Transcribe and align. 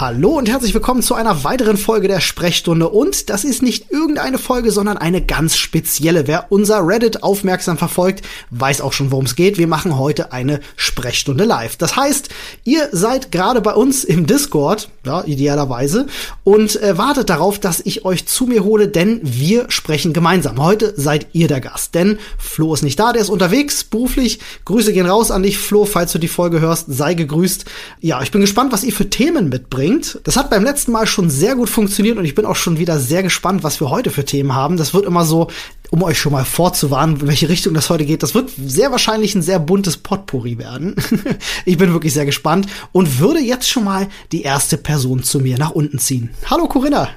Hallo 0.00 0.30
und 0.30 0.48
herzlich 0.48 0.72
willkommen 0.72 1.02
zu 1.02 1.14
einer 1.14 1.44
weiteren 1.44 1.76
Folge 1.76 2.08
der 2.08 2.20
Sprechstunde. 2.20 2.88
Und 2.88 3.28
das 3.28 3.44
ist 3.44 3.60
nicht 3.60 3.90
irgendeine 3.90 4.38
Folge, 4.38 4.70
sondern 4.70 4.96
eine 4.96 5.20
ganz 5.20 5.58
spezielle. 5.58 6.26
Wer 6.26 6.46
unser 6.48 6.86
Reddit 6.86 7.22
aufmerksam 7.22 7.76
verfolgt, 7.76 8.24
weiß 8.48 8.80
auch 8.80 8.94
schon, 8.94 9.12
worum 9.12 9.26
es 9.26 9.36
geht. 9.36 9.58
Wir 9.58 9.66
machen 9.66 9.98
heute 9.98 10.32
eine 10.32 10.60
Sprechstunde 10.74 11.44
live. 11.44 11.76
Das 11.76 11.96
heißt, 11.96 12.30
ihr 12.64 12.88
seid 12.92 13.30
gerade 13.30 13.60
bei 13.60 13.74
uns 13.74 14.04
im 14.04 14.24
Discord, 14.24 14.88
ja, 15.04 15.22
idealerweise, 15.24 16.06
und 16.44 16.80
äh, 16.82 16.96
wartet 16.96 17.28
darauf, 17.28 17.58
dass 17.58 17.80
ich 17.80 18.06
euch 18.06 18.26
zu 18.26 18.46
mir 18.46 18.64
hole, 18.64 18.88
denn 18.88 19.20
wir 19.22 19.66
sprechen 19.68 20.14
gemeinsam. 20.14 20.62
Heute 20.62 20.94
seid 20.96 21.26
ihr 21.34 21.46
der 21.46 21.60
Gast, 21.60 21.94
denn 21.94 22.18
Flo 22.38 22.72
ist 22.72 22.82
nicht 22.82 22.98
da, 22.98 23.12
der 23.12 23.20
ist 23.20 23.28
unterwegs, 23.28 23.84
beruflich. 23.84 24.40
Grüße 24.64 24.94
gehen 24.94 25.04
raus 25.04 25.30
an 25.30 25.42
dich, 25.42 25.58
Flo, 25.58 25.84
falls 25.84 26.12
du 26.12 26.18
die 26.18 26.26
Folge 26.26 26.60
hörst, 26.60 26.86
sei 26.88 27.12
gegrüßt. 27.12 27.66
Ja, 28.00 28.22
ich 28.22 28.30
bin 28.30 28.40
gespannt, 28.40 28.72
was 28.72 28.82
ihr 28.82 28.94
für 28.94 29.10
Themen 29.10 29.50
mitbringt 29.50 29.89
bringt. 29.90 30.20
Das 30.24 30.36
hat 30.36 30.50
beim 30.50 30.64
letzten 30.64 30.92
Mal 30.92 31.06
schon 31.06 31.30
sehr 31.30 31.54
gut 31.54 31.68
funktioniert 31.68 32.18
und 32.18 32.24
ich 32.24 32.34
bin 32.34 32.44
auch 32.44 32.56
schon 32.56 32.78
wieder 32.78 32.98
sehr 32.98 33.22
gespannt, 33.22 33.62
was 33.62 33.80
wir 33.80 33.90
heute 33.90 34.10
für 34.10 34.24
Themen 34.24 34.54
haben. 34.54 34.76
Das 34.76 34.94
wird 34.94 35.04
immer 35.04 35.24
so, 35.24 35.48
um 35.90 36.02
euch 36.02 36.18
schon 36.18 36.32
mal 36.32 36.44
vorzuwarnen, 36.44 37.20
in 37.20 37.26
welche 37.26 37.48
Richtung 37.48 37.74
das 37.74 37.90
heute 37.90 38.04
geht. 38.04 38.22
Das 38.22 38.34
wird 38.34 38.50
sehr 38.64 38.90
wahrscheinlich 38.90 39.34
ein 39.34 39.42
sehr 39.42 39.58
buntes 39.58 39.96
Potpourri 39.96 40.58
werden. 40.58 40.96
ich 41.64 41.76
bin 41.78 41.92
wirklich 41.92 42.14
sehr 42.14 42.26
gespannt 42.26 42.66
und 42.92 43.18
würde 43.18 43.40
jetzt 43.40 43.68
schon 43.68 43.84
mal 43.84 44.08
die 44.32 44.42
erste 44.42 44.76
Person 44.76 45.22
zu 45.22 45.40
mir 45.40 45.58
nach 45.58 45.70
unten 45.70 45.98
ziehen. 45.98 46.30
Hallo 46.48 46.66
Corinna. 46.66 47.08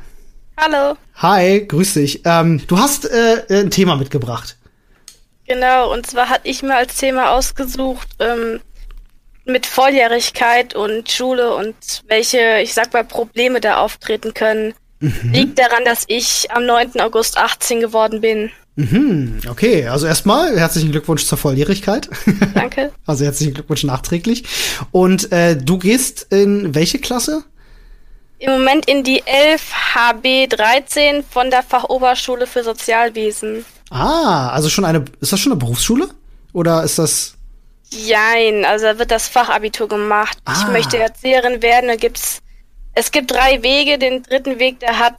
Hallo. 0.58 0.96
Hi, 1.16 1.66
grüß 1.66 1.96
dich. 1.96 2.22
Ähm, 2.26 2.62
du 2.68 2.78
hast 2.78 3.06
äh, 3.06 3.44
ein 3.50 3.72
Thema 3.72 3.96
mitgebracht. 3.96 4.58
Genau, 5.48 5.92
und 5.92 6.06
zwar 6.06 6.30
hatte 6.30 6.48
ich 6.48 6.64
mir 6.64 6.76
als 6.76 6.96
Thema 6.96 7.32
ausgesucht, 7.32 8.08
ähm, 8.20 8.62
mit 9.46 9.66
Volljährigkeit 9.66 10.76
und 10.76 11.10
Schule 11.10 11.56
und 11.56 11.76
welche, 12.08 12.60
ich 12.62 12.74
sag 12.74 12.94
mal, 12.94 13.04
Probleme 13.04 13.60
da 13.60 13.78
auftreten 13.78 14.34
können, 14.34 14.74
mhm. 15.00 15.32
liegt 15.32 15.60
daran, 15.60 15.84
dass 15.86 16.04
ich 16.08 16.48
am 16.52 16.66
9. 16.66 17.00
August 17.00 17.38
18 17.38 17.82
geworden 17.82 18.22
bin. 18.22 18.52
Mhm, 18.76 19.42
okay, 19.50 19.88
also 19.88 20.08
erstmal 20.08 20.58
herzlichen 20.58 20.92
Glückwunsch 20.92 21.26
zur 21.26 21.38
Volljährigkeit. 21.38 22.10
Danke. 22.56 22.92
also 23.06 23.24
herzlichen 23.24 23.54
Glückwunsch 23.54 23.84
nachträglich. 23.84 24.46
Und 24.92 25.32
äh, 25.32 25.56
du 25.56 25.78
gehst 25.78 26.28
in 26.32 26.74
welche 26.74 26.98
Klasse? 26.98 27.44
Im 28.40 28.52
Moment 28.52 28.88
in 28.88 29.04
die 29.04 29.22
11 29.26 29.72
HB 29.94 30.48
13 30.50 31.24
von 31.30 31.52
der 31.52 31.64
Fachoberschule 31.64 32.48
für 32.48 32.64
Sozialwesen. 32.64 33.64
Ah, 33.92 34.50
also 34.50 34.70
schon 34.70 34.86
eine, 34.86 35.06
ist 35.22 35.32
das 35.32 35.40
schon 35.40 35.52
eine 35.52 35.60
Berufsschule? 35.60 36.10
Oder 36.52 36.84
ist 36.84 36.98
das 36.98 37.36
Jein, 37.96 38.66
also 38.66 38.86
da 38.86 39.00
wird 39.00 39.12
das 39.12 39.28
Fachabitur 39.28 39.88
gemacht. 39.88 40.38
Ah. 40.46 40.54
Ich 40.58 40.68
möchte 40.68 40.98
Erzieherin 40.98 41.62
werden, 41.62 41.88
da 41.88 41.96
gibt's, 41.96 42.42
es 42.94 43.12
gibt 43.12 43.32
drei 43.32 43.64
Wege. 43.64 43.98
Den 43.98 44.24
dritten 44.24 44.60
Weg, 44.60 44.80
der 44.80 45.00
hat 45.00 45.16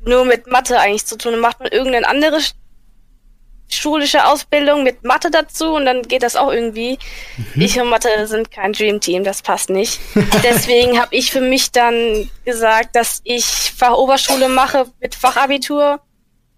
nur 0.00 0.24
mit 0.24 0.46
Mathe 0.46 0.78
eigentlich 0.78 1.06
zu 1.06 1.16
tun. 1.16 1.32
Dann 1.32 1.40
macht 1.40 1.60
man 1.60 1.70
irgendeine 1.70 2.08
andere 2.08 2.40
schulische 3.70 4.26
Ausbildung 4.26 4.82
mit 4.82 5.04
Mathe 5.04 5.30
dazu 5.30 5.74
und 5.74 5.84
dann 5.84 6.02
geht 6.02 6.22
das 6.22 6.36
auch 6.36 6.50
irgendwie. 6.50 6.98
Mhm. 7.36 7.62
Ich 7.62 7.78
und 7.78 7.90
Mathe 7.90 8.26
sind 8.26 8.50
kein 8.50 8.72
Dream 8.72 9.00
Team, 9.00 9.24
das 9.24 9.42
passt 9.42 9.70
nicht. 9.70 10.00
Deswegen 10.42 11.00
habe 11.00 11.14
ich 11.14 11.30
für 11.30 11.40
mich 11.40 11.70
dann 11.70 12.30
gesagt, 12.44 12.96
dass 12.96 13.20
ich 13.24 13.44
Fachoberschule 13.44 14.48
mache 14.48 14.86
mit 15.00 15.14
Fachabitur 15.14 16.00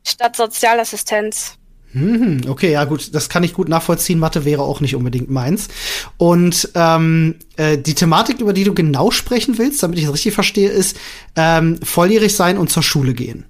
statt 0.06 0.36
Sozialassistenz. 0.36 1.56
Hm, 1.92 2.42
okay, 2.48 2.70
ja 2.70 2.84
gut, 2.84 3.14
das 3.14 3.28
kann 3.28 3.42
ich 3.42 3.52
gut 3.52 3.68
nachvollziehen. 3.68 4.18
Mathe 4.18 4.44
wäre 4.44 4.62
auch 4.62 4.80
nicht 4.80 4.94
unbedingt 4.94 5.28
meins. 5.28 5.68
Und 6.18 6.70
ähm, 6.74 7.36
äh, 7.56 7.78
die 7.78 7.94
Thematik, 7.94 8.40
über 8.40 8.52
die 8.52 8.64
du 8.64 8.74
genau 8.74 9.10
sprechen 9.10 9.58
willst, 9.58 9.82
damit 9.82 9.98
ich 9.98 10.04
es 10.04 10.12
richtig 10.12 10.34
verstehe, 10.34 10.70
ist 10.70 10.96
ähm, 11.34 11.80
volljährig 11.82 12.34
sein 12.34 12.58
und 12.58 12.70
zur 12.70 12.84
Schule 12.84 13.12
gehen. 13.12 13.44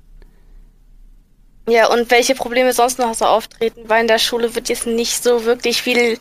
Ja, 1.69 1.89
und 1.89 2.11
welche 2.11 2.35
Probleme 2.35 2.73
sonst 2.73 2.99
noch 2.99 3.15
so 3.15 3.27
auftreten, 3.27 3.83
weil 3.87 4.03
in 4.03 4.09
der 4.09 4.19
Schule 4.19 4.55
wird 4.55 4.69
jetzt 4.69 4.87
nicht 4.87 5.23
so 5.23 5.45
wirklich 5.45 5.83
viel 5.83 6.19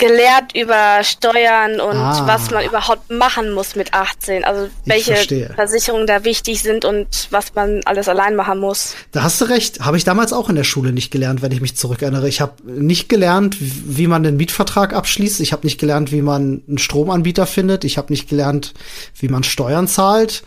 gelehrt 0.00 0.56
über 0.56 1.04
Steuern 1.04 1.78
und 1.78 1.96
ah. 1.96 2.26
was 2.26 2.50
man 2.50 2.64
überhaupt 2.64 3.10
machen 3.10 3.52
muss 3.52 3.76
mit 3.76 3.94
18. 3.94 4.44
Also 4.44 4.68
welche 4.86 5.14
Versicherungen 5.54 6.06
da 6.06 6.24
wichtig 6.24 6.62
sind 6.62 6.84
und 6.84 7.28
was 7.30 7.54
man 7.54 7.82
alles 7.84 8.08
allein 8.08 8.34
machen 8.34 8.58
muss. 8.58 8.96
Da 9.12 9.22
hast 9.22 9.40
du 9.40 9.44
recht. 9.44 9.80
Habe 9.80 9.96
ich 9.96 10.04
damals 10.04 10.32
auch 10.32 10.48
in 10.48 10.56
der 10.56 10.64
Schule 10.64 10.92
nicht 10.92 11.10
gelernt, 11.12 11.42
wenn 11.42 11.52
ich 11.52 11.60
mich 11.60 11.76
zurückerinnere. 11.76 12.28
Ich 12.28 12.40
habe 12.40 12.54
nicht 12.64 13.08
gelernt, 13.08 13.56
wie 13.60 14.06
man 14.06 14.26
einen 14.26 14.38
Mietvertrag 14.38 14.94
abschließt. 14.94 15.40
Ich 15.40 15.52
habe 15.52 15.66
nicht 15.66 15.78
gelernt, 15.78 16.10
wie 16.10 16.22
man 16.22 16.62
einen 16.66 16.78
Stromanbieter 16.78 17.46
findet. 17.46 17.84
Ich 17.84 17.98
habe 17.98 18.12
nicht 18.12 18.28
gelernt, 18.28 18.72
wie 19.18 19.28
man 19.28 19.44
Steuern 19.44 19.86
zahlt. 19.86 20.42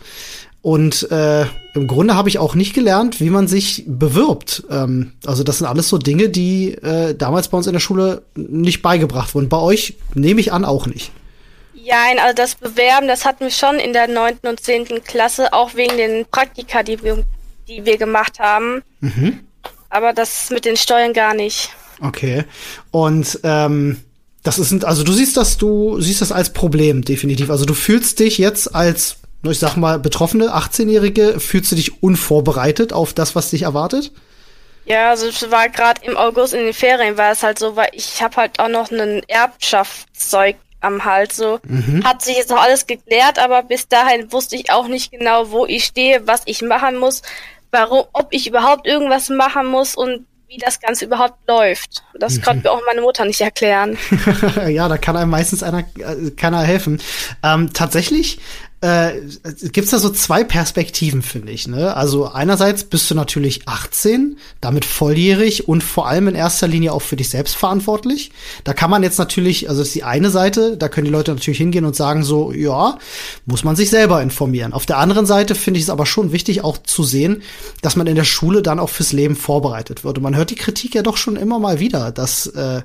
Und 0.64 1.10
äh, 1.10 1.44
im 1.74 1.86
Grunde 1.86 2.14
habe 2.14 2.30
ich 2.30 2.38
auch 2.38 2.54
nicht 2.54 2.72
gelernt, 2.72 3.20
wie 3.20 3.28
man 3.28 3.46
sich 3.46 3.84
bewirbt. 3.86 4.64
Ähm, 4.70 5.12
also 5.26 5.44
das 5.44 5.58
sind 5.58 5.66
alles 5.66 5.90
so 5.90 5.98
Dinge, 5.98 6.30
die 6.30 6.72
äh, 6.72 7.14
damals 7.14 7.48
bei 7.48 7.58
uns 7.58 7.66
in 7.66 7.74
der 7.74 7.80
Schule 7.80 8.22
nicht 8.34 8.80
beigebracht 8.80 9.34
wurden. 9.34 9.50
Bei 9.50 9.58
euch 9.58 9.98
nehme 10.14 10.40
ich 10.40 10.54
an 10.54 10.64
auch 10.64 10.86
nicht. 10.86 11.12
Ja, 11.74 12.04
also 12.18 12.34
das 12.34 12.54
Bewerben, 12.54 13.08
das 13.08 13.26
hatten 13.26 13.44
wir 13.44 13.50
schon 13.50 13.76
in 13.76 13.92
der 13.92 14.08
neunten 14.08 14.46
und 14.48 14.58
zehnten 14.58 15.04
Klasse, 15.04 15.52
auch 15.52 15.74
wegen 15.74 15.98
den 15.98 16.24
Praktika, 16.30 16.82
die 16.82 17.02
wir, 17.02 17.24
die 17.68 17.84
wir 17.84 17.98
gemacht 17.98 18.38
haben. 18.38 18.80
Mhm. 19.00 19.40
Aber 19.90 20.14
das 20.14 20.48
mit 20.48 20.64
den 20.64 20.78
Steuern 20.78 21.12
gar 21.12 21.34
nicht. 21.34 21.68
Okay. 22.00 22.44
Und 22.90 23.38
ähm, 23.42 23.98
das 24.42 24.58
ist, 24.58 24.82
also 24.82 25.04
du 25.04 25.12
siehst 25.12 25.36
das, 25.36 25.58
du 25.58 26.00
siehst 26.00 26.22
das 26.22 26.32
als 26.32 26.54
Problem 26.54 27.04
definitiv. 27.04 27.50
Also 27.50 27.66
du 27.66 27.74
fühlst 27.74 28.18
dich 28.18 28.38
jetzt 28.38 28.74
als 28.74 29.18
ich 29.50 29.58
sag 29.58 29.76
mal, 29.76 29.98
Betroffene, 29.98 30.54
18-Jährige, 30.54 31.40
fühlst 31.40 31.72
du 31.72 31.76
dich 31.76 32.02
unvorbereitet 32.02 32.92
auf 32.92 33.12
das, 33.12 33.34
was 33.34 33.50
dich 33.50 33.62
erwartet? 33.62 34.12
Ja, 34.86 35.10
also 35.10 35.28
es 35.28 35.50
war 35.50 35.68
gerade 35.68 36.02
im 36.04 36.16
August 36.16 36.52
in 36.52 36.64
den 36.64 36.74
Ferien 36.74 37.16
war 37.16 37.32
es 37.32 37.42
halt 37.42 37.58
so, 37.58 37.74
weil 37.74 37.88
ich 37.92 38.22
habe 38.22 38.36
halt 38.36 38.58
auch 38.58 38.68
noch 38.68 38.90
ein 38.90 39.22
Erbschaftszeug 39.28 40.56
am 40.80 41.04
Hals. 41.04 41.36
So 41.36 41.58
mhm. 41.66 42.04
hat 42.04 42.22
sich 42.22 42.36
jetzt 42.36 42.50
noch 42.50 42.62
alles 42.62 42.86
geklärt, 42.86 43.38
aber 43.38 43.62
bis 43.62 43.88
dahin 43.88 44.30
wusste 44.30 44.56
ich 44.56 44.70
auch 44.70 44.86
nicht 44.86 45.10
genau, 45.10 45.50
wo 45.50 45.64
ich 45.66 45.84
stehe, 45.84 46.26
was 46.26 46.42
ich 46.44 46.60
machen 46.60 46.98
muss, 46.98 47.22
warum, 47.70 48.04
ob 48.12 48.28
ich 48.30 48.46
überhaupt 48.46 48.86
irgendwas 48.86 49.30
machen 49.30 49.66
muss 49.66 49.94
und 49.94 50.26
wie 50.48 50.58
das 50.58 50.78
Ganze 50.80 51.06
überhaupt 51.06 51.48
läuft. 51.48 52.04
Das 52.18 52.36
mhm. 52.36 52.42
konnte 52.42 52.62
mir 52.64 52.70
auch 52.70 52.82
meine 52.86 53.00
Mutter 53.00 53.24
nicht 53.24 53.40
erklären. 53.40 53.96
ja, 54.68 54.88
da 54.88 54.98
kann 54.98 55.16
einem 55.16 55.30
meistens 55.30 55.62
einer, 55.62 55.80
äh, 55.98 56.30
keiner 56.36 56.60
helfen. 56.60 57.00
Ähm, 57.42 57.72
tatsächlich 57.72 58.38
äh, 58.84 59.22
gibt's 59.72 59.92
da 59.92 59.98
so 59.98 60.10
zwei 60.10 60.44
Perspektiven, 60.44 61.22
finde 61.22 61.52
ich. 61.52 61.66
Ne? 61.66 61.96
Also 61.96 62.26
einerseits 62.30 62.84
bist 62.84 63.10
du 63.10 63.14
natürlich 63.14 63.66
18, 63.66 64.36
damit 64.60 64.84
volljährig 64.84 65.66
und 65.68 65.82
vor 65.82 66.06
allem 66.06 66.28
in 66.28 66.34
erster 66.34 66.68
Linie 66.68 66.92
auch 66.92 67.00
für 67.00 67.16
dich 67.16 67.30
selbst 67.30 67.56
verantwortlich. 67.56 68.30
Da 68.62 68.74
kann 68.74 68.90
man 68.90 69.02
jetzt 69.02 69.18
natürlich, 69.18 69.70
also 69.70 69.80
das 69.80 69.88
ist 69.88 69.94
die 69.94 70.04
eine 70.04 70.28
Seite, 70.28 70.76
da 70.76 70.90
können 70.90 71.06
die 71.06 71.10
Leute 71.10 71.32
natürlich 71.32 71.56
hingehen 71.56 71.86
und 71.86 71.96
sagen 71.96 72.24
so, 72.24 72.52
ja, 72.52 72.98
muss 73.46 73.64
man 73.64 73.74
sich 73.74 73.88
selber 73.88 74.20
informieren. 74.20 74.74
Auf 74.74 74.84
der 74.84 74.98
anderen 74.98 75.24
Seite 75.24 75.54
finde 75.54 75.78
ich 75.78 75.84
es 75.84 75.90
aber 75.90 76.04
schon 76.04 76.32
wichtig 76.32 76.62
auch 76.62 76.76
zu 76.76 77.04
sehen, 77.04 77.40
dass 77.80 77.96
man 77.96 78.06
in 78.06 78.16
der 78.16 78.24
Schule 78.24 78.60
dann 78.60 78.78
auch 78.78 78.90
fürs 78.90 79.12
Leben 79.12 79.34
vorbereitet 79.34 80.04
wird. 80.04 80.18
Und 80.18 80.24
man 80.24 80.36
hört 80.36 80.50
die 80.50 80.56
Kritik 80.56 80.94
ja 80.94 81.02
doch 81.02 81.16
schon 81.16 81.36
immer 81.36 81.58
mal 81.58 81.80
wieder, 81.80 82.12
dass 82.12 82.48
äh, 82.48 82.82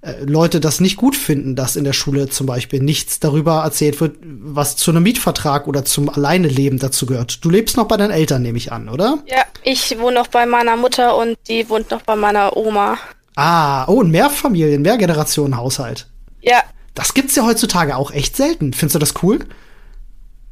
äh, 0.00 0.22
Leute 0.24 0.60
das 0.60 0.80
nicht 0.80 0.96
gut 0.96 1.16
finden, 1.16 1.56
dass 1.56 1.74
in 1.74 1.84
der 1.84 1.92
Schule 1.92 2.28
zum 2.28 2.46
Beispiel 2.46 2.80
nichts 2.80 3.18
darüber 3.18 3.62
erzählt 3.64 4.00
wird, 4.00 4.16
was 4.22 4.76
zu 4.76 4.90
einem 4.90 5.02
Mietvertrag 5.02 5.66
oder 5.66 5.84
zum 5.84 6.08
Alleineleben 6.08 6.78
dazu 6.78 7.06
gehört. 7.06 7.44
Du 7.44 7.50
lebst 7.50 7.76
noch 7.76 7.88
bei 7.88 7.96
deinen 7.96 8.12
Eltern, 8.12 8.42
nehme 8.42 8.58
ich 8.58 8.70
an, 8.70 8.88
oder? 8.88 9.18
Ja, 9.26 9.42
ich 9.62 9.98
wohne 9.98 10.14
noch 10.14 10.28
bei 10.28 10.46
meiner 10.46 10.76
Mutter 10.76 11.16
und 11.16 11.36
die 11.48 11.68
wohnt 11.68 11.90
noch 11.90 12.02
bei 12.02 12.14
meiner 12.14 12.56
Oma. 12.56 12.98
Ah, 13.34 13.86
oh, 13.88 14.02
ein 14.02 14.10
Mehrfamilien, 14.10 14.82
Mehrgenerationenhaushalt. 14.82 16.06
Ja. 16.40 16.62
Das 16.94 17.14
gibt's 17.14 17.36
ja 17.36 17.44
heutzutage 17.44 17.96
auch 17.96 18.10
echt 18.10 18.36
selten. 18.36 18.72
Findest 18.72 18.94
du 18.96 18.98
das 19.00 19.14
cool? 19.22 19.40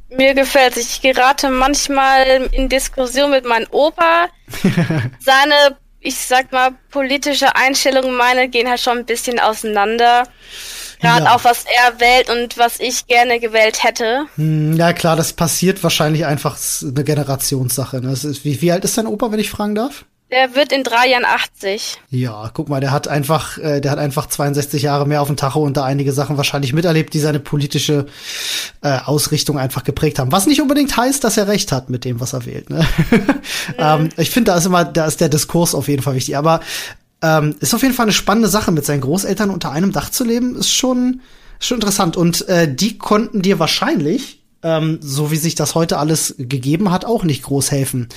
Mir 0.09 0.33
gefällt 0.33 0.77
Ich 0.77 1.01
gerate 1.01 1.49
manchmal 1.49 2.49
in 2.51 2.69
Diskussion 2.69 3.31
mit 3.31 3.45
meinem 3.45 3.67
Opa. 3.71 4.27
Seine 5.19 5.77
ich 6.07 6.17
sag 6.17 6.53
mal, 6.53 6.71
politische 6.89 7.55
Einstellungen 7.55 8.15
meine 8.15 8.47
gehen 8.47 8.69
halt 8.69 8.79
schon 8.79 8.99
ein 8.99 9.05
bisschen 9.05 9.39
auseinander. 9.39 10.23
Gerade 11.01 11.25
ja. 11.25 11.35
auch 11.35 11.43
was 11.43 11.65
er 11.65 11.99
wählt 11.99 12.29
und 12.29 12.57
was 12.57 12.79
ich 12.79 13.05
gerne 13.07 13.39
gewählt 13.39 13.83
hätte. 13.83 14.25
Hm, 14.35 14.75
ja 14.77 14.93
klar, 14.93 15.15
das 15.15 15.33
passiert 15.33 15.83
wahrscheinlich 15.83 16.25
einfach 16.25 16.57
eine 16.81 17.03
Generationssache. 17.03 18.01
Ne? 18.01 18.13
Ist, 18.13 18.45
wie, 18.45 18.61
wie 18.61 18.71
alt 18.71 18.83
ist 18.85 18.97
dein 18.97 19.05
Opa, 19.05 19.31
wenn 19.31 19.39
ich 19.39 19.49
fragen 19.49 19.75
darf? 19.75 20.05
Der 20.29 20.55
wird 20.55 20.73
in 20.73 20.83
drei 20.83 21.07
Jahren 21.07 21.23
80. 21.23 22.01
Ja, 22.09 22.51
guck 22.53 22.67
mal, 22.67 22.81
der 22.81 22.91
hat 22.91 23.07
einfach, 23.07 23.57
äh, 23.59 23.79
der 23.79 23.91
hat 23.91 23.99
einfach 23.99 24.25
62 24.25 24.81
Jahre 24.81 25.07
mehr 25.07 25.21
auf 25.21 25.27
dem 25.27 25.37
Tacho 25.37 25.61
und 25.61 25.77
da 25.77 25.85
einige 25.85 26.11
Sachen 26.11 26.35
wahrscheinlich 26.35 26.73
miterlebt, 26.73 27.13
die 27.13 27.19
seine 27.19 27.39
politische 27.39 28.07
äh, 28.81 28.99
Ausrichtung 29.05 29.57
einfach 29.57 29.85
geprägt 29.85 30.19
haben. 30.19 30.33
Was 30.33 30.45
nicht 30.45 30.61
unbedingt 30.61 30.97
heißt, 30.97 31.23
dass 31.23 31.37
er 31.37 31.47
recht 31.47 31.71
hat 31.71 31.89
mit 31.89 32.03
dem, 32.03 32.19
was 32.19 32.33
er 32.33 32.45
wählt. 32.45 32.69
Ne? 32.69 32.85
Mhm. 33.09 33.25
ähm, 33.77 34.09
ich 34.17 34.29
finde, 34.29 34.51
da 34.51 34.57
ist 34.57 34.65
immer, 34.65 34.83
da 34.83 35.05
ist 35.05 35.21
der 35.21 35.29
Diskurs 35.29 35.73
auf 35.73 35.87
jeden 35.87 36.03
Fall 36.03 36.15
wichtig. 36.15 36.35
Aber 36.35 36.59
ähm, 37.21 37.55
ist 37.61 37.73
auf 37.73 37.81
jeden 37.81 37.93
Fall 37.93 38.05
eine 38.05 38.13
spannende 38.13 38.49
Sache, 38.49 38.73
mit 38.73 38.85
seinen 38.85 39.01
Großeltern 39.01 39.49
unter 39.49 39.71
einem 39.71 39.93
Dach 39.93 40.09
zu 40.09 40.25
leben, 40.25 40.57
ist 40.57 40.73
schon, 40.73 41.21
schon 41.59 41.77
interessant. 41.77 42.17
Und 42.17 42.45
äh, 42.49 42.73
die 42.73 42.97
konnten 42.97 43.41
dir 43.41 43.59
wahrscheinlich 43.59 44.43
ähm, 44.63 44.99
so 45.01 45.31
wie 45.31 45.37
sich 45.37 45.55
das 45.55 45.75
heute 45.75 45.97
alles 45.97 46.35
gegeben 46.37 46.91
hat, 46.91 47.05
auch 47.05 47.23
nicht 47.23 47.43
groß 47.43 47.71
helfen. 47.71 48.09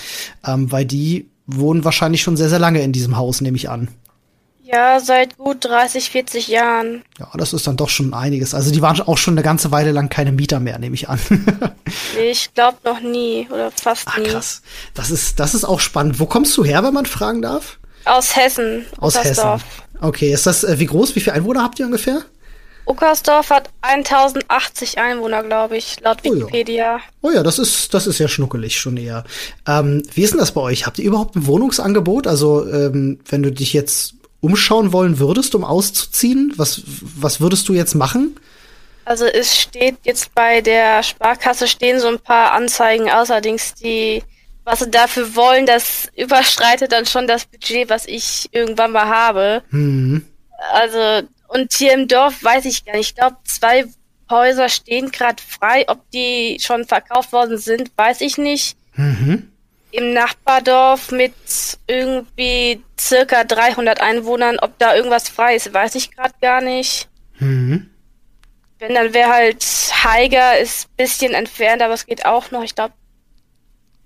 Ähm, 0.44 0.72
weil 0.72 0.84
die 0.84 1.29
wohnen 1.56 1.84
wahrscheinlich 1.84 2.22
schon 2.22 2.36
sehr, 2.36 2.48
sehr 2.48 2.58
lange 2.58 2.82
in 2.82 2.92
diesem 2.92 3.16
Haus, 3.16 3.40
nehme 3.40 3.56
ich 3.56 3.68
an. 3.68 3.88
Ja, 4.62 5.00
seit 5.00 5.36
gut 5.36 5.64
30, 5.64 6.10
40 6.10 6.46
Jahren. 6.46 7.02
Ja, 7.18 7.28
das 7.34 7.52
ist 7.52 7.66
dann 7.66 7.76
doch 7.76 7.88
schon 7.88 8.14
einiges. 8.14 8.54
Also 8.54 8.70
die 8.70 8.80
waren 8.80 9.00
auch 9.00 9.18
schon 9.18 9.34
eine 9.34 9.42
ganze 9.42 9.72
Weile 9.72 9.90
lang 9.90 10.08
keine 10.10 10.30
Mieter 10.30 10.60
mehr, 10.60 10.78
nehme 10.78 10.94
ich 10.94 11.08
an. 11.08 11.18
ich 12.22 12.54
glaube 12.54 12.78
noch 12.84 13.00
nie 13.00 13.48
oder 13.50 13.72
fast 13.72 14.04
Ach, 14.06 14.18
nie. 14.18 14.28
Krass. 14.28 14.62
Das 14.94 15.10
ist, 15.10 15.40
das 15.40 15.54
ist 15.54 15.64
auch 15.64 15.80
spannend. 15.80 16.20
Wo 16.20 16.26
kommst 16.26 16.56
du 16.56 16.64
her, 16.64 16.84
wenn 16.84 16.94
man 16.94 17.06
fragen 17.06 17.42
darf? 17.42 17.78
Aus 18.04 18.36
Hessen. 18.36 18.86
Aus 18.98 19.22
Hessen. 19.22 19.60
Okay, 20.00 20.32
ist 20.32 20.46
das, 20.46 20.62
äh, 20.62 20.78
wie 20.78 20.86
groß, 20.86 21.16
wie 21.16 21.20
viele 21.20 21.34
Einwohner 21.34 21.64
habt 21.64 21.80
ihr 21.80 21.86
ungefähr? 21.86 22.22
Uckersdorf 22.90 23.50
hat 23.50 23.70
1080 23.82 24.98
Einwohner, 24.98 25.44
glaube 25.44 25.76
ich, 25.76 26.00
laut 26.00 26.24
Wikipedia. 26.24 26.96
Oh 26.96 26.98
ja. 26.98 27.02
oh 27.22 27.30
ja, 27.36 27.42
das 27.44 27.60
ist, 27.60 27.94
das 27.94 28.08
ist 28.08 28.18
ja 28.18 28.26
schnuckelig 28.26 28.80
schon 28.80 28.96
eher. 28.96 29.24
Ähm, 29.66 30.02
wie 30.12 30.22
ist 30.22 30.32
denn 30.32 30.40
das 30.40 30.52
bei 30.52 30.60
euch? 30.60 30.86
Habt 30.86 30.98
ihr 30.98 31.04
überhaupt 31.04 31.36
ein 31.36 31.46
Wohnungsangebot? 31.46 32.26
Also, 32.26 32.66
ähm, 32.66 33.20
wenn 33.28 33.44
du 33.44 33.52
dich 33.52 33.72
jetzt 33.72 34.14
umschauen 34.40 34.92
wollen 34.92 35.20
würdest, 35.20 35.54
um 35.54 35.64
auszuziehen, 35.64 36.52
was, 36.56 36.82
was 36.86 37.40
würdest 37.40 37.68
du 37.68 37.74
jetzt 37.74 37.94
machen? 37.94 38.36
Also 39.04 39.24
es 39.24 39.56
steht 39.58 39.96
jetzt 40.04 40.34
bei 40.34 40.60
der 40.60 41.02
Sparkasse 41.02 41.68
stehen 41.68 42.00
so 42.00 42.08
ein 42.08 42.18
paar 42.18 42.52
Anzeigen 42.52 43.10
allerdings 43.10 43.74
die, 43.74 44.22
was 44.64 44.80
sie 44.80 44.90
dafür 44.90 45.34
wollen, 45.34 45.66
das 45.66 46.08
überschreitet 46.16 46.92
dann 46.92 47.06
schon 47.06 47.26
das 47.26 47.44
Budget, 47.44 47.90
was 47.90 48.06
ich 48.06 48.48
irgendwann 48.52 48.92
mal 48.92 49.08
habe. 49.08 49.62
Mhm. 49.70 50.24
Also 50.72 51.26
und 51.50 51.72
hier 51.72 51.94
im 51.94 52.06
Dorf 52.06 52.44
weiß 52.44 52.64
ich 52.66 52.84
gar 52.84 52.96
nicht. 52.96 53.10
Ich 53.10 53.14
glaube, 53.16 53.36
zwei 53.44 53.84
Häuser 54.30 54.68
stehen 54.68 55.10
gerade 55.10 55.42
frei. 55.42 55.84
Ob 55.88 56.08
die 56.12 56.58
schon 56.60 56.84
verkauft 56.84 57.32
worden 57.32 57.58
sind, 57.58 57.90
weiß 57.96 58.20
ich 58.20 58.38
nicht. 58.38 58.76
Mhm. 58.94 59.50
Im 59.90 60.12
Nachbardorf 60.12 61.10
mit 61.10 61.34
irgendwie 61.88 62.80
circa 62.98 63.42
300 63.42 64.00
Einwohnern, 64.00 64.60
ob 64.60 64.78
da 64.78 64.94
irgendwas 64.94 65.28
frei 65.28 65.56
ist, 65.56 65.74
weiß 65.74 65.96
ich 65.96 66.12
gerade 66.12 66.34
gar 66.40 66.60
nicht. 66.60 67.08
Mhm. 67.40 67.90
Wenn, 68.78 68.94
dann 68.94 69.12
wäre 69.12 69.32
halt 69.32 69.64
Haiger, 70.04 70.56
ist 70.60 70.86
ein 70.86 70.96
bisschen 70.96 71.34
entfernt, 71.34 71.82
aber 71.82 71.94
es 71.94 72.06
geht 72.06 72.24
auch 72.24 72.52
noch. 72.52 72.62
Ich 72.62 72.76
glaube, 72.76 72.94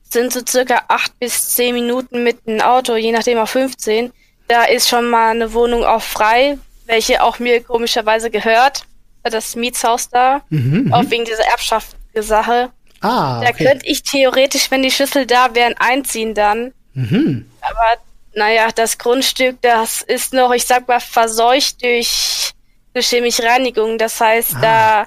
sind 0.02 0.32
so 0.32 0.40
circa 0.48 0.84
acht 0.88 1.18
bis 1.18 1.50
zehn 1.50 1.74
Minuten 1.74 2.24
mit 2.24 2.38
einem 2.46 2.62
Auto, 2.62 2.96
je 2.96 3.12
nachdem 3.12 3.36
auch 3.36 3.48
15. 3.48 4.12
Da 4.48 4.64
ist 4.64 4.88
schon 4.88 5.10
mal 5.10 5.32
eine 5.32 5.52
Wohnung 5.52 5.84
auch 5.84 6.02
frei, 6.02 6.56
welche 6.86 7.22
auch 7.22 7.38
mir 7.38 7.62
komischerweise 7.62 8.30
gehört. 8.30 8.84
Das 9.22 9.56
Mietshaus 9.56 10.10
da. 10.10 10.42
Mhm, 10.50 10.92
auch 10.92 11.02
mhm. 11.02 11.10
wegen 11.10 11.24
dieser 11.24 11.44
Erbschaftssache. 11.44 12.70
Ah, 13.00 13.38
okay. 13.38 13.46
Da 13.46 13.70
könnte 13.70 13.86
ich 13.86 14.02
theoretisch, 14.02 14.70
wenn 14.70 14.82
die 14.82 14.90
Schlüssel 14.90 15.26
da 15.26 15.54
wären, 15.54 15.74
einziehen 15.78 16.34
dann. 16.34 16.72
Mhm. 16.94 17.50
Aber 17.60 18.00
naja, 18.34 18.68
das 18.74 18.98
Grundstück, 18.98 19.60
das 19.62 20.02
ist 20.02 20.32
noch, 20.32 20.52
ich 20.52 20.64
sag 20.64 20.88
mal, 20.88 21.00
verseucht 21.00 21.82
durch, 21.82 22.52
durch 22.92 23.06
chemische 23.06 23.44
Reinigung. 23.44 23.98
Das 23.98 24.20
heißt, 24.20 24.56
ah. 24.56 24.60
da 24.60 25.06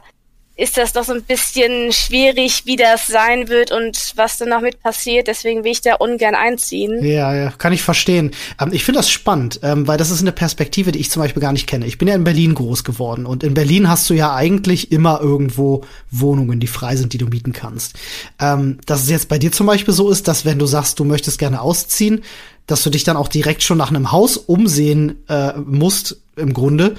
ist 0.57 0.75
das 0.75 0.91
doch 0.91 1.03
so 1.03 1.13
ein 1.13 1.21
bisschen 1.21 1.91
schwierig, 1.91 2.63
wie 2.65 2.75
das 2.75 3.05
sein 3.05 3.47
wird 3.47 3.71
und 3.71 4.13
was 4.15 4.39
dann 4.39 4.49
noch 4.49 4.61
mit 4.61 4.81
passiert. 4.81 5.27
Deswegen 5.27 5.63
will 5.63 5.71
ich 5.71 5.81
da 5.81 5.95
ungern 5.95 6.33
einziehen. 6.33 7.03
Ja, 7.05 7.33
ja, 7.35 7.51
kann 7.51 7.73
ich 7.73 7.83
verstehen. 7.83 8.31
Ähm, 8.59 8.73
ich 8.73 8.83
finde 8.83 8.99
das 8.99 9.09
spannend, 9.09 9.59
ähm, 9.61 9.87
weil 9.87 9.99
das 9.99 10.09
ist 10.09 10.21
eine 10.21 10.31
Perspektive, 10.31 10.91
die 10.91 10.99
ich 10.99 11.11
zum 11.11 11.21
Beispiel 11.21 11.41
gar 11.41 11.51
nicht 11.51 11.67
kenne. 11.67 11.85
Ich 11.85 11.99
bin 11.99 12.07
ja 12.07 12.15
in 12.15 12.23
Berlin 12.23 12.55
groß 12.55 12.83
geworden 12.83 13.27
und 13.27 13.43
in 13.43 13.53
Berlin 13.53 13.87
hast 13.87 14.09
du 14.09 14.15
ja 14.15 14.33
eigentlich 14.33 14.91
immer 14.91 15.21
irgendwo 15.21 15.85
Wohnungen, 16.09 16.59
die 16.59 16.67
frei 16.67 16.95
sind, 16.95 17.13
die 17.13 17.19
du 17.19 17.27
mieten 17.27 17.53
kannst. 17.53 17.93
Ähm, 18.39 18.79
dass 18.87 19.03
es 19.03 19.09
jetzt 19.09 19.29
bei 19.29 19.37
dir 19.37 19.51
zum 19.51 19.67
Beispiel 19.67 19.93
so 19.93 20.09
ist, 20.09 20.27
dass 20.27 20.43
wenn 20.43 20.57
du 20.57 20.65
sagst, 20.65 20.97
du 20.99 21.05
möchtest 21.05 21.37
gerne 21.37 21.61
ausziehen, 21.61 22.23
dass 22.67 22.83
du 22.83 22.89
dich 22.89 23.03
dann 23.03 23.17
auch 23.17 23.29
direkt 23.29 23.63
schon 23.63 23.77
nach 23.77 23.89
einem 23.89 24.11
Haus 24.11 24.37
umsehen 24.37 25.23
äh, 25.27 25.53
musst, 25.57 26.17
im 26.35 26.53
Grunde, 26.53 26.95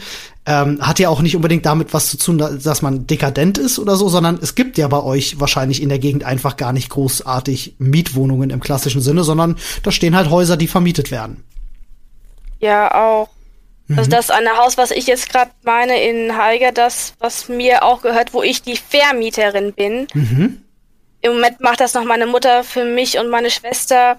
ähm, 0.47 0.79
hat 0.81 0.99
ja 0.99 1.09
auch 1.09 1.21
nicht 1.21 1.37
unbedingt 1.37 1.65
damit 1.65 1.95
was 1.95 2.09
zu 2.09 2.17
tun, 2.17 2.39
dass 2.39 2.83
man 2.83 3.07
dekadent 3.07 3.59
ist 3.59 3.79
oder 3.79 3.97
so, 3.97 4.09
sondern 4.09 4.39
es 4.43 4.55
gibt 4.55 4.79
ja 4.79 4.89
bei 4.89 5.03
euch 5.03 5.39
wahrscheinlich 5.39 5.81
in 5.83 5.91
der 5.91 5.99
Gegend 5.99 6.25
einfach 6.25 6.57
gar 6.57 6.73
nicht 6.73 6.89
großartig 6.91 7.77
Mietwohnungen 7.79 8.51
im 8.51 8.61
klassischen 8.61 9.01
Sinne, 9.01 9.25
sondern 9.25 9.57
da 9.83 9.93
stehen 9.93 10.17
halt 10.17 10.31
Häuser, 10.31 10.57
die 10.57 10.67
vermietet 10.67 11.11
werden. 11.11 11.45
Ja, 12.61 12.93
auch. 12.93 13.29
Also 13.91 14.03
mhm. 14.03 14.11
das 14.11 14.31
eine 14.31 14.57
Haus, 14.59 14.77
was 14.77 14.91
ich 14.91 15.07
jetzt 15.07 15.31
gerade 15.31 15.51
meine 15.63 16.03
in 16.03 16.37
Haiger, 16.37 16.73
das, 16.73 17.15
was 17.21 17.49
mir 17.49 17.85
auch 17.85 18.03
gehört, 18.03 18.35
wo 18.35 18.43
ich 18.43 18.63
die 18.63 18.77
Vermieterin 18.77 19.73
bin. 19.73 20.07
Mhm. 20.13 20.63
Im 21.21 21.33
Moment 21.33 21.61
macht 21.61 21.81
das 21.81 21.95
noch 21.95 22.05
meine 22.05 22.27
Mutter 22.27 22.65
für 22.65 22.85
mich 22.85 23.19
und 23.19 23.31
meine 23.31 23.51
Schwester 23.51 24.19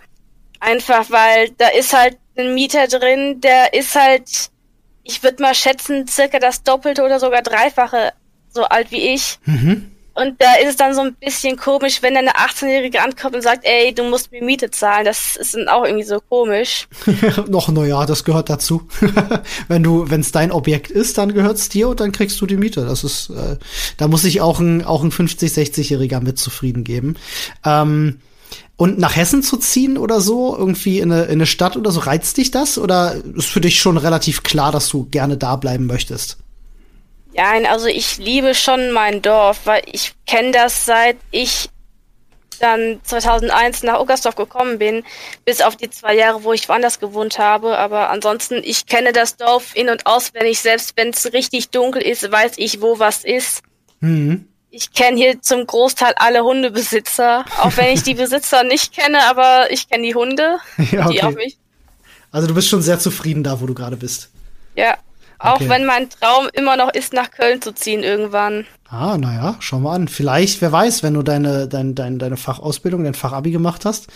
einfach, 0.59 1.09
weil 1.09 1.49
da 1.57 1.67
ist 1.69 1.93
halt 1.93 2.17
ein 2.37 2.53
Mieter 2.53 2.87
drin, 2.87 3.41
der 3.41 3.73
ist 3.73 3.95
halt 3.95 4.51
ich 5.09 5.23
würde 5.23 5.41
mal 5.41 5.55
schätzen, 5.55 6.07
circa 6.07 6.39
das 6.39 6.63
Doppelte 6.63 7.03
oder 7.03 7.19
sogar 7.19 7.41
Dreifache 7.41 8.13
so 8.51 8.63
alt 8.63 8.91
wie 8.91 9.13
ich. 9.13 9.39
Mhm. 9.45 9.91
Und 10.15 10.41
da 10.41 10.55
ist 10.61 10.71
es 10.71 10.75
dann 10.75 10.93
so 10.93 11.01
ein 11.01 11.15
bisschen 11.15 11.55
komisch, 11.55 12.01
wenn 12.01 12.17
eine 12.17 12.31
18-Jährige 12.31 13.01
ankommt 13.01 13.35
und 13.35 13.41
sagt, 13.41 13.63
ey, 13.63 13.93
du 13.93 14.03
musst 14.03 14.31
mir 14.31 14.43
Miete 14.43 14.69
zahlen. 14.69 15.05
Das 15.05 15.37
ist 15.37 15.55
dann 15.55 15.69
auch 15.69 15.85
irgendwie 15.85 16.03
so 16.03 16.19
komisch. 16.19 16.89
Noch, 17.47 17.69
naja, 17.69 18.05
das 18.05 18.25
gehört 18.25 18.49
dazu. 18.49 18.85
wenn 19.69 19.81
du, 19.81 20.09
wenn 20.09 20.19
es 20.19 20.33
dein 20.33 20.51
Objekt 20.51 20.91
ist, 20.91 21.17
dann 21.17 21.33
gehört 21.33 21.55
es 21.55 21.69
dir 21.69 21.87
und 21.87 22.01
dann 22.01 22.11
kriegst 22.11 22.41
du 22.41 22.45
die 22.45 22.57
Miete. 22.57 22.85
Das 22.85 23.05
ist, 23.05 23.29
äh, 23.29 23.57
da 23.95 24.09
muss 24.09 24.23
sich 24.23 24.41
auch 24.41 24.59
ein, 24.59 24.83
auch 24.83 25.03
ein 25.03 25.11
50-, 25.11 25.53
60-Jähriger 25.53 26.19
mit 26.19 26.37
zufrieden 26.37 26.83
geben. 26.83 27.15
Ähm, 27.63 28.19
und 28.79 28.97
nach 28.97 29.17
Hessen 29.17 29.43
zu 29.43 29.57
ziehen 29.57 29.97
oder 29.97 30.21
so, 30.21 30.55
irgendwie 30.57 30.99
in 30.99 31.11
eine, 31.11 31.23
in 31.23 31.31
eine 31.33 31.45
Stadt 31.45 31.75
oder 31.75 31.91
so, 31.91 31.99
reizt 31.99 32.37
dich 32.37 32.49
das? 32.49 32.77
Oder 32.77 33.15
ist 33.35 33.49
für 33.49 33.59
dich 33.59 33.77
schon 33.77 33.97
relativ 33.97 34.41
klar, 34.41 34.71
dass 34.71 34.87
du 34.87 35.03
gerne 35.11 35.35
da 35.35 35.57
bleiben 35.57 35.85
möchtest? 35.85 36.37
Ja, 37.33 37.51
also 37.69 37.87
ich 37.87 38.19
liebe 38.19 38.55
schon 38.55 38.91
mein 38.91 39.21
Dorf, 39.21 39.65
weil 39.65 39.81
ich 39.91 40.13
kenne 40.25 40.51
das 40.51 40.85
seit 40.85 41.17
ich 41.29 41.69
dann 42.61 43.01
2001 43.03 43.83
nach 43.83 43.99
Uckersdorf 43.99 44.35
gekommen 44.35 44.79
bin, 44.79 45.03
bis 45.43 45.59
auf 45.59 45.75
die 45.75 45.89
zwei 45.89 46.15
Jahre, 46.15 46.45
wo 46.45 46.53
ich 46.53 46.69
woanders 46.69 47.01
gewohnt 47.01 47.37
habe. 47.37 47.77
Aber 47.77 48.09
ansonsten, 48.09 48.61
ich 48.63 48.85
kenne 48.85 49.11
das 49.11 49.35
Dorf 49.35 49.75
in- 49.75 49.89
und 49.89 50.05
auswendig. 50.05 50.61
Selbst 50.61 50.93
wenn 50.95 51.09
es 51.09 51.33
richtig 51.33 51.69
dunkel 51.71 52.01
ist, 52.01 52.31
weiß 52.31 52.53
ich, 52.55 52.81
wo 52.81 52.97
was 52.97 53.25
ist. 53.25 53.61
Mhm 53.99 54.48
ich 54.71 54.93
kenne 54.93 55.17
hier 55.17 55.41
zum 55.41 55.65
Großteil 55.65 56.13
alle 56.17 56.43
Hundebesitzer, 56.43 57.45
auch 57.59 57.75
wenn 57.77 57.93
ich 57.93 58.03
die 58.03 58.13
Besitzer 58.13 58.63
nicht 58.63 58.93
kenne, 58.93 59.23
aber 59.29 59.71
ich 59.71 59.89
kenne 59.89 60.03
die 60.03 60.15
Hunde. 60.15 60.57
Ja, 60.91 61.05
okay. 61.05 61.13
die 61.13 61.23
auch 61.23 61.31
mich. 61.31 61.57
Also 62.31 62.47
du 62.47 62.53
bist 62.53 62.69
schon 62.69 62.81
sehr 62.81 62.99
zufrieden 62.99 63.43
da, 63.43 63.59
wo 63.59 63.65
du 63.65 63.73
gerade 63.73 63.97
bist. 63.97 64.29
Ja, 64.75 64.97
auch 65.39 65.55
okay. 65.55 65.69
wenn 65.69 65.85
mein 65.85 66.09
Traum 66.09 66.49
immer 66.53 66.77
noch 66.77 66.93
ist, 66.93 67.13
nach 67.13 67.31
Köln 67.31 67.61
zu 67.61 67.73
ziehen 67.73 68.03
irgendwann. 68.03 68.67
Ah, 68.91 69.19
naja, 69.19 69.55
schau 69.59 69.79
mal 69.79 69.93
an. 69.93 70.07
Vielleicht, 70.07 70.61
wer 70.61 70.71
weiß, 70.71 71.03
wenn 71.03 71.13
du 71.13 71.21
deine, 71.21 71.67
deine, 71.67 71.93
deine, 71.93 72.17
deine 72.17 72.37
Fachausbildung, 72.37 73.03
dein 73.03 73.13
Fachabi 73.13 73.51
gemacht 73.51 73.85
hast, 73.85 74.07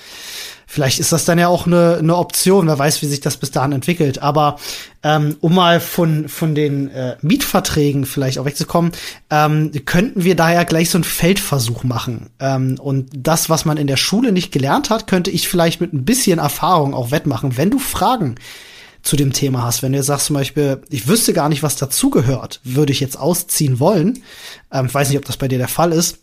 vielleicht 0.66 1.00
ist 1.00 1.12
das 1.12 1.26
dann 1.26 1.38
ja 1.38 1.48
auch 1.48 1.68
eine, 1.68 1.98
eine 2.00 2.18
Option. 2.18 2.66
Wer 2.66 2.80
weiß, 2.80 3.04
wie 3.04 3.06
sich 3.06 3.22
das 3.22 3.38
bis 3.38 3.52
dahin 3.52 3.72
entwickelt. 3.72 4.24
Aber 4.24 4.58
ähm, 5.04 5.36
um 5.42 5.54
mal 5.54 5.80
von, 5.80 6.28
von 6.28 6.56
den 6.56 6.90
äh, 6.90 7.18
Mietverträgen 7.22 8.08
vielleicht 8.08 8.40
auch 8.40 8.46
wegzukommen, 8.46 8.94
ähm, 9.30 9.72
könnten 9.86 10.24
wir 10.24 10.36
daher 10.36 10.66
gleich 10.66 10.90
so 10.90 10.98
einen 10.98 11.04
Feldversuch 11.04 11.84
machen. 11.84 12.32
Ähm, 12.40 12.80
und 12.82 13.12
das, 13.16 13.52
was 13.52 13.66
man 13.66 13.78
in 13.78 13.86
der 13.86 13.98
Schule 13.98 14.32
nicht 14.32 14.52
gelernt 14.52 14.90
hat, 14.90 15.06
könnte 15.06 15.30
ich 15.30 15.48
vielleicht 15.48 15.82
mit 15.82 15.94
ein 15.94 16.04
bisschen 16.04 16.40
Erfahrung 16.40 16.96
auch 16.96 17.12
wettmachen. 17.12 17.58
Wenn 17.58 17.70
du 17.70 17.78
Fragen 17.78 18.38
zu 19.04 19.18
dem 19.18 19.34
Thema 19.34 19.64
hast. 19.64 19.84
Wenn 19.84 19.94
du 19.94 20.02
sagst 20.02 20.28
zum 20.28 20.36
Beispiel, 20.36 20.82
ich 20.90 21.08
wüsste 21.08 21.34
gar 21.34 21.50
nicht, 21.50 21.62
was 21.62 21.76
dazugehört, 21.76 22.62
würde 22.64 22.94
ich 22.94 23.02
jetzt 23.02 23.20
ausziehen 23.20 23.80
wollen, 23.80 24.24
ähm, 24.72 24.88
ich 24.88 24.94
weiß 24.94 25.10
nicht, 25.10 25.18
ob 25.18 25.26
das 25.26 25.38
bei 25.38 25.48
dir 25.48 25.60
der 25.60 25.68
Fall 25.68 25.92
ist, 25.92 26.20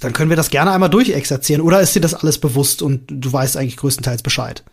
dann 0.00 0.12
können 0.12 0.30
wir 0.30 0.36
das 0.36 0.50
gerne 0.50 0.72
einmal 0.72 0.90
durchexerzieren. 0.90 1.62
Oder 1.62 1.80
ist 1.80 1.94
dir 1.94 2.00
das 2.00 2.14
alles 2.14 2.38
bewusst 2.38 2.82
und 2.82 3.02
du 3.08 3.32
weißt 3.32 3.56
eigentlich 3.56 3.76
größtenteils 3.76 4.22
Bescheid? 4.22 4.64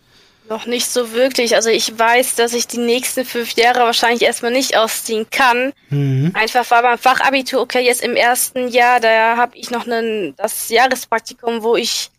Noch 0.48 0.66
nicht 0.66 0.86
so 0.86 1.12
wirklich. 1.12 1.54
Also 1.54 1.70
ich 1.70 1.96
weiß, 1.96 2.34
dass 2.34 2.54
ich 2.54 2.66
die 2.66 2.78
nächsten 2.78 3.24
fünf 3.24 3.52
Jahre 3.52 3.80
wahrscheinlich 3.80 4.22
erstmal 4.22 4.50
nicht 4.50 4.76
ausziehen 4.76 5.26
kann. 5.30 5.72
Mhm. 5.90 6.32
Einfach 6.34 6.68
war 6.72 6.82
beim 6.82 6.98
Fachabitur, 6.98 7.60
okay, 7.60 7.84
jetzt 7.84 8.02
im 8.02 8.16
ersten 8.16 8.66
Jahr, 8.66 8.98
da 8.98 9.36
habe 9.36 9.56
ich 9.56 9.70
noch 9.70 9.86
einen, 9.86 10.34
das 10.36 10.68
Jahrespraktikum, 10.68 11.62
wo 11.62 11.76
ich, 11.76 12.10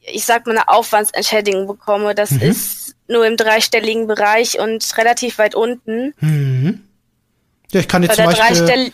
ich 0.00 0.24
sag 0.24 0.46
mal, 0.46 0.56
eine 0.56 0.68
Aufwandsentschädigung 0.68 1.68
bekomme. 1.68 2.16
Das 2.16 2.32
mhm. 2.32 2.40
ist 2.40 2.96
nur 3.08 3.26
im 3.26 3.36
dreistelligen 3.36 4.06
Bereich 4.06 4.58
und 4.60 4.84
relativ 4.96 5.38
weit 5.38 5.54
unten. 5.54 6.14
Mhm. 6.20 6.80
Ja, 7.72 7.80
ich 7.80 7.88
kann 7.88 8.02
dir 8.02 8.08
Bei 8.08 8.14
zum 8.14 8.24
Beispiel, 8.26 8.92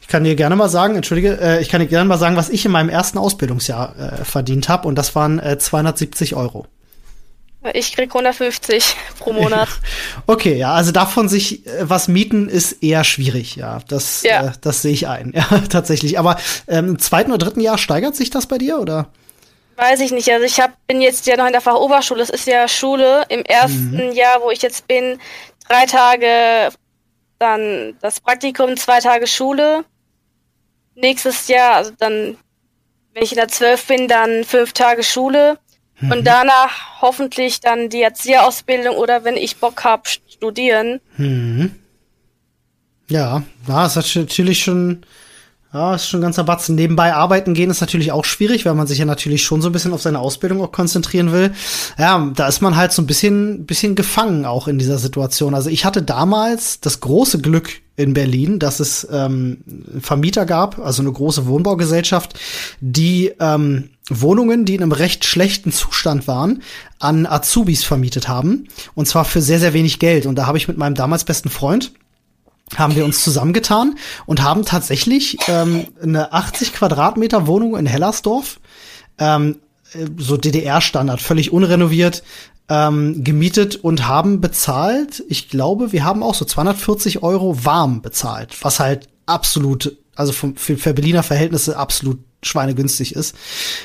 ich 0.00 0.08
kann 0.08 0.24
dir 0.24 0.36
gerne 0.36 0.56
mal 0.56 0.68
sagen, 0.68 0.94
entschuldige, 0.94 1.38
äh, 1.40 1.60
ich 1.60 1.68
kann 1.68 1.80
dir 1.80 1.88
gerne 1.88 2.08
mal 2.08 2.18
sagen, 2.18 2.36
was 2.36 2.48
ich 2.48 2.64
in 2.64 2.70
meinem 2.70 2.88
ersten 2.88 3.18
Ausbildungsjahr 3.18 4.20
äh, 4.20 4.24
verdient 4.24 4.68
habe 4.68 4.86
und 4.86 4.94
das 4.94 5.14
waren 5.14 5.38
äh, 5.38 5.58
270 5.58 6.34
Euro. 6.36 6.66
Ich 7.72 7.92
krieg 7.92 8.10
150 8.10 8.94
pro 9.18 9.32
Monat. 9.32 9.68
okay, 10.26 10.56
ja, 10.56 10.72
also 10.72 10.92
davon 10.92 11.28
sich 11.28 11.66
äh, 11.66 11.88
was 11.90 12.08
mieten 12.08 12.48
ist 12.48 12.84
eher 12.84 13.04
schwierig, 13.04 13.56
ja. 13.56 13.80
Das, 13.88 14.22
ja. 14.22 14.46
Äh, 14.46 14.52
das 14.60 14.82
sehe 14.82 14.92
ich 14.92 15.08
ein, 15.08 15.32
ja, 15.34 15.44
tatsächlich. 15.68 16.18
Aber 16.18 16.36
ähm, 16.68 16.90
im 16.90 16.98
zweiten 16.98 17.32
oder 17.32 17.44
dritten 17.44 17.60
Jahr 17.60 17.78
steigert 17.78 18.14
sich 18.14 18.30
das 18.30 18.46
bei 18.46 18.58
dir, 18.58 18.78
oder? 18.78 19.08
Weiß 19.76 20.00
ich 20.00 20.10
nicht. 20.10 20.30
Also 20.30 20.44
ich 20.44 20.60
hab, 20.60 20.74
bin 20.86 21.00
jetzt 21.00 21.26
ja 21.26 21.36
noch 21.36 21.46
in 21.46 21.52
der 21.52 21.60
Fachoberschule. 21.60 22.20
Das 22.20 22.30
ist 22.30 22.46
ja 22.46 22.66
Schule. 22.66 23.24
Im 23.28 23.42
ersten 23.44 24.08
mhm. 24.08 24.12
Jahr, 24.12 24.40
wo 24.42 24.50
ich 24.50 24.62
jetzt 24.62 24.86
bin, 24.88 25.18
drei 25.68 25.86
Tage 25.86 26.70
dann 27.38 27.94
das 28.00 28.20
Praktikum, 28.20 28.76
zwei 28.76 29.00
Tage 29.00 29.26
Schule. 29.26 29.84
Nächstes 30.94 31.48
Jahr, 31.48 31.74
also 31.74 31.92
dann, 31.98 32.38
wenn 33.12 33.22
ich 33.22 33.32
in 33.32 33.36
der 33.36 33.48
zwölf 33.48 33.86
bin, 33.86 34.08
dann 34.08 34.44
fünf 34.44 34.72
Tage 34.72 35.02
Schule. 35.02 35.58
Mhm. 36.00 36.12
Und 36.12 36.24
danach 36.26 37.02
hoffentlich 37.02 37.60
dann 37.60 37.90
die 37.90 38.02
Erzieherausbildung 38.02 38.96
oder 38.96 39.24
wenn 39.24 39.36
ich 39.36 39.58
Bock 39.58 39.84
hab, 39.84 40.08
studieren. 40.08 41.00
Mhm. 41.18 41.74
Ja, 43.08 43.42
ja, 43.68 43.86
ist 43.86 43.96
natürlich 43.96 44.64
schon 44.64 45.04
ja, 45.76 45.94
ist 45.94 46.08
schon 46.08 46.20
ein 46.20 46.22
ganzer 46.22 46.44
Batzen. 46.44 46.74
Nebenbei 46.74 47.12
arbeiten 47.12 47.52
gehen 47.52 47.68
ist 47.70 47.82
natürlich 47.82 48.10
auch 48.10 48.24
schwierig, 48.24 48.64
weil 48.64 48.74
man 48.74 48.86
sich 48.86 48.98
ja 48.98 49.04
natürlich 49.04 49.44
schon 49.44 49.60
so 49.60 49.68
ein 49.68 49.72
bisschen 49.72 49.92
auf 49.92 50.00
seine 50.00 50.20
Ausbildung 50.20 50.62
auch 50.62 50.72
konzentrieren 50.72 51.32
will. 51.32 51.52
Ja, 51.98 52.32
da 52.34 52.48
ist 52.48 52.62
man 52.62 52.76
halt 52.76 52.92
so 52.92 53.02
ein 53.02 53.06
bisschen, 53.06 53.66
bisschen 53.66 53.94
gefangen 53.94 54.46
auch 54.46 54.68
in 54.68 54.78
dieser 54.78 54.96
Situation. 54.96 55.54
Also 55.54 55.68
ich 55.68 55.84
hatte 55.84 56.02
damals 56.02 56.80
das 56.80 57.00
große 57.00 57.40
Glück 57.40 57.68
in 57.96 58.14
Berlin, 58.14 58.58
dass 58.58 58.80
es 58.80 59.06
ähm, 59.10 59.58
Vermieter 60.00 60.46
gab, 60.46 60.78
also 60.78 61.02
eine 61.02 61.12
große 61.12 61.46
Wohnbaugesellschaft, 61.46 62.38
die 62.80 63.32
ähm, 63.38 63.90
Wohnungen, 64.08 64.64
die 64.64 64.76
in 64.76 64.82
einem 64.82 64.92
recht 64.92 65.24
schlechten 65.26 65.72
Zustand 65.72 66.26
waren, 66.26 66.62
an 66.98 67.26
Azubis 67.26 67.84
vermietet 67.84 68.28
haben. 68.28 68.68
Und 68.94 69.08
zwar 69.08 69.26
für 69.26 69.42
sehr, 69.42 69.60
sehr 69.60 69.74
wenig 69.74 69.98
Geld. 69.98 70.24
Und 70.24 70.36
da 70.36 70.46
habe 70.46 70.56
ich 70.56 70.68
mit 70.68 70.78
meinem 70.78 70.94
damals 70.94 71.24
besten 71.24 71.50
Freund, 71.50 71.92
haben 72.74 72.96
wir 72.96 73.04
uns 73.04 73.22
zusammengetan 73.22 73.96
und 74.26 74.42
haben 74.42 74.64
tatsächlich 74.64 75.38
ähm, 75.48 75.86
eine 76.02 76.32
80 76.32 76.72
Quadratmeter 76.72 77.46
Wohnung 77.46 77.76
in 77.76 77.86
Hellersdorf, 77.86 78.58
ähm, 79.18 79.56
so 80.16 80.36
DDR-Standard, 80.36 81.20
völlig 81.20 81.52
unrenoviert, 81.52 82.22
ähm, 82.68 83.22
gemietet 83.22 83.76
und 83.76 84.08
haben 84.08 84.40
bezahlt. 84.40 85.22
Ich 85.28 85.48
glaube, 85.48 85.92
wir 85.92 86.04
haben 86.04 86.22
auch 86.22 86.34
so 86.34 86.44
240 86.44 87.22
Euro 87.22 87.64
warm 87.64 88.02
bezahlt, 88.02 88.56
was 88.62 88.80
halt 88.80 89.08
absolut, 89.26 89.96
also 90.16 90.32
für, 90.32 90.76
für 90.76 90.92
Berliner 90.92 91.22
Verhältnisse 91.22 91.76
absolut 91.76 92.18
schweinegünstig 92.42 93.14
ist. 93.14 93.36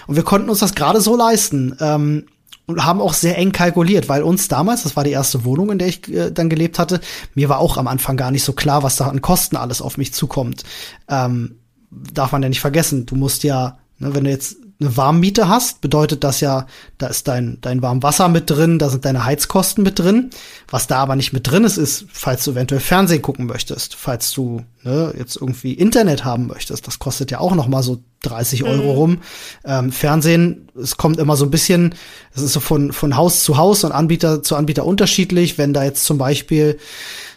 Und 0.07 0.15
wir 0.15 0.23
konnten 0.23 0.49
uns 0.49 0.59
das 0.59 0.75
gerade 0.75 1.01
so 1.01 1.15
leisten. 1.15 1.77
Ähm, 1.79 2.25
und 2.67 2.85
haben 2.85 3.01
auch 3.01 3.13
sehr 3.13 3.37
eng 3.37 3.51
kalkuliert, 3.51 4.09
weil 4.09 4.23
uns 4.23 4.47
damals, 4.47 4.83
das 4.83 4.95
war 4.95 5.03
die 5.03 5.11
erste 5.11 5.43
Wohnung, 5.43 5.71
in 5.71 5.79
der 5.79 5.87
ich 5.87 6.07
äh, 6.07 6.31
dann 6.31 6.49
gelebt 6.49 6.79
hatte, 6.79 7.01
mir 7.35 7.49
war 7.49 7.59
auch 7.59 7.77
am 7.77 7.87
Anfang 7.87 8.17
gar 8.17 8.31
nicht 8.31 8.43
so 8.43 8.53
klar, 8.53 8.83
was 8.83 8.95
da 8.95 9.07
an 9.07 9.21
Kosten 9.21 9.57
alles 9.57 9.81
auf 9.81 9.97
mich 9.97 10.13
zukommt. 10.13 10.63
Ähm, 11.07 11.59
darf 11.89 12.31
man 12.31 12.43
ja 12.43 12.49
nicht 12.49 12.61
vergessen, 12.61 13.05
du 13.05 13.15
musst 13.15 13.43
ja, 13.43 13.79
ne, 13.99 14.13
wenn 14.15 14.23
du 14.23 14.29
jetzt 14.29 14.57
eine 14.81 14.97
Warmmiete 14.97 15.47
hast, 15.47 15.81
bedeutet 15.81 16.23
das 16.23 16.41
ja, 16.41 16.65
da 16.97 17.07
ist 17.07 17.27
dein, 17.27 17.59
dein 17.61 17.81
Warmwasser 17.81 18.27
mit 18.29 18.49
drin, 18.49 18.79
da 18.79 18.89
sind 18.89 19.05
deine 19.05 19.25
Heizkosten 19.25 19.83
mit 19.83 19.99
drin. 19.99 20.31
Was 20.67 20.87
da 20.87 20.97
aber 20.97 21.15
nicht 21.15 21.33
mit 21.33 21.49
drin 21.49 21.63
ist, 21.63 21.77
ist, 21.77 22.05
falls 22.11 22.43
du 22.43 22.51
eventuell 22.51 22.81
Fernsehen 22.81 23.21
gucken 23.21 23.45
möchtest, 23.45 23.95
falls 23.95 24.31
du 24.31 24.63
ne, 24.83 25.13
jetzt 25.17 25.35
irgendwie 25.35 25.73
Internet 25.73 26.25
haben 26.25 26.47
möchtest, 26.47 26.87
das 26.87 26.99
kostet 26.99 27.29
ja 27.29 27.39
auch 27.39 27.53
noch 27.53 27.67
mal 27.67 27.83
so 27.83 28.01
30 28.23 28.63
Euro 28.63 28.83
mhm. 28.83 28.89
rum. 28.89 29.17
Ähm, 29.65 29.91
Fernsehen, 29.91 30.69
es 30.75 30.97
kommt 30.97 31.19
immer 31.19 31.35
so 31.35 31.45
ein 31.45 31.51
bisschen, 31.51 31.95
es 32.33 32.41
ist 32.41 32.53
so 32.53 32.59
von, 32.59 32.91
von 32.91 33.15
Haus 33.15 33.43
zu 33.43 33.57
Haus 33.57 33.83
und 33.83 33.91
Anbieter 33.91 34.41
zu 34.41 34.55
Anbieter 34.55 34.85
unterschiedlich. 34.85 35.57
Wenn 35.57 35.73
da 35.73 35.83
jetzt 35.83 36.05
zum 36.05 36.17
Beispiel, 36.17 36.79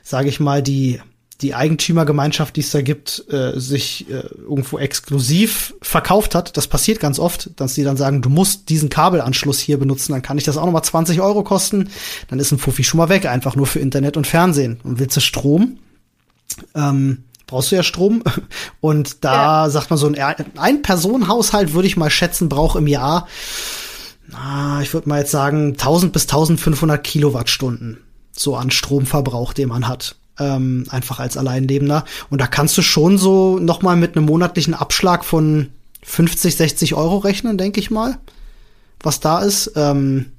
sage 0.02 0.28
ich 0.28 0.40
mal, 0.40 0.62
die 0.62 1.00
die 1.40 1.54
Eigentümergemeinschaft, 1.54 2.56
die 2.56 2.60
es 2.60 2.70
da 2.70 2.82
gibt, 2.82 3.24
äh, 3.30 3.58
sich 3.58 4.08
äh, 4.08 4.26
irgendwo 4.48 4.78
exklusiv 4.78 5.74
verkauft 5.82 6.34
hat. 6.34 6.56
Das 6.56 6.68
passiert 6.68 7.00
ganz 7.00 7.18
oft, 7.18 7.50
dass 7.56 7.74
sie 7.74 7.84
dann 7.84 7.96
sagen, 7.96 8.22
du 8.22 8.28
musst 8.28 8.68
diesen 8.68 8.88
Kabelanschluss 8.88 9.58
hier 9.58 9.78
benutzen, 9.78 10.12
dann 10.12 10.22
kann 10.22 10.38
ich 10.38 10.44
das 10.44 10.56
auch 10.56 10.64
nochmal 10.64 10.84
20 10.84 11.20
Euro 11.20 11.42
kosten. 11.42 11.90
Dann 12.28 12.38
ist 12.38 12.52
ein 12.52 12.58
Fuffi 12.58 12.84
schon 12.84 12.98
mal 12.98 13.08
weg, 13.08 13.26
einfach 13.26 13.56
nur 13.56 13.66
für 13.66 13.80
Internet 13.80 14.16
und 14.16 14.26
Fernsehen. 14.26 14.80
Und 14.84 14.98
willst 14.98 15.16
du 15.16 15.20
Strom? 15.20 15.78
Ähm, 16.74 17.24
brauchst 17.46 17.72
du 17.72 17.76
ja 17.76 17.82
Strom. 17.82 18.22
Und 18.80 19.24
da 19.24 19.64
ja. 19.64 19.70
sagt 19.70 19.90
man 19.90 19.98
so 19.98 20.06
ein, 20.06 20.16
ein 20.56 20.82
Personenhaushalt, 20.82 21.72
würde 21.72 21.88
ich 21.88 21.96
mal 21.96 22.10
schätzen, 22.10 22.48
braucht 22.48 22.76
im 22.76 22.86
Jahr, 22.86 23.28
na, 24.28 24.80
ich 24.82 24.92
würde 24.94 25.08
mal 25.08 25.20
jetzt 25.20 25.30
sagen, 25.30 25.72
1000 25.72 26.12
bis 26.12 26.22
1500 26.24 27.02
Kilowattstunden 27.02 27.98
so 28.32 28.56
an 28.56 28.70
Stromverbrauch, 28.70 29.52
den 29.52 29.68
man 29.68 29.86
hat 29.86 30.16
ähm, 30.38 30.84
einfach 30.90 31.20
als 31.20 31.36
Alleinlebender. 31.36 32.04
Und 32.30 32.40
da 32.40 32.46
kannst 32.46 32.76
du 32.76 32.82
schon 32.82 33.18
so 33.18 33.58
noch 33.58 33.82
mal 33.82 33.96
mit 33.96 34.16
einem 34.16 34.26
monatlichen 34.26 34.74
Abschlag 34.74 35.24
von 35.24 35.70
50, 36.02 36.56
60 36.56 36.94
Euro 36.94 37.18
rechnen, 37.18 37.58
denke 37.58 37.80
ich 37.80 37.90
mal, 37.90 38.18
was 39.00 39.20
da 39.20 39.40
ist. 39.40 39.72
Ähm, 39.76 40.32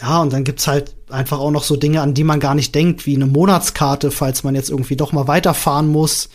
ja, 0.00 0.20
und 0.20 0.32
dann 0.32 0.44
gibt's 0.44 0.66
halt 0.66 0.94
einfach 1.10 1.38
auch 1.38 1.50
noch 1.50 1.62
so 1.62 1.76
Dinge, 1.76 2.00
an 2.00 2.14
die 2.14 2.24
man 2.24 2.40
gar 2.40 2.54
nicht 2.54 2.74
denkt, 2.74 3.06
wie 3.06 3.14
eine 3.14 3.26
Monatskarte, 3.26 4.10
falls 4.10 4.42
man 4.42 4.54
jetzt 4.54 4.70
irgendwie 4.70 4.96
doch 4.96 5.12
mal 5.12 5.28
weiterfahren 5.28 5.88
muss. 5.88 6.28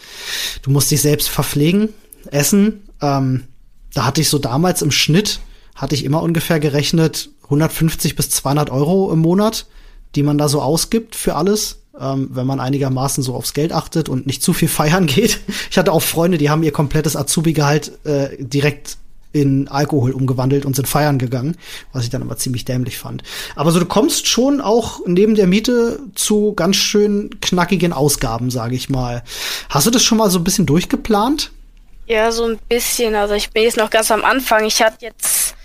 Du 0.61 0.71
musst 0.71 0.91
dich 0.91 1.01
selbst 1.01 1.29
verpflegen, 1.29 1.89
essen. 2.31 2.83
Ähm, 3.01 3.45
da 3.93 4.05
hatte 4.05 4.21
ich 4.21 4.29
so 4.29 4.37
damals 4.37 4.81
im 4.81 4.91
Schnitt, 4.91 5.39
hatte 5.75 5.95
ich 5.95 6.05
immer 6.05 6.21
ungefähr 6.21 6.59
gerechnet 6.59 7.29
150 7.43 8.15
bis 8.15 8.29
200 8.29 8.69
Euro 8.69 9.11
im 9.11 9.19
Monat, 9.19 9.65
die 10.15 10.23
man 10.23 10.37
da 10.37 10.47
so 10.47 10.61
ausgibt 10.61 11.15
für 11.15 11.35
alles 11.35 11.79
ähm, 11.99 12.29
wenn 12.31 12.47
man 12.47 12.59
einigermaßen 12.59 13.23
so 13.23 13.35
aufs 13.35 13.53
Geld 13.53 13.71
achtet 13.73 14.09
und 14.09 14.27
nicht 14.27 14.43
zu 14.43 14.53
viel 14.53 14.67
feiern 14.67 15.05
geht. 15.05 15.39
Ich 15.71 15.77
hatte 15.77 15.91
auch 15.91 16.01
Freunde, 16.01 16.37
die 16.37 16.49
haben 16.49 16.63
ihr 16.63 16.71
komplettes 16.71 17.15
Azubi-Gehalt 17.15 17.91
äh, 18.05 18.29
direkt 18.39 18.97
in 19.33 19.67
Alkohol 19.67 20.11
umgewandelt 20.11 20.65
und 20.65 20.75
sind 20.75 20.87
feiern 20.87 21.19
gegangen, 21.19 21.57
was 21.91 22.03
ich 22.03 22.09
dann 22.09 22.21
aber 22.21 22.37
ziemlich 22.37 22.65
dämlich 22.65 22.97
fand. 22.97 23.23
Aber 23.55 23.71
so 23.71 23.79
du 23.79 23.85
kommst 23.85 24.27
schon 24.27 24.61
auch 24.61 25.01
neben 25.05 25.35
der 25.35 25.47
Miete 25.47 25.99
zu 26.15 26.53
ganz 26.53 26.77
schön 26.77 27.29
knackigen 27.41 27.93
Ausgaben, 27.93 28.49
sage 28.49 28.75
ich 28.75 28.89
mal. 28.89 29.23
Hast 29.69 29.85
du 29.85 29.91
das 29.91 30.03
schon 30.03 30.17
mal 30.17 30.29
so 30.29 30.39
ein 30.39 30.43
bisschen 30.43 30.65
durchgeplant? 30.65 31.51
Ja, 32.07 32.31
so 32.31 32.45
ein 32.45 32.57
bisschen. 32.69 33.15
Also 33.15 33.33
ich 33.33 33.51
bin 33.51 33.63
jetzt 33.63 33.77
noch 33.77 33.89
ganz 33.89 34.11
am 34.11 34.23
Anfang. 34.23 34.63
Ich 34.65 34.81
hatte 34.81 35.05
jetzt 35.05 35.56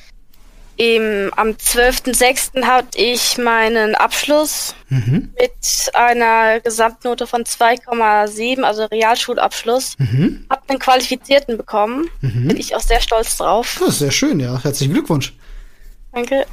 im, 0.76 1.31
am 1.37 1.50
12.06. 1.50 2.64
hatte 2.64 2.99
ich 2.99 3.38
meinen 3.38 3.95
Abschluss 3.95 4.75
mhm. 4.88 5.33
mit 5.38 5.52
einer 5.95 6.61
Gesamtnote 6.61 7.26
von 7.26 7.45
2,7, 7.45 8.62
also 8.62 8.85
Realschulabschluss. 8.87 9.97
Mhm. 9.99 10.47
Hab 10.49 10.69
einen 10.69 10.79
Qualifizierten 10.79 11.57
bekommen. 11.57 12.09
Mhm. 12.21 12.49
Bin 12.49 12.57
ich 12.57 12.75
auch 12.75 12.81
sehr 12.81 13.00
stolz 13.00 13.37
drauf. 13.37 13.76
Das 13.81 13.91
ist 13.91 13.99
sehr 13.99 14.11
schön, 14.11 14.41
ja. 14.41 14.62
Herzlichen 14.62 14.95
Glückwunsch. 14.95 15.35
Danke. 16.12 16.47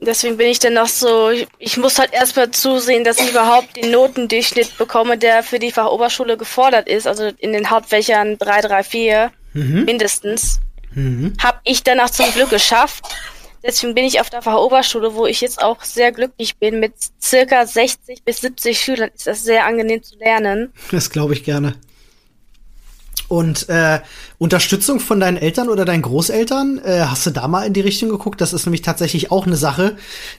Deswegen 0.00 0.36
bin 0.36 0.48
ich 0.48 0.58
dann 0.58 0.74
noch 0.74 0.88
so, 0.88 1.30
ich, 1.30 1.46
ich 1.58 1.76
muss 1.76 1.98
halt 1.98 2.12
erstmal 2.12 2.50
zusehen, 2.50 3.04
dass 3.04 3.20
ich 3.20 3.30
überhaupt 3.30 3.76
den 3.76 3.90
Notendurchschnitt 3.90 4.76
bekomme, 4.76 5.16
der 5.16 5.42
für 5.42 5.58
die 5.58 5.70
Fachoberschule 5.70 6.36
gefordert 6.36 6.88
ist, 6.88 7.06
also 7.06 7.30
in 7.38 7.52
den 7.52 7.70
Hauptfächern 7.70 8.36
3, 8.38 8.60
3, 8.60 8.82
4 8.82 9.32
mindestens. 9.54 10.60
Mhm. 10.94 11.34
Habe 11.42 11.58
ich 11.64 11.82
danach 11.82 12.10
zum 12.10 12.26
Glück 12.32 12.50
geschafft. 12.50 13.04
Deswegen 13.64 13.94
bin 13.94 14.04
ich 14.04 14.20
auf 14.20 14.28
der 14.28 14.42
Fachoberschule, 14.42 15.14
wo 15.14 15.26
ich 15.26 15.40
jetzt 15.40 15.62
auch 15.62 15.82
sehr 15.82 16.12
glücklich 16.12 16.56
bin. 16.56 16.80
Mit 16.80 16.92
circa 17.20 17.66
60 17.66 18.22
bis 18.22 18.42
70 18.42 18.78
Schülern 18.78 19.10
ist 19.14 19.26
das 19.26 19.42
sehr 19.42 19.64
angenehm 19.64 20.02
zu 20.02 20.18
lernen. 20.18 20.72
Das 20.90 21.10
glaube 21.10 21.32
ich 21.32 21.44
gerne. 21.44 21.74
Und 23.28 23.70
äh, 23.70 24.00
Unterstützung 24.36 25.00
von 25.00 25.18
deinen 25.18 25.38
Eltern 25.38 25.70
oder 25.70 25.86
deinen 25.86 26.02
Großeltern, 26.02 26.78
äh, 26.84 27.04
hast 27.08 27.24
du 27.24 27.30
da 27.30 27.48
mal 27.48 27.66
in 27.66 27.72
die 27.72 27.80
Richtung 27.80 28.10
geguckt? 28.10 28.42
Das 28.42 28.52
ist 28.52 28.66
nämlich 28.66 28.82
tatsächlich 28.82 29.32
auch 29.32 29.46
eine 29.46 29.56
Sache, 29.56 29.96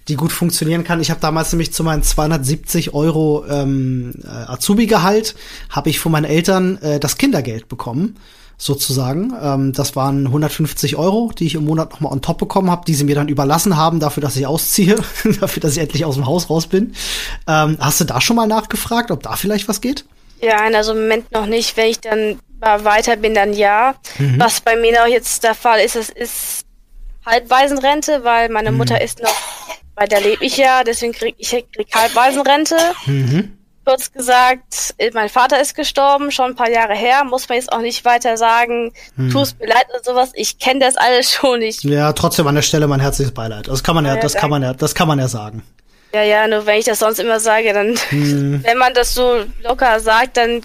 die 0.07 0.15
gut 0.15 0.31
funktionieren 0.31 0.83
kann. 0.83 1.01
Ich 1.01 1.09
habe 1.09 1.19
damals 1.19 1.51
nämlich 1.51 1.74
zu 1.74 1.83
meinen 1.83 2.03
270 2.03 2.93
Euro 2.93 3.43
ähm, 3.50 4.13
äh, 4.24 4.27
Azubi-Gehalt, 4.27 5.35
habe 5.69 5.89
ich 5.89 6.00
von 6.00 6.12
meinen 6.12 6.25
Eltern 6.25 6.77
äh, 6.77 7.00
das 7.00 7.17
Kindergeld 7.17 7.67
bekommen 7.69 8.19
sozusagen. 8.57 9.33
Ähm, 9.41 9.74
das 9.74 9.95
waren 9.95 10.27
150 10.27 10.95
Euro, 10.95 11.31
die 11.38 11.45
ich 11.45 11.55
im 11.55 11.65
Monat 11.65 11.91
nochmal 11.91 12.13
on 12.13 12.21
top 12.21 12.38
bekommen 12.38 12.71
habe, 12.71 12.83
die 12.85 12.93
sie 12.93 13.03
mir 13.03 13.15
dann 13.15 13.27
überlassen 13.27 13.77
haben, 13.77 14.00
dafür, 14.00 14.21
dass 14.21 14.35
ich 14.35 14.47
ausziehe, 14.47 14.95
dafür, 15.41 15.62
dass 15.62 15.74
ich 15.74 15.79
endlich 15.79 16.05
aus 16.05 16.15
dem 16.15 16.25
Haus 16.25 16.50
raus 16.50 16.67
bin. 16.67 16.93
Ähm, 17.47 17.77
hast 17.79 18.00
du 18.00 18.05
da 18.05 18.21
schon 18.21 18.35
mal 18.35 18.47
nachgefragt, 18.47 19.12
ob 19.12 19.24
da 19.24 19.35
vielleicht 19.35 19.67
was 19.67 19.81
geht? 19.81 20.05
Ja, 20.41 20.57
also 20.57 20.93
im 20.93 21.01
Moment 21.01 21.31
noch 21.31 21.45
nicht. 21.45 21.77
Wenn 21.77 21.88
ich 21.88 22.00
dann 22.00 22.39
weiter 22.59 23.15
bin, 23.15 23.33
dann 23.33 23.53
ja. 23.53 23.95
Mhm. 24.17 24.39
Was 24.39 24.62
bei 24.62 24.75
mir 24.75 24.93
noch 24.93 25.07
jetzt 25.07 25.43
der 25.43 25.55
Fall 25.55 25.79
ist, 25.79 25.95
es 25.95 26.09
ist 26.09 26.65
Halbwaisenrente, 27.25 28.24
weil 28.24 28.50
meine 28.50 28.71
mhm. 28.71 28.77
Mutter 28.77 29.01
ist 29.01 29.21
noch, 29.21 29.35
bei 29.95 30.05
der 30.05 30.21
lebe 30.21 30.43
ich 30.43 30.57
ja, 30.57 30.83
deswegen 30.83 31.13
krieg 31.13 31.35
ich 31.38 31.50
krieg 31.50 31.88
Halbwaisenrente. 31.93 32.75
Mhm. 33.05 33.57
Kurz 33.86 34.12
gesagt, 34.12 34.96
mein 35.13 35.30
Vater 35.30 35.62
ist 35.62 35.75
gestorben, 35.75 36.32
schon 36.32 36.51
ein 36.51 36.56
paar 36.56 36.70
Jahre 36.70 36.96
her, 36.96 37.24
muss 37.24 37.48
man 37.48 37.58
jetzt 37.58 37.72
auch 37.72 37.82
nicht 37.82 38.04
weiter 38.04 38.36
sagen, 38.38 38.94
hm. 39.15 39.30
tust 39.30 39.60
mir 39.60 39.68
leid 39.68 39.86
oder 39.89 40.04
sowas, 40.04 40.32
ich 40.34 40.60
kenne 40.60 40.80
das 40.80 40.98
alles 40.98 41.32
schon 41.36 41.60
nicht. 41.60 41.84
Ja, 41.84 42.12
trotzdem 42.13 42.48
an 42.48 42.56
der 42.56 42.62
Stelle 42.62 42.88
mein 42.88 43.00
herzliches 43.00 43.34
Beileid. 43.34 43.68
Das 43.68 43.84
kann 43.84 43.96
man 43.96 44.06
ja, 44.06 44.15
ja 44.15 44.22
das 44.22 44.34
danke. 44.34 44.42
kann 44.42 44.50
man 44.50 44.63
ja, 44.63 44.74
das 44.74 44.96
kann 44.96 45.08
man 45.08 45.20
ja 45.20 45.27
sagen. 45.27 45.63
Ja, 46.13 46.24
ja, 46.24 46.48
nur 46.48 46.65
wenn 46.65 46.80
ich 46.80 46.86
das 46.86 47.00
sonst 47.00 47.20
immer 47.20 47.39
sage, 47.39 47.74
dann, 47.74 47.96
hm. 48.10 48.63
wenn 48.63 48.77
man 48.77 48.94
das 48.94 49.13
so 49.13 49.44
locker 49.63 50.00
sagt, 50.00 50.38
dann 50.38 50.62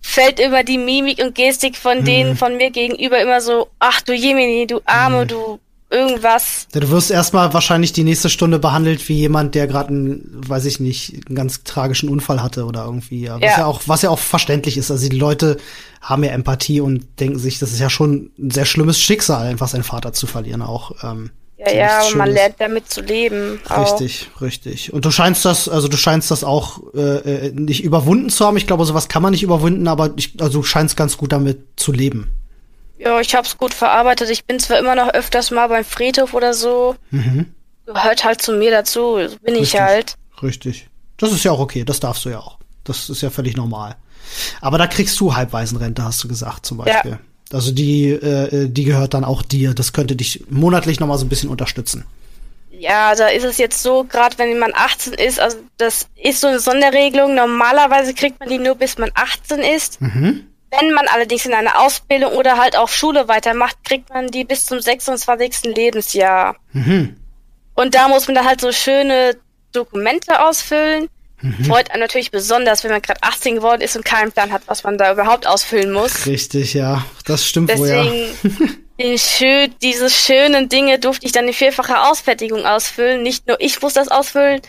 fällt 0.00 0.40
immer 0.40 0.64
die 0.64 0.78
Mimik 0.78 1.22
und 1.22 1.34
Gestik 1.34 1.76
von 1.76 1.98
hm. 1.98 2.04
denen 2.04 2.36
von 2.36 2.56
mir 2.56 2.70
gegenüber 2.70 3.20
immer 3.20 3.40
so, 3.40 3.68
ach 3.78 4.00
du 4.00 4.12
Jemini, 4.12 4.66
du 4.66 4.80
Arme, 4.84 5.22
hm. 5.22 5.28
du 5.28 5.60
irgendwas. 5.92 6.66
Du 6.72 6.90
wirst 6.90 7.10
erstmal 7.10 7.52
wahrscheinlich 7.54 7.92
die 7.92 8.04
nächste 8.04 8.28
Stunde 8.28 8.58
behandelt 8.58 9.08
wie 9.08 9.14
jemand, 9.14 9.54
der 9.54 9.66
gerade 9.66 9.90
einen, 9.90 10.40
weiß 10.48 10.64
ich 10.64 10.80
nicht, 10.80 11.26
einen 11.26 11.36
ganz 11.36 11.62
tragischen 11.64 12.08
Unfall 12.08 12.42
hatte 12.42 12.64
oder 12.64 12.84
irgendwie. 12.84 13.28
Was 13.28 13.40
ja. 13.40 13.58
ja 13.58 13.66
auch, 13.66 13.82
was 13.86 14.02
ja 14.02 14.10
auch 14.10 14.18
verständlich 14.18 14.78
ist. 14.78 14.90
Also 14.90 15.08
die 15.08 15.18
Leute 15.18 15.58
haben 16.00 16.24
ja 16.24 16.32
Empathie 16.32 16.80
und 16.80 17.20
denken 17.20 17.38
sich, 17.38 17.58
das 17.58 17.72
ist 17.72 17.80
ja 17.80 17.90
schon 17.90 18.30
ein 18.38 18.50
sehr 18.50 18.64
schlimmes 18.64 19.00
Schicksal, 19.00 19.46
einfach 19.46 19.68
seinen 19.68 19.84
Vater 19.84 20.12
zu 20.12 20.26
verlieren 20.26 20.62
auch. 20.62 20.92
Ähm, 21.04 21.30
ja, 21.58 21.72
ja, 21.72 22.00
aber 22.00 22.16
man 22.16 22.30
lernt 22.30 22.56
damit 22.58 22.90
zu 22.90 23.02
leben. 23.02 23.60
Richtig, 23.70 24.30
auch. 24.34 24.40
richtig. 24.40 24.92
Und 24.92 25.04
du 25.04 25.10
scheinst 25.12 25.44
das, 25.44 25.68
also 25.68 25.86
du 25.86 25.96
scheinst 25.96 26.30
das 26.30 26.42
auch 26.42 26.80
äh, 26.94 27.48
äh, 27.48 27.52
nicht 27.52 27.84
überwunden 27.84 28.30
zu 28.30 28.44
haben. 28.44 28.56
Ich 28.56 28.66
glaube, 28.66 28.84
sowas 28.84 29.08
kann 29.08 29.22
man 29.22 29.30
nicht 29.30 29.44
überwinden, 29.44 29.86
aber 29.86 30.10
ich, 30.16 30.34
also 30.40 30.60
du 30.60 30.64
scheinst 30.64 30.96
ganz 30.96 31.16
gut 31.16 31.30
damit 31.30 31.60
zu 31.76 31.92
leben. 31.92 32.32
Ja, 33.04 33.20
ich 33.20 33.34
hab's 33.34 33.58
gut 33.58 33.74
verarbeitet. 33.74 34.30
Ich 34.30 34.44
bin 34.44 34.60
zwar 34.60 34.78
immer 34.78 34.94
noch 34.94 35.08
öfters 35.08 35.50
mal 35.50 35.66
beim 35.66 35.84
Friedhof 35.84 36.34
oder 36.34 36.54
so. 36.54 36.94
Mhm. 37.10 37.52
Gehört 37.86 38.24
halt 38.24 38.40
zu 38.40 38.52
mir 38.52 38.70
dazu. 38.70 39.18
So 39.28 39.36
bin 39.38 39.54
Richtig. 39.54 39.74
ich 39.74 39.80
halt. 39.80 40.14
Richtig. 40.42 40.88
Das 41.16 41.32
ist 41.32 41.44
ja 41.44 41.50
auch 41.52 41.58
okay. 41.58 41.84
Das 41.84 41.98
darfst 41.98 42.24
du 42.24 42.28
ja 42.28 42.38
auch. 42.38 42.58
Das 42.84 43.10
ist 43.10 43.22
ja 43.22 43.30
völlig 43.30 43.56
normal. 43.56 43.96
Aber 44.60 44.78
da 44.78 44.86
kriegst 44.86 45.18
du 45.18 45.34
Halbwaisenrente, 45.34 46.04
hast 46.04 46.22
du 46.22 46.28
gesagt, 46.28 46.64
zum 46.64 46.78
Beispiel. 46.78 47.12
Ja. 47.12 47.18
Also 47.52 47.72
die, 47.72 48.10
äh, 48.10 48.68
die 48.68 48.84
gehört 48.84 49.14
dann 49.14 49.24
auch 49.24 49.42
dir. 49.42 49.74
Das 49.74 49.92
könnte 49.92 50.14
dich 50.14 50.44
monatlich 50.48 51.00
nochmal 51.00 51.18
so 51.18 51.24
ein 51.24 51.28
bisschen 51.28 51.50
unterstützen. 51.50 52.04
Ja, 52.70 53.14
da 53.14 53.28
ist 53.28 53.44
es 53.44 53.58
jetzt 53.58 53.82
so, 53.82 54.04
gerade 54.04 54.38
wenn 54.38 54.58
man 54.58 54.72
18 54.74 55.14
ist, 55.14 55.38
also 55.38 55.58
das 55.76 56.06
ist 56.16 56.40
so 56.40 56.46
eine 56.46 56.60
Sonderregelung. 56.60 57.34
Normalerweise 57.34 58.14
kriegt 58.14 58.40
man 58.40 58.48
die 58.48 58.58
nur 58.58 58.76
bis 58.76 58.96
man 58.96 59.10
18 59.14 59.58
ist. 59.58 60.00
Mhm. 60.00 60.46
Wenn 60.78 60.92
man 60.92 61.06
allerdings 61.06 61.44
in 61.44 61.52
einer 61.52 61.80
Ausbildung 61.80 62.32
oder 62.32 62.56
halt 62.56 62.76
auch 62.76 62.88
Schule 62.88 63.28
weitermacht, 63.28 63.76
kriegt 63.84 64.08
man 64.10 64.28
die 64.28 64.44
bis 64.44 64.64
zum 64.64 64.80
26. 64.80 65.74
Lebensjahr. 65.74 66.56
Mhm. 66.72 67.16
Und 67.74 67.94
da 67.94 68.08
muss 68.08 68.26
man 68.26 68.34
dann 68.34 68.46
halt 68.46 68.60
so 68.60 68.72
schöne 68.72 69.36
Dokumente 69.72 70.42
ausfüllen. 70.42 71.08
Mhm. 71.42 71.64
Freut 71.64 71.90
einen 71.90 72.00
natürlich 72.00 72.30
besonders, 72.30 72.84
wenn 72.84 72.90
man 72.90 73.02
gerade 73.02 73.22
18 73.22 73.56
geworden 73.56 73.82
ist 73.82 73.96
und 73.96 74.04
keinen 74.04 74.32
Plan 74.32 74.52
hat, 74.52 74.62
was 74.66 74.84
man 74.84 74.96
da 74.96 75.12
überhaupt 75.12 75.46
ausfüllen 75.46 75.92
muss. 75.92 76.26
Richtig, 76.26 76.72
ja. 76.72 77.04
Das 77.26 77.46
stimmt 77.46 77.68
Deswegen, 77.68 78.10
wohl, 78.10 78.30
ja. 78.98 79.68
den 79.68 79.74
diese 79.82 80.08
schönen 80.08 80.68
Dinge 80.68 80.98
durfte 81.00 81.26
ich 81.26 81.32
dann 81.32 81.48
in 81.48 81.52
vierfacher 81.52 82.08
Ausfertigung 82.10 82.64
ausfüllen. 82.64 83.22
Nicht 83.22 83.46
nur 83.48 83.60
ich 83.60 83.82
muss 83.82 83.94
das 83.94 84.08
ausfüllen, 84.08 84.62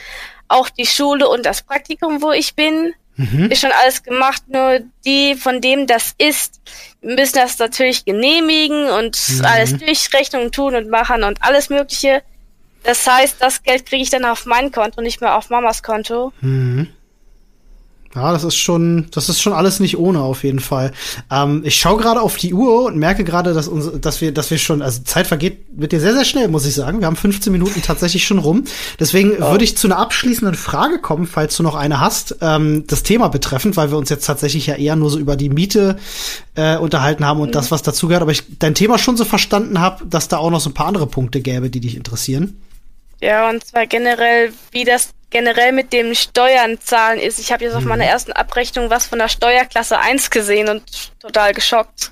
auch 0.48 0.70
die 0.70 0.86
Schule 0.86 1.30
und 1.30 1.46
das 1.46 1.62
Praktikum, 1.62 2.22
wo 2.22 2.32
ich 2.32 2.56
bin. 2.56 2.94
Mhm. 3.16 3.52
Ist 3.52 3.62
schon 3.62 3.72
alles 3.84 4.04
gemacht, 4.04 4.44
nur 4.48 4.80
die, 5.06 5.36
von 5.36 5.62
dem 5.62 5.86
das 5.86 6.16
ist, 6.18 6.62
müssen 7.02 7.36
das 7.36 7.60
natürlich 7.60 8.06
genehmigen 8.06 8.90
und 8.90 9.18
mhm. 9.30 9.46
alles 9.46 9.78
Durchrechnungen 9.78 10.52
tun 10.52 10.76
und 10.76 10.90
machen 10.90 11.24
und 11.24 11.44
alles 11.44 11.70
Mögliche. 11.70 12.24
Das 12.84 13.08
heißt, 13.08 13.38
das 13.40 13.64
Geld 13.64 13.86
kriege 13.86 14.04
ich 14.04 14.10
dann 14.10 14.26
auf 14.26 14.46
mein 14.46 14.72
Konto, 14.72 15.02
nicht 15.02 15.22
mehr 15.22 15.38
auf 15.38 15.50
Mamas 15.50 15.84
Konto. 15.84 16.34
Mhm. 16.42 16.90
Ja, 18.16 18.32
das 18.32 18.44
ist 18.44 18.58
schon, 18.58 19.08
das 19.12 19.28
ist 19.28 19.42
schon 19.42 19.54
alles 19.54 19.80
nicht 19.80 19.98
ohne 19.98 20.22
auf 20.22 20.44
jeden 20.44 20.60
Fall. 20.60 20.92
Ähm, 21.32 21.62
ich 21.66 21.76
schaue 21.76 22.00
gerade 22.00 22.22
auf 22.22 22.38
die 22.38 22.54
Uhr 22.54 22.86
und 22.86 22.96
merke 22.96 23.24
gerade, 23.24 23.56
dass 23.56 23.68
uns, 23.68 23.90
dass 24.00 24.22
wir, 24.22 24.32
dass 24.32 24.52
wir 24.52 24.60
schon, 24.60 24.84
also 24.84 25.02
Zeit 25.04 25.26
vergeht 25.26 25.76
mit 25.76 25.92
dir 25.92 26.00
sehr, 26.00 26.14
sehr 26.14 26.26
schnell, 26.26 26.48
muss 26.48 26.66
ich 26.68 26.76
sagen. 26.76 27.00
Wir 27.00 27.08
haben 27.08 27.16
15 27.16 27.52
Minuten 27.52 27.82
tatsächlich 27.82 28.26
schon 28.26 28.38
rum. 28.38 28.66
Deswegen 29.00 29.32
oh. 29.40 29.52
würde 29.52 29.64
ich 29.64 29.78
zu 29.78 29.88
einer 29.88 29.98
abschließenden 29.98 30.56
Frage 30.56 31.00
kommen, 31.00 31.26
falls 31.26 31.58
du 31.58 31.64
noch 31.64 31.74
eine 31.74 32.00
hast, 32.00 32.38
ähm, 32.42 32.86
das 32.86 33.02
Thema 33.02 33.30
betreffend, 33.30 33.78
weil 33.78 33.90
wir 33.90 33.98
uns 33.98 34.10
jetzt 34.10 34.26
tatsächlich 34.26 34.68
ja 34.68 34.76
eher 34.76 34.96
nur 34.96 35.10
so 35.10 35.18
über 35.18 35.36
die 35.36 35.50
Miete 35.50 35.98
äh, 36.54 36.78
unterhalten 36.78 37.26
haben 37.26 37.40
und 37.40 37.50
mhm. 37.50 37.54
das, 37.54 37.72
was 37.72 37.82
dazugehört. 37.82 38.22
Aber 38.22 38.32
ich 38.32 38.44
dein 38.60 38.76
Thema 38.76 39.00
schon 39.00 39.18
so 39.18 39.26
verstanden 39.26 39.80
habe, 39.80 40.06
dass 40.06 40.28
da 40.28 40.38
auch 40.38 40.52
noch 40.52 40.62
so 40.62 40.70
ein 40.70 40.76
paar 40.76 40.88
andere 40.88 41.08
Punkte 41.08 41.42
gäbe, 41.42 41.72
die 41.72 41.80
dich 41.80 41.96
interessieren. 41.96 42.60
Ja, 43.24 43.50
und 43.50 43.66
zwar 43.66 43.88
generell, 43.88 44.52
wie 44.72 44.84
das 44.84 45.14
generell 45.30 45.72
mit 45.72 45.94
dem 45.94 46.14
Steuern 46.14 46.78
zahlen 46.84 47.22
ist. 47.22 47.40
Ich 47.40 47.54
habe 47.54 47.64
jetzt 47.64 47.74
auf 47.74 47.86
meiner 47.86 48.04
mhm. 48.04 48.10
ersten 48.10 48.34
Abrechnung 48.34 48.90
was 48.90 49.08
von 49.08 49.18
der 49.18 49.30
Steuerklasse 49.30 49.98
1 49.98 50.30
gesehen 50.30 50.68
und 50.68 50.84
total 51.22 51.54
geschockt. 51.54 52.12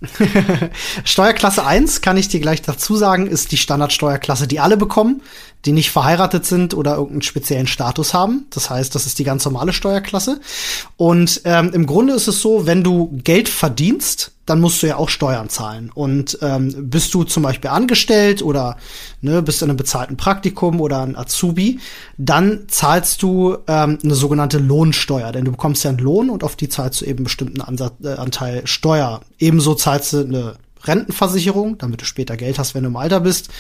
Steuerklasse 1.04 1.65
1, 1.65 2.00
kann 2.00 2.15
ich 2.15 2.30
dir 2.30 2.39
gleich 2.39 2.62
dazu 2.62 2.95
sagen, 2.95 3.28
ist 3.28 3.52
die 3.52 3.58
Standardsteuerklasse, 3.58 4.47
die 4.47 4.62
alle 4.62 4.78
bekommen, 4.78 5.21
die 5.65 5.74
nicht 5.74 5.91
verheiratet 5.91 6.45
sind 6.45 6.74
oder 6.74 6.93
irgendeinen 6.93 7.24
speziellen 7.24 7.67
Status 7.67 8.13
haben. 8.13 8.47
Das 8.50 8.69
heißt, 8.69 8.95
das 8.95 9.06
ist 9.06 9.19
die 9.19 9.26
ganz 9.26 9.43
normale 9.43 9.74
Steuerklasse. 9.74 10.39
Und 10.95 11.41
ähm, 11.43 11.71
im 11.74 11.88
Grunde 11.88 12.13
ist 12.13 12.30
es 12.30 12.41
so, 12.41 12.65
wenn 12.67 12.86
du 12.86 13.19
Geld 13.21 13.50
verdienst, 13.50 14.31
dann 14.52 14.60
musst 14.60 14.84
du 14.84 14.88
ja 14.88 14.98
auch 14.98 15.08
Steuern 15.08 15.48
zahlen. 15.48 15.92
Und 15.94 16.38
ähm, 16.42 16.90
bist 16.90 17.14
du 17.14 17.24
zum 17.24 17.44
Beispiel 17.44 17.70
angestellt 17.70 18.42
oder 18.42 18.76
ne, 19.22 19.42
bist 19.42 19.62
in 19.62 19.70
einem 19.70 19.78
bezahlten 19.78 20.18
Praktikum 20.18 20.82
oder 20.82 21.04
ein 21.04 21.16
Azubi, 21.16 21.80
dann 22.18 22.66
zahlst 22.68 23.24
du 23.24 23.58
ähm, 23.68 23.98
eine 24.04 24.14
sogenannte 24.14 24.58
Lohnsteuer, 24.58 25.32
denn 25.32 25.46
du 25.46 25.52
bekommst 25.52 25.86
ja 25.86 25.92
einen 25.92 26.00
Lohn 26.00 26.30
und 26.30 26.44
auf 26.44 26.58
die 26.58 26.68
zahlst 26.68 27.00
du 27.00 27.06
eben 27.06 27.20
einen 27.20 27.24
bestimmten 27.24 27.62
Ansatz, 27.62 27.94
äh, 28.04 28.10
Anteil 28.10 28.68
Steuer. 28.68 29.22
Ebenso 29.40 29.74
zahlst 29.74 30.12
du 30.12 30.20
eine 30.20 30.56
Rentenversicherung, 30.84 31.78
damit 31.78 32.02
du 32.02 32.06
später 32.06 32.36
Geld 32.36 32.60
hast, 32.60 32.76
wenn 32.76 32.84
du 32.84 32.90
im 32.90 32.98
Alter 32.98 33.22
bist. 33.22 33.52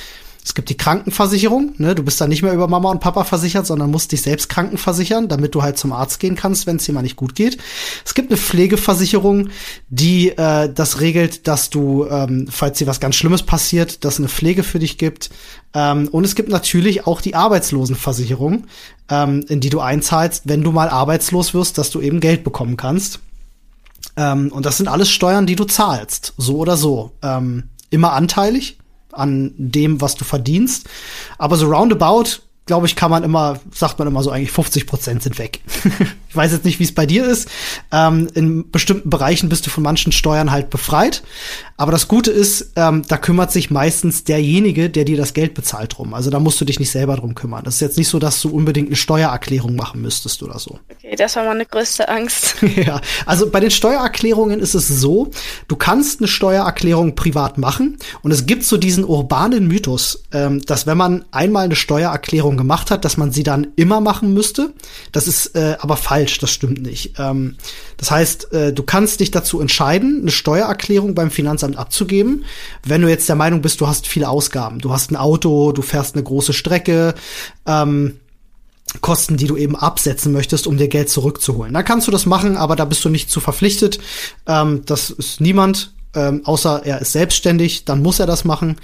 Es 0.43 0.55
gibt 0.55 0.69
die 0.69 0.77
Krankenversicherung, 0.77 1.75
ne? 1.77 1.93
Du 1.93 2.01
bist 2.01 2.19
dann 2.19 2.29
nicht 2.29 2.41
mehr 2.41 2.53
über 2.53 2.67
Mama 2.67 2.89
und 2.89 2.99
Papa 2.99 3.23
versichert, 3.23 3.67
sondern 3.67 3.91
musst 3.91 4.11
dich 4.11 4.23
selbst 4.23 4.49
krankenversichern, 4.49 5.27
damit 5.27 5.53
du 5.53 5.61
halt 5.61 5.77
zum 5.77 5.93
Arzt 5.93 6.19
gehen 6.19 6.35
kannst, 6.35 6.65
wenn 6.65 6.77
es 6.77 6.85
dir 6.85 6.93
mal 6.93 7.03
nicht 7.03 7.15
gut 7.15 7.35
geht. 7.35 7.59
Es 8.03 8.15
gibt 8.15 8.31
eine 8.31 8.37
Pflegeversicherung, 8.37 9.49
die 9.89 10.29
äh, 10.29 10.71
das 10.73 10.99
regelt, 10.99 11.47
dass 11.47 11.69
du, 11.69 12.07
ähm, 12.07 12.47
falls 12.49 12.79
dir 12.79 12.87
was 12.87 12.99
ganz 12.99 13.17
Schlimmes 13.17 13.43
passiert, 13.43 14.03
dass 14.03 14.17
eine 14.17 14.29
Pflege 14.29 14.63
für 14.63 14.79
dich 14.79 14.97
gibt. 14.97 15.29
Ähm, 15.75 16.07
und 16.07 16.23
es 16.23 16.33
gibt 16.33 16.49
natürlich 16.49 17.05
auch 17.05 17.21
die 17.21 17.35
Arbeitslosenversicherung, 17.35 18.65
ähm, 19.09 19.45
in 19.47 19.59
die 19.59 19.69
du 19.69 19.79
einzahlst, 19.79 20.43
wenn 20.47 20.63
du 20.63 20.71
mal 20.71 20.89
arbeitslos 20.89 21.53
wirst, 21.53 21.77
dass 21.77 21.91
du 21.91 22.01
eben 22.01 22.19
Geld 22.19 22.43
bekommen 22.43 22.77
kannst. 22.77 23.19
Ähm, 24.17 24.51
und 24.51 24.65
das 24.65 24.77
sind 24.77 24.87
alles 24.87 25.11
Steuern, 25.11 25.45
die 25.45 25.55
du 25.55 25.65
zahlst, 25.65 26.33
so 26.37 26.57
oder 26.57 26.77
so. 26.77 27.11
Ähm, 27.21 27.69
immer 27.91 28.13
anteilig 28.13 28.77
an 29.13 29.53
dem, 29.57 30.01
was 30.01 30.15
du 30.15 30.25
verdienst. 30.25 30.89
Aber 31.37 31.55
so 31.55 31.67
roundabout 31.67 32.41
glaube 32.71 32.87
ich, 32.87 32.95
kann 32.95 33.11
man 33.11 33.25
immer, 33.25 33.59
sagt 33.73 33.99
man 33.99 34.07
immer 34.07 34.23
so 34.23 34.31
eigentlich 34.31 34.53
50 34.53 34.87
Prozent 34.87 35.21
sind 35.21 35.37
weg. 35.39 35.59
ich 36.29 36.35
weiß 36.37 36.53
jetzt 36.53 36.63
nicht, 36.63 36.79
wie 36.79 36.85
es 36.85 36.95
bei 36.95 37.05
dir 37.05 37.25
ist. 37.25 37.49
Ähm, 37.91 38.29
in 38.33 38.71
bestimmten 38.71 39.09
Bereichen 39.09 39.49
bist 39.49 39.65
du 39.65 39.69
von 39.69 39.83
manchen 39.83 40.13
Steuern 40.13 40.51
halt 40.51 40.69
befreit. 40.69 41.21
Aber 41.75 41.91
das 41.91 42.07
Gute 42.07 42.31
ist, 42.31 42.71
ähm, 42.77 43.01
da 43.09 43.17
kümmert 43.17 43.51
sich 43.51 43.71
meistens 43.71 44.23
derjenige, 44.23 44.89
der 44.89 45.03
dir 45.03 45.17
das 45.17 45.33
Geld 45.33 45.53
bezahlt 45.53 45.97
drum. 45.97 46.13
Also 46.13 46.29
da 46.29 46.39
musst 46.39 46.61
du 46.61 46.65
dich 46.65 46.79
nicht 46.79 46.91
selber 46.91 47.17
drum 47.17 47.35
kümmern. 47.35 47.65
Das 47.65 47.73
ist 47.73 47.81
jetzt 47.81 47.97
nicht 47.97 48.07
so, 48.07 48.19
dass 48.19 48.39
du 48.39 48.49
unbedingt 48.49 48.87
eine 48.87 48.95
Steuererklärung 48.95 49.75
machen 49.75 50.01
müsstest 50.01 50.41
oder 50.43 50.57
so. 50.57 50.79
Okay, 50.91 51.15
das 51.17 51.35
war 51.35 51.43
meine 51.43 51.65
größte 51.65 52.07
Angst. 52.07 52.55
ja, 52.77 53.01
also 53.25 53.49
bei 53.49 53.59
den 53.59 53.71
Steuererklärungen 53.71 54.61
ist 54.61 54.75
es 54.75 54.87
so, 54.87 55.31
du 55.67 55.75
kannst 55.75 56.21
eine 56.21 56.29
Steuererklärung 56.29 57.15
privat 57.15 57.57
machen 57.57 57.97
und 58.21 58.31
es 58.31 58.45
gibt 58.45 58.63
so 58.63 58.77
diesen 58.77 59.03
urbanen 59.03 59.67
Mythos, 59.67 60.23
ähm, 60.31 60.61
dass 60.61 60.87
wenn 60.87 60.97
man 60.97 61.25
einmal 61.31 61.65
eine 61.65 61.75
Steuererklärung 61.75 62.57
gemacht 62.61 62.91
hat, 62.91 63.05
dass 63.05 63.17
man 63.17 63.31
sie 63.31 63.43
dann 63.43 63.67
immer 63.75 64.01
machen 64.01 64.33
müsste. 64.33 64.73
Das 65.11 65.27
ist 65.27 65.55
äh, 65.55 65.77
aber 65.79 65.97
falsch, 65.97 66.37
das 66.39 66.51
stimmt 66.51 66.81
nicht. 66.81 67.15
Ähm, 67.17 67.57
das 67.97 68.11
heißt, 68.11 68.53
äh, 68.53 68.73
du 68.73 68.83
kannst 68.83 69.19
dich 69.19 69.31
dazu 69.31 69.59
entscheiden, 69.59 70.19
eine 70.21 70.31
Steuererklärung 70.31 71.15
beim 71.15 71.31
Finanzamt 71.31 71.77
abzugeben, 71.77 72.45
wenn 72.85 73.01
du 73.01 73.09
jetzt 73.09 73.27
der 73.27 73.35
Meinung 73.35 73.61
bist, 73.61 73.81
du 73.81 73.87
hast 73.87 74.07
viele 74.07 74.29
Ausgaben. 74.29 74.79
Du 74.79 74.91
hast 74.91 75.11
ein 75.11 75.15
Auto, 75.15 75.71
du 75.71 75.81
fährst 75.81 76.15
eine 76.15 76.23
große 76.23 76.53
Strecke, 76.53 77.15
ähm, 77.65 78.19
Kosten, 78.99 79.37
die 79.37 79.47
du 79.47 79.55
eben 79.55 79.75
absetzen 79.75 80.33
möchtest, 80.33 80.67
um 80.67 80.77
dir 80.77 80.89
Geld 80.89 81.09
zurückzuholen. 81.09 81.73
Da 81.73 81.81
kannst 81.81 82.07
du 82.07 82.11
das 82.11 82.25
machen, 82.25 82.57
aber 82.57 82.75
da 82.75 82.85
bist 82.85 83.03
du 83.05 83.09
nicht 83.09 83.29
zu 83.29 83.39
verpflichtet. 83.39 83.99
Ähm, 84.47 84.83
das 84.85 85.09
ist 85.09 85.39
niemand, 85.39 85.93
ähm, 86.13 86.41
außer 86.43 86.85
er 86.85 87.01
ist 87.01 87.13
selbstständig, 87.13 87.85
dann 87.85 88.01
muss 88.01 88.19
er 88.19 88.27
das 88.27 88.43
machen. 88.43 88.77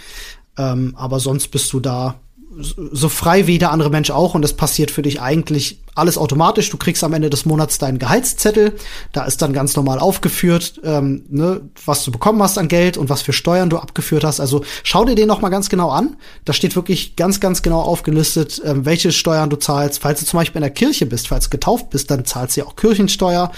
Ähm, 0.57 0.93
aber 0.97 1.19
sonst 1.19 1.49
bist 1.49 1.71
du 1.73 1.79
da 1.79 2.19
so 2.59 3.09
frei 3.09 3.47
wie 3.47 3.53
jeder 3.53 3.71
andere 3.71 3.89
Mensch 3.89 4.09
auch 4.09 4.33
und 4.33 4.41
das 4.41 4.53
passiert 4.53 4.91
für 4.91 5.01
dich 5.01 5.21
eigentlich 5.21 5.79
alles 5.95 6.17
automatisch. 6.17 6.69
Du 6.69 6.77
kriegst 6.77 7.03
am 7.03 7.13
Ende 7.13 7.29
des 7.29 7.45
Monats 7.45 7.77
deinen 7.77 7.99
Gehaltszettel, 7.99 8.73
da 9.11 9.25
ist 9.25 9.41
dann 9.41 9.53
ganz 9.53 9.75
normal 9.75 9.99
aufgeführt, 9.99 10.79
ähm, 10.83 11.25
ne, 11.29 11.61
was 11.85 12.03
du 12.03 12.11
bekommen 12.11 12.41
hast 12.41 12.57
an 12.57 12.67
Geld 12.67 12.97
und 12.97 13.09
was 13.09 13.21
für 13.21 13.33
Steuern 13.33 13.69
du 13.69 13.77
abgeführt 13.77 14.23
hast. 14.23 14.39
Also 14.39 14.63
schau 14.83 15.05
dir 15.05 15.15
den 15.15 15.27
noch 15.27 15.41
mal 15.41 15.49
ganz 15.49 15.69
genau 15.69 15.89
an. 15.89 16.17
Da 16.45 16.53
steht 16.53 16.75
wirklich 16.75 17.15
ganz, 17.15 17.39
ganz 17.39 17.61
genau 17.61 17.81
aufgelistet, 17.81 18.61
ähm, 18.63 18.85
welche 18.85 19.11
Steuern 19.11 19.49
du 19.49 19.57
zahlst. 19.57 20.01
Falls 20.01 20.19
du 20.19 20.25
zum 20.25 20.39
Beispiel 20.39 20.59
in 20.59 20.63
der 20.63 20.71
Kirche 20.71 21.05
bist, 21.05 21.27
falls 21.27 21.45
du 21.45 21.49
getauft 21.51 21.89
bist, 21.89 22.11
dann 22.11 22.25
zahlst 22.25 22.57
du 22.57 22.61
ja 22.61 22.67
auch 22.67 22.75
Kirchensteuer. 22.75 23.51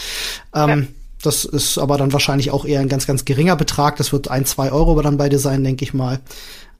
Ähm, 0.53 0.69
ja. 0.69 0.87
Das 1.21 1.43
ist 1.43 1.77
aber 1.77 1.97
dann 1.97 2.13
wahrscheinlich 2.13 2.51
auch 2.51 2.65
eher 2.65 2.79
ein 2.79 2.87
ganz, 2.87 3.05
ganz 3.05 3.25
geringer 3.25 3.55
Betrag. 3.55 3.97
Das 3.97 4.13
wird 4.13 4.29
ein, 4.29 4.45
zwei 4.45 4.71
Euro 4.71 5.01
dann 5.01 5.17
bei 5.17 5.27
dir 5.27 5.39
sein, 5.39 5.63
denke 5.63 5.83
ich 5.83 5.93
mal. 5.93 6.21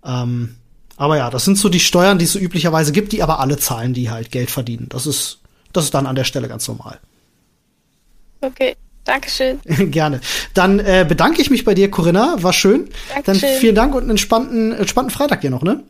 Ähm, 0.06 0.56
aber 1.00 1.18
ja, 1.18 1.30
das 1.30 1.46
sind 1.46 1.58
so 1.58 1.70
die 1.70 1.80
Steuern, 1.80 2.20
die 2.20 2.26
es 2.26 2.34
so 2.34 2.40
üblicherweise 2.40 2.92
gibt, 2.92 3.14
die 3.14 3.24
aber 3.24 3.40
alle 3.40 3.58
zahlen, 3.58 3.94
die 3.94 4.10
halt 4.10 4.32
Geld 4.32 4.52
verdienen. 4.52 4.88
Das 4.90 5.08
ist, 5.08 5.40
das 5.72 5.86
ist 5.86 5.94
dann 5.94 6.06
an 6.06 6.16
der 6.16 6.26
Stelle 6.26 6.50
ganz 6.50 6.68
normal. 6.68 7.00
Okay. 8.42 8.76
Dankeschön. 9.06 9.62
Gerne. 9.92 10.20
Dann 10.54 10.80
äh, 10.80 11.06
bedanke 11.08 11.42
ich 11.42 11.50
mich 11.50 11.64
bei 11.64 11.74
dir, 11.74 11.90
Corinna. 11.90 12.36
War 12.44 12.52
schön. 12.52 12.90
Dankeschön. 13.16 13.42
Dann 13.42 13.60
vielen 13.60 13.76
Dank 13.76 13.96
und 13.96 14.02
einen 14.02 14.10
entspannten, 14.12 14.74
entspannten 14.74 15.12
Freitag 15.12 15.40
dir 15.40 15.50
noch, 15.50 15.64
ne? 15.64 15.84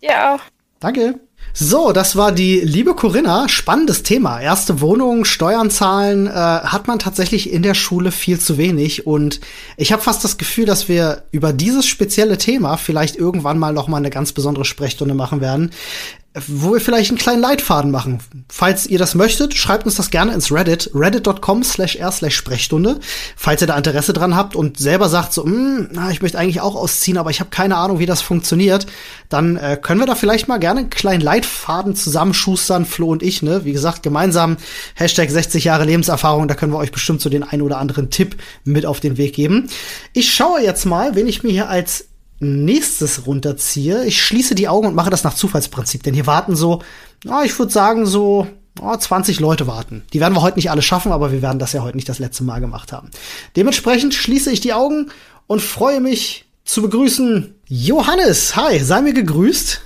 Ja 0.00 0.34
auch. 0.34 0.40
Danke. 0.84 1.18
So, 1.54 1.92
das 1.92 2.14
war 2.14 2.30
die 2.30 2.60
liebe 2.60 2.94
Corinna. 2.94 3.48
Spannendes 3.48 4.02
Thema. 4.02 4.38
Erste 4.38 4.82
Wohnung, 4.82 5.24
Steuern 5.24 5.70
zahlen, 5.70 6.26
äh, 6.26 6.30
hat 6.30 6.88
man 6.88 6.98
tatsächlich 6.98 7.50
in 7.50 7.62
der 7.62 7.72
Schule 7.72 8.12
viel 8.12 8.38
zu 8.38 8.58
wenig. 8.58 9.06
Und 9.06 9.40
ich 9.78 9.92
habe 9.92 10.02
fast 10.02 10.22
das 10.24 10.36
Gefühl, 10.36 10.66
dass 10.66 10.86
wir 10.86 11.22
über 11.30 11.54
dieses 11.54 11.86
spezielle 11.86 12.36
Thema 12.36 12.76
vielleicht 12.76 13.16
irgendwann 13.16 13.58
mal 13.58 13.72
noch 13.72 13.88
mal 13.88 13.96
eine 13.96 14.10
ganz 14.10 14.32
besondere 14.32 14.66
Sprechstunde 14.66 15.14
machen 15.14 15.40
werden 15.40 15.70
wo 16.48 16.72
wir 16.72 16.80
vielleicht 16.80 17.10
einen 17.10 17.18
kleinen 17.18 17.40
Leitfaden 17.40 17.92
machen. 17.92 18.18
Falls 18.48 18.86
ihr 18.86 18.98
das 18.98 19.14
möchtet, 19.14 19.54
schreibt 19.54 19.86
uns 19.86 19.94
das 19.94 20.10
gerne 20.10 20.34
ins 20.34 20.50
Reddit, 20.50 20.90
reddit.com 20.92 21.62
slash 21.62 21.94
r 21.94 22.10
slash 22.10 22.34
Sprechstunde. 22.34 22.98
Falls 23.36 23.60
ihr 23.60 23.68
da 23.68 23.76
Interesse 23.76 24.12
dran 24.12 24.34
habt 24.34 24.56
und 24.56 24.76
selber 24.76 25.08
sagt 25.08 25.32
so, 25.32 25.44
hm, 25.44 25.90
na, 25.92 26.10
ich 26.10 26.22
möchte 26.22 26.36
eigentlich 26.36 26.60
auch 26.60 26.74
ausziehen, 26.74 27.18
aber 27.18 27.30
ich 27.30 27.38
habe 27.38 27.50
keine 27.50 27.76
Ahnung, 27.76 28.00
wie 28.00 28.06
das 28.06 28.20
funktioniert, 28.20 28.86
dann 29.28 29.56
äh, 29.56 29.78
können 29.80 30.00
wir 30.00 30.06
da 30.06 30.16
vielleicht 30.16 30.48
mal 30.48 30.58
gerne 30.58 30.80
einen 30.80 30.90
kleinen 30.90 31.20
Leitfaden 31.20 31.94
zusammenschustern, 31.94 32.84
Flo 32.84 33.10
und 33.10 33.22
ich, 33.22 33.42
ne? 33.42 33.64
Wie 33.64 33.72
gesagt, 33.72 34.02
gemeinsam 34.02 34.56
Hashtag 34.94 35.30
60 35.30 35.62
Jahre 35.62 35.84
Lebenserfahrung, 35.84 36.48
da 36.48 36.54
können 36.54 36.72
wir 36.72 36.78
euch 36.78 36.92
bestimmt 36.92 37.20
so 37.20 37.30
den 37.30 37.44
ein 37.44 37.62
oder 37.62 37.78
anderen 37.78 38.10
Tipp 38.10 38.36
mit 38.64 38.86
auf 38.86 38.98
den 38.98 39.18
Weg 39.18 39.34
geben. 39.34 39.68
Ich 40.12 40.34
schaue 40.34 40.60
jetzt 40.60 40.84
mal, 40.84 41.14
wen 41.14 41.28
ich 41.28 41.44
mir 41.44 41.52
hier 41.52 41.68
als 41.68 42.06
nächstes 42.40 43.26
runterziehe, 43.26 44.04
ich 44.04 44.20
schließe 44.22 44.54
die 44.54 44.68
Augen 44.68 44.88
und 44.88 44.94
mache 44.94 45.10
das 45.10 45.24
nach 45.24 45.34
Zufallsprinzip, 45.34 46.02
denn 46.02 46.14
hier 46.14 46.26
warten 46.26 46.56
so, 46.56 46.82
oh, 47.26 47.42
ich 47.44 47.58
würde 47.58 47.72
sagen 47.72 48.06
so 48.06 48.46
oh, 48.80 48.96
20 48.96 49.40
Leute 49.40 49.66
warten. 49.66 50.02
Die 50.12 50.20
werden 50.20 50.34
wir 50.34 50.42
heute 50.42 50.58
nicht 50.58 50.70
alle 50.70 50.82
schaffen, 50.82 51.12
aber 51.12 51.32
wir 51.32 51.42
werden 51.42 51.58
das 51.58 51.72
ja 51.72 51.82
heute 51.82 51.96
nicht 51.96 52.08
das 52.08 52.18
letzte 52.18 52.44
Mal 52.44 52.60
gemacht 52.60 52.92
haben. 52.92 53.10
Dementsprechend 53.56 54.14
schließe 54.14 54.50
ich 54.50 54.60
die 54.60 54.72
Augen 54.72 55.10
und 55.46 55.62
freue 55.62 56.00
mich 56.00 56.46
zu 56.64 56.82
begrüßen 56.82 57.54
Johannes. 57.68 58.56
Hi, 58.56 58.78
sei 58.78 59.02
mir 59.02 59.12
gegrüßt. 59.12 59.80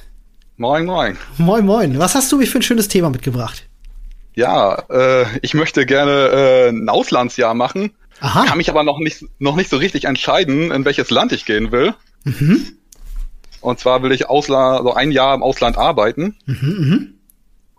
Moin, 0.56 0.87
moin. 0.87 1.16
Moin, 1.37 1.64
moin. 1.64 1.98
Was 1.98 2.14
hast 2.14 2.32
du 2.32 2.38
mich 2.38 2.50
für 2.50 2.58
ein 2.58 2.62
schönes 2.62 2.88
Thema 2.88 3.11
mitgebracht? 3.11 3.64
Ja, 4.34 4.84
äh, 4.88 5.26
ich 5.42 5.54
möchte 5.54 5.87
gerne 5.87 6.12
äh, 6.12 6.68
ein 6.68 6.88
Auslandsjahr 6.88 7.54
machen. 7.54 7.92
Aha. 8.20 8.44
Kann 8.44 8.58
mich 8.58 8.70
aber 8.70 8.82
noch 8.82 8.98
nicht, 8.98 9.24
noch 9.38 9.56
nicht 9.56 9.70
so 9.70 9.76
richtig 9.76 10.04
entscheiden, 10.04 10.70
in 10.70 10.84
welches 10.84 11.11
Land 11.11 11.32
ich 11.32 11.44
gehen 11.44 11.70
will. 11.70 11.94
Mhm. 12.38 12.66
Und 13.60 13.80
zwar 13.80 14.02
will 14.02 14.12
ich 14.12 14.28
Ausland, 14.28 14.78
also 14.78 14.94
ein 14.94 15.10
Jahr 15.10 15.34
im 15.34 15.42
Ausland 15.42 15.76
arbeiten. 15.76 16.36
Mhm, 16.46 16.76
mh. 16.78 16.98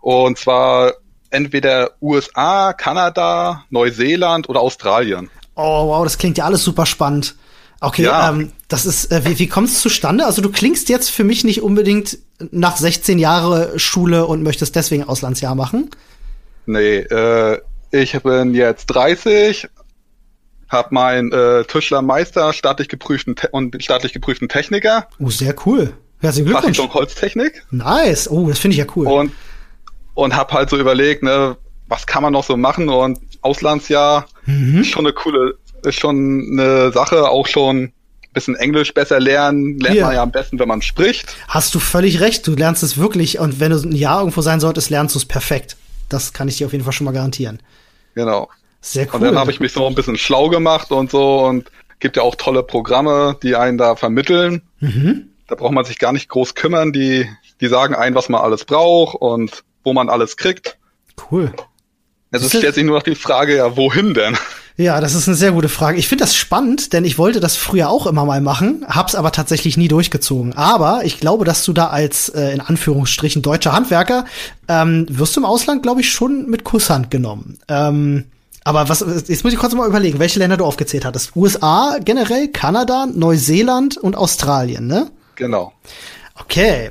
Und 0.00 0.38
zwar 0.38 0.92
entweder 1.30 1.92
USA, 2.00 2.72
Kanada, 2.72 3.64
Neuseeland 3.70 4.48
oder 4.48 4.60
Australien. 4.60 5.30
Oh, 5.54 5.88
wow, 5.88 6.04
das 6.04 6.18
klingt 6.18 6.38
ja 6.38 6.44
alles 6.44 6.64
super 6.64 6.86
spannend. 6.86 7.34
Okay, 7.80 8.04
ja. 8.04 8.30
ähm, 8.30 8.52
das 8.68 8.84
ist, 8.84 9.10
äh, 9.10 9.24
wie, 9.24 9.38
wie 9.38 9.46
kommt 9.46 9.68
es 9.68 9.80
zustande? 9.80 10.26
Also 10.26 10.42
du 10.42 10.50
klingst 10.50 10.88
jetzt 10.90 11.10
für 11.10 11.24
mich 11.24 11.44
nicht 11.44 11.62
unbedingt 11.62 12.18
nach 12.50 12.76
16 12.76 13.18
Jahre 13.18 13.78
Schule 13.78 14.26
und 14.26 14.42
möchtest 14.42 14.76
deswegen 14.76 15.04
Auslandsjahr 15.04 15.54
machen? 15.54 15.90
Nee, 16.66 16.98
äh, 16.98 17.58
ich 17.90 18.12
bin 18.22 18.54
jetzt 18.54 18.86
30, 18.86 19.68
habe 20.70 20.94
meinen 20.94 21.32
äh, 21.32 21.64
Tischlermeister, 21.64 22.52
staatlich 22.52 22.88
geprüften 22.88 23.36
Te 23.36 23.48
und 23.50 23.82
staatlich 23.82 24.12
geprüften 24.12 24.48
Techniker. 24.48 25.08
Oh, 25.18 25.28
sehr 25.28 25.54
cool. 25.66 25.92
Herzlichen 26.20 26.46
Glückwunsch. 26.46 26.76
Fachrichtung 26.76 26.94
Holztechnik. 26.94 27.62
Nice. 27.70 28.30
Oh, 28.30 28.48
das 28.48 28.58
finde 28.58 28.74
ich 28.74 28.78
ja 28.78 28.86
cool. 28.94 29.06
Und 29.06 29.32
und 30.14 30.34
habe 30.34 30.52
halt 30.52 30.70
so 30.70 30.76
überlegt, 30.76 31.22
ne, 31.22 31.56
was 31.88 32.06
kann 32.06 32.22
man 32.22 32.32
noch 32.32 32.44
so 32.44 32.56
machen 32.56 32.88
und 32.88 33.18
Auslandsjahr 33.42 34.26
mhm. 34.46 34.80
ist 34.80 34.88
schon 34.88 35.06
eine 35.06 35.14
coole, 35.14 35.54
ist 35.82 35.98
schon 35.98 36.46
eine 36.52 36.92
Sache, 36.92 37.28
auch 37.28 37.46
schon 37.46 37.92
bisschen 38.32 38.54
Englisch 38.54 38.94
besser 38.94 39.18
lernen, 39.18 39.80
lernt 39.80 39.96
ja. 39.96 40.06
man 40.06 40.14
ja 40.14 40.22
am 40.22 40.30
besten, 40.30 40.58
wenn 40.60 40.68
man 40.68 40.82
spricht. 40.82 41.36
Hast 41.48 41.74
du 41.74 41.80
völlig 41.80 42.20
recht, 42.20 42.46
du 42.46 42.54
lernst 42.54 42.84
es 42.84 42.96
wirklich 42.96 43.40
und 43.40 43.58
wenn 43.58 43.72
du 43.72 43.78
ein 43.78 43.92
Jahr 43.92 44.20
irgendwo 44.20 44.40
sein 44.40 44.60
solltest, 44.60 44.88
lernst 44.88 45.16
du 45.16 45.18
es 45.18 45.24
perfekt. 45.24 45.76
Das 46.08 46.32
kann 46.32 46.46
ich 46.46 46.58
dir 46.58 46.66
auf 46.66 46.72
jeden 46.72 46.84
Fall 46.84 46.92
schon 46.92 47.06
mal 47.06 47.12
garantieren. 47.12 47.60
Genau. 48.14 48.48
Sehr 48.80 49.06
cool. 49.06 49.14
Und 49.14 49.22
dann 49.22 49.38
habe 49.38 49.50
ich 49.50 49.60
mich 49.60 49.72
so 49.72 49.86
ein 49.86 49.94
bisschen 49.94 50.16
schlau 50.16 50.48
gemacht 50.48 50.90
und 50.90 51.10
so 51.10 51.44
und 51.44 51.70
gibt 51.98 52.16
ja 52.16 52.22
auch 52.22 52.34
tolle 52.34 52.62
Programme, 52.62 53.36
die 53.42 53.56
einen 53.56 53.78
da 53.78 53.94
vermitteln. 53.96 54.62
Mhm. 54.80 55.28
Da 55.46 55.54
braucht 55.54 55.72
man 55.72 55.84
sich 55.84 55.98
gar 55.98 56.12
nicht 56.12 56.28
groß 56.28 56.54
kümmern. 56.54 56.92
Die, 56.92 57.28
die 57.60 57.68
sagen 57.68 57.94
einen, 57.94 58.14
was 58.14 58.28
man 58.28 58.40
alles 58.40 58.64
braucht 58.64 59.16
und 59.16 59.64
wo 59.84 59.92
man 59.92 60.08
alles 60.08 60.36
kriegt. 60.36 60.78
Cool. 61.30 61.52
Also 62.32 62.46
es 62.46 62.56
stellt 62.56 62.74
sich 62.74 62.84
nur 62.84 62.96
noch 62.96 63.02
die 63.02 63.16
Frage, 63.16 63.56
ja, 63.56 63.76
wohin 63.76 64.14
denn? 64.14 64.36
Ja, 64.76 65.00
das 65.00 65.14
ist 65.14 65.28
eine 65.28 65.36
sehr 65.36 65.52
gute 65.52 65.68
Frage. 65.68 65.98
Ich 65.98 66.08
finde 66.08 66.24
das 66.24 66.34
spannend, 66.34 66.92
denn 66.92 67.04
ich 67.04 67.18
wollte 67.18 67.40
das 67.40 67.56
früher 67.56 67.90
auch 67.90 68.06
immer 68.06 68.24
mal 68.24 68.40
machen, 68.40 68.86
hab's 68.88 69.14
aber 69.14 69.30
tatsächlich 69.32 69.76
nie 69.76 69.88
durchgezogen. 69.88 70.54
Aber 70.54 71.04
ich 71.04 71.20
glaube, 71.20 71.44
dass 71.44 71.64
du 71.64 71.72
da 71.72 71.88
als 71.88 72.30
äh, 72.30 72.52
in 72.52 72.60
Anführungsstrichen 72.60 73.42
deutscher 73.42 73.72
Handwerker 73.72 74.24
ähm, 74.68 75.06
wirst 75.10 75.36
du 75.36 75.40
im 75.40 75.44
Ausland, 75.44 75.82
glaube 75.82 76.00
ich, 76.00 76.10
schon 76.10 76.48
mit 76.48 76.64
Kusshand 76.64 77.10
genommen. 77.10 77.58
Ähm, 77.68 78.26
aber 78.64 78.88
was, 78.88 79.00
jetzt 79.00 79.44
muss 79.44 79.52
ich 79.52 79.58
kurz 79.58 79.74
mal 79.74 79.88
überlegen, 79.88 80.18
welche 80.18 80.38
Länder 80.38 80.56
du 80.56 80.64
aufgezählt 80.64 81.04
hattest. 81.04 81.34
USA 81.34 81.98
generell, 82.04 82.48
Kanada, 82.48 83.06
Neuseeland 83.06 83.96
und 83.96 84.16
Australien, 84.16 84.86
ne? 84.86 85.10
Genau. 85.36 85.72
Okay. 86.38 86.90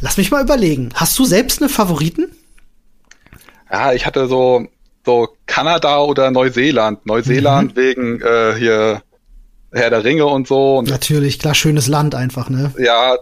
Lass 0.00 0.16
mich 0.18 0.30
mal 0.30 0.42
überlegen. 0.42 0.90
Hast 0.94 1.18
du 1.18 1.24
selbst 1.24 1.60
eine 1.60 1.68
Favoriten? 1.68 2.30
Ja, 3.70 3.92
ich 3.92 4.04
hatte 4.04 4.28
so, 4.28 4.66
so 5.04 5.28
Kanada 5.46 6.00
oder 6.00 6.30
Neuseeland. 6.30 7.06
Neuseeland 7.06 7.76
mhm. 7.76 7.80
wegen 7.80 8.20
äh, 8.20 8.54
hier 8.58 9.02
Herr 9.72 9.90
der 9.90 10.04
Ringe 10.04 10.26
und 10.26 10.46
so. 10.46 10.78
Und 10.78 10.88
Natürlich, 10.88 11.38
klar, 11.38 11.54
schönes 11.54 11.86
Land 11.86 12.14
einfach, 12.14 12.50
ne? 12.50 12.72
Ja, 12.78 13.16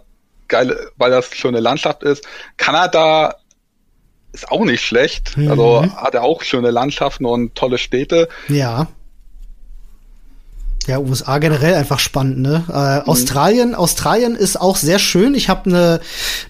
geil, 0.48 0.76
weil 0.96 1.10
das 1.10 1.32
schöne 1.34 1.60
Landschaft 1.60 2.02
ist. 2.02 2.26
Kanada 2.56 3.36
ist 4.34 4.50
auch 4.50 4.64
nicht 4.64 4.82
schlecht. 4.82 5.36
Mhm. 5.36 5.50
Also 5.50 5.86
hat 5.96 6.14
er 6.14 6.24
auch 6.24 6.42
schöne 6.42 6.70
Landschaften 6.70 7.24
und 7.24 7.54
tolle 7.54 7.78
Städte. 7.78 8.28
Ja. 8.48 8.88
Ja, 10.86 10.98
USA 10.98 11.38
generell 11.38 11.74
einfach 11.74 11.98
spannend, 11.98 12.40
ne? 12.40 12.64
Äh, 12.68 13.00
mhm. 13.00 13.08
Australien, 13.08 13.74
Australien 13.74 14.34
ist 14.34 14.60
auch 14.60 14.76
sehr 14.76 14.98
schön. 14.98 15.34
Ich 15.34 15.48
habe 15.48 15.70
eine 15.70 16.00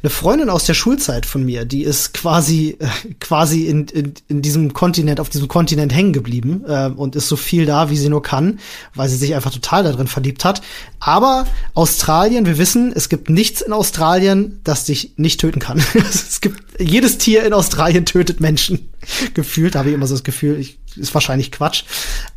ne 0.03 0.11
Freundin 0.11 0.51
aus 0.51 0.65
der 0.65 0.75
Schulzeit 0.75 1.25
von 1.25 1.45
mir, 1.45 1.65
die 1.65 1.83
ist 1.83 2.15
quasi 2.15 2.77
äh, 2.81 2.89
quasi 3.21 3.67
in, 3.67 3.87
in, 3.89 4.15
in 4.29 4.43
diesem 4.43 4.73
Kontinent, 4.73 5.21
auf 5.21 5.29
diesem 5.29 5.47
Kontinent 5.47 5.95
hängen 5.95 6.13
geblieben 6.13 6.65
äh, 6.67 6.89
und 6.89 7.15
ist 7.15 7.29
so 7.29 7.37
viel 7.37 7.65
da, 7.65 7.91
wie 7.91 7.97
sie 7.97 8.09
nur 8.09 8.23
kann, 8.23 8.59
weil 8.95 9.09
sie 9.09 9.17
sich 9.17 9.35
einfach 9.35 9.53
total 9.53 9.85
darin 9.85 10.09
verliebt 10.09 10.45
hat. 10.45 10.63
Aber 10.99 11.47
Australien, 11.75 12.47
wir 12.47 12.59
wissen, 12.59 12.93
es 12.95 13.09
gibt 13.09 13.31
nichts 13.31 13.61
in 13.61 13.73
Australien, 13.73 14.61
das 14.65 14.85
dich 14.85 15.13
nicht 15.17 15.39
töten 15.41 15.61
kann. 15.61 15.83
es 15.95 16.41
gibt 16.41 16.81
jedes 16.81 17.19
Tier 17.19 17.45
in 17.45 17.53
Australien 17.53 18.05
tötet 18.05 18.41
Menschen. 18.41 18.89
Gefühlt 19.35 19.77
habe 19.77 19.91
ich 19.91 19.95
immer 19.95 20.07
so 20.07 20.15
das 20.15 20.25
Gefühl, 20.25 20.59
ich 20.59 20.79
ist 20.97 21.15
wahrscheinlich 21.15 21.53
Quatsch. 21.53 21.85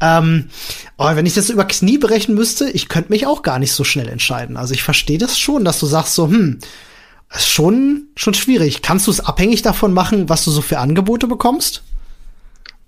Ähm, 0.01 0.49
aber 0.97 1.15
wenn 1.15 1.25
ich 1.25 1.35
das 1.35 1.49
über 1.49 1.65
Knie 1.65 1.97
berechnen 1.97 2.35
müsste, 2.35 2.69
ich 2.69 2.89
könnte 2.89 3.11
mich 3.11 3.27
auch 3.27 3.41
gar 3.41 3.59
nicht 3.59 3.71
so 3.71 3.83
schnell 3.83 4.07
entscheiden. 4.07 4.57
Also 4.57 4.73
ich 4.73 4.83
verstehe 4.83 5.17
das 5.17 5.37
schon, 5.37 5.65
dass 5.65 5.79
du 5.79 5.85
sagst 5.85 6.15
so, 6.15 6.27
hm, 6.27 6.59
ist 7.35 7.49
schon, 7.49 8.07
schon 8.15 8.33
schwierig. 8.33 8.81
Kannst 8.81 9.07
du 9.07 9.11
es 9.11 9.19
abhängig 9.19 9.61
davon 9.61 9.93
machen, 9.93 10.29
was 10.29 10.45
du 10.45 10.51
so 10.51 10.61
für 10.61 10.79
Angebote 10.79 11.27
bekommst? 11.27 11.83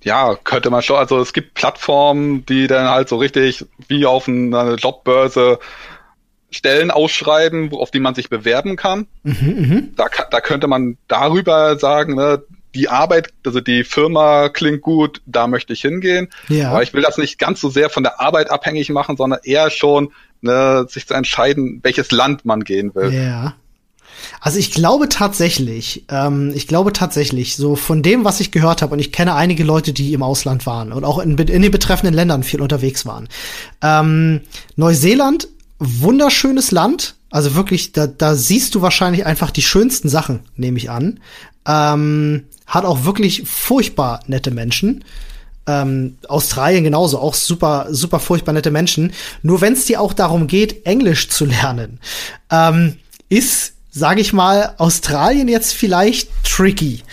Ja, 0.03 0.35
könnte 0.35 0.69
man 0.69 0.81
schon. 0.81 0.97
Also 0.97 1.19
es 1.19 1.33
gibt 1.33 1.55
Plattformen, 1.55 2.45
die 2.45 2.67
dann 2.67 2.87
halt 2.87 3.09
so 3.09 3.17
richtig 3.17 3.65
wie 3.87 4.05
auf 4.05 4.27
einer 4.27 4.75
Jobbörse 4.75 5.59
Stellen 6.51 6.89
ausschreiben, 6.89 7.71
auf 7.73 7.91
die 7.91 7.99
man 7.99 8.15
sich 8.15 8.29
bewerben 8.29 8.75
kann. 8.75 9.07
Mhm, 9.23 9.69
mh. 9.69 9.81
da, 9.95 10.07
da 10.31 10.41
könnte 10.41 10.67
man 10.67 10.97
darüber 11.07 11.77
sagen, 11.77 12.15
ne, 12.15 12.41
die 12.75 12.89
Arbeit, 12.89 13.29
also 13.45 13.61
die 13.61 13.83
Firma 13.83 14.49
klingt 14.49 14.81
gut, 14.81 15.21
da 15.25 15.47
möchte 15.47 15.73
ich 15.73 15.81
hingehen. 15.81 16.29
Ja. 16.47 16.71
Aber 16.71 16.83
ich 16.83 16.93
will 16.93 17.01
das 17.01 17.17
nicht 17.17 17.39
ganz 17.39 17.59
so 17.61 17.69
sehr 17.69 17.89
von 17.89 18.03
der 18.03 18.19
Arbeit 18.19 18.49
abhängig 18.51 18.89
machen, 18.89 19.17
sondern 19.17 19.39
eher 19.43 19.69
schon 19.69 20.11
ne, 20.41 20.85
sich 20.87 21.07
zu 21.07 21.13
entscheiden, 21.13 21.79
welches 21.83 22.11
Land 22.11 22.45
man 22.45 22.63
gehen 22.63 22.93
will. 22.95 23.13
Ja. 23.13 23.55
Also 24.41 24.59
ich 24.59 24.71
glaube 24.71 25.09
tatsächlich, 25.09 26.05
ähm, 26.09 26.51
ich 26.53 26.67
glaube 26.67 26.93
tatsächlich, 26.93 27.55
so 27.55 27.75
von 27.75 28.03
dem, 28.03 28.25
was 28.25 28.39
ich 28.39 28.51
gehört 28.51 28.81
habe, 28.81 28.93
und 28.93 28.99
ich 28.99 29.11
kenne 29.11 29.35
einige 29.35 29.63
Leute, 29.63 29.93
die 29.93 30.13
im 30.13 30.23
Ausland 30.23 30.65
waren 30.65 30.91
und 30.91 31.03
auch 31.03 31.19
in, 31.19 31.37
in 31.37 31.61
den 31.61 31.71
betreffenden 31.71 32.13
Ländern 32.13 32.43
viel 32.43 32.61
unterwegs 32.61 33.05
waren. 33.05 33.29
Ähm, 33.81 34.41
Neuseeland, 34.75 35.47
wunderschönes 35.79 36.71
Land, 36.71 37.15
also 37.31 37.55
wirklich, 37.55 37.91
da, 37.91 38.07
da 38.07 38.35
siehst 38.35 38.75
du 38.75 38.81
wahrscheinlich 38.81 39.25
einfach 39.25 39.51
die 39.51 39.61
schönsten 39.61 40.09
Sachen, 40.09 40.41
nehme 40.55 40.77
ich 40.77 40.89
an. 40.89 41.19
Ähm, 41.67 42.45
hat 42.69 42.85
auch 42.85 43.03
wirklich 43.03 43.43
furchtbar 43.45 44.21
nette 44.27 44.51
Menschen. 44.51 45.03
Ähm, 45.67 46.17
Australien 46.29 46.85
genauso, 46.85 47.19
auch 47.19 47.33
super, 47.33 47.87
super 47.89 48.19
furchtbar 48.19 48.53
nette 48.53 48.71
Menschen. 48.71 49.11
Nur 49.43 49.59
wenn 49.59 49.73
es 49.73 49.85
dir 49.85 49.99
auch 49.99 50.13
darum 50.13 50.47
geht, 50.47 50.85
Englisch 50.85 51.29
zu 51.29 51.43
lernen, 51.45 51.99
ähm, 52.49 52.95
ist 53.27 53.73
sage 53.91 54.21
ich 54.21 54.33
mal, 54.33 54.75
Australien 54.77 55.47
jetzt 55.47 55.73
vielleicht 55.73 56.29
tricky. 56.43 57.03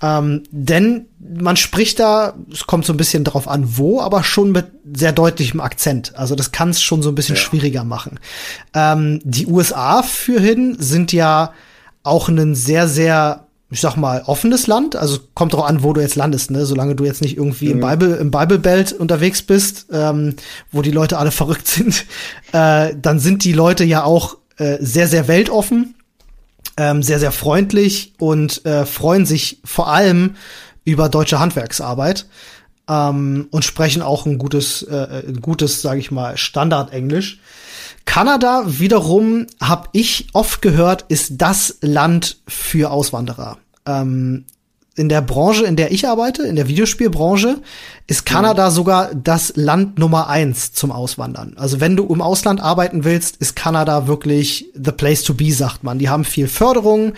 Ähm, 0.00 0.44
denn 0.50 1.06
man 1.18 1.56
spricht 1.56 1.98
da, 1.98 2.34
es 2.52 2.66
kommt 2.66 2.84
so 2.86 2.92
ein 2.92 2.96
bisschen 2.96 3.24
drauf 3.24 3.48
an, 3.48 3.76
wo, 3.76 4.00
aber 4.00 4.22
schon 4.22 4.52
mit 4.52 4.66
sehr 4.94 5.12
deutlichem 5.12 5.60
Akzent. 5.60 6.16
Also 6.16 6.36
das 6.36 6.52
kann 6.52 6.70
es 6.70 6.80
schon 6.80 7.02
so 7.02 7.08
ein 7.08 7.16
bisschen 7.16 7.34
ja. 7.34 7.40
schwieriger 7.40 7.82
machen. 7.82 8.20
Ähm, 8.74 9.20
die 9.24 9.46
USA 9.46 10.04
fürhin 10.04 10.76
sind 10.78 11.12
ja 11.12 11.52
auch 12.04 12.28
ein 12.28 12.54
sehr, 12.54 12.86
sehr, 12.86 13.47
ich 13.70 13.80
sag 13.80 13.96
mal, 13.96 14.22
offenes 14.26 14.66
Land. 14.66 14.96
Also 14.96 15.18
kommt 15.34 15.52
drauf 15.52 15.64
an, 15.64 15.82
wo 15.82 15.92
du 15.92 16.00
jetzt 16.00 16.16
landest, 16.16 16.50
ne? 16.50 16.64
Solange 16.64 16.94
du 16.94 17.04
jetzt 17.04 17.20
nicht 17.20 17.36
irgendwie 17.36 17.66
mhm. 17.66 17.80
im 17.82 17.88
Bible, 17.88 18.16
im 18.16 18.30
Bible 18.30 18.58
Belt 18.58 18.92
unterwegs 18.92 19.42
bist, 19.42 19.86
ähm, 19.92 20.36
wo 20.72 20.82
die 20.82 20.90
Leute 20.90 21.18
alle 21.18 21.30
verrückt 21.32 21.68
sind, 21.68 22.06
äh, 22.52 22.94
dann 23.00 23.18
sind 23.18 23.44
die 23.44 23.52
Leute 23.52 23.84
ja 23.84 24.04
auch 24.04 24.36
äh, 24.56 24.78
sehr, 24.80 25.08
sehr 25.08 25.28
weltoffen 25.28 25.94
ähm, 26.78 27.02
sehr, 27.02 27.18
sehr 27.18 27.32
freundlich 27.32 28.14
und 28.18 28.64
äh, 28.64 28.86
freuen 28.86 29.26
sich 29.26 29.60
vor 29.64 29.88
allem 29.88 30.36
über 30.84 31.08
deutsche 31.08 31.40
Handwerksarbeit 31.40 32.26
ähm, 32.88 33.48
und 33.50 33.64
sprechen 33.64 34.00
auch 34.00 34.26
ein 34.26 34.38
gutes, 34.38 34.84
äh, 34.84 35.24
ein 35.26 35.40
gutes, 35.40 35.82
sage 35.82 35.98
ich 35.98 36.10
mal, 36.12 36.36
Standardenglisch. 36.36 37.40
Kanada 38.08 38.64
wiederum, 38.66 39.46
habe 39.60 39.90
ich 39.92 40.28
oft 40.32 40.62
gehört, 40.62 41.04
ist 41.08 41.34
das 41.36 41.76
Land 41.82 42.38
für 42.48 42.90
Auswanderer. 42.90 43.58
Ähm, 43.84 44.46
in 44.96 45.10
der 45.10 45.20
Branche, 45.20 45.66
in 45.66 45.76
der 45.76 45.92
ich 45.92 46.08
arbeite, 46.08 46.42
in 46.44 46.56
der 46.56 46.68
Videospielbranche, 46.68 47.58
ist 48.06 48.24
Kanada 48.24 48.70
mhm. 48.70 48.74
sogar 48.74 49.14
das 49.14 49.52
Land 49.56 49.98
Nummer 49.98 50.30
eins 50.30 50.72
zum 50.72 50.90
Auswandern. 50.90 51.52
Also 51.58 51.80
wenn 51.80 51.96
du 51.96 52.06
im 52.06 52.22
Ausland 52.22 52.62
arbeiten 52.62 53.04
willst, 53.04 53.36
ist 53.36 53.54
Kanada 53.54 54.06
wirklich 54.06 54.70
the 54.72 54.90
place 54.90 55.22
to 55.22 55.34
be, 55.34 55.52
sagt 55.52 55.84
man. 55.84 55.98
Die 55.98 56.08
haben 56.08 56.24
viel 56.24 56.48
Förderung, 56.48 57.12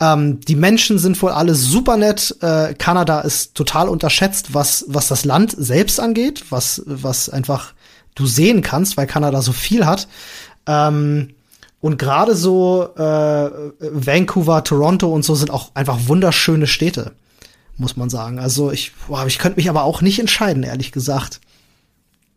ähm, 0.00 0.40
die 0.40 0.56
Menschen 0.56 0.98
sind 0.98 1.20
wohl 1.20 1.32
alle 1.32 1.54
super 1.54 1.98
nett. 1.98 2.34
Äh, 2.40 2.72
Kanada 2.78 3.20
ist 3.20 3.54
total 3.54 3.90
unterschätzt, 3.90 4.54
was, 4.54 4.86
was 4.88 5.06
das 5.08 5.26
Land 5.26 5.54
selbst 5.54 6.00
angeht, 6.00 6.44
was, 6.48 6.82
was 6.86 7.28
einfach 7.28 7.74
du 8.14 8.26
sehen 8.26 8.62
kannst, 8.62 8.96
weil 8.96 9.06
Kanada 9.06 9.42
so 9.42 9.52
viel 9.52 9.86
hat. 9.86 10.08
Ähm, 10.66 11.34
und 11.80 11.98
gerade 11.98 12.34
so 12.34 12.90
äh, 12.96 13.50
Vancouver, 13.80 14.64
Toronto 14.64 15.08
und 15.12 15.24
so 15.24 15.34
sind 15.34 15.50
auch 15.50 15.70
einfach 15.74 15.98
wunderschöne 16.08 16.66
Städte, 16.66 17.12
muss 17.78 17.96
man 17.96 18.10
sagen. 18.10 18.38
Also 18.38 18.70
ich, 18.70 18.92
boah, 19.08 19.26
ich 19.26 19.38
könnte 19.38 19.56
mich 19.56 19.70
aber 19.70 19.84
auch 19.84 20.02
nicht 20.02 20.18
entscheiden, 20.18 20.62
ehrlich 20.62 20.92
gesagt. 20.92 21.40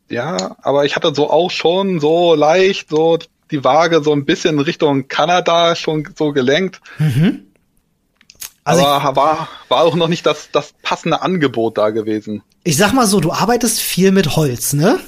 Ja, 0.10 0.56
aber 0.62 0.86
ich 0.86 0.96
hatte 0.96 1.14
so 1.14 1.30
auch 1.30 1.52
schon 1.52 2.00
so 2.00 2.36
leicht 2.36 2.90
so 2.90 3.18
die 3.52 3.64
Waage 3.64 4.02
so 4.04 4.14
ein 4.14 4.26
bisschen 4.26 4.60
Richtung 4.60 5.08
Kanada 5.08 5.76
schon 5.76 6.08
so 6.18 6.32
gelenkt. 6.32 6.80
Mhm. 6.98 7.48
Also 8.64 8.86
aber 8.86 9.10
ich, 9.10 9.16
war, 9.16 9.50
war 9.68 9.82
auch 9.82 9.96
noch 9.96 10.08
nicht 10.08 10.26
das, 10.26 10.50
das 10.52 10.74
passende 10.82 11.22
Angebot 11.22 11.78
da 11.78 11.90
gewesen. 11.90 12.44
Ich 12.64 12.78
sag 12.78 12.94
mal 12.94 13.08
so, 13.08 13.20
du 13.20 13.34
arbeitest 13.34 13.82
viel 13.82 14.12
mit 14.12 14.38
Holz, 14.38 14.72
ne? 14.74 15.00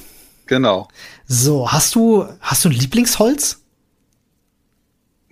Genau. 0.48 0.88
So, 1.26 1.72
hast 1.72 1.96
du, 1.96 2.26
hast 2.40 2.66
du 2.66 2.70
ein 2.70 2.74
Lieblingsholz? 2.74 3.62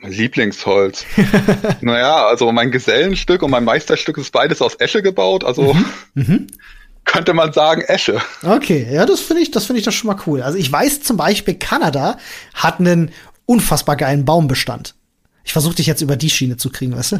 Lieblingsholz. 0.01 1.05
naja, 1.81 2.25
also 2.25 2.51
mein 2.51 2.71
Gesellenstück 2.71 3.41
und 3.41 3.51
mein 3.51 3.63
Meisterstück 3.63 4.17
ist 4.17 4.31
beides 4.31 4.61
aus 4.61 4.75
Esche 4.75 5.01
gebaut, 5.01 5.43
also 5.43 5.73
mhm. 5.73 5.85
Mhm. 6.15 6.47
könnte 7.05 7.33
man 7.33 7.53
sagen 7.53 7.81
Esche. 7.81 8.21
Okay, 8.43 8.87
ja, 8.91 9.05
das 9.05 9.19
finde 9.19 9.43
ich, 9.43 9.51
das 9.51 9.65
finde 9.65 9.79
ich 9.79 9.85
doch 9.85 9.91
schon 9.91 10.07
mal 10.07 10.19
cool. 10.25 10.41
Also 10.41 10.57
ich 10.57 10.71
weiß 10.71 11.01
zum 11.01 11.17
Beispiel, 11.17 11.55
Kanada 11.55 12.17
hat 12.53 12.79
einen 12.79 13.11
unfassbar 13.45 13.95
geilen 13.95 14.25
Baumbestand. 14.25 14.95
Ich 15.43 15.51
versuche 15.51 15.75
dich 15.75 15.87
jetzt 15.87 16.01
über 16.01 16.15
die 16.15 16.29
Schiene 16.29 16.55
zu 16.55 16.69
kriegen, 16.69 16.95
weißt 16.95 17.13
du? 17.13 17.19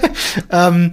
ähm, 0.50 0.92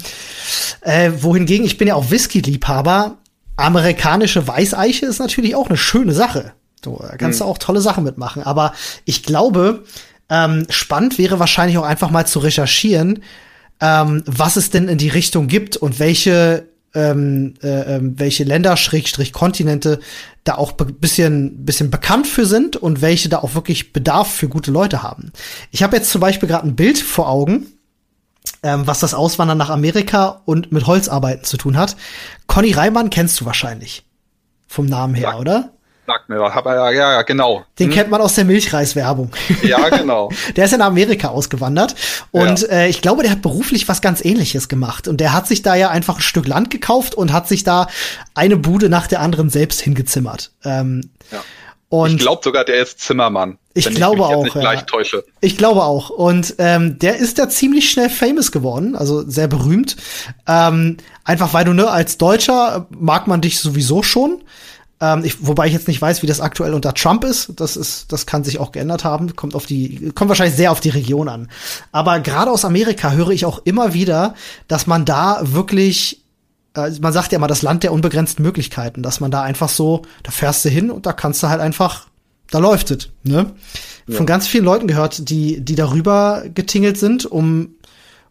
äh, 0.81 1.11
wohingegen, 1.19 1.65
ich 1.65 1.77
bin 1.77 1.87
ja 1.87 1.95
auch 1.95 2.09
Whisky-Liebhaber. 2.09 3.17
Amerikanische 3.55 4.47
Weißeiche 4.47 5.05
ist 5.05 5.19
natürlich 5.19 5.55
auch 5.55 5.67
eine 5.67 5.77
schöne 5.77 6.13
Sache. 6.13 6.53
Du 6.81 6.97
da 6.99 7.15
kannst 7.17 7.39
hm. 7.39 7.45
du 7.45 7.51
auch 7.51 7.57
tolle 7.57 7.81
Sachen 7.81 8.03
mitmachen. 8.03 8.43
Aber 8.43 8.73
ich 9.05 9.23
glaube, 9.23 9.83
ähm, 10.29 10.65
spannend 10.69 11.17
wäre 11.17 11.39
wahrscheinlich 11.39 11.77
auch 11.77 11.85
einfach 11.85 12.09
mal 12.09 12.25
zu 12.25 12.39
recherchieren, 12.39 13.23
ähm, 13.81 14.23
was 14.25 14.55
es 14.55 14.69
denn 14.69 14.87
in 14.87 14.97
die 14.97 15.09
Richtung 15.09 15.47
gibt 15.47 15.77
und 15.77 15.99
welche 15.99 16.67
ähm, 16.93 17.53
äh, 17.63 17.95
ähm, 17.95 18.19
welche 18.19 18.43
Länder 18.43 18.75
Schrägstrich 18.75 19.31
Kontinente 19.31 19.99
da 20.43 20.55
auch 20.55 20.77
ein 20.77 20.95
bisschen 20.95 21.65
bisschen 21.65 21.89
bekannt 21.89 22.27
für 22.27 22.45
sind 22.45 22.75
und 22.75 23.01
welche 23.01 23.29
da 23.29 23.39
auch 23.39 23.55
wirklich 23.55 23.93
Bedarf 23.93 24.29
für 24.29 24.49
gute 24.49 24.71
Leute 24.71 25.03
haben. 25.03 25.31
Ich 25.71 25.83
habe 25.83 25.95
jetzt 25.95 26.09
zum 26.09 26.21
Beispiel 26.21 26.49
gerade 26.49 26.67
ein 26.67 26.75
Bild 26.75 26.99
vor 26.99 27.29
Augen, 27.29 27.67
ähm, 28.63 28.87
was 28.87 28.99
das 28.99 29.13
Auswandern 29.13 29.57
nach 29.57 29.69
Amerika 29.69 30.41
und 30.45 30.71
mit 30.71 30.87
Holzarbeiten 30.87 31.43
zu 31.43 31.57
tun 31.57 31.77
hat. 31.77 31.95
Conny 32.47 32.71
Reimann 32.71 33.09
kennst 33.09 33.39
du 33.41 33.45
wahrscheinlich 33.45 34.03
vom 34.67 34.85
Namen 34.85 35.15
her, 35.15 35.31
ja. 35.31 35.37
oder? 35.37 35.71
Sagt 36.07 36.29
mir 36.29 36.39
was. 36.39 36.53
Ja, 36.65 36.91
ja, 36.91 37.21
genau. 37.21 37.63
Den 37.77 37.87
hm. 37.87 37.93
kennt 37.93 38.09
man 38.09 38.21
aus 38.21 38.33
der 38.33 38.43
Milchreiswerbung. 38.43 39.31
Ja, 39.61 39.87
genau. 39.89 40.29
der 40.55 40.65
ist 40.65 40.73
in 40.73 40.81
Amerika 40.81 41.29
ausgewandert 41.29 41.95
und 42.31 42.61
ja. 42.61 42.67
äh, 42.67 42.89
ich 42.89 43.01
glaube, 43.01 43.21
der 43.21 43.31
hat 43.31 43.41
beruflich 43.41 43.87
was 43.87 44.01
ganz 44.01 44.23
ähnliches 44.25 44.67
gemacht 44.67 45.07
und 45.07 45.21
der 45.21 45.31
hat 45.31 45.47
sich 45.47 45.61
da 45.61 45.75
ja 45.75 45.89
einfach 45.89 46.17
ein 46.17 46.21
Stück 46.21 46.47
Land 46.47 46.69
gekauft 46.69 47.13
und 47.13 47.31
hat 47.31 47.47
sich 47.47 47.63
da 47.63 47.87
eine 48.33 48.57
Bude 48.57 48.89
nach 48.89 49.07
der 49.07 49.21
anderen 49.21 49.49
selbst 49.49 49.79
hingezimmert. 49.79 50.51
Ähm, 50.65 51.11
ja. 51.31 51.39
Und 51.91 52.11
ich 52.11 52.17
glaube 52.19 52.41
sogar, 52.41 52.63
der 52.63 52.81
ist 52.81 53.01
Zimmermann. 53.01 53.57
Ich 53.73 53.89
glaube 53.93 54.19
ich 54.19 54.23
auch. 54.23 54.55
Ja. 54.55 54.81
täusche. 54.83 55.25
Ich 55.41 55.57
glaube 55.57 55.83
auch. 55.83 56.09
Und 56.09 56.55
ähm, 56.57 56.97
der 56.99 57.17
ist 57.17 57.37
da 57.37 57.49
ziemlich 57.49 57.89
schnell 57.89 58.09
famous 58.09 58.53
geworden, 58.53 58.95
also 58.95 59.29
sehr 59.29 59.49
berühmt. 59.49 59.97
Ähm, 60.47 60.95
einfach 61.25 61.53
weil 61.53 61.65
du 61.65 61.73
ne 61.73 61.89
als 61.89 62.17
Deutscher 62.17 62.87
mag 62.97 63.27
man 63.27 63.41
dich 63.41 63.59
sowieso 63.59 64.03
schon. 64.03 64.41
Ähm, 65.01 65.25
ich, 65.25 65.45
wobei 65.45 65.67
ich 65.67 65.73
jetzt 65.73 65.89
nicht 65.89 66.01
weiß, 66.01 66.21
wie 66.21 66.27
das 66.27 66.39
aktuell 66.39 66.73
unter 66.73 66.93
Trump 66.93 67.25
ist. 67.25 67.59
Das 67.59 67.75
ist, 67.75 68.09
das 68.13 68.25
kann 68.25 68.45
sich 68.45 68.57
auch 68.59 68.71
geändert 68.71 69.03
haben. 69.03 69.35
Kommt 69.35 69.53
auf 69.53 69.65
die, 69.65 70.13
kommt 70.15 70.29
wahrscheinlich 70.29 70.55
sehr 70.55 70.71
auf 70.71 70.79
die 70.79 70.91
Region 70.91 71.27
an. 71.27 71.49
Aber 71.91 72.21
gerade 72.21 72.51
aus 72.51 72.63
Amerika 72.63 73.11
höre 73.11 73.31
ich 73.31 73.43
auch 73.43 73.59
immer 73.65 73.93
wieder, 73.93 74.33
dass 74.69 74.87
man 74.87 75.03
da 75.03 75.41
wirklich 75.41 76.20
äh, 76.75 76.89
man 77.01 77.13
sagt 77.13 77.31
ja 77.31 77.37
immer 77.37 77.47
das 77.47 77.61
Land 77.61 77.83
der 77.83 77.93
unbegrenzten 77.93 78.43
Möglichkeiten, 78.43 79.03
dass 79.03 79.19
man 79.19 79.31
da 79.31 79.41
einfach 79.41 79.69
so, 79.69 80.03
da 80.23 80.31
fährst 80.31 80.65
du 80.65 80.69
hin 80.69 80.91
und 80.91 81.05
da 81.05 81.13
kannst 81.13 81.41
du 81.43 81.49
halt 81.49 81.61
einfach, 81.61 82.07
da 82.49 82.59
läuft 82.59 82.91
es, 82.91 83.09
ne? 83.23 83.51
Ja. 84.07 84.17
Von 84.17 84.25
ganz 84.25 84.47
vielen 84.47 84.65
Leuten 84.65 84.87
gehört, 84.87 85.29
die, 85.29 85.61
die 85.61 85.75
darüber 85.75 86.43
getingelt 86.53 86.97
sind, 86.97 87.25
um 87.25 87.75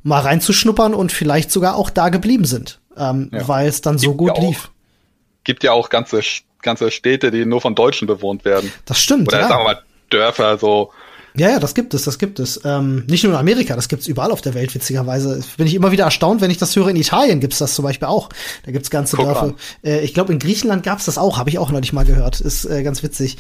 mal 0.03 0.21
reinzuschnuppern 0.21 0.95
und 0.95 1.13
vielleicht 1.13 1.51
sogar 1.51 1.77
auch 1.77 1.91
da 1.91 2.09
geblieben 2.09 2.45
sind, 2.45 2.81
ähm, 2.97 3.31
ja. 3.33 3.47
weil 3.47 3.69
es 3.69 3.81
dann 3.81 3.99
so 3.99 4.15
gut 4.15 4.37
ja 4.37 4.43
lief. 4.43 4.71
Gibt 5.45 5.63
ja 5.63 5.73
auch 5.73 5.89
ganze 5.89 6.23
ganze 6.63 6.91
Städte, 6.91 7.31
die 7.31 7.45
nur 7.45 7.61
von 7.61 7.75
Deutschen 7.75 8.07
bewohnt 8.07 8.45
werden. 8.45 8.73
Das 8.85 9.01
stimmt. 9.01 9.29
Oder 9.29 9.41
ja. 9.41 9.49
sagen 9.49 9.61
wir 9.61 9.75
mal 9.75 9.83
Dörfer, 10.11 10.59
so. 10.59 10.93
Ja, 11.37 11.49
ja, 11.49 11.59
das 11.61 11.75
gibt 11.75 11.95
es, 11.95 12.05
das 12.05 12.19
gibt 12.19 12.41
es. 12.41 12.61
Ähm, 12.65 13.05
nicht 13.09 13.25
nur 13.25 13.33
in 13.33 13.39
Amerika, 13.39 13.77
das 13.77 13.89
gibt 13.89 14.03
es 14.03 14.09
überall 14.09 14.33
auf 14.33 14.41
der 14.41 14.55
Welt, 14.55 14.75
witzigerweise. 14.75 15.41
Bin 15.57 15.67
ich 15.67 15.75
immer 15.75 15.93
wieder 15.93 16.05
erstaunt, 16.05 16.41
wenn 16.41 16.51
ich 16.51 16.59
das 16.59 16.75
höre. 16.75 16.89
In 16.89 16.97
Italien 16.97 17.41
gibt 17.41 17.53
es 17.53 17.61
das 17.61 17.75
zum 17.75 17.85
Beispiel 17.85 18.09
auch. 18.09 18.29
Da 18.65 18.73
gibt 18.73 18.85
es 18.85 18.91
ganze 18.91 19.17
Guck 19.17 19.27
Dörfer. 19.27 19.55
Äh, 19.85 20.01
ich 20.01 20.15
glaube, 20.15 20.33
in 20.33 20.39
Griechenland 20.39 20.83
gab 20.83 20.99
es 20.99 21.05
das 21.05 21.19
auch, 21.19 21.39
habe 21.39 21.51
ich 21.51 21.59
auch 21.59 21.71
neulich 21.71 21.93
mal 21.93 22.05
gehört. 22.05 22.41
Ist 22.41 22.65
äh, 22.65 22.83
ganz 22.83 23.03
witzig. 23.03 23.39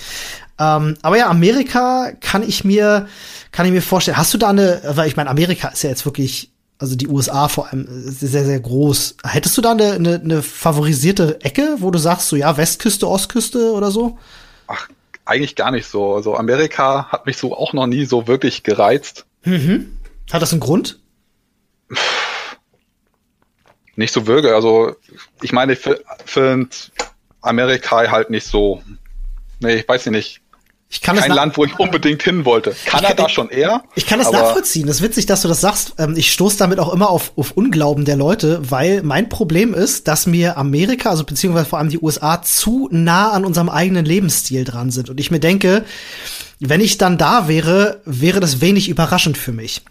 Ähm, 0.58 0.94
aber 1.02 1.18
ja, 1.18 1.28
Amerika 1.28 2.12
kann 2.20 2.46
ich 2.46 2.64
mir, 2.64 3.06
kann 3.50 3.66
ich 3.66 3.72
mir 3.72 3.82
vorstellen. 3.82 4.16
Hast 4.16 4.32
du 4.34 4.38
da 4.38 4.48
eine, 4.50 4.80
weil 4.84 5.08
ich 5.08 5.16
meine, 5.16 5.30
Amerika 5.30 5.68
ist 5.68 5.82
ja 5.82 5.90
jetzt 5.90 6.04
wirklich 6.04 6.50
also 6.78 6.96
die 6.96 7.08
USA 7.08 7.48
vor 7.48 7.68
allem 7.68 7.86
äh, 7.86 8.10
sehr, 8.10 8.44
sehr 8.44 8.60
groß. 8.60 9.16
Hättest 9.24 9.56
du 9.56 9.62
da 9.62 9.72
eine, 9.72 9.92
eine, 9.92 10.14
eine 10.14 10.42
favorisierte 10.42 11.40
Ecke, 11.42 11.76
wo 11.78 11.90
du 11.90 11.98
sagst, 11.98 12.28
so 12.28 12.36
ja, 12.36 12.56
Westküste, 12.56 13.06
Ostküste 13.06 13.72
oder 13.72 13.90
so? 13.90 14.18
Eigentlich 15.30 15.54
gar 15.54 15.70
nicht 15.70 15.86
so. 15.86 16.16
Also 16.16 16.34
Amerika 16.34 17.06
hat 17.12 17.24
mich 17.24 17.36
so 17.36 17.56
auch 17.56 17.72
noch 17.72 17.86
nie 17.86 18.04
so 18.04 18.26
wirklich 18.26 18.64
gereizt. 18.64 19.26
Mhm. 19.44 19.96
Hat 20.32 20.42
das 20.42 20.50
einen 20.50 20.58
Grund? 20.58 20.98
Nicht 23.94 24.12
so 24.12 24.26
wirklich. 24.26 24.52
Also 24.52 24.96
ich 25.40 25.52
meine, 25.52 25.74
ich 25.74 25.88
finde 26.24 26.70
Amerika 27.42 28.10
halt 28.10 28.30
nicht 28.30 28.44
so. 28.44 28.82
Nee, 29.60 29.76
ich 29.76 29.88
weiß 29.88 30.06
nicht. 30.06 30.42
Ich 30.92 31.00
kann 31.00 31.16
kein 31.16 31.30
Land, 31.30 31.56
wo 31.56 31.64
ich 31.64 31.78
unbedingt 31.78 32.20
hin 32.24 32.44
wollte. 32.44 32.74
Kanada 32.84 33.26
ich, 33.26 33.32
schon 33.32 33.48
eher. 33.48 33.84
Ich 33.94 34.06
kann 34.06 34.18
das 34.18 34.32
nachvollziehen. 34.32 34.88
Das 34.88 34.96
ist 34.96 35.02
witzig, 35.02 35.24
dass 35.26 35.42
du 35.42 35.46
das 35.46 35.60
sagst. 35.60 35.94
Ähm, 35.98 36.16
ich 36.16 36.32
stoße 36.32 36.58
damit 36.58 36.80
auch 36.80 36.92
immer 36.92 37.10
auf, 37.10 37.32
auf 37.36 37.52
Unglauben 37.52 38.04
der 38.04 38.16
Leute, 38.16 38.60
weil 38.68 39.04
mein 39.04 39.28
Problem 39.28 39.72
ist, 39.72 40.08
dass 40.08 40.26
mir 40.26 40.58
Amerika, 40.58 41.10
also 41.10 41.22
beziehungsweise 41.22 41.66
vor 41.66 41.78
allem 41.78 41.90
die 41.90 42.00
USA, 42.00 42.42
zu 42.42 42.88
nah 42.90 43.30
an 43.30 43.44
unserem 43.44 43.68
eigenen 43.68 44.04
Lebensstil 44.04 44.64
dran 44.64 44.90
sind. 44.90 45.08
Und 45.08 45.20
ich 45.20 45.30
mir 45.30 45.38
denke, 45.38 45.84
wenn 46.58 46.80
ich 46.80 46.98
dann 46.98 47.18
da 47.18 47.46
wäre, 47.46 48.00
wäre 48.04 48.40
das 48.40 48.60
wenig 48.60 48.88
überraschend 48.88 49.38
für 49.38 49.52
mich. 49.52 49.82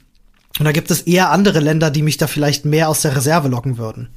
Und 0.59 0.65
da 0.65 0.73
gibt 0.73 0.91
es 0.91 1.03
eher 1.03 1.31
andere 1.31 1.61
Länder, 1.61 1.91
die 1.91 2.01
mich 2.01 2.17
da 2.17 2.27
vielleicht 2.27 2.65
mehr 2.65 2.89
aus 2.89 3.03
der 3.03 3.15
Reserve 3.15 3.47
locken 3.47 3.77
würden. 3.77 4.09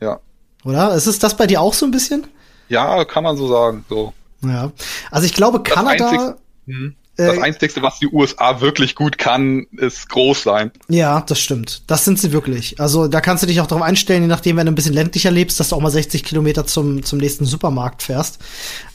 Ja. 0.00 0.20
Oder? 0.64 0.94
Ist 0.94 1.06
es 1.08 1.18
das 1.18 1.36
bei 1.36 1.48
dir 1.48 1.60
auch 1.60 1.74
so 1.74 1.84
ein 1.84 1.90
bisschen? 1.90 2.28
Ja, 2.68 3.04
kann 3.04 3.24
man 3.24 3.36
so 3.36 3.48
sagen. 3.48 3.84
So. 3.88 4.12
Ja. 4.42 4.72
Also 5.10 5.26
ich 5.26 5.34
glaube, 5.34 5.62
Kanada. 5.62 5.96
Das 5.96 6.12
Einzigste, 6.12 6.36
hm. 6.66 6.94
das 7.16 7.36
äh, 7.36 7.40
Einzigste, 7.40 7.82
was 7.82 7.98
die 7.98 8.08
USA 8.08 8.60
wirklich 8.60 8.94
gut 8.94 9.18
kann, 9.18 9.66
ist 9.72 10.08
groß 10.08 10.42
sein. 10.42 10.70
Ja, 10.88 11.20
das 11.22 11.40
stimmt. 11.40 11.82
Das 11.86 12.04
sind 12.04 12.20
sie 12.20 12.32
wirklich. 12.32 12.80
Also 12.80 13.08
da 13.08 13.20
kannst 13.20 13.42
du 13.42 13.46
dich 13.46 13.60
auch 13.60 13.66
darauf 13.66 13.84
einstellen, 13.84 14.22
je 14.22 14.28
nachdem, 14.28 14.56
wenn 14.56 14.66
du 14.66 14.72
ein 14.72 14.76
bisschen 14.76 14.94
ländlicher 14.94 15.30
lebst, 15.30 15.58
dass 15.58 15.70
du 15.70 15.76
auch 15.76 15.80
mal 15.80 15.90
60 15.90 16.24
Kilometer 16.24 16.66
zum, 16.66 17.02
zum 17.02 17.18
nächsten 17.18 17.44
Supermarkt 17.44 18.02
fährst. 18.02 18.38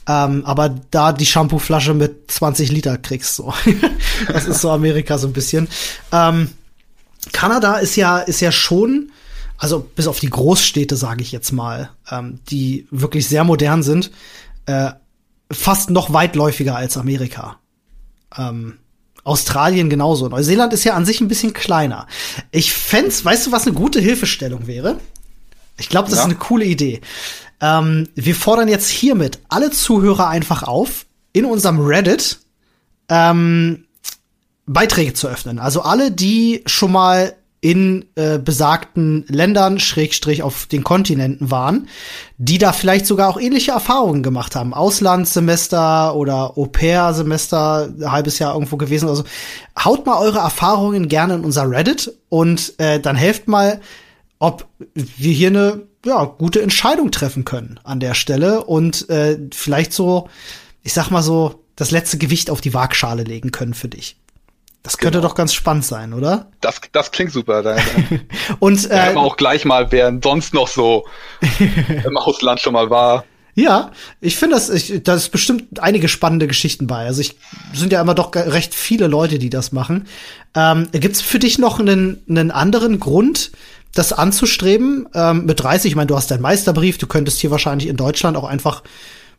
Ähm, 0.08 0.46
aber 0.46 0.70
da 0.92 1.14
die 1.14 1.26
Shampooflasche 1.26 1.94
mit 1.94 2.32
20 2.32 2.72
Liter 2.72 2.98
kriegst, 2.98 3.36
so. 3.36 3.54
das 4.28 4.46
ist 4.46 4.62
so 4.62 4.70
Amerika 4.70 5.18
so 5.18 5.28
ein 5.28 5.34
bisschen. 5.34 5.68
Ähm, 6.12 6.50
Kanada 7.32 7.78
ist 7.78 7.96
ja, 7.96 8.20
ist 8.20 8.42
ja 8.42 8.52
schon, 8.52 9.12
also 9.58 9.80
bis 9.80 10.08
auf 10.08 10.20
die 10.20 10.30
Großstädte, 10.30 10.96
sage 10.96 11.22
ich 11.22 11.32
jetzt 11.32 11.52
mal, 11.52 11.92
ähm, 12.10 12.40
die 12.50 12.88
wirklich 12.90 13.28
sehr 13.28 13.44
modern 13.44 13.84
sind, 13.84 14.12
äh, 14.66 14.92
fast 15.52 15.90
noch 15.90 16.14
weitläufiger 16.14 16.76
als 16.76 16.98
Amerika. 16.98 17.60
Ähm, 18.38 18.78
Australien 19.24 19.90
genauso. 19.90 20.28
Neuseeland 20.28 20.74
ist 20.74 20.84
ja 20.84 20.94
an 20.94 21.06
sich 21.06 21.22
ein 21.22 21.28
bisschen 21.28 21.54
kleiner. 21.54 22.08
Ich 22.52 22.74
fände 22.74 23.12
weißt 23.12 23.48
du, 23.48 23.52
was 23.52 23.68
eine 23.68 23.76
gute 23.76 24.00
Hilfestellung 24.00 24.68
wäre? 24.68 25.00
Ich 25.78 25.90
glaube, 25.90 26.10
das 26.10 26.18
ja. 26.18 26.24
ist 26.24 26.30
eine 26.30 26.40
coole 26.40 26.66
Idee. 26.66 27.02
Ähm, 27.60 28.08
wir 28.16 28.36
fordern 28.36 28.68
jetzt 28.68 28.90
hiermit 28.90 29.40
alle 29.50 29.72
Zuhörer 29.72 30.28
einfach 30.28 30.64
auf, 30.64 31.06
in 31.34 31.46
unserem 31.46 31.80
Reddit 31.80 32.40
ähm, 33.10 33.86
Beiträge 34.66 35.14
zu 35.14 35.28
öffnen. 35.28 35.60
Also 35.60 35.82
alle, 35.82 36.12
die 36.12 36.64
schon 36.66 36.92
mal 36.92 37.36
in 37.62 38.06
äh, 38.16 38.40
besagten 38.40 39.24
Ländern, 39.28 39.80
Schrägstrich 39.80 40.42
auf 40.42 40.66
den 40.66 40.84
Kontinenten 40.84 41.52
waren, 41.52 41.88
die 42.40 42.58
da 42.58 42.74
vielleicht 42.74 43.06
sogar 43.06 43.30
auch 43.30 43.40
ähnliche 43.40 43.72
Erfahrungen 43.72 44.24
gemacht 44.24 44.56
haben. 44.56 44.74
Auslandssemester 44.74 46.16
oder 46.16 46.58
Au-pair-Semester, 46.58 47.94
halbes 48.04 48.40
Jahr 48.40 48.56
irgendwo 48.56 48.78
gewesen. 48.78 49.08
Also 49.08 49.24
haut 49.78 50.08
mal 50.08 50.18
eure 50.18 50.40
Erfahrungen 50.40 51.08
gerne 51.08 51.36
in 51.36 51.46
unser 51.46 51.70
Reddit 51.70 52.12
und 52.30 52.74
äh, 52.80 53.00
dann 53.00 53.16
helft 53.16 53.48
mal, 53.48 53.80
ob 54.40 54.66
wir 54.96 55.32
hier 55.32 55.50
eine 55.50 55.84
ja, 56.04 56.26
gute 56.26 56.64
Entscheidung 56.64 57.12
treffen 57.12 57.46
können 57.46 57.80
an 57.84 58.00
der 58.00 58.16
Stelle 58.16 58.64
und 58.64 59.08
äh, 59.12 59.38
vielleicht 59.54 59.94
so, 59.94 60.30
ich 60.82 60.94
sag 60.94 61.12
mal 61.12 61.22
so, 61.22 61.64
das 61.76 61.92
letzte 61.92 62.18
Gewicht 62.18 62.50
auf 62.50 62.60
die 62.60 62.74
Waagschale 62.74 63.24
legen 63.24 63.52
können 63.52 63.76
für 63.76 63.88
dich. 63.88 64.21
Das 64.84 64.98
könnte 64.98 65.20
genau. 65.20 65.30
doch 65.30 65.36
ganz 65.36 65.54
spannend 65.54 65.86
sein, 65.86 66.14
oder? 66.14 66.48
Das, 66.60 66.82
das 66.92 67.12
klingt 67.12 67.32
super. 67.32 67.78
Und 68.60 68.90
äh, 68.90 69.14
auch 69.16 69.38
gleich 69.38 69.64
mal, 69.64 69.92
wer 69.92 70.18
sonst 70.24 70.54
noch 70.54 70.68
so 70.68 71.06
im 72.04 72.18
Ausland 72.18 72.60
schon 72.60 72.74
mal 72.74 72.90
war. 72.90 73.24
Ja, 73.54 73.92
ich 74.22 74.38
finde 74.38 74.56
das, 74.56 74.70
ich, 74.70 75.04
da 75.04 75.14
ist 75.14 75.30
bestimmt 75.30 75.82
einige 75.82 76.08
spannende 76.08 76.48
Geschichten 76.48 76.88
bei. 76.88 77.06
Also 77.06 77.22
ich 77.22 77.36
sind 77.74 77.92
ja 77.92 78.02
immer 78.02 78.16
doch 78.16 78.34
recht 78.34 78.74
viele 78.74 79.08
Leute, 79.08 79.40
die 79.40 79.50
das 79.50 79.72
machen. 79.72 80.08
Ähm, 80.56 80.88
Gibt 80.92 81.16
es 81.16 81.22
für 81.22 81.40
dich 81.40 81.60
noch 81.60 81.80
einen, 81.80 82.24
einen 82.30 82.50
anderen 82.50 83.00
Grund, 83.00 83.52
das 83.94 84.14
anzustreben? 84.14 85.08
Ähm, 85.14 85.46
mit 85.46 85.62
30, 85.62 85.92
ich 85.92 85.96
meine, 85.96 86.08
du 86.08 86.16
hast 86.16 86.32
deinen 86.32 86.42
Meisterbrief, 86.42 86.98
du 86.98 87.08
könntest 87.08 87.40
hier 87.40 87.52
wahrscheinlich 87.52 87.90
in 87.90 87.98
Deutschland 87.98 88.38
auch 88.38 88.46
einfach 88.46 88.84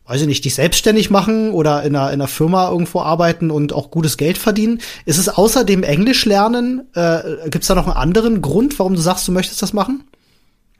weiß 0.05 0.21
ich 0.21 0.27
nicht, 0.27 0.43
dich 0.43 0.55
selbstständig 0.55 1.09
machen 1.09 1.51
oder 1.51 1.83
in 1.83 1.95
einer, 1.95 2.09
in 2.09 2.15
einer 2.15 2.27
Firma 2.27 2.69
irgendwo 2.69 3.01
arbeiten 3.01 3.51
und 3.51 3.71
auch 3.71 3.89
gutes 3.89 4.17
Geld 4.17 4.37
verdienen. 4.37 4.81
Ist 5.05 5.17
es 5.17 5.29
außerdem 5.29 5.83
Englisch 5.83 6.25
lernen? 6.25 6.89
Äh, 6.93 7.49
Gibt 7.49 7.63
es 7.63 7.67
da 7.67 7.75
noch 7.75 7.87
einen 7.87 7.95
anderen 7.95 8.41
Grund, 8.41 8.77
warum 8.79 8.95
du 8.95 9.01
sagst, 9.01 9.27
du 9.27 9.31
möchtest 9.31 9.61
das 9.61 9.73
machen? 9.73 10.03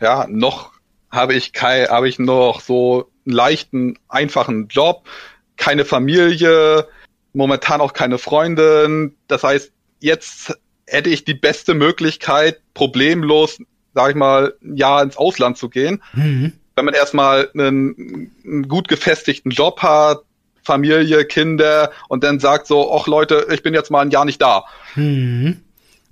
Ja, 0.02 0.28
noch 0.30 0.72
habe 1.10 1.36
ich 1.36 1.54
kein, 1.54 1.88
habe 1.88 2.10
ich 2.10 2.20
noch 2.20 2.60
so 2.60 3.10
einen 3.26 3.36
leichten, 3.36 4.00
einfachen 4.10 4.68
Job, 4.68 5.08
keine 5.56 5.86
Familie, 5.86 6.88
momentan 7.32 7.80
auch 7.80 7.94
keine 7.94 8.18
Freundin. 8.18 9.16
Das 9.28 9.44
heißt, 9.44 9.72
jetzt 10.00 10.58
hätte 10.86 11.10
ich 11.10 11.24
die 11.24 11.34
beste 11.34 11.76
Möglichkeit, 11.76 12.60
problemlos, 12.74 13.60
sag 13.94 14.10
ich 14.10 14.16
mal, 14.16 14.54
ein 14.62 14.76
Jahr 14.76 15.02
ins 15.02 15.16
Ausland 15.16 15.58
zu 15.58 15.70
gehen. 15.70 16.04
Mhm 16.14 16.54
wenn 16.76 16.86
man 16.86 16.94
erstmal 16.94 17.50
einen, 17.54 18.32
einen 18.44 18.68
gut 18.68 18.88
gefestigten 18.88 19.52
Job 19.52 19.82
hat, 19.82 20.24
Familie, 20.64 21.26
Kinder 21.26 21.92
und 22.08 22.24
dann 22.24 22.40
sagt 22.40 22.68
so, 22.68 22.94
ach 22.94 23.08
Leute, 23.08 23.48
ich 23.52 23.64
bin 23.64 23.74
jetzt 23.74 23.92
mal 23.92 24.02
ein 24.02 24.12
Jahr 24.12 24.26
nicht 24.26 24.42
da. 24.42 24.66
Hm. 24.94 25.62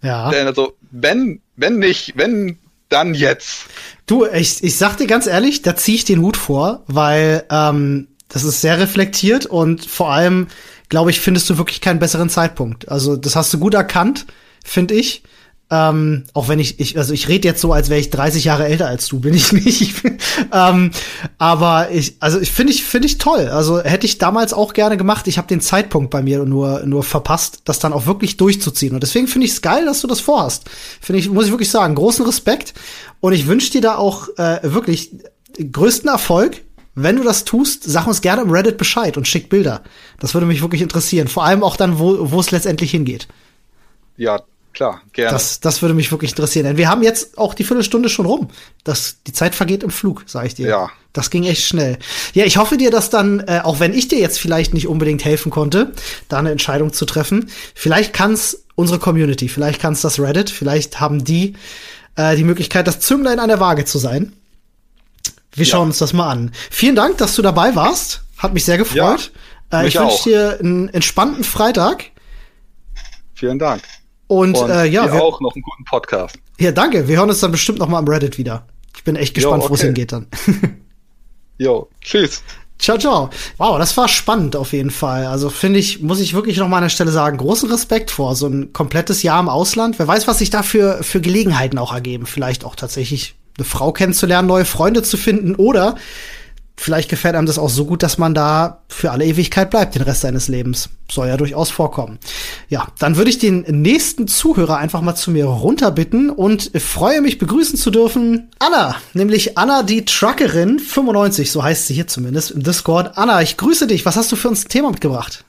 Ja. 0.01 0.29
Denn 0.29 0.47
also, 0.47 0.75
wenn, 0.91 1.41
wenn 1.55 1.77
nicht, 1.77 2.17
wenn, 2.17 2.57
dann 2.91 3.13
jetzt. 3.13 3.65
Du, 4.05 4.25
ich, 4.25 4.63
ich 4.63 4.77
sag 4.77 4.97
dir 4.97 5.07
ganz 5.07 5.27
ehrlich, 5.27 5.61
da 5.61 5.75
zieh 5.75 5.95
ich 5.95 6.05
den 6.05 6.21
Hut 6.21 6.37
vor, 6.37 6.83
weil 6.87 7.45
ähm, 7.49 8.07
das 8.27 8.43
ist 8.43 8.61
sehr 8.61 8.79
reflektiert 8.79 9.45
und 9.45 9.85
vor 9.85 10.11
allem, 10.11 10.47
glaube 10.89 11.09
ich, 11.09 11.19
findest 11.19 11.49
du 11.49 11.57
wirklich 11.57 11.81
keinen 11.81 11.99
besseren 11.99 12.29
Zeitpunkt. 12.29 12.89
Also, 12.89 13.15
das 13.15 13.35
hast 13.35 13.53
du 13.53 13.59
gut 13.59 13.73
erkannt, 13.73 14.25
finde 14.63 14.93
ich. 14.95 15.23
Ähm, 15.73 16.25
auch 16.33 16.49
wenn 16.49 16.59
ich, 16.59 16.81
ich 16.81 16.97
also 16.97 17.13
ich 17.13 17.29
rede 17.29 17.47
jetzt 17.47 17.61
so, 17.61 17.71
als 17.71 17.89
wäre 17.89 18.01
ich 18.01 18.09
30 18.09 18.43
Jahre 18.43 18.67
älter 18.67 18.87
als 18.87 19.07
du, 19.07 19.21
bin 19.21 19.33
ich 19.33 19.53
nicht. 19.53 19.93
ähm, 20.51 20.91
aber 21.37 21.91
ich, 21.91 22.17
also 22.19 22.41
ich 22.41 22.51
finde 22.51 22.73
ich 22.73 22.83
finde 22.83 23.07
ich 23.07 23.17
toll. 23.19 23.47
Also 23.47 23.81
hätte 23.81 24.05
ich 24.05 24.17
damals 24.17 24.51
auch 24.51 24.73
gerne 24.73 24.97
gemacht. 24.97 25.27
Ich 25.27 25.37
habe 25.37 25.47
den 25.47 25.61
Zeitpunkt 25.61 26.09
bei 26.11 26.21
mir 26.21 26.43
nur 26.43 26.85
nur 26.85 27.03
verpasst, 27.03 27.61
das 27.63 27.79
dann 27.79 27.93
auch 27.93 28.05
wirklich 28.05 28.35
durchzuziehen. 28.35 28.93
Und 28.93 29.01
deswegen 29.01 29.29
finde 29.29 29.45
ich 29.47 29.53
es 29.53 29.61
geil, 29.61 29.85
dass 29.85 30.01
du 30.01 30.07
das 30.07 30.19
vorhast. 30.19 30.69
Finde 30.99 31.19
ich, 31.19 31.29
muss 31.29 31.45
ich 31.45 31.51
wirklich 31.51 31.71
sagen, 31.71 31.95
großen 31.95 32.25
Respekt. 32.25 32.73
Und 33.21 33.31
ich 33.31 33.47
wünsche 33.47 33.71
dir 33.71 33.81
da 33.81 33.95
auch 33.95 34.27
äh, 34.37 34.59
wirklich 34.63 35.11
größten 35.57 36.09
Erfolg. 36.09 36.63
Wenn 36.95 37.15
du 37.15 37.23
das 37.23 37.45
tust, 37.45 37.85
sag 37.85 38.07
uns 38.07 38.19
gerne 38.19 38.41
im 38.41 38.51
Reddit 38.51 38.77
Bescheid 38.77 39.15
und 39.15 39.25
schick 39.25 39.47
Bilder. 39.47 39.83
Das 40.19 40.33
würde 40.33 40.47
mich 40.47 40.61
wirklich 40.61 40.81
interessieren. 40.81 41.29
Vor 41.29 41.45
allem 41.45 41.63
auch 41.63 41.77
dann, 41.77 41.97
wo 41.97 42.29
wo 42.29 42.41
es 42.41 42.51
letztendlich 42.51 42.91
hingeht. 42.91 43.29
Ja, 44.17 44.41
Klar, 44.73 45.01
gerne. 45.11 45.31
Das, 45.31 45.59
das 45.59 45.81
würde 45.81 45.93
mich 45.93 46.11
wirklich 46.11 46.31
interessieren. 46.31 46.65
Denn 46.65 46.77
wir 46.77 46.89
haben 46.89 47.03
jetzt 47.03 47.37
auch 47.37 47.53
die 47.53 47.63
Viertelstunde 47.63 48.09
schon 48.09 48.25
rum. 48.25 48.49
Das, 48.83 49.17
die 49.27 49.33
Zeit 49.33 49.53
vergeht 49.53 49.83
im 49.83 49.91
Flug, 49.91 50.23
sage 50.27 50.47
ich 50.47 50.55
dir. 50.55 50.67
Ja. 50.67 50.89
Das 51.13 51.29
ging 51.29 51.43
echt 51.43 51.65
schnell. 51.65 51.97
Ja, 52.33 52.45
ich 52.45 52.55
hoffe 52.55 52.77
dir, 52.77 52.89
dass 52.89 53.09
dann, 53.09 53.41
äh, 53.41 53.61
auch 53.63 53.81
wenn 53.81 53.93
ich 53.93 54.07
dir 54.07 54.19
jetzt 54.19 54.39
vielleicht 54.39 54.73
nicht 54.73 54.87
unbedingt 54.87 55.25
helfen 55.25 55.51
konnte, 55.51 55.91
da 56.29 56.39
eine 56.39 56.51
Entscheidung 56.51 56.93
zu 56.93 57.05
treffen, 57.05 57.49
vielleicht 57.75 58.13
kann's 58.13 58.63
unsere 58.75 58.97
Community, 58.97 59.49
vielleicht 59.49 59.81
kann's 59.81 60.01
das 60.01 60.19
Reddit, 60.19 60.49
vielleicht 60.49 61.01
haben 61.01 61.23
die 61.25 61.55
äh, 62.15 62.35
die 62.35 62.43
Möglichkeit, 62.43 62.87
das 62.87 62.99
Zünglein 62.99 63.39
an 63.39 63.49
der 63.49 63.59
Waage 63.59 63.85
zu 63.85 63.97
sein. 63.97 64.33
Wir 65.53 65.65
ja. 65.65 65.71
schauen 65.71 65.87
uns 65.87 65.97
das 65.97 66.13
mal 66.13 66.29
an. 66.29 66.51
Vielen 66.69 66.95
Dank, 66.95 67.17
dass 67.17 67.35
du 67.35 67.41
dabei 67.41 67.75
warst. 67.75 68.23
Hat 68.37 68.53
mich 68.53 68.65
sehr 68.65 68.77
gefreut. 68.77 69.31
Ja, 69.71 69.81
äh, 69.81 69.87
ich 69.87 69.99
wünsche 69.99 70.23
dir 70.23 70.57
einen 70.59 70.89
entspannten 70.89 71.43
Freitag. 71.43 72.05
Vielen 73.33 73.59
Dank. 73.59 73.81
Und, 74.31 74.57
Und 74.57 74.69
äh, 74.69 74.85
ja, 74.85 75.11
wir 75.11 75.21
auch 75.21 75.41
noch 75.41 75.53
einen 75.55 75.61
guten 75.61 75.83
Podcast. 75.83 76.37
Ja, 76.57 76.71
danke. 76.71 77.09
Wir 77.09 77.17
hören 77.17 77.27
uns 77.27 77.41
dann 77.41 77.51
bestimmt 77.51 77.79
noch 77.79 77.89
mal 77.89 77.97
am 77.97 78.07
Reddit 78.07 78.37
wieder. 78.37 78.65
Ich 78.95 79.03
bin 79.03 79.17
echt 79.17 79.33
gespannt, 79.33 79.63
okay. 79.63 79.69
wo 79.69 79.73
es 79.73 79.81
hingeht 79.81 80.13
dann. 80.13 80.27
jo, 81.57 81.89
tschüss. 81.99 82.41
Ciao, 82.79 82.97
ciao. 82.97 83.29
Wow, 83.57 83.77
das 83.77 83.97
war 83.97 84.07
spannend 84.07 84.55
auf 84.55 84.71
jeden 84.71 84.89
Fall. 84.89 85.25
Also 85.25 85.49
finde 85.49 85.79
ich, 85.79 86.01
muss 86.01 86.21
ich 86.21 86.33
wirklich 86.33 86.55
noch 86.55 86.69
mal 86.69 86.77
an 86.77 86.83
der 86.83 86.89
Stelle 86.89 87.11
sagen, 87.11 87.39
großen 87.39 87.69
Respekt 87.69 88.09
vor 88.09 88.37
so 88.37 88.47
ein 88.47 88.71
komplettes 88.71 89.21
Jahr 89.21 89.41
im 89.41 89.49
Ausland. 89.49 89.99
Wer 89.99 90.07
weiß, 90.07 90.29
was 90.29 90.37
sich 90.37 90.49
da 90.49 90.63
für, 90.63 91.03
für 91.03 91.19
Gelegenheiten 91.19 91.77
auch 91.77 91.93
ergeben. 91.93 92.25
Vielleicht 92.25 92.63
auch 92.63 92.77
tatsächlich 92.77 93.35
eine 93.57 93.65
Frau 93.65 93.91
kennenzulernen, 93.91 94.47
neue 94.47 94.63
Freunde 94.63 95.03
zu 95.03 95.17
finden 95.17 95.55
oder 95.55 95.97
vielleicht 96.81 97.09
gefällt 97.09 97.35
einem 97.35 97.45
das 97.45 97.59
auch 97.59 97.69
so 97.69 97.85
gut, 97.85 98.01
dass 98.01 98.17
man 98.17 98.33
da 98.33 98.81
für 98.87 99.11
alle 99.11 99.25
Ewigkeit 99.25 99.69
bleibt, 99.69 99.93
den 99.93 100.01
Rest 100.01 100.21
seines 100.21 100.47
Lebens. 100.47 100.89
Soll 101.09 101.27
ja 101.27 101.37
durchaus 101.37 101.69
vorkommen. 101.69 102.17
Ja, 102.69 102.87
dann 102.97 103.17
würde 103.17 103.29
ich 103.29 103.37
den 103.37 103.61
nächsten 103.69 104.27
Zuhörer 104.27 104.77
einfach 104.77 105.01
mal 105.01 105.15
zu 105.15 105.29
mir 105.29 105.45
runterbitten 105.45 106.31
und 106.31 106.71
freue 106.81 107.21
mich 107.21 107.37
begrüßen 107.37 107.77
zu 107.77 107.91
dürfen 107.91 108.49
Anna, 108.59 108.95
nämlich 109.13 109.57
Anna 109.57 109.83
die 109.83 110.05
Truckerin 110.05 110.79
95, 110.79 111.51
so 111.51 111.63
heißt 111.63 111.87
sie 111.87 111.93
hier 111.93 112.07
zumindest 112.07 112.51
im 112.51 112.63
Discord. 112.63 113.17
Anna, 113.17 113.41
ich 113.41 113.57
grüße 113.57 113.85
dich. 113.85 114.05
Was 114.05 114.15
hast 114.15 114.31
du 114.31 114.35
für 114.35 114.49
uns 114.49 114.65
ein 114.65 114.69
Thema 114.69 114.89
mitgebracht? 114.89 115.45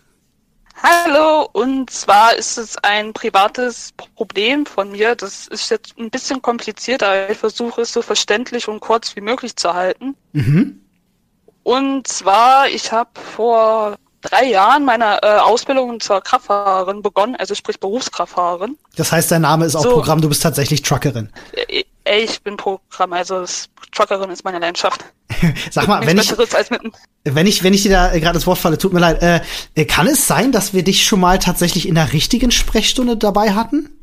Hallo, 0.83 1.49
und 1.53 1.91
zwar 1.91 2.35
ist 2.37 2.59
es 2.59 2.77
ein 2.79 3.13
privates 3.13 3.93
Problem 4.17 4.67
von 4.67 4.91
mir. 4.91 5.15
Das 5.15 5.47
ist 5.47 5.71
jetzt 5.71 5.97
ein 5.97 6.11
bisschen 6.11 6.43
komplizierter. 6.43 7.31
Ich 7.31 7.39
versuche 7.39 7.83
es 7.83 7.93
so 7.93 8.03
verständlich 8.03 8.67
und 8.67 8.81
kurz 8.81 9.15
wie 9.15 9.21
möglich 9.21 9.55
zu 9.55 9.73
halten. 9.73 10.17
Mhm. 10.33 10.82
Und 11.63 12.07
zwar, 12.09 12.69
ich 12.69 12.91
habe 12.93 13.11
vor 13.21 13.97
drei 14.23 14.47
Jahren 14.47 14.85
meine 14.85 15.23
äh, 15.23 15.39
Ausbildung 15.39 16.01
zur 16.01 16.21
Kraftfahrerin 16.21 17.03
begonnen, 17.03 17.37
also 17.37 17.55
sprich 17.55 17.79
Berufskraftfahrerin. 17.79 18.79
Das 18.97 19.13
heißt, 19.13 19.31
dein 19.31 19.43
Name 19.43 19.67
ist 19.67 19.77
auch 19.77 19.83
so, 19.83 19.93
Programm, 19.93 20.21
du 20.21 20.29
bist 20.29 20.43
tatsächlich 20.43 20.83
Truckerin. 20.83 21.31
Äh, 21.69 21.85
ich 22.05 22.43
bin 22.43 22.57
Programm, 22.57 23.13
also 23.13 23.45
Truckerin 23.93 24.31
ist 24.31 24.45
meine 24.45 24.59
Leidenschaft. 24.59 25.05
Sag 25.71 25.87
mal, 25.87 26.05
wenn 26.07 26.19
ich, 26.19 26.33
wenn 27.25 27.47
ich, 27.47 27.63
wenn 27.63 27.75
ich 27.75 27.83
dir 27.83 27.91
da 27.91 28.09
gerade 28.19 28.35
das 28.35 28.47
Wort 28.47 28.59
falle, 28.59 28.79
tut 28.79 28.93
mir 28.93 29.01
leid, 29.01 29.23
äh, 29.23 29.41
äh, 29.75 29.85
kann 29.85 30.07
es 30.07 30.27
sein, 30.27 30.53
dass 30.53 30.73
wir 30.73 30.83
dich 30.83 31.05
schon 31.05 31.21
mal 31.21 31.39
tatsächlich 31.39 31.87
in 31.87 31.95
der 31.95 32.13
richtigen 32.13 32.51
Sprechstunde 32.51 33.17
dabei 33.17 33.53
hatten? 33.53 33.99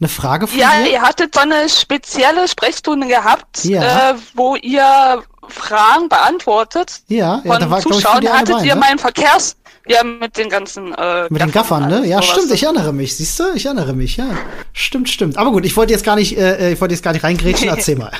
Eine 0.00 0.08
Frage 0.08 0.46
von 0.46 0.58
Ja, 0.58 0.82
dir? 0.82 0.92
ihr 0.92 1.02
hattet 1.02 1.34
so 1.34 1.40
eine 1.40 1.68
spezielle 1.68 2.48
Sprechstunde 2.48 3.06
gehabt, 3.06 3.64
ja. 3.64 4.12
äh, 4.12 4.14
wo 4.34 4.56
ihr 4.56 5.22
Fragen 5.50 6.08
beantwortet. 6.08 7.02
Ja, 7.08 7.42
ja 7.44 7.58
da 7.58 7.70
war, 7.70 7.80
Zuschauern. 7.80 8.22
ich, 8.22 8.30
hattet 8.30 8.62
ihr 8.62 8.74
ne? 8.74 8.80
meinen 8.80 8.98
Verkehrs 8.98 9.56
ja, 9.86 10.04
mit 10.04 10.36
den 10.36 10.48
ganzen 10.48 10.94
äh, 10.94 11.26
Mit 11.30 11.40
den 11.40 11.50
Gaffern, 11.50 11.88
ne? 11.88 12.06
Ja, 12.06 12.22
stimmt, 12.22 12.52
ich 12.52 12.62
erinnere 12.62 12.92
mich, 12.92 13.16
siehst 13.16 13.40
du? 13.40 13.44
Ich 13.54 13.64
erinnere 13.64 13.94
mich, 13.94 14.16
ja. 14.16 14.26
Stimmt, 14.72 15.08
stimmt. 15.08 15.36
Aber 15.36 15.50
gut, 15.50 15.64
ich 15.64 15.76
wollte 15.76 15.92
jetzt 15.92 16.04
gar 16.04 16.16
nicht, 16.16 16.36
äh, 16.36 16.68
äh 16.68 16.72
ich 16.72 16.80
wollte 16.80 16.94
jetzt 16.94 17.02
gar 17.02 17.12
nicht 17.12 17.24
reingrätschen, 17.24 17.68
erzähl 17.70 17.96
mal. 17.96 18.12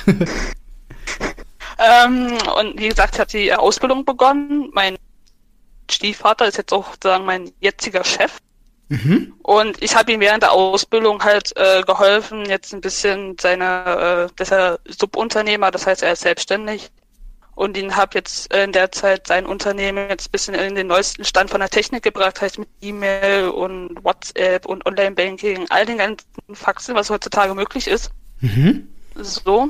ähm, 1.77 2.37
und 2.59 2.79
wie 2.79 2.89
gesagt, 2.89 3.19
hat 3.19 3.33
die 3.33 3.53
Ausbildung 3.53 4.05
begonnen. 4.05 4.69
Mein 4.73 4.97
Stiefvater 5.89 6.47
ist 6.47 6.57
jetzt 6.57 6.73
auch 6.73 6.95
sagen 7.01 7.25
mein 7.25 7.51
jetziger 7.59 8.03
Chef. 8.03 8.37
Mhm. 8.89 9.33
Und 9.41 9.81
ich 9.81 9.95
habe 9.95 10.11
ihm 10.11 10.19
während 10.19 10.43
der 10.43 10.51
Ausbildung 10.51 11.23
halt 11.23 11.55
äh, 11.55 11.81
geholfen, 11.83 12.45
jetzt 12.45 12.73
ein 12.73 12.81
bisschen 12.81 13.37
seine, 13.39 14.27
äh, 14.29 14.33
dass 14.35 14.51
er 14.51 14.79
Subunternehmer, 14.85 15.71
das 15.71 15.87
heißt 15.87 16.03
er 16.03 16.13
ist 16.13 16.23
selbstständig, 16.23 16.91
und 17.61 17.77
ihn 17.77 17.95
habe 17.95 18.17
jetzt 18.17 18.51
in 18.51 18.71
der 18.71 18.91
Zeit 18.91 19.27
sein 19.27 19.45
Unternehmen 19.45 20.09
jetzt 20.09 20.29
ein 20.29 20.31
bisschen 20.31 20.55
in 20.55 20.73
den 20.73 20.87
neuesten 20.87 21.23
Stand 21.23 21.51
von 21.51 21.59
der 21.59 21.69
Technik 21.69 22.01
gebracht, 22.01 22.41
heißt 22.41 22.57
mit 22.57 22.67
E-Mail 22.81 23.49
und 23.49 24.03
WhatsApp 24.03 24.65
und 24.65 24.83
Online-Banking, 24.87 25.67
all 25.69 25.85
den 25.85 25.99
ganzen 25.99 26.25
Faxen, 26.53 26.95
was 26.95 27.11
heutzutage 27.11 27.53
möglich 27.53 27.87
ist. 27.87 28.09
Mhm. 28.39 28.87
So. 29.13 29.69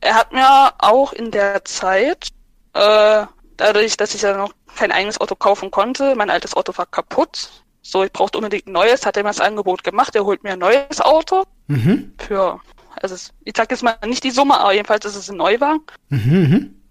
Er 0.00 0.16
hat 0.16 0.32
mir 0.32 0.72
auch 0.78 1.12
in 1.12 1.30
der 1.30 1.64
Zeit, 1.64 2.30
äh, 2.72 3.24
dadurch, 3.56 3.96
dass 3.96 4.16
ich 4.16 4.22
ja 4.22 4.36
noch 4.36 4.52
kein 4.74 4.90
eigenes 4.90 5.20
Auto 5.20 5.36
kaufen 5.36 5.70
konnte, 5.70 6.16
mein 6.16 6.28
altes 6.28 6.54
Auto 6.56 6.76
war 6.76 6.86
kaputt. 6.86 7.50
So, 7.82 8.02
ich 8.02 8.12
brauchte 8.12 8.36
unbedingt 8.36 8.66
ein 8.66 8.72
neues, 8.72 9.06
hat 9.06 9.16
er 9.16 9.22
mir 9.22 9.30
das 9.30 9.38
Angebot 9.38 9.84
gemacht, 9.84 10.16
er 10.16 10.24
holt 10.24 10.42
mir 10.42 10.54
ein 10.54 10.58
neues 10.58 11.00
Auto 11.00 11.44
mhm. 11.68 12.14
für 12.18 12.60
also 13.02 13.14
es, 13.14 13.32
ich 13.44 13.54
sag 13.56 13.70
jetzt 13.70 13.82
mal 13.82 13.96
nicht 14.06 14.24
die 14.24 14.30
Summe, 14.30 14.58
aber 14.58 14.72
jedenfalls 14.72 15.04
ist 15.04 15.16
es 15.16 15.30
ein 15.30 15.36
Neuwagen. 15.36 15.82
Mhm, 16.08 16.32
mhm. 16.32 16.82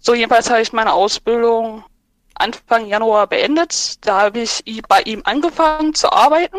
So, 0.00 0.14
jedenfalls 0.14 0.48
habe 0.50 0.62
ich 0.62 0.72
meine 0.72 0.92
Ausbildung 0.92 1.84
Anfang 2.34 2.86
Januar 2.86 3.26
beendet. 3.26 4.04
Da 4.06 4.22
habe 4.22 4.40
ich 4.40 4.62
bei 4.88 5.02
ihm 5.02 5.22
angefangen 5.24 5.94
zu 5.94 6.12
arbeiten. 6.12 6.58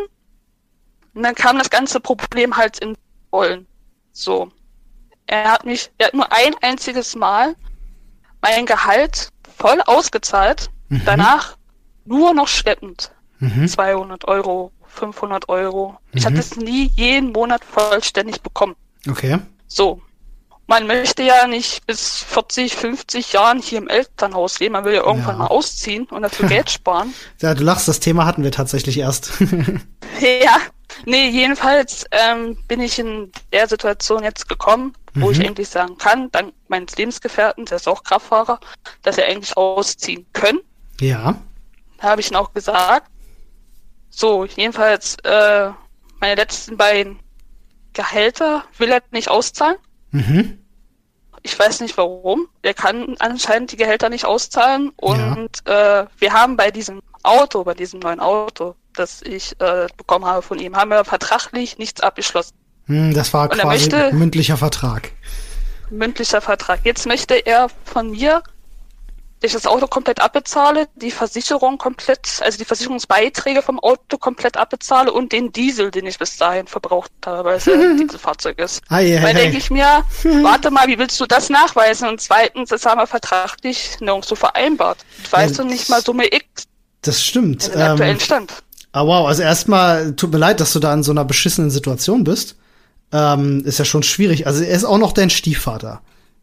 Und 1.14 1.24
dann 1.24 1.36
kam 1.36 1.58
das 1.58 1.70
ganze 1.70 2.00
Problem 2.00 2.58
halt 2.58 2.80
in 2.80 2.96
Rollen. 3.32 3.68
So. 4.12 4.52
Er 5.26 5.52
hat 5.52 5.66
mich, 5.66 5.92
er 5.98 6.08
hat 6.08 6.14
nur 6.14 6.32
ein 6.32 6.56
einziges 6.62 7.16
Mal 7.16 7.56
mein 8.42 8.66
Gehalt 8.66 9.30
voll 9.58 9.82
ausgezahlt. 9.86 10.70
Mhm. 10.90 11.02
Danach 11.06 11.58
nur 12.06 12.34
noch 12.34 12.48
schleppend. 12.48 13.12
Mhm. 13.40 13.68
200 13.68 14.28
Euro, 14.28 14.72
500 14.90 15.50
Euro. 15.50 15.92
Mhm. 15.92 16.18
Ich 16.18 16.26
hatte 16.26 16.38
es 16.38 16.56
nie 16.56 16.92
jeden 16.96 17.32
Monat 17.32 17.64
vollständig 17.64 18.42
bekommen. 18.42 18.76
Okay. 19.10 19.40
So. 19.68 20.02
Man 20.68 20.86
möchte 20.86 21.24
ja 21.24 21.48
nicht 21.48 21.88
bis 21.88 22.20
40, 22.20 22.76
50 22.76 23.34
Jahren 23.34 23.60
hier 23.60 23.80
im 23.80 23.88
Elternhaus 23.88 24.60
leben. 24.60 24.74
Man 24.74 24.86
will 24.86 24.94
ja 24.94 25.04
irgendwann 25.04 25.38
ja. 25.38 25.40
mal 25.40 25.48
ausziehen 25.48 26.06
und 26.06 26.22
dafür 26.22 26.48
Geld 26.50 26.70
sparen. 26.70 27.14
Ja, 27.42 27.56
du 27.56 27.64
lachst, 27.64 27.88
das 27.88 28.00
Thema 28.00 28.26
hatten 28.26 28.44
wir 28.44 28.52
tatsächlich 28.52 29.00
erst. 29.00 29.32
ja. 30.22 30.58
Nee, 31.06 31.30
jedenfalls 31.30 32.06
ähm, 32.12 32.58
bin 32.68 32.82
ich 32.82 33.00
in 33.00 33.32
der 33.52 33.68
Situation 33.68 34.24
jetzt 34.24 34.48
gekommen, 34.48 34.94
wo 35.16 35.28
mhm. 35.28 35.32
ich 35.32 35.48
eigentlich 35.48 35.70
sagen 35.70 35.98
kann, 35.98 36.32
dank 36.32 36.54
meines 36.68 36.96
Lebensgefährten, 36.98 37.66
der 37.66 37.78
ist 37.78 37.88
auch 37.88 38.04
Kraftfahrer, 38.04 38.60
dass 39.02 39.18
er 39.18 39.26
eigentlich 39.26 39.56
ausziehen 39.58 40.28
können. 40.34 40.60
Ja. 41.00 41.36
Da 42.00 42.10
habe 42.10 42.22
ich 42.22 42.30
ihn 42.30 42.36
auch 42.36 42.54
gesagt, 42.54 43.10
so, 44.10 44.46
jedenfalls, 44.46 45.16
äh, 45.24 45.70
meine 46.20 46.36
letzten 46.36 46.78
beiden 46.78 47.20
Gehälter 47.94 48.64
will 48.78 48.92
er 48.92 49.02
nicht 49.12 49.30
auszahlen. 49.30 49.78
Mhm. 50.12 50.60
Ich 51.42 51.58
weiß 51.58 51.80
nicht 51.82 51.98
warum. 51.98 52.48
Er 52.62 52.74
kann 52.74 53.16
anscheinend 53.20 53.72
die 53.72 53.78
Gehälter 53.78 54.10
nicht 54.10 54.26
auszahlen. 54.26 54.92
Und 54.98 55.50
ja. 55.68 56.02
äh, 56.02 56.08
wir 56.18 56.34
haben 56.34 56.58
bei 56.58 56.72
diesem 56.72 57.02
Auto, 57.24 57.64
bei 57.64 57.74
diesem 57.74 58.00
neuen 58.00 58.20
Auto, 58.20 58.76
das 58.94 59.22
ich 59.22 59.60
äh, 59.60 59.88
bekommen 59.96 60.26
habe 60.26 60.42
von 60.42 60.60
ihm, 60.60 60.76
haben 60.76 60.90
wir 60.90 61.06
vertraglich 61.06 61.78
nichts 61.78 62.02
abgeschlossen. 62.02 62.56
Hm, 62.86 63.14
das 63.14 63.34
war 63.34 63.48
quasi 63.50 63.90
möchte, 63.90 64.14
mündlicher 64.14 64.58
Vertrag. 64.58 65.12
Mündlicher 65.90 66.42
Vertrag. 66.42 66.82
Jetzt 66.84 67.06
möchte 67.06 67.36
er 67.36 67.68
von 67.86 68.12
mir 68.12 68.44
ich 69.48 69.54
das 69.54 69.66
Auto 69.66 69.88
komplett 69.88 70.22
abbezahle, 70.22 70.88
die 70.96 71.12
Versicherung 71.12 71.78
komplett, 71.78 72.42
also 72.42 72.58
die 72.58 72.66
Versicherungsbeiträge 72.66 73.62
vom 73.62 73.80
Auto 73.80 74.18
komplett 74.18 74.58
abbezahle 74.58 75.12
und 75.12 75.32
den 75.32 75.52
Diesel, 75.54 75.92
den 75.92 76.06
ich 76.06 76.20
bis 76.20 76.38
dahin 76.38 76.68
verbraucht 76.68 77.12
habe, 77.26 77.50
weil 77.50 77.58
es 77.58 77.66
ja 77.66 77.74
ein 77.74 77.98
Dieselfahrzeug 78.02 78.60
ist. 78.60 78.82
Hi, 78.90 79.18
Weil 79.22 79.34
denke 79.34 79.58
ich 79.58 79.70
mir, 79.72 80.04
warte 80.44 80.72
mal, 80.72 80.88
wie 80.88 81.00
willst 81.00 81.20
du 81.20 81.26
das 81.26 81.50
nachweisen? 81.50 82.10
Und 82.10 82.20
zweitens, 82.20 82.70
das 82.70 82.86
haben 82.86 83.00
wir 83.00 83.08
vertraglich 83.08 83.98
nirgendwo 84.02 84.36
vereinbart. 84.36 84.98
Weißt 85.32 85.58
ja, 85.58 85.64
du 85.64 85.70
nicht 85.70 85.90
mal 85.90 86.02
Summe 86.02 86.26
X. 86.34 86.66
Das 87.02 87.24
stimmt. 87.24 87.68
In 87.68 87.80
ähm, 87.80 87.92
aktuellen 87.92 88.20
Stand. 88.20 88.54
Ah, 88.92 89.06
wow, 89.06 89.28
also 89.28 89.44
erstmal 89.44 90.16
tut 90.16 90.32
mir 90.32 90.40
leid, 90.40 90.60
dass 90.60 90.74
du 90.74 90.80
da 90.80 90.94
in 90.94 91.04
so 91.04 91.12
einer 91.12 91.24
beschissenen 91.24 91.70
Situation 91.70 92.24
bist. 92.24 92.56
Ähm, 93.12 93.64
ist 93.66 93.80
ja 93.80 93.86
schon 93.86 94.04
schwierig. 94.04 94.48
Also 94.48 94.64
er 94.64 94.76
ist 94.76 94.84
auch 94.84 94.98
noch 94.98 95.14
dein 95.14 95.30
Stiefvater. 95.30 96.02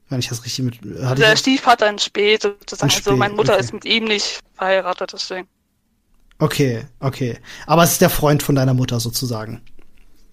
Wenn 0.09 0.21
ich 0.21 0.29
das 0.29 0.45
richtig 0.45 0.65
mit. 0.65 1.03
Hatte 1.03 1.23
der 1.23 1.37
Stiefvater 1.37 1.89
in 1.89 1.99
Spee 1.99 2.39
sozusagen. 2.41 2.91
In 2.91 2.97
also 2.97 3.17
meine 3.17 3.35
Mutter 3.35 3.55
okay. 3.55 3.63
ist 3.63 3.73
mit 3.73 3.85
ihm 3.85 4.05
nicht 4.05 4.41
verheiratet, 4.55 5.13
deswegen. 5.13 5.49
Okay, 6.39 6.85
okay. 7.01 7.39
Aber 7.67 7.83
es 7.83 7.93
ist 7.93 8.01
der 8.01 8.11
Freund 8.11 8.43
von 8.43 8.55
deiner 8.55 8.75
Mutter 8.75 9.01
sozusagen. 9.01 9.63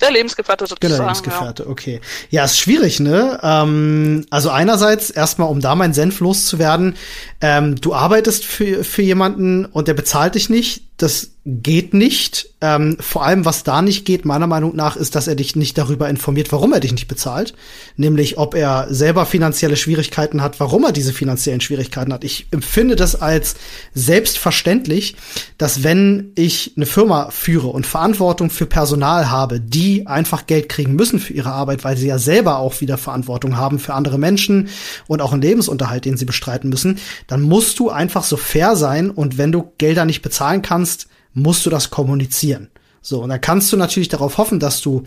Der 0.01 0.11
Lebensgefährte 0.11 0.65
sozusagen. 0.65 0.81
Genau, 0.81 0.97
der 0.97 1.05
Lebensgefährte, 1.05 1.63
ja. 1.63 1.69
okay. 1.69 2.01
Ja, 2.29 2.43
ist 2.43 2.59
schwierig, 2.59 2.99
ne? 2.99 3.39
Ähm, 3.41 4.25
also 4.29 4.49
einerseits 4.49 5.09
erstmal, 5.09 5.47
um 5.49 5.61
da 5.61 5.75
mein 5.75 5.93
Senf 5.93 6.19
loszuwerden, 6.19 6.97
ähm, 7.39 7.77
du 7.77 7.93
arbeitest 7.93 8.43
für, 8.43 8.83
für 8.83 9.01
jemanden 9.01 9.65
und 9.65 9.87
der 9.87 9.93
bezahlt 9.93 10.35
dich 10.35 10.49
nicht. 10.49 10.83
Das 10.97 11.33
geht 11.45 11.93
nicht. 11.93 12.49
Ähm, 12.61 12.95
vor 13.01 13.25
allem, 13.25 13.43
was 13.43 13.63
da 13.63 13.81
nicht 13.81 14.05
geht, 14.05 14.23
meiner 14.23 14.47
Meinung 14.47 14.73
nach, 14.77 14.95
ist, 14.95 15.15
dass 15.15 15.27
er 15.27 15.35
dich 15.35 15.57
nicht 15.57 15.77
darüber 15.77 16.07
informiert, 16.07 16.53
warum 16.53 16.71
er 16.71 16.79
dich 16.79 16.93
nicht 16.93 17.09
bezahlt. 17.09 17.53
Nämlich, 17.97 18.37
ob 18.37 18.55
er 18.55 18.87
selber 18.89 19.25
finanzielle 19.25 19.75
Schwierigkeiten 19.75 20.41
hat, 20.41 20.61
warum 20.61 20.85
er 20.85 20.93
diese 20.93 21.11
finanziellen 21.11 21.59
Schwierigkeiten 21.59 22.13
hat. 22.13 22.23
Ich 22.23 22.47
empfinde 22.51 22.95
das 22.95 23.21
als 23.21 23.55
selbstverständlich, 23.93 25.17
dass 25.57 25.83
wenn 25.83 26.31
ich 26.35 26.73
eine 26.77 26.85
Firma 26.85 27.29
führe 27.31 27.67
und 27.67 27.85
Verantwortung 27.85 28.49
für 28.49 28.65
Personal 28.65 29.29
habe, 29.29 29.59
die 29.59 30.07
einfach 30.07 30.47
Geld 30.47 30.69
kriegen 30.69 30.95
müssen 30.95 31.19
für 31.19 31.33
ihre 31.33 31.51
Arbeit, 31.51 31.83
weil 31.83 31.97
sie 31.97 32.07
ja 32.07 32.19
selber 32.19 32.59
auch 32.59 32.79
wieder 32.79 32.97
Verantwortung 32.97 33.57
haben 33.57 33.79
für 33.79 33.93
andere 33.93 34.17
Menschen 34.17 34.69
und 35.07 35.21
auch 35.21 35.33
einen 35.33 35.41
Lebensunterhalt, 35.41 36.05
den 36.05 36.15
sie 36.15 36.25
bestreiten 36.25 36.69
müssen, 36.69 36.99
dann 37.27 37.41
musst 37.41 37.79
du 37.79 37.89
einfach 37.89 38.23
so 38.23 38.37
fair 38.37 38.77
sein 38.77 39.09
und 39.09 39.37
wenn 39.37 39.51
du 39.51 39.73
Gelder 39.77 40.05
nicht 40.05 40.21
bezahlen 40.21 40.61
kannst, 40.61 40.92
musst 41.33 41.65
du 41.65 41.69
das 41.69 41.89
kommunizieren. 41.89 42.69
So, 43.01 43.21
und 43.21 43.29
dann 43.29 43.41
kannst 43.41 43.71
du 43.73 43.77
natürlich 43.77 44.09
darauf 44.09 44.37
hoffen, 44.37 44.59
dass 44.59 44.81
du 44.81 45.03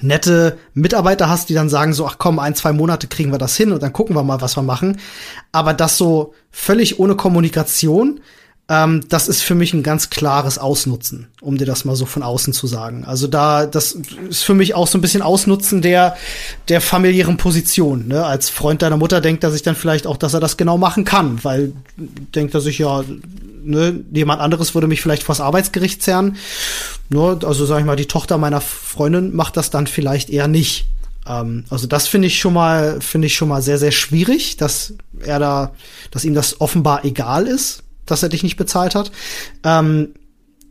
nette 0.00 0.58
Mitarbeiter 0.74 1.28
hast, 1.28 1.48
die 1.48 1.54
dann 1.54 1.68
sagen 1.68 1.92
so, 1.92 2.06
ach 2.06 2.16
komm, 2.18 2.38
ein, 2.38 2.54
zwei 2.54 2.72
Monate 2.72 3.08
kriegen 3.08 3.32
wir 3.32 3.38
das 3.38 3.56
hin 3.56 3.72
und 3.72 3.82
dann 3.82 3.92
gucken 3.92 4.14
wir 4.14 4.22
mal, 4.22 4.40
was 4.40 4.56
wir 4.56 4.62
machen. 4.62 4.98
Aber 5.50 5.74
das 5.74 5.96
so 5.96 6.34
völlig 6.50 6.98
ohne 7.00 7.16
Kommunikation, 7.16 8.20
ähm, 8.70 9.00
das 9.08 9.28
ist 9.28 9.42
für 9.42 9.54
mich 9.54 9.72
ein 9.72 9.82
ganz 9.82 10.10
klares 10.10 10.58
Ausnutzen, 10.58 11.28
um 11.40 11.56
dir 11.56 11.64
das 11.64 11.86
mal 11.86 11.96
so 11.96 12.04
von 12.04 12.22
außen 12.22 12.52
zu 12.52 12.66
sagen. 12.66 13.04
Also 13.04 13.26
da, 13.26 13.64
das 13.64 13.92
ist 14.28 14.44
für 14.44 14.52
mich 14.52 14.74
auch 14.74 14.86
so 14.86 14.98
ein 14.98 15.00
bisschen 15.00 15.22
Ausnutzen 15.22 15.80
der, 15.80 16.16
der 16.68 16.82
familiären 16.82 17.38
Position. 17.38 18.08
Ne? 18.08 18.24
Als 18.24 18.50
Freund 18.50 18.82
deiner 18.82 18.98
Mutter 18.98 19.22
denkt 19.22 19.42
er 19.42 19.50
sich 19.50 19.62
dann 19.62 19.74
vielleicht 19.74 20.06
auch, 20.06 20.18
dass 20.18 20.34
er 20.34 20.40
das 20.40 20.58
genau 20.58 20.76
machen 20.76 21.06
kann, 21.06 21.42
weil 21.44 21.72
denkt 21.96 22.52
er 22.52 22.60
sich 22.60 22.78
ja, 22.78 23.04
ne, 23.62 24.04
jemand 24.12 24.42
anderes 24.42 24.74
würde 24.74 24.86
mich 24.86 25.00
vielleicht 25.00 25.22
vors 25.22 25.40
Arbeitsgericht 25.40 26.02
zerren. 26.02 26.36
Nur, 27.08 27.40
also 27.44 27.64
sag 27.64 27.80
ich 27.80 27.86
mal, 27.86 27.96
die 27.96 28.04
Tochter 28.04 28.36
meiner 28.36 28.60
Freundin 28.60 29.34
macht 29.34 29.56
das 29.56 29.70
dann 29.70 29.86
vielleicht 29.86 30.28
eher 30.28 30.46
nicht. 30.46 30.88
Ähm, 31.26 31.64
also 31.70 31.86
das 31.86 32.06
finde 32.06 32.26
ich 32.26 32.38
schon 32.38 32.52
mal, 32.52 33.00
finde 33.00 33.28
ich 33.28 33.34
schon 33.34 33.48
mal 33.48 33.62
sehr, 33.62 33.78
sehr 33.78 33.92
schwierig, 33.92 34.58
dass 34.58 34.92
er 35.20 35.38
da, 35.38 35.72
dass 36.10 36.26
ihm 36.26 36.34
das 36.34 36.60
offenbar 36.60 37.06
egal 37.06 37.46
ist 37.46 37.82
dass 38.10 38.22
er 38.22 38.28
dich 38.28 38.42
nicht 38.42 38.56
bezahlt 38.56 38.94
hat. 38.94 39.12
Ähm, 39.64 40.14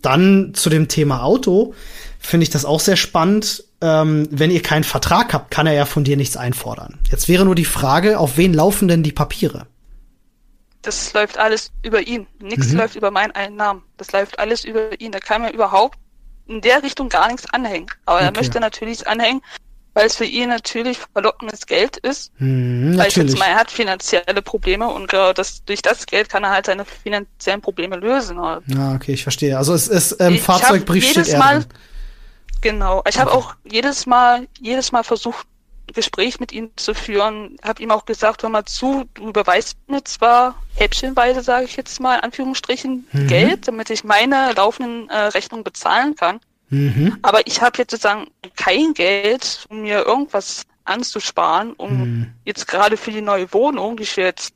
dann 0.02 0.54
zu 0.54 0.70
dem 0.70 0.88
Thema 0.88 1.24
Auto 1.24 1.74
finde 2.20 2.44
ich 2.44 2.50
das 2.50 2.66
auch 2.66 2.80
sehr 2.80 2.98
spannend. 2.98 3.64
Ähm, 3.82 4.28
wenn 4.32 4.52
ihr 4.52 4.62
keinen 4.62 4.84
Vertrag 4.84 5.34
habt, 5.34 5.52
kann 5.52 5.68
er 5.68 5.74
ja 5.74 5.86
von 5.86 6.04
dir 6.04 6.18
nichts 6.18 6.38
einfordern. 6.38 7.00
Jetzt 7.10 7.28
wäre 7.28 7.46
nur 7.46 7.56
die 7.56 7.66
Frage, 7.66 8.20
auf 8.20 8.38
wen 8.38 8.54
laufen 8.54 8.88
denn 8.88 9.04
die 9.04 9.12
Papiere? 9.12 9.68
das 10.88 11.14
läuft 11.14 11.38
alles 11.38 11.72
über 11.84 12.02
ihn. 12.02 12.28
Nichts 12.40 12.70
mhm. 12.70 12.78
läuft 12.78 12.96
über 12.96 13.12
meinen 13.12 13.32
Einnahmen. 13.32 13.84
Das 13.98 14.12
läuft 14.14 14.40
alles 14.40 14.64
über 14.64 15.00
ihn. 15.00 15.12
Da 15.12 15.20
kann 15.20 15.42
mir 15.42 15.52
überhaupt 15.52 16.00
in 16.48 16.62
der 16.62 16.82
Richtung 16.82 17.10
gar 17.10 17.28
nichts 17.28 17.46
anhängen. 17.54 17.88
Aber 18.06 18.18
okay. 18.18 18.26
er 18.26 18.32
möchte 18.32 18.60
natürlich 18.60 19.06
anhängen, 19.06 19.42
weil 19.98 20.06
es 20.06 20.16
für 20.16 20.26
ihn 20.26 20.50
natürlich 20.50 21.00
verlockendes 21.12 21.66
Geld 21.66 21.98
ist. 21.98 22.32
Hm, 22.38 22.96
weil 23.00 23.08
ich 23.08 23.16
jetzt 23.16 23.36
mal, 23.36 23.48
er 23.48 23.56
hat 23.56 23.72
finanzielle 23.72 24.44
Probleme 24.44 24.88
und 24.88 25.12
äh, 25.12 25.34
das, 25.34 25.66
durch 25.66 25.82
das 25.82 26.06
Geld 26.06 26.30
kann 26.30 26.44
er 26.44 26.52
halt 26.52 26.68
seine 26.68 26.86
finanziellen 26.86 27.62
Probleme 27.62 27.96
lösen. 27.96 28.38
Ja, 28.38 28.62
ah, 28.78 28.94
okay, 28.94 29.14
ich 29.14 29.24
verstehe. 29.24 29.58
Also 29.58 29.74
es 29.74 29.88
ist 29.88 30.18
ähm, 30.20 30.38
Fahrzeugbrief 30.38 31.04
steht 31.04 31.30
er 31.30 31.40
Mal, 31.40 31.66
Genau. 32.62 33.02
Ich 33.10 33.18
habe 33.18 33.32
auch 33.32 33.56
jedes 33.64 34.06
Mal, 34.06 34.48
jedes 34.62 34.92
Mal 34.92 35.04
versucht, 35.04 35.48
ein 35.90 35.94
Gespräch 35.94 36.40
mit 36.40 36.52
ihm 36.52 36.70
zu 36.76 36.94
führen. 36.94 37.58
Habe 37.64 37.82
ihm 37.82 37.90
auch 37.90 38.06
gesagt, 38.06 38.44
hör 38.44 38.52
mal 38.52 38.66
zu, 38.66 39.06
du 39.16 39.30
überweist 39.30 39.78
mir 39.88 40.04
zwar 40.04 40.62
häppchenweise, 40.76 41.42
sage 41.42 41.66
ich 41.66 41.76
jetzt 41.76 42.00
mal, 42.00 42.18
in 42.18 42.22
Anführungsstrichen, 42.22 43.08
mhm. 43.12 43.28
Geld, 43.28 43.68
damit 43.68 43.90
ich 43.90 44.04
meine 44.04 44.54
laufenden 44.56 45.10
äh, 45.10 45.18
Rechnungen 45.18 45.64
bezahlen 45.64 46.16
kann. 46.16 46.40
Mhm. 46.70 47.18
Aber 47.22 47.46
ich 47.48 47.62
habe 47.62 47.78
jetzt 47.78 47.92
sozusagen 47.92 48.28
kein 48.56 48.94
Geld, 48.94 49.66
um 49.70 49.82
mir 49.82 50.06
irgendwas 50.06 50.64
anzusparen, 50.84 51.74
um 51.74 51.98
mhm. 51.98 52.34
jetzt 52.46 52.68
gerade 52.68 52.98
für 52.98 53.12
die 53.12 53.22
neue 53.22 53.52
Wohnung, 53.54 53.98
die 53.98 54.04
ich 54.04 54.16
jetzt, 54.16 54.54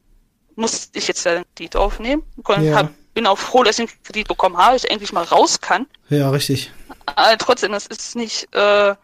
muss 0.55 0.89
ich 0.93 1.07
jetzt 1.07 1.25
den 1.25 1.43
Kredit 1.55 1.75
aufnehmen. 1.75 2.23
Ja. 2.47 2.75
Hab, 2.75 2.91
bin 3.13 3.27
auch 3.27 3.37
froh, 3.37 3.63
dass 3.63 3.79
ich 3.79 3.89
den 3.89 4.03
Kredit 4.03 4.27
bekommen 4.27 4.57
habe, 4.57 4.77
ich 4.77 4.89
endlich 4.89 5.13
mal 5.13 5.23
raus 5.23 5.59
kann. 5.59 5.87
Ja, 6.09 6.29
richtig. 6.29 6.71
Aber 7.05 7.37
trotzdem, 7.37 7.71
das 7.71 7.87
ist 7.87 8.15
nicht, 8.15 8.53
äh, 8.53 8.95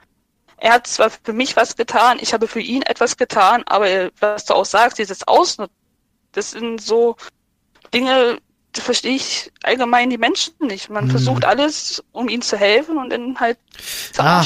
er 0.59 0.73
hat 0.73 0.87
zwar 0.87 1.09
für 1.09 1.33
mich 1.33 1.55
was 1.55 1.75
getan, 1.75 2.17
ich 2.19 2.33
habe 2.33 2.47
für 2.47 2.61
ihn 2.61 2.81
etwas 2.81 3.17
getan, 3.17 3.63
aber 3.65 4.09
was 4.19 4.45
du 4.45 4.53
auch 4.53 4.65
sagst, 4.65 4.97
dieses 4.97 5.27
Ausnutzen, 5.27 5.75
das 6.31 6.51
sind 6.51 6.81
so 6.81 7.15
Dinge, 7.93 8.39
verstehe 8.81 9.15
ich 9.15 9.51
allgemein 9.63 10.09
die 10.09 10.17
Menschen 10.17 10.53
nicht. 10.59 10.89
Man 10.89 11.05
hm. 11.05 11.11
versucht 11.11 11.45
alles, 11.45 12.03
um 12.11 12.29
ihnen 12.29 12.41
zu 12.41 12.57
helfen 12.57 12.97
und 12.97 13.11
dann 13.11 13.39
halt 13.39 13.57
ah, 14.17 14.43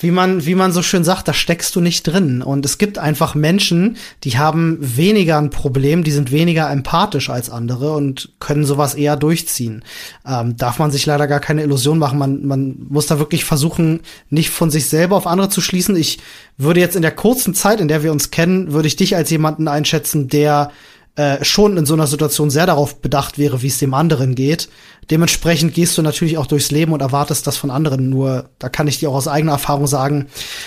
Wie 0.00 0.10
man, 0.10 0.44
wie 0.46 0.54
man 0.54 0.72
so 0.72 0.82
schön 0.82 1.04
sagt, 1.04 1.28
da 1.28 1.32
steckst 1.32 1.74
du 1.76 1.80
nicht 1.80 2.02
drin. 2.04 2.42
Und 2.42 2.64
es 2.64 2.78
gibt 2.78 2.98
einfach 2.98 3.34
Menschen, 3.34 3.96
die 4.24 4.38
haben 4.38 4.78
weniger 4.80 5.38
ein 5.38 5.50
Problem, 5.50 6.04
die 6.04 6.10
sind 6.10 6.30
weniger 6.30 6.70
empathisch 6.70 7.30
als 7.30 7.50
andere 7.50 7.92
und 7.92 8.32
können 8.40 8.64
sowas 8.64 8.94
eher 8.94 9.16
durchziehen. 9.16 9.84
Ähm, 10.26 10.56
darf 10.56 10.78
man 10.78 10.90
sich 10.90 11.06
leider 11.06 11.26
gar 11.26 11.40
keine 11.40 11.62
Illusion 11.62 11.98
machen. 11.98 12.18
Man, 12.18 12.46
man 12.46 12.76
muss 12.88 13.06
da 13.06 13.18
wirklich 13.18 13.44
versuchen, 13.44 14.00
nicht 14.30 14.50
von 14.50 14.70
sich 14.70 14.88
selber 14.88 15.16
auf 15.16 15.26
andere 15.26 15.48
zu 15.48 15.60
schließen. 15.60 15.96
Ich 15.96 16.18
würde 16.56 16.80
jetzt 16.80 16.96
in 16.96 17.02
der 17.02 17.10
kurzen 17.12 17.54
Zeit, 17.54 17.80
in 17.80 17.88
der 17.88 18.02
wir 18.02 18.12
uns 18.12 18.30
kennen, 18.30 18.72
würde 18.72 18.88
ich 18.88 18.96
dich 18.96 19.16
als 19.16 19.30
jemanden 19.30 19.68
einschätzen, 19.68 20.28
der 20.28 20.70
äh, 21.16 21.44
schon 21.44 21.76
in 21.76 21.86
so 21.86 21.94
einer 21.94 22.08
Situation 22.08 22.50
sehr 22.50 22.66
darauf 22.66 23.00
bedacht 23.00 23.38
wäre, 23.38 23.62
wie 23.62 23.68
es 23.68 23.78
dem 23.78 23.94
anderen 23.94 24.34
geht. 24.34 24.68
Dementsprechend 25.10 25.72
gehst 25.72 25.96
du 25.96 26.02
natürlich 26.02 26.38
auch 26.38 26.46
durchs 26.46 26.72
Leben 26.72 26.92
und 26.92 27.00
erwartest 27.00 27.46
das 27.46 27.56
von 27.56 27.70
anderen. 27.70 28.08
Nur, 28.08 28.48
da 28.58 28.68
kann 28.68 28.88
ich 28.88 28.98
dir 28.98 29.10
auch 29.10 29.14
aus 29.14 29.28
eigener 29.28 29.52
Erfahrung 29.52 29.86
sagen, 29.86 30.26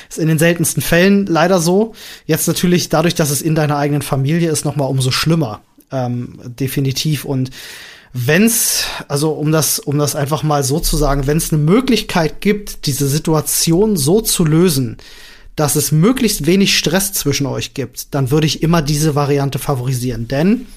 ist 0.09 0.19
in 0.19 0.29
den 0.29 0.39
seltensten 0.39 0.81
Fällen 0.81 1.25
leider 1.25 1.59
so. 1.59 1.93
Jetzt 2.25 2.47
natürlich 2.47 2.87
dadurch, 2.87 3.15
dass 3.15 3.29
es 3.29 3.41
in 3.41 3.55
deiner 3.55 3.77
eigenen 3.77 4.01
Familie 4.01 4.49
ist, 4.49 4.63
noch 4.63 4.77
mal 4.77 4.85
umso 4.85 5.11
schlimmer. 5.11 5.61
Ähm, 5.91 6.39
definitiv. 6.45 7.25
Und 7.25 7.49
wenn's, 8.13 8.85
also 9.07 9.31
um 9.31 9.51
das, 9.51 9.79
um 9.79 9.97
das 9.97 10.15
einfach 10.15 10.43
mal 10.43 10.63
so 10.63 10.79
zu 10.79 10.95
sagen, 10.97 11.27
wenn 11.27 11.37
es 11.37 11.51
eine 11.51 11.61
Möglichkeit 11.61 12.39
gibt, 12.39 12.85
diese 12.85 13.07
Situation 13.07 13.97
so 13.97 14.21
zu 14.21 14.45
lösen, 14.45 14.97
dass 15.57 15.75
es 15.75 15.91
möglichst 15.91 16.45
wenig 16.45 16.77
Stress 16.77 17.11
zwischen 17.13 17.47
euch 17.47 17.73
gibt, 17.73 18.13
dann 18.13 18.31
würde 18.31 18.47
ich 18.47 18.61
immer 18.61 18.81
diese 18.83 19.15
Variante 19.15 19.57
favorisieren. 19.57 20.27
Denn 20.27 20.67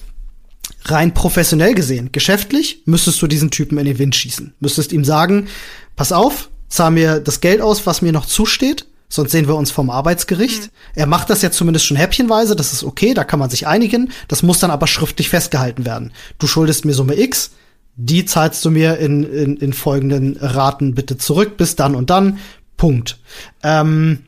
rein 0.85 1.13
professionell 1.13 1.75
gesehen, 1.75 2.11
geschäftlich, 2.11 2.81
müsstest 2.85 3.21
du 3.21 3.27
diesen 3.27 3.51
Typen 3.51 3.77
in 3.77 3.85
den 3.85 3.99
Wind 3.99 4.15
schießen. 4.15 4.55
Müsstest 4.59 4.91
ihm 4.91 5.05
sagen, 5.05 5.47
pass 5.95 6.11
auf, 6.11 6.49
zahl 6.67 6.89
mir 6.89 7.19
das 7.19 7.41
Geld 7.41 7.61
aus, 7.61 7.85
was 7.85 8.01
mir 8.01 8.11
noch 8.11 8.25
zusteht, 8.25 8.87
sonst 9.07 9.31
sehen 9.31 9.47
wir 9.47 9.55
uns 9.55 9.69
vom 9.69 9.91
Arbeitsgericht. 9.91 10.63
Mhm. 10.63 10.69
Er 10.95 11.05
macht 11.05 11.29
das 11.29 11.43
ja 11.43 11.51
zumindest 11.51 11.85
schon 11.85 11.97
häppchenweise, 11.97 12.55
das 12.55 12.73
ist 12.73 12.83
okay, 12.83 13.13
da 13.13 13.23
kann 13.23 13.39
man 13.39 13.51
sich 13.51 13.67
einigen. 13.67 14.11
Das 14.27 14.41
muss 14.41 14.57
dann 14.57 14.71
aber 14.71 14.87
schriftlich 14.87 15.29
festgehalten 15.29 15.85
werden. 15.85 16.11
Du 16.39 16.47
schuldest 16.47 16.85
mir 16.85 16.93
Summe 16.93 17.19
X, 17.19 17.51
die 17.97 18.25
zahlst 18.25 18.65
du 18.65 18.71
mir 18.71 18.97
in, 18.97 19.21
in, 19.31 19.57
in 19.57 19.73
folgenden 19.73 20.37
Raten 20.37 20.95
bitte 20.95 21.19
zurück, 21.19 21.55
bis 21.57 21.75
dann 21.75 21.93
und 21.93 22.09
dann. 22.09 22.39
Punkt. 22.77 23.19
Ähm, 23.61 24.23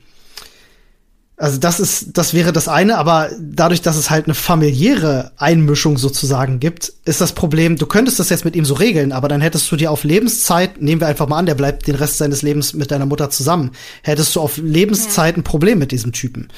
also 1.36 1.58
das 1.58 1.80
ist, 1.80 2.18
das 2.18 2.34
wäre 2.34 2.54
das 2.54 2.68
eine, 2.68 2.98
aber 2.98 3.30
dadurch, 3.40 3.82
dass 3.82 3.98
es 3.98 4.12
halt 4.12 4.26
eine 4.26 4.36
familiäre 4.36 5.32
Einmischung 5.38 5.98
sozusagen 5.98 6.60
gibt, 6.60 6.94
ist 7.06 7.22
das 7.22 7.34
Problem, 7.34 7.76
du 7.76 7.88
könntest 7.88 8.20
das 8.20 8.30
jetzt 8.30 8.46
mit 8.46 8.56
ihm 8.56 8.66
so 8.66 8.76
regeln, 8.76 9.12
aber 9.12 9.28
dann 9.28 9.42
hättest 9.42 9.72
du 9.72 9.76
dir 9.76 9.90
auf 9.90 10.04
Lebenszeit, 10.04 10.82
nehmen 10.82 11.02
wir 11.02 11.08
einfach 11.08 11.28
mal 11.28 11.40
an, 11.40 11.48
der 11.48 11.56
bleibt 11.56 11.88
den 11.88 11.96
Rest 11.96 12.20
seines 12.20 12.44
Lebens 12.44 12.74
mit 12.74 12.92
deiner 12.92 13.08
Mutter 13.08 13.32
zusammen, 13.32 13.72
hättest 14.04 14.36
du 14.36 14.42
auf 14.42 14.58
Lebenszeit 14.58 15.36
ein 15.36 15.44
Problem 15.44 15.80
mit 15.80 15.92
diesem 15.92 16.12
Typen. 16.12 16.50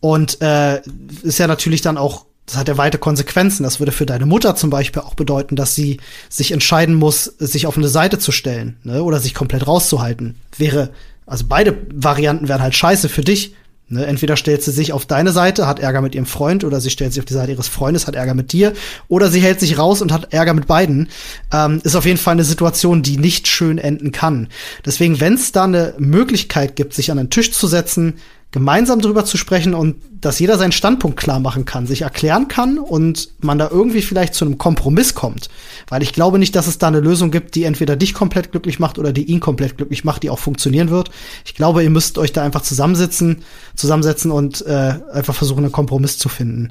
Und 0.00 0.40
äh, 0.40 0.80
ist 1.22 1.38
ja 1.38 1.46
natürlich 1.46 1.82
dann 1.82 1.98
auch 1.98 2.24
das 2.46 2.56
hat 2.56 2.66
ja 2.66 2.76
weite 2.76 2.98
Konsequenzen. 2.98 3.62
Das 3.62 3.78
würde 3.78 3.92
für 3.92 4.04
deine 4.04 4.26
Mutter 4.26 4.56
zum 4.56 4.68
Beispiel 4.68 5.02
auch 5.02 5.14
bedeuten, 5.14 5.54
dass 5.54 5.76
sie 5.76 6.00
sich 6.28 6.50
entscheiden 6.50 6.96
muss, 6.96 7.24
sich 7.24 7.68
auf 7.68 7.76
eine 7.76 7.88
Seite 7.88 8.18
zu 8.18 8.32
stellen 8.32 8.78
ne, 8.82 9.02
oder 9.04 9.20
sich 9.20 9.32
komplett 9.32 9.68
rauszuhalten. 9.68 10.34
Wäre, 10.58 10.90
also 11.24 11.44
beide 11.48 11.78
Varianten 11.94 12.48
wären 12.48 12.60
halt 12.60 12.74
scheiße 12.74 13.08
für 13.08 13.22
dich, 13.22 13.54
Ne, 13.92 14.06
entweder 14.06 14.38
stellt 14.38 14.62
sie 14.62 14.70
sich 14.70 14.94
auf 14.94 15.04
deine 15.04 15.32
Seite, 15.32 15.66
hat 15.66 15.78
Ärger 15.78 16.00
mit 16.00 16.14
ihrem 16.14 16.24
Freund, 16.24 16.64
oder 16.64 16.80
sie 16.80 16.88
stellt 16.88 17.12
sich 17.12 17.20
auf 17.20 17.26
die 17.26 17.34
Seite 17.34 17.52
ihres 17.52 17.68
Freundes, 17.68 18.06
hat 18.06 18.14
Ärger 18.14 18.32
mit 18.32 18.54
dir, 18.54 18.72
oder 19.08 19.28
sie 19.28 19.40
hält 19.40 19.60
sich 19.60 19.76
raus 19.76 20.00
und 20.00 20.12
hat 20.12 20.32
Ärger 20.32 20.54
mit 20.54 20.66
beiden. 20.66 21.10
Ähm, 21.52 21.78
ist 21.84 21.94
auf 21.94 22.06
jeden 22.06 22.16
Fall 22.16 22.32
eine 22.32 22.44
Situation, 22.44 23.02
die 23.02 23.18
nicht 23.18 23.48
schön 23.48 23.76
enden 23.76 24.10
kann. 24.10 24.48
Deswegen, 24.86 25.20
wenn 25.20 25.34
es 25.34 25.52
da 25.52 25.64
eine 25.64 25.92
Möglichkeit 25.98 26.74
gibt, 26.74 26.94
sich 26.94 27.10
an 27.10 27.18
den 27.18 27.28
Tisch 27.28 27.52
zu 27.52 27.66
setzen, 27.66 28.14
gemeinsam 28.52 29.00
drüber 29.00 29.24
zu 29.24 29.38
sprechen 29.38 29.74
und 29.74 29.96
dass 30.20 30.38
jeder 30.38 30.58
seinen 30.58 30.72
Standpunkt 30.72 31.18
klar 31.18 31.40
machen 31.40 31.64
kann, 31.64 31.86
sich 31.86 32.02
erklären 32.02 32.48
kann 32.48 32.78
und 32.78 33.30
man 33.40 33.58
da 33.58 33.68
irgendwie 33.70 34.02
vielleicht 34.02 34.34
zu 34.34 34.44
einem 34.44 34.58
Kompromiss 34.58 35.14
kommt. 35.14 35.48
Weil 35.88 36.02
ich 36.02 36.12
glaube 36.12 36.38
nicht, 36.38 36.54
dass 36.54 36.66
es 36.66 36.76
da 36.76 36.88
eine 36.88 37.00
Lösung 37.00 37.30
gibt, 37.30 37.54
die 37.54 37.64
entweder 37.64 37.96
dich 37.96 38.12
komplett 38.12 38.52
glücklich 38.52 38.78
macht 38.78 38.98
oder 38.98 39.12
die 39.12 39.24
ihn 39.24 39.40
komplett 39.40 39.78
glücklich 39.78 40.04
macht, 40.04 40.22
die 40.22 40.30
auch 40.30 40.38
funktionieren 40.38 40.90
wird. 40.90 41.10
Ich 41.46 41.54
glaube, 41.54 41.82
ihr 41.82 41.90
müsst 41.90 42.18
euch 42.18 42.32
da 42.32 42.44
einfach 42.44 42.60
zusammensitzen, 42.60 43.42
zusammensetzen 43.74 44.30
und 44.30 44.64
äh, 44.66 44.94
einfach 45.12 45.34
versuchen, 45.34 45.64
einen 45.64 45.72
Kompromiss 45.72 46.18
zu 46.18 46.28
finden. 46.28 46.68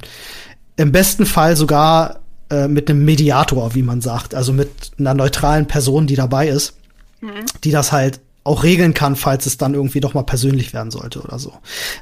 Im 0.77 0.91
besten 0.91 1.25
Fall 1.25 1.55
sogar 1.55 2.19
äh, 2.51 2.67
mit 2.67 2.89
einem 2.89 3.03
Mediator, 3.03 3.73
wie 3.73 3.83
man 3.83 4.01
sagt, 4.01 4.35
also 4.35 4.53
mit 4.53 4.69
einer 4.99 5.15
neutralen 5.15 5.67
Person, 5.67 6.05
die 6.05 6.15
dabei 6.15 6.47
ist, 6.47 6.75
mhm. 7.21 7.45
die 7.63 7.71
das 7.71 7.91
halt 7.91 8.19
auch 8.43 8.63
regeln 8.63 8.93
kann, 8.93 9.15
falls 9.15 9.45
es 9.45 9.57
dann 9.57 9.73
irgendwie 9.73 9.99
doch 9.99 10.13
mal 10.13 10.23
persönlich 10.23 10.73
werden 10.73 10.91
sollte 10.91 11.21
oder 11.21 11.39
so. 11.39 11.53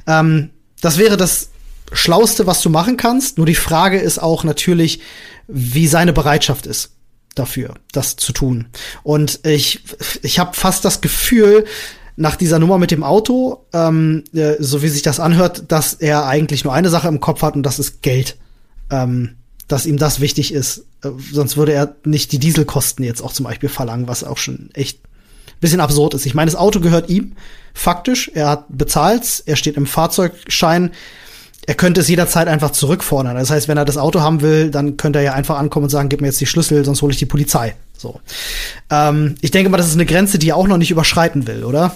Ähm, 0.07 0.51
das 0.81 0.97
wäre 0.97 1.17
das 1.17 1.49
Schlauste, 1.91 2.47
was 2.47 2.61
du 2.61 2.69
machen 2.69 2.97
kannst. 2.97 3.37
Nur 3.37 3.45
die 3.45 3.55
Frage 3.55 3.99
ist 3.99 4.19
auch 4.19 4.43
natürlich, 4.43 5.01
wie 5.47 5.87
seine 5.87 6.13
Bereitschaft 6.13 6.65
ist 6.65 6.91
dafür, 7.35 7.75
das 7.91 8.15
zu 8.15 8.31
tun. 8.31 8.67
Und 9.03 9.45
ich, 9.45 9.81
ich 10.21 10.39
habe 10.39 10.55
fast 10.55 10.85
das 10.85 11.01
Gefühl, 11.01 11.65
nach 12.15 12.35
dieser 12.35 12.59
Nummer 12.59 12.77
mit 12.77 12.91
dem 12.91 13.03
Auto, 13.03 13.65
ähm, 13.71 14.25
äh, 14.33 14.55
so 14.59 14.81
wie 14.81 14.89
sich 14.89 15.01
das 15.03 15.21
anhört, 15.21 15.71
dass 15.71 15.93
er 15.93 16.25
eigentlich 16.25 16.65
nur 16.65 16.73
eine 16.73 16.89
Sache 16.89 17.07
im 17.07 17.21
Kopf 17.21 17.41
hat 17.41 17.55
und 17.55 17.63
das 17.63 17.79
ist 17.79 18.01
Geld. 18.01 18.37
Ähm, 18.89 19.35
dass 19.69 19.85
ihm 19.85 19.97
das 19.97 20.19
wichtig 20.19 20.53
ist. 20.53 20.85
Äh, 21.01 21.11
sonst 21.31 21.55
würde 21.55 21.71
er 21.71 21.95
nicht 22.03 22.33
die 22.33 22.39
Dieselkosten 22.39 23.05
jetzt 23.05 23.21
auch 23.21 23.31
zum 23.31 23.45
Beispiel 23.45 23.69
verlangen, 23.69 24.09
was 24.09 24.25
auch 24.25 24.37
schon 24.37 24.69
echt 24.73 24.99
bisschen 25.59 25.81
absurd 25.81 26.13
ist. 26.13 26.25
Ich 26.25 26.33
meine, 26.33 26.49
das 26.49 26.59
Auto 26.59 26.79
gehört 26.79 27.09
ihm, 27.09 27.35
faktisch. 27.73 28.29
Er 28.33 28.49
hat 28.49 28.65
bezahlt, 28.69 29.43
er 29.45 29.55
steht 29.55 29.77
im 29.77 29.85
Fahrzeugschein. 29.85 30.91
Er 31.65 31.75
könnte 31.75 32.01
es 32.01 32.07
jederzeit 32.07 32.47
einfach 32.47 32.71
zurückfordern. 32.71 33.35
Das 33.35 33.49
heißt, 33.51 33.67
wenn 33.67 33.77
er 33.77 33.85
das 33.85 33.97
Auto 33.97 34.21
haben 34.21 34.41
will, 34.41 34.71
dann 34.71 34.97
könnte 34.97 35.19
er 35.19 35.25
ja 35.25 35.33
einfach 35.33 35.57
ankommen 35.57 35.83
und 35.83 35.89
sagen, 35.89 36.09
gib 36.09 36.21
mir 36.21 36.27
jetzt 36.27 36.41
die 36.41 36.47
Schlüssel, 36.47 36.83
sonst 36.83 37.01
hole 37.01 37.11
ich 37.11 37.19
die 37.19 37.25
Polizei. 37.25 37.75
So. 37.97 38.19
Ähm, 38.89 39.35
ich 39.41 39.51
denke 39.51 39.69
mal, 39.69 39.77
das 39.77 39.87
ist 39.87 39.93
eine 39.93 40.05
Grenze, 40.05 40.39
die 40.39 40.49
er 40.49 40.55
auch 40.55 40.67
noch 40.67 40.77
nicht 40.77 40.91
überschreiten 40.91 41.45
will, 41.47 41.63
oder? 41.63 41.93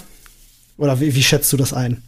Oder 0.77 0.99
wie, 0.99 1.15
wie 1.15 1.23
schätzt 1.23 1.51
du 1.53 1.57
das 1.57 1.73
ein? 1.73 2.03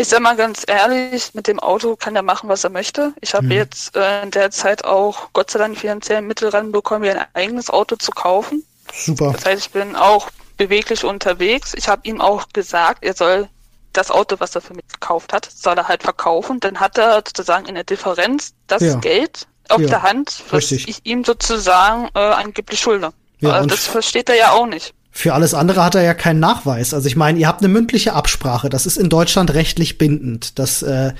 Ich 0.00 0.08
sag 0.08 0.20
mal 0.20 0.36
ganz 0.36 0.62
ehrlich, 0.66 1.34
mit 1.34 1.48
dem 1.48 1.58
Auto 1.58 1.96
kann 1.96 2.14
er 2.14 2.22
machen, 2.22 2.48
was 2.48 2.62
er 2.62 2.70
möchte. 2.70 3.12
Ich 3.20 3.34
habe 3.34 3.46
mhm. 3.46 3.52
jetzt 3.52 3.96
äh, 3.96 4.22
in 4.22 4.30
der 4.30 4.52
Zeit 4.52 4.84
auch 4.84 5.30
Gott 5.32 5.50
sei 5.50 5.58
Dank 5.58 5.76
finanziellen 5.76 6.26
Mittel 6.26 6.50
ranbekommen, 6.50 7.02
mir 7.02 7.20
ein 7.20 7.26
eigenes 7.34 7.68
Auto 7.68 7.96
zu 7.96 8.12
kaufen. 8.12 8.62
Super. 8.92 9.32
Das 9.32 9.44
heißt, 9.44 9.66
ich 9.66 9.70
bin 9.70 9.96
auch 9.96 10.30
beweglich 10.56 11.04
unterwegs. 11.04 11.74
Ich 11.74 11.88
habe 11.88 12.02
ihm 12.04 12.20
auch 12.20 12.48
gesagt, 12.52 13.04
er 13.04 13.14
soll 13.14 13.48
das 13.92 14.10
Auto, 14.10 14.36
was 14.38 14.54
er 14.54 14.60
für 14.60 14.74
mich 14.74 14.86
gekauft 14.88 15.32
hat, 15.32 15.48
soll 15.52 15.76
er 15.76 15.88
halt 15.88 16.02
verkaufen. 16.02 16.60
Dann 16.60 16.78
hat 16.80 16.98
er 16.98 17.22
sozusagen 17.26 17.66
in 17.66 17.74
der 17.74 17.84
Differenz 17.84 18.52
das 18.66 18.82
ja. 18.82 18.96
Geld 18.96 19.46
auf 19.68 19.80
ja. 19.80 19.88
der 19.88 20.02
Hand, 20.02 20.42
was 20.50 20.70
Richtig. 20.70 20.88
ich 20.88 21.06
ihm 21.06 21.24
sozusagen 21.24 22.08
äh, 22.14 22.18
angeblich 22.18 22.80
schulde. 22.80 23.12
Ja, 23.40 23.50
also 23.50 23.68
das 23.68 23.86
versteht 23.86 24.28
er 24.28 24.36
ja 24.36 24.52
auch 24.52 24.66
nicht. 24.66 24.94
Für 25.10 25.34
alles 25.34 25.54
andere 25.54 25.84
hat 25.84 25.94
er 25.94 26.02
ja 26.02 26.14
keinen 26.14 26.40
Nachweis. 26.40 26.94
Also 26.94 27.06
ich 27.08 27.16
meine, 27.16 27.38
ihr 27.38 27.48
habt 27.48 27.60
eine 27.60 27.68
mündliche 27.68 28.12
Absprache. 28.12 28.68
Das 28.68 28.86
ist 28.86 28.96
in 28.96 29.08
Deutschland 29.08 29.52
rechtlich 29.52 29.98
bindend. 29.98 30.58
Das 30.58 30.82
äh, 30.82 31.12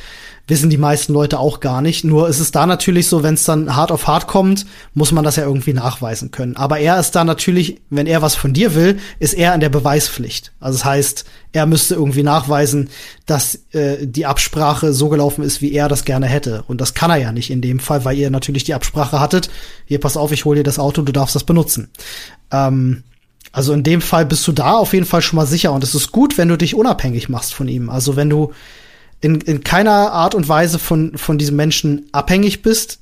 wissen 0.48 0.70
die 0.70 0.78
meisten 0.78 1.12
Leute 1.12 1.38
auch 1.38 1.60
gar 1.60 1.82
nicht. 1.82 2.04
Nur 2.04 2.28
ist 2.28 2.40
es 2.40 2.50
da 2.50 2.66
natürlich 2.66 3.06
so, 3.06 3.22
wenn 3.22 3.34
es 3.34 3.44
dann 3.44 3.76
hart 3.76 3.92
auf 3.92 4.06
hart 4.06 4.26
kommt, 4.26 4.66
muss 4.94 5.12
man 5.12 5.22
das 5.22 5.36
ja 5.36 5.44
irgendwie 5.44 5.74
nachweisen 5.74 6.30
können. 6.30 6.56
Aber 6.56 6.78
er 6.78 6.98
ist 6.98 7.12
da 7.12 7.22
natürlich, 7.24 7.80
wenn 7.90 8.06
er 8.06 8.22
was 8.22 8.34
von 8.34 8.54
dir 8.54 8.74
will, 8.74 8.98
ist 9.18 9.34
er 9.34 9.54
in 9.54 9.60
der 9.60 9.68
Beweispflicht. 9.68 10.52
Also 10.58 10.78
das 10.78 10.84
heißt, 10.86 11.24
er 11.52 11.66
müsste 11.66 11.94
irgendwie 11.94 12.22
nachweisen, 12.22 12.88
dass 13.26 13.60
äh, 13.72 14.06
die 14.06 14.26
Absprache 14.26 14.92
so 14.92 15.10
gelaufen 15.10 15.44
ist, 15.44 15.60
wie 15.60 15.72
er 15.72 15.88
das 15.88 16.04
gerne 16.04 16.26
hätte. 16.26 16.64
Und 16.66 16.80
das 16.80 16.94
kann 16.94 17.10
er 17.10 17.16
ja 17.16 17.30
nicht 17.30 17.50
in 17.50 17.60
dem 17.60 17.78
Fall, 17.78 18.04
weil 18.04 18.16
ihr 18.16 18.30
natürlich 18.30 18.64
die 18.64 18.74
Absprache 18.74 19.20
hattet. 19.20 19.50
Hier, 19.84 20.00
pass 20.00 20.16
auf, 20.16 20.32
ich 20.32 20.46
hole 20.46 20.58
dir 20.58 20.64
das 20.64 20.78
Auto, 20.78 21.02
du 21.02 21.12
darfst 21.12 21.34
das 21.34 21.44
benutzen. 21.44 21.90
Ähm, 22.50 23.04
also 23.52 23.72
in 23.72 23.82
dem 23.82 24.00
Fall 24.00 24.26
bist 24.26 24.46
du 24.46 24.52
da 24.52 24.72
auf 24.72 24.92
jeden 24.92 25.06
Fall 25.06 25.22
schon 25.22 25.36
mal 25.36 25.46
sicher 25.46 25.72
und 25.72 25.82
es 25.82 25.94
ist 25.94 26.12
gut, 26.12 26.38
wenn 26.38 26.48
du 26.48 26.56
dich 26.56 26.74
unabhängig 26.74 27.28
machst 27.28 27.54
von 27.54 27.68
ihm. 27.68 27.88
Also 27.90 28.16
wenn 28.16 28.30
du 28.30 28.52
in, 29.20 29.40
in 29.40 29.64
keiner 29.64 30.12
Art 30.12 30.34
und 30.34 30.48
Weise 30.48 30.78
von, 30.78 31.16
von 31.18 31.38
diesem 31.38 31.56
Menschen 31.56 32.08
abhängig 32.12 32.62
bist, 32.62 33.00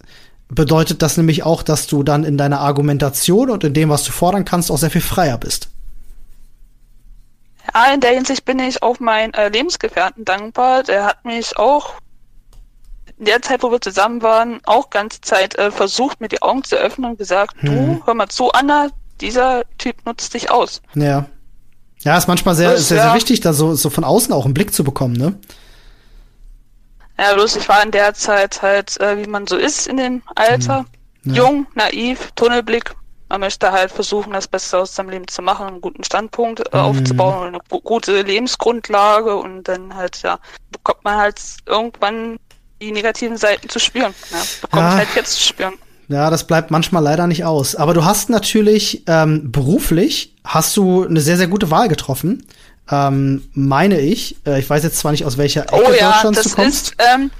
bedeutet 0.48 1.02
das 1.02 1.16
nämlich 1.16 1.42
auch, 1.42 1.62
dass 1.62 1.86
du 1.86 2.02
dann 2.02 2.24
in 2.24 2.38
deiner 2.38 2.60
Argumentation 2.60 3.50
und 3.50 3.64
in 3.64 3.74
dem, 3.74 3.88
was 3.88 4.04
du 4.04 4.12
fordern 4.12 4.44
kannst, 4.44 4.70
auch 4.70 4.78
sehr 4.78 4.90
viel 4.90 5.00
freier 5.00 5.38
bist. 5.38 5.68
Ja, 7.74 7.92
in 7.92 8.00
der 8.00 8.12
Hinsicht 8.12 8.44
bin 8.44 8.58
ich 8.60 8.82
auch 8.82 9.00
meinen 9.00 9.34
äh, 9.34 9.48
Lebensgefährten 9.48 10.24
dankbar. 10.24 10.84
Der 10.84 11.04
hat 11.04 11.24
mich 11.24 11.56
auch 11.58 11.94
in 13.18 13.24
der 13.24 13.42
Zeit, 13.42 13.62
wo 13.62 13.70
wir 13.70 13.80
zusammen 13.80 14.22
waren, 14.22 14.60
auch 14.64 14.90
ganze 14.90 15.20
Zeit 15.20 15.58
äh, 15.58 15.70
versucht, 15.70 16.20
mir 16.20 16.28
die 16.28 16.42
Augen 16.42 16.62
zu 16.64 16.76
öffnen 16.76 17.10
und 17.10 17.18
gesagt, 17.18 17.56
hm. 17.60 17.70
du, 17.70 18.02
hör 18.06 18.14
mal 18.14 18.28
zu, 18.28 18.52
Anna, 18.52 18.88
dieser 19.20 19.64
Typ 19.78 19.96
nutzt 20.04 20.34
dich 20.34 20.50
aus. 20.50 20.80
Ja. 20.94 21.26
Ja, 22.00 22.16
ist 22.16 22.28
manchmal 22.28 22.54
sehr, 22.54 22.72
das, 22.72 22.88
sehr, 22.88 23.02
sehr 23.02 23.14
wichtig, 23.14 23.40
da 23.40 23.52
so, 23.52 23.74
so 23.74 23.90
von 23.90 24.04
außen 24.04 24.32
auch 24.32 24.44
einen 24.44 24.54
Blick 24.54 24.72
zu 24.72 24.84
bekommen, 24.84 25.16
ne? 25.16 25.34
Ja, 27.18 27.34
bloß 27.34 27.56
ich 27.56 27.68
war 27.68 27.82
in 27.82 27.90
der 27.90 28.14
Zeit 28.14 28.60
halt, 28.62 29.00
äh, 29.00 29.18
wie 29.18 29.28
man 29.28 29.46
so 29.46 29.56
ist 29.56 29.86
in 29.86 29.96
dem 29.96 30.22
Alter. 30.34 30.86
Hm. 31.24 31.34
Ja. 31.34 31.42
Jung, 31.42 31.66
naiv, 31.74 32.30
Tunnelblick. 32.34 32.94
Man 33.28 33.40
möchte 33.40 33.72
halt 33.72 33.90
versuchen, 33.90 34.32
das 34.32 34.46
Beste 34.46 34.78
aus 34.78 34.94
seinem 34.94 35.10
Leben 35.10 35.26
zu 35.26 35.42
machen, 35.42 35.66
einen 35.66 35.80
guten 35.80 36.04
Standpunkt 36.04 36.60
äh, 36.60 36.72
hm. 36.72 36.80
aufzubauen, 36.80 37.48
eine 37.48 37.58
gute 37.68 38.22
Lebensgrundlage 38.22 39.34
und 39.34 39.64
dann 39.64 39.94
halt, 39.94 40.22
ja, 40.22 40.38
bekommt 40.70 41.04
man 41.04 41.16
halt 41.16 41.40
irgendwann 41.66 42.38
die 42.80 42.92
negativen 42.92 43.36
Seiten 43.36 43.68
zu 43.68 43.78
spüren. 43.78 44.14
Ja, 44.30 44.42
bekommt 44.60 44.82
ja. 44.82 44.96
halt 44.96 45.08
jetzt 45.16 45.32
zu 45.32 45.42
spüren. 45.42 45.74
Ja, 46.08 46.30
das 46.30 46.46
bleibt 46.46 46.70
manchmal 46.70 47.02
leider 47.02 47.26
nicht 47.26 47.44
aus. 47.44 47.74
Aber 47.74 47.94
du 47.94 48.04
hast 48.04 48.30
natürlich 48.30 49.02
ähm, 49.06 49.50
beruflich 49.50 50.36
hast 50.44 50.76
du 50.76 51.04
eine 51.04 51.20
sehr, 51.20 51.36
sehr 51.36 51.48
gute 51.48 51.70
Wahl 51.70 51.88
getroffen. 51.88 52.46
Ähm, 52.91 53.49
meine 53.53 54.01
ich. 54.01 54.37
Äh, 54.47 54.61
ich 54.61 54.70
weiß 54.70 54.82
jetzt 54.84 54.99
zwar 54.99 55.12
nicht, 55.12 55.24
aus 55.24 55.39
welcher 55.39 55.64
Ecke 55.64 55.74
oh, 55.74 55.93
ja, 55.93 56.12
Deutschlands 56.12 56.43
du 56.43 56.51
kommst. 56.51 56.89
Ist, 56.91 56.97
ähm, 56.99 57.30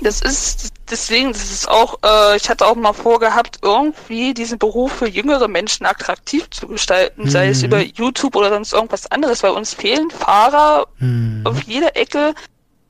das 0.00 0.20
ist 0.20 0.72
deswegen, 0.90 1.32
das 1.32 1.50
ist 1.50 1.68
auch, 1.68 1.98
äh, 2.04 2.36
ich 2.36 2.48
hatte 2.48 2.66
auch 2.66 2.74
mal 2.74 2.92
vorgehabt, 2.92 3.58
irgendwie 3.62 4.34
diesen 4.34 4.58
Beruf 4.58 4.92
für 4.92 5.08
jüngere 5.08 5.48
Menschen 5.48 5.86
attraktiv 5.86 6.48
zu 6.50 6.68
gestalten, 6.68 7.24
mhm. 7.24 7.30
sei 7.30 7.48
es 7.48 7.60
mhm. 7.60 7.66
über 7.66 7.80
YouTube 7.80 8.36
oder 8.36 8.50
sonst 8.50 8.72
irgendwas 8.72 9.10
anderes, 9.10 9.42
weil 9.42 9.52
uns 9.52 9.74
fehlen 9.74 10.10
Fahrer 10.10 10.86
mhm. 10.98 11.42
auf 11.44 11.62
jeder 11.62 11.96
Ecke, 11.96 12.34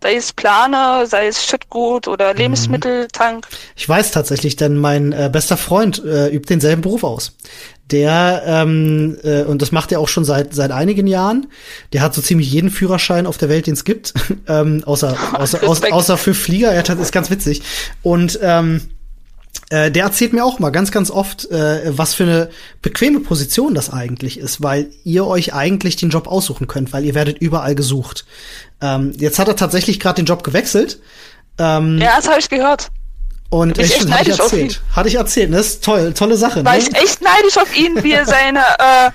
sei 0.02 0.16
es 0.16 0.32
Planer, 0.32 1.06
sei 1.06 1.28
es 1.28 1.44
Schüttgut 1.44 2.08
oder 2.08 2.32
mhm. 2.32 2.38
Lebensmitteltank. 2.38 3.46
Ich 3.76 3.88
weiß 3.88 4.10
tatsächlich, 4.10 4.56
denn 4.56 4.76
mein 4.76 5.12
äh, 5.12 5.30
bester 5.32 5.56
Freund 5.56 6.04
äh, 6.04 6.28
übt 6.28 6.48
denselben 6.48 6.82
Beruf 6.82 7.04
aus. 7.04 7.36
Der, 7.92 8.42
ähm, 8.46 9.16
äh, 9.22 9.42
und 9.42 9.62
das 9.62 9.70
macht 9.70 9.92
er 9.92 10.00
auch 10.00 10.08
schon 10.08 10.24
seit 10.24 10.52
seit 10.52 10.72
einigen 10.72 11.06
Jahren, 11.06 11.46
der 11.92 12.02
hat 12.02 12.14
so 12.14 12.20
ziemlich 12.20 12.50
jeden 12.50 12.70
Führerschein 12.70 13.26
auf 13.26 13.38
der 13.38 13.48
Welt, 13.48 13.68
den 13.68 13.74
es 13.74 13.84
gibt, 13.84 14.12
ähm, 14.48 14.82
außer, 14.84 15.16
außer, 15.34 15.62
außer, 15.68 15.92
außer 15.92 16.18
für 16.18 16.34
Flieger, 16.34 16.74
ja, 16.74 16.82
das 16.82 16.98
ist 16.98 17.12
ganz 17.12 17.30
witzig. 17.30 17.62
Und 18.02 18.40
ähm, 18.42 18.80
äh, 19.70 19.90
der 19.90 20.04
erzählt 20.04 20.32
mir 20.32 20.44
auch 20.44 20.58
mal 20.58 20.70
ganz, 20.70 20.92
ganz 20.92 21.10
oft, 21.10 21.50
äh, 21.50 21.96
was 21.96 22.14
für 22.14 22.22
eine 22.24 22.50
bequeme 22.82 23.20
Position 23.20 23.74
das 23.74 23.90
eigentlich 23.92 24.38
ist, 24.38 24.62
weil 24.62 24.90
ihr 25.04 25.26
euch 25.26 25.54
eigentlich 25.54 25.96
den 25.96 26.10
Job 26.10 26.28
aussuchen 26.28 26.68
könnt, 26.68 26.92
weil 26.92 27.04
ihr 27.04 27.14
werdet 27.14 27.38
überall 27.38 27.74
gesucht. 27.74 28.26
Ähm, 28.80 29.12
jetzt 29.16 29.38
hat 29.38 29.48
er 29.48 29.56
tatsächlich 29.56 29.98
gerade 29.98 30.22
den 30.22 30.26
Job 30.26 30.44
gewechselt. 30.44 31.00
Ähm, 31.58 31.98
ja, 31.98 32.16
das 32.16 32.28
habe 32.28 32.38
ich 32.38 32.48
gehört. 32.48 32.90
Und 33.48 33.78
ich 33.78 33.94
echt 33.94 34.10
hatte 34.10 34.30
ich 34.30 34.38
erzählt. 34.38 34.80
Hatte 34.92 35.08
ich 35.08 35.14
erzählt, 35.14 35.50
ne? 35.50 35.58
Das 35.58 35.66
ist 35.66 35.84
toll, 35.84 36.12
tolle 36.14 36.36
Sache. 36.36 36.64
War 36.64 36.72
ne? 36.72 36.78
ich 36.78 36.94
echt 36.94 37.22
neidisch 37.22 37.56
auf 37.58 37.76
ihn, 37.76 38.02
wie 38.02 38.12
er 38.12 38.26
seine 38.26 38.60
äh, 38.78 39.10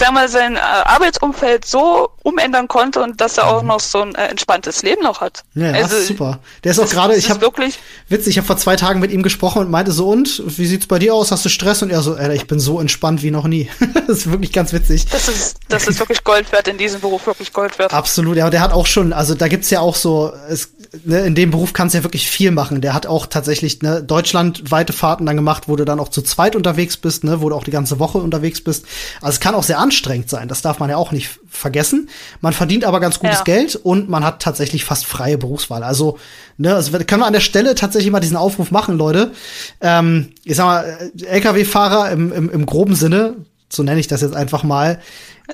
sagen 0.00 0.14
wir, 0.14 0.28
sein 0.28 0.56
äh, 0.56 0.58
Arbeitsumfeld 0.58 1.64
so 1.64 2.10
umändern 2.22 2.66
konnte 2.68 3.02
und 3.02 3.20
dass 3.20 3.38
er 3.38 3.46
auch 3.48 3.62
mhm. 3.62 3.68
noch 3.68 3.80
so 3.80 4.00
ein 4.00 4.14
äh, 4.14 4.26
entspanntes 4.26 4.82
Leben 4.82 5.02
noch 5.02 5.20
hat. 5.20 5.44
Ja, 5.54 5.72
also, 5.72 5.96
ist 5.96 6.08
super. 6.08 6.40
Der 6.64 6.72
ist 6.72 6.80
auch 6.80 6.88
gerade, 6.88 7.14
ich 7.14 7.30
habe 7.30 7.40
wirklich 7.40 7.78
witzig, 8.08 8.32
ich 8.32 8.38
habe 8.38 8.46
vor 8.46 8.56
zwei 8.56 8.76
Tagen 8.76 9.00
mit 9.00 9.12
ihm 9.12 9.22
gesprochen 9.22 9.60
und 9.60 9.70
meinte 9.70 9.92
so 9.92 10.08
und 10.08 10.42
wie 10.46 10.66
sieht's 10.66 10.86
bei 10.86 10.98
dir 10.98 11.14
aus? 11.14 11.30
Hast 11.30 11.44
du 11.44 11.48
Stress? 11.48 11.82
Und 11.82 11.90
er 11.90 12.02
so, 12.02 12.14
Alter, 12.14 12.34
ich 12.34 12.46
bin 12.46 12.58
so 12.58 12.80
entspannt 12.80 13.22
wie 13.22 13.30
noch 13.30 13.46
nie. 13.46 13.70
das 14.06 14.18
ist 14.18 14.30
wirklich 14.30 14.52
ganz 14.52 14.72
witzig. 14.72 15.06
Das 15.06 15.28
ist 15.28 15.58
das 15.68 15.86
ist 15.86 15.98
wirklich 15.98 16.24
Gold 16.24 16.50
wert 16.50 16.66
in 16.66 16.78
diesem 16.78 17.00
Beruf, 17.00 17.26
wirklich 17.26 17.52
Gold 17.52 17.78
wert. 17.78 17.92
Absolut. 17.92 18.36
Ja, 18.36 18.50
der 18.50 18.60
hat 18.60 18.72
auch 18.72 18.86
schon, 18.86 19.12
also 19.12 19.34
da 19.34 19.48
gibt's 19.48 19.70
ja 19.70 19.80
auch 19.80 19.94
so 19.94 20.32
es, 20.48 20.72
ne, 21.04 21.20
in 21.20 21.34
dem 21.34 21.50
Beruf 21.50 21.72
kannst 21.72 21.94
du 21.94 21.98
ja 21.98 22.04
wirklich 22.04 22.28
viel 22.28 22.50
machen. 22.50 22.80
Der 22.80 22.94
hat 22.94 23.06
auch 23.06 23.26
tatsächlich 23.26 23.82
ne, 23.82 24.02
deutschlandweite 24.02 24.92
Fahrten 24.92 25.26
dann 25.26 25.36
gemacht, 25.36 25.64
wo 25.66 25.76
du 25.76 25.84
dann 25.84 26.00
auch 26.00 26.08
zu 26.08 26.22
zweit 26.22 26.56
unterwegs 26.56 26.96
bist, 26.96 27.24
ne, 27.24 27.40
wo 27.40 27.48
du 27.48 27.54
auch 27.54 27.64
die 27.64 27.70
ganze 27.70 27.98
Woche 27.98 28.18
unterwegs 28.18 28.62
bist. 28.62 28.86
Also 29.20 29.34
es 29.34 29.40
kann 29.40 29.54
auch 29.54 29.62
sehr 29.62 29.78
anstrengend 29.78 29.89
sein. 29.92 30.48
Das 30.48 30.62
darf 30.62 30.78
man 30.78 30.90
ja 30.90 30.96
auch 30.96 31.12
nicht 31.12 31.40
vergessen. 31.48 32.08
Man 32.40 32.52
verdient 32.52 32.84
aber 32.84 33.00
ganz 33.00 33.18
gutes 33.18 33.38
ja. 33.38 33.44
Geld 33.44 33.76
und 33.76 34.08
man 34.08 34.24
hat 34.24 34.42
tatsächlich 34.42 34.84
fast 34.84 35.06
freie 35.06 35.38
Berufswahl. 35.38 35.82
Also, 35.82 36.18
ne, 36.56 36.74
also 36.74 36.92
können 36.92 37.22
wir 37.22 37.26
an 37.26 37.32
der 37.32 37.40
Stelle 37.40 37.74
tatsächlich 37.74 38.10
mal 38.10 38.20
diesen 38.20 38.36
Aufruf 38.36 38.70
machen, 38.70 38.96
Leute. 38.96 39.32
Ähm, 39.80 40.32
ich 40.44 40.56
sag 40.56 40.64
mal, 40.64 41.10
LKW-Fahrer 41.18 42.10
im, 42.10 42.32
im, 42.32 42.50
im 42.50 42.66
groben 42.66 42.94
Sinne, 42.94 43.36
so 43.68 43.82
nenne 43.82 44.00
ich 44.00 44.08
das 44.08 44.20
jetzt 44.20 44.34
einfach 44.34 44.62
mal, 44.62 45.00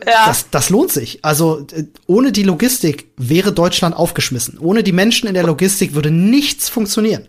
ja. 0.06 0.26
das, 0.26 0.50
das 0.50 0.70
lohnt 0.70 0.92
sich. 0.92 1.24
Also 1.24 1.66
äh, 1.72 1.84
ohne 2.06 2.32
die 2.32 2.42
Logistik 2.42 3.10
wäre 3.16 3.52
Deutschland 3.52 3.96
aufgeschmissen. 3.96 4.58
Ohne 4.58 4.82
die 4.82 4.92
Menschen 4.92 5.28
in 5.28 5.34
der 5.34 5.44
Logistik 5.44 5.94
würde 5.94 6.10
nichts 6.10 6.68
funktionieren. 6.68 7.28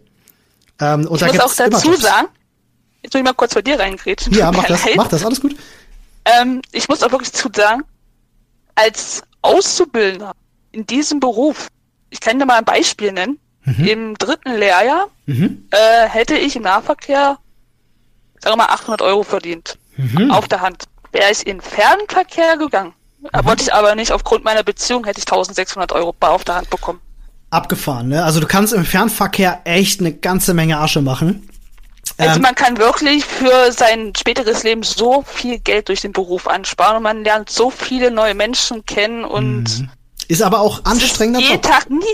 Ähm, 0.79 1.07
und 1.07 1.21
ich 1.21 1.27
da 1.27 1.33
muss 1.33 1.59
auch 1.59 1.69
dazu 1.69 1.93
sagen, 1.95 2.27
jetzt 3.03 3.13
muss 3.13 3.19
ich 3.19 3.23
mal 3.23 3.33
kurz 3.33 3.53
bei 3.53 3.61
dir 3.61 3.79
reingrätschen. 3.79 4.33
Ja, 4.33 4.51
mach 4.51 4.65
das, 4.65 4.81
mach 4.95 5.07
das, 5.07 5.25
alles 5.25 5.41
gut. 5.41 5.55
Ähm, 6.27 6.61
ich 6.71 6.89
muss 6.89 7.03
auch 7.03 7.11
wirklich 7.11 7.31
zu 7.31 7.49
sagen, 7.55 7.83
als 8.75 9.23
Auszubildender 9.41 10.33
in 10.71 10.85
diesem 10.85 11.19
Beruf, 11.19 11.69
ich 12.09 12.19
kann 12.19 12.37
dir 12.37 12.45
mal 12.45 12.57
ein 12.57 12.65
Beispiel 12.65 13.11
nennen, 13.11 13.39
mhm. 13.63 13.87
im 13.87 14.17
dritten 14.17 14.53
Lehrjahr 14.53 15.07
mhm. 15.25 15.67
äh, 15.71 16.07
hätte 16.07 16.35
ich 16.35 16.55
im 16.55 16.63
Nahverkehr, 16.63 17.37
sagen 18.39 18.53
wir 18.53 18.57
mal, 18.57 18.73
800 18.73 19.01
Euro 19.01 19.23
verdient. 19.23 19.77
Mhm. 19.95 20.31
Auf 20.31 20.47
der 20.47 20.61
Hand. 20.61 20.83
Wäre 21.11 21.31
ich 21.31 21.47
in 21.47 21.61
Fernverkehr 21.61 22.57
gegangen, 22.57 22.93
mhm. 23.21 23.45
wollte 23.45 23.63
ich 23.63 23.73
aber 23.73 23.95
nicht, 23.95 24.11
aufgrund 24.11 24.43
meiner 24.43 24.63
Beziehung 24.63 25.05
hätte 25.05 25.19
ich 25.19 25.25
1600 25.25 25.91
Euro 25.93 26.13
auf 26.19 26.43
der 26.43 26.55
Hand 26.55 26.69
bekommen. 26.69 26.99
Abgefahren, 27.49 28.09
ne? 28.09 28.25
Also 28.25 28.41
du 28.41 28.47
kannst 28.47 28.73
im 28.73 28.83
Fernverkehr 28.83 29.61
echt 29.63 30.01
eine 30.01 30.13
ganze 30.13 30.53
Menge 30.53 30.79
Asche 30.79 31.01
machen. 31.01 31.47
Also 32.17 32.35
ähm, 32.35 32.41
man 32.41 32.55
kann 32.55 32.77
wirklich 32.77 33.25
für 33.25 33.71
sein 33.71 34.13
späteres 34.17 34.63
Leben 34.63 34.83
so 34.83 35.23
viel 35.27 35.59
Geld 35.59 35.89
durch 35.89 36.01
den 36.01 36.13
Beruf 36.13 36.47
ansparen 36.47 36.97
und 36.97 37.03
man 37.03 37.23
lernt 37.23 37.49
so 37.49 37.69
viele 37.69 38.11
neue 38.11 38.35
Menschen 38.35 38.85
kennen 38.85 39.23
und 39.23 39.79
mhm. 39.79 39.89
ist 40.27 40.41
aber 40.41 40.61
auch 40.61 40.85
anstrengender. 40.85 41.39
Jeden 41.39 41.61
Tag 41.61 41.89
nie. 41.89 42.05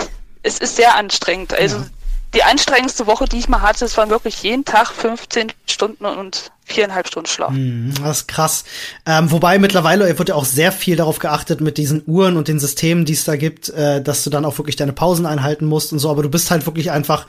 Es 0.41 0.59
ist 0.59 0.75
sehr 0.75 0.95
anstrengend. 0.95 1.53
Also 1.53 1.77
ja. 1.77 1.85
die 2.33 2.43
anstrengendste 2.43 3.07
Woche, 3.07 3.25
die 3.25 3.39
ich 3.39 3.47
mal 3.47 3.61
hatte, 3.61 3.85
es 3.85 3.95
waren 3.97 4.09
wirklich 4.09 4.43
jeden 4.43 4.65
Tag 4.65 4.91
15 4.91 5.53
Stunden 5.65 6.05
und 6.05 6.51
viereinhalb 6.65 7.07
Stunden 7.07 7.27
Schlaf. 7.27 7.51
Mhm, 7.51 7.93
das 8.01 8.19
ist 8.19 8.27
krass. 8.27 8.63
Ähm, 9.05 9.31
wobei 9.31 9.59
mittlerweile 9.59 10.17
wird 10.17 10.29
ja 10.29 10.35
auch 10.35 10.45
sehr 10.45 10.71
viel 10.71 10.95
darauf 10.95 11.19
geachtet 11.19 11.61
mit 11.61 11.77
diesen 11.77 12.03
Uhren 12.05 12.37
und 12.37 12.47
den 12.47 12.59
Systemen, 12.59 13.05
die 13.05 13.13
es 13.13 13.25
da 13.25 13.35
gibt, 13.35 13.69
äh, 13.69 14.01
dass 14.01 14.23
du 14.23 14.29
dann 14.29 14.45
auch 14.45 14.57
wirklich 14.57 14.75
deine 14.75 14.93
Pausen 14.93 15.25
einhalten 15.25 15.65
musst 15.65 15.93
und 15.93 15.99
so. 15.99 16.09
Aber 16.09 16.23
du 16.23 16.29
bist 16.29 16.51
halt 16.51 16.65
wirklich 16.65 16.91
einfach 16.91 17.27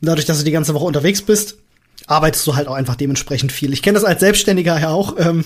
dadurch, 0.00 0.26
dass 0.26 0.38
du 0.38 0.44
die 0.44 0.50
ganze 0.50 0.74
Woche 0.74 0.84
unterwegs 0.84 1.22
bist, 1.22 1.56
arbeitest 2.06 2.46
du 2.46 2.54
halt 2.54 2.68
auch 2.68 2.74
einfach 2.74 2.96
dementsprechend 2.96 3.52
viel. 3.52 3.72
Ich 3.72 3.82
kenne 3.82 3.94
das 3.94 4.04
als 4.04 4.20
Selbstständiger 4.20 4.78
ja 4.78 4.90
auch. 4.90 5.14
Ähm, 5.18 5.44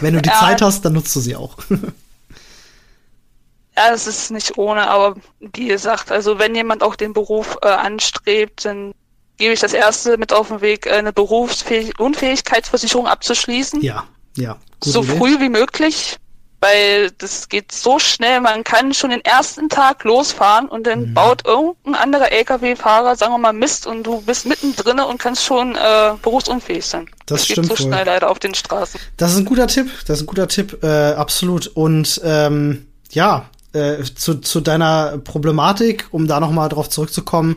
wenn 0.00 0.14
du 0.14 0.22
die 0.22 0.28
ja. 0.28 0.38
Zeit 0.38 0.62
hast, 0.62 0.84
dann 0.84 0.94
nutzt 0.94 1.14
du 1.14 1.20
sie 1.20 1.36
auch. 1.36 1.56
ja, 1.70 3.90
das 3.90 4.06
ist 4.06 4.30
nicht 4.30 4.58
ohne, 4.58 4.88
aber 4.88 5.16
wie 5.40 5.68
gesagt, 5.68 6.10
also 6.10 6.38
wenn 6.38 6.54
jemand 6.54 6.82
auch 6.82 6.96
den 6.96 7.12
Beruf 7.12 7.58
äh, 7.62 7.68
anstrebt, 7.68 8.64
dann 8.64 8.94
gebe 9.36 9.52
ich 9.52 9.60
das 9.60 9.72
erste 9.72 10.18
mit 10.18 10.32
auf 10.32 10.48
den 10.48 10.60
Weg, 10.60 10.86
äh, 10.86 10.92
eine 10.92 11.12
Berufsunfähigkeitsversicherung 11.12 13.06
abzuschließen. 13.06 13.82
Ja, 13.82 14.04
ja. 14.36 14.56
so 14.82 15.02
Idee. 15.02 15.16
früh 15.16 15.40
wie 15.40 15.48
möglich. 15.48 16.16
Weil 16.62 17.10
das 17.18 17.48
geht 17.48 17.72
so 17.72 17.98
schnell, 17.98 18.40
man 18.40 18.62
kann 18.62 18.94
schon 18.94 19.10
den 19.10 19.24
ersten 19.24 19.68
Tag 19.68 20.04
losfahren 20.04 20.68
und 20.68 20.86
dann 20.86 21.08
mhm. 21.08 21.14
baut 21.14 21.44
irgendein 21.44 21.96
anderer 21.96 22.30
LKW-Fahrer, 22.30 23.16
sagen 23.16 23.32
wir 23.32 23.38
mal, 23.38 23.52
Mist 23.52 23.84
und 23.84 24.04
du 24.04 24.20
bist 24.20 24.46
mittendrin 24.46 25.00
und 25.00 25.18
kannst 25.18 25.44
schon 25.44 25.74
äh, 25.74 26.12
berufsunfähig 26.22 26.86
sein. 26.86 27.06
Das, 27.26 27.40
das 27.40 27.44
stimmt 27.46 27.68
geht 27.68 27.76
so 27.76 27.84
wohl. 27.84 27.90
schnell 27.90 28.06
leider 28.06 28.30
auf 28.30 28.38
den 28.38 28.54
Straßen. 28.54 29.00
Das 29.16 29.32
ist 29.32 29.38
ein 29.38 29.44
guter 29.44 29.66
Tipp, 29.66 29.90
das 30.06 30.18
ist 30.18 30.22
ein 30.22 30.26
guter 30.26 30.46
Tipp, 30.46 30.84
äh, 30.84 30.86
absolut. 31.14 31.66
Und 31.66 32.20
ähm, 32.22 32.86
ja, 33.10 33.46
äh, 33.72 34.04
zu, 34.14 34.36
zu 34.36 34.60
deiner 34.60 35.18
Problematik, 35.18 36.06
um 36.12 36.28
da 36.28 36.38
noch 36.38 36.52
mal 36.52 36.68
drauf 36.68 36.88
zurückzukommen, 36.88 37.56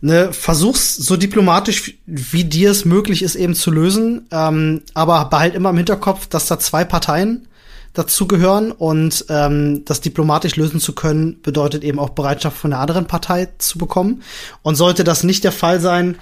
ne, 0.00 0.32
versuch's 0.32 0.94
so 0.94 1.16
diplomatisch 1.16 1.98
wie 2.06 2.44
dir 2.44 2.70
es 2.70 2.84
möglich 2.84 3.24
ist 3.24 3.34
eben 3.34 3.56
zu 3.56 3.72
lösen, 3.72 4.28
ähm, 4.30 4.82
aber 4.94 5.24
behalt 5.24 5.56
immer 5.56 5.70
im 5.70 5.76
Hinterkopf, 5.76 6.28
dass 6.28 6.46
da 6.46 6.60
zwei 6.60 6.84
Parteien 6.84 7.48
dazugehören 7.94 8.72
und 8.72 9.24
ähm, 9.28 9.84
das 9.84 10.00
diplomatisch 10.00 10.56
lösen 10.56 10.80
zu 10.80 10.94
können 10.94 11.40
bedeutet 11.42 11.84
eben 11.84 11.98
auch 11.98 12.10
Bereitschaft 12.10 12.56
von 12.56 12.70
der 12.70 12.80
anderen 12.80 13.06
Partei 13.06 13.48
zu 13.58 13.78
bekommen 13.78 14.22
und 14.62 14.74
sollte 14.74 15.04
das 15.04 15.22
nicht 15.22 15.44
der 15.44 15.52
Fall 15.52 15.80
sein, 15.80 16.16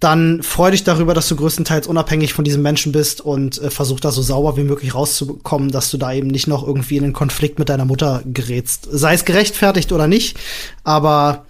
dann 0.00 0.42
freu 0.42 0.72
dich 0.72 0.82
darüber, 0.82 1.14
dass 1.14 1.28
du 1.28 1.36
größtenteils 1.36 1.86
unabhängig 1.86 2.32
von 2.34 2.44
diesem 2.44 2.62
Menschen 2.62 2.90
bist 2.90 3.20
und 3.20 3.62
äh, 3.62 3.70
versuch 3.70 4.00
da 4.00 4.10
so 4.10 4.20
sauber 4.20 4.56
wie 4.56 4.64
möglich 4.64 4.94
rauszukommen, 4.94 5.70
dass 5.70 5.90
du 5.90 5.96
da 5.96 6.12
eben 6.12 6.26
nicht 6.26 6.48
noch 6.48 6.66
irgendwie 6.66 6.96
in 6.96 7.04
einen 7.04 7.12
Konflikt 7.12 7.60
mit 7.60 7.68
deiner 7.68 7.84
Mutter 7.84 8.22
gerätst. 8.24 8.88
Sei 8.90 9.14
es 9.14 9.24
gerechtfertigt 9.24 9.92
oder 9.92 10.08
nicht, 10.08 10.38
aber 10.82 11.44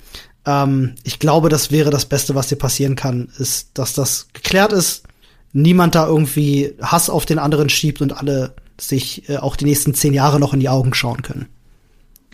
ähm, 0.45 0.97
ich 1.03 1.19
glaube, 1.19 1.49
das 1.49 1.71
wäre 1.71 1.91
das 1.91 2.05
Beste, 2.05 2.35
was 2.35 2.49
dir 2.49 2.57
passieren 2.57 2.95
kann, 2.95 3.31
ist, 3.39 3.71
dass 3.75 3.95
das 3.95 4.27
geklärt 4.35 4.73
ist, 4.73 5.05
niemand 5.53 5.95
da 5.95 6.07
irgendwie 6.07 6.75
Hass 6.83 7.09
auf 7.09 7.25
den 7.25 7.39
anderen 7.39 7.71
schiebt 7.71 8.03
und 8.03 8.13
alle 8.13 8.55
sich 8.83 9.29
äh, 9.29 9.39
auch 9.39 9.57
die 9.57 9.65
nächsten 9.65 9.95
zehn 9.95 10.15
Jahre 10.15 10.41
noch 10.41 10.53
in 10.53 10.61
die 10.61 10.69
Augen 10.69 10.95
schauen 10.95 11.23
können. 11.23 11.49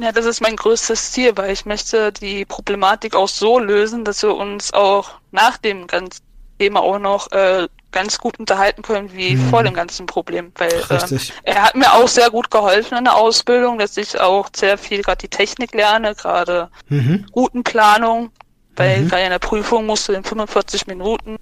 Ja, 0.01 0.12
das 0.12 0.26
ist 0.26 0.40
mein 0.40 0.57
größtes 0.57 1.12
Ziel, 1.12 1.36
weil 1.36 1.53
ich 1.53 1.66
möchte 1.66 2.12
die 2.12 2.44
Problematik 2.44 3.16
auch 3.16 3.28
so 3.28 3.59
lösen, 3.59 4.05
dass 4.05 4.22
wir 4.22 4.36
uns 4.36 4.72
auch 4.72 5.11
nach 5.32 5.57
dem 5.57 5.88
ganzen 5.88 6.22
Thema 6.59 6.80
auch 6.80 7.01
noch 7.01 7.30
äh, 7.32 7.66
ganz 7.90 8.18
gut 8.18 8.38
unterhalten 8.38 8.82
können 8.82 9.12
wie 9.12 9.30
hm. 9.30 9.49
vor 9.51 9.62
dem 9.62 9.74
ganzen 9.74 10.07
Problem. 10.07 10.53
Weil 10.57 10.72
äh, 10.72 11.18
er 11.42 11.62
hat 11.64 11.74
mir 11.74 11.92
auch 11.92 12.07
sehr 12.07 12.30
gut 12.30 12.51
geholfen 12.51 12.99
in 12.99 13.05
der 13.05 13.16
Ausbildung, 13.16 13.78
dass 13.78 13.96
ich 13.96 14.20
auch 14.20 14.49
sehr 14.55 14.78
viel 14.78 15.03
gerade 15.03 15.18
die 15.18 15.28
Technik 15.28 15.74
lerne, 15.74 16.14
gerade 16.14 16.70
mhm. 16.88 17.26
Routenplanung, 17.34 18.30
weil 18.76 19.03
mhm. 19.03 19.09
gerade 19.09 19.24
in 19.24 19.30
der 19.30 19.38
Prüfung 19.38 19.86
musst 19.86 20.09
du 20.09 20.12
in 20.12 20.22
45 20.22 20.86
Minuten 20.86 21.38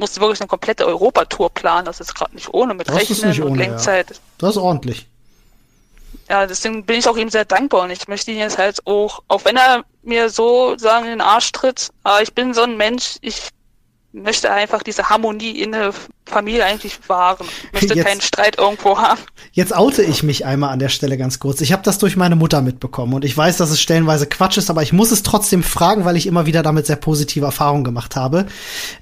musst 0.00 0.16
du 0.16 0.20
wirklich 0.20 0.40
eine 0.40 0.48
komplette 0.48 0.86
Europatour 0.86 1.50
planen. 1.50 1.84
Das 1.84 2.00
ist 2.00 2.14
gerade 2.14 2.34
nicht 2.34 2.52
ohne 2.52 2.74
mit 2.74 2.88
das 2.88 2.96
Rechnen 2.96 3.42
und 3.42 3.56
Lenkzeit. 3.56 4.10
Ja. 4.10 4.16
Das 4.38 4.50
ist 4.50 4.56
ordentlich 4.56 5.06
ja, 6.30 6.46
deswegen 6.46 6.84
bin 6.84 6.98
ich 6.98 7.08
auch 7.08 7.16
ihm 7.16 7.28
sehr 7.28 7.44
dankbar 7.44 7.82
und 7.82 7.90
ich 7.90 8.06
möchte 8.06 8.30
ihn 8.30 8.38
jetzt 8.38 8.56
halt 8.56 8.86
auch, 8.86 9.22
auch 9.26 9.44
wenn 9.44 9.56
er 9.56 9.84
mir 10.02 10.30
so 10.30 10.78
sagen 10.78 11.06
in 11.06 11.10
den 11.10 11.20
Arsch 11.20 11.50
tritt, 11.50 11.90
aber 12.04 12.22
ich 12.22 12.32
bin 12.34 12.54
so 12.54 12.62
ein 12.62 12.76
Mensch, 12.76 13.16
ich 13.20 13.48
möchte 14.12 14.50
einfach 14.50 14.82
diese 14.82 15.08
Harmonie 15.08 15.60
in 15.60 15.72
der 15.72 15.92
Familie 16.26 16.64
eigentlich 16.64 16.98
wahren. 17.08 17.46
Möchte 17.72 17.94
jetzt, 17.94 18.06
keinen 18.06 18.20
Streit 18.20 18.58
irgendwo 18.58 18.98
haben. 18.98 19.20
Jetzt 19.52 19.74
oute 19.74 20.02
ich 20.02 20.22
mich 20.22 20.44
einmal 20.44 20.70
an 20.70 20.78
der 20.78 20.88
Stelle 20.88 21.16
ganz 21.16 21.38
kurz. 21.38 21.60
Ich 21.60 21.72
habe 21.72 21.82
das 21.82 21.98
durch 21.98 22.16
meine 22.16 22.36
Mutter 22.36 22.60
mitbekommen 22.60 23.14
und 23.14 23.24
ich 23.24 23.36
weiß, 23.36 23.56
dass 23.56 23.70
es 23.70 23.80
stellenweise 23.80 24.26
Quatsch 24.26 24.58
ist, 24.58 24.70
aber 24.70 24.82
ich 24.82 24.92
muss 24.92 25.10
es 25.12 25.22
trotzdem 25.22 25.62
fragen, 25.62 26.04
weil 26.04 26.16
ich 26.16 26.26
immer 26.26 26.46
wieder 26.46 26.62
damit 26.62 26.86
sehr 26.86 26.96
positive 26.96 27.44
Erfahrungen 27.44 27.84
gemacht 27.84 28.16
habe. 28.16 28.46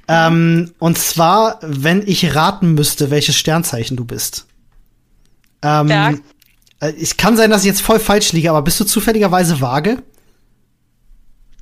Ähm, 0.09 0.75
und 0.79 0.99
zwar, 0.99 1.59
wenn 1.63 2.07
ich 2.07 2.35
raten 2.35 2.75
müsste, 2.75 3.11
welches 3.11 3.37
Sternzeichen 3.37 3.97
du 3.97 4.05
bist. 4.05 4.47
Ähm, 5.63 5.89
ja. 5.89 6.13
Äh, 6.81 6.93
es 7.01 7.17
kann 7.17 7.37
sein, 7.37 7.51
dass 7.51 7.63
ich 7.63 7.69
jetzt 7.69 7.83
voll 7.83 7.99
falsch 7.99 8.33
liege, 8.33 8.51
aber 8.51 8.63
bist 8.63 8.79
du 8.79 8.85
zufälligerweise 8.85 9.61
vage? 9.61 10.03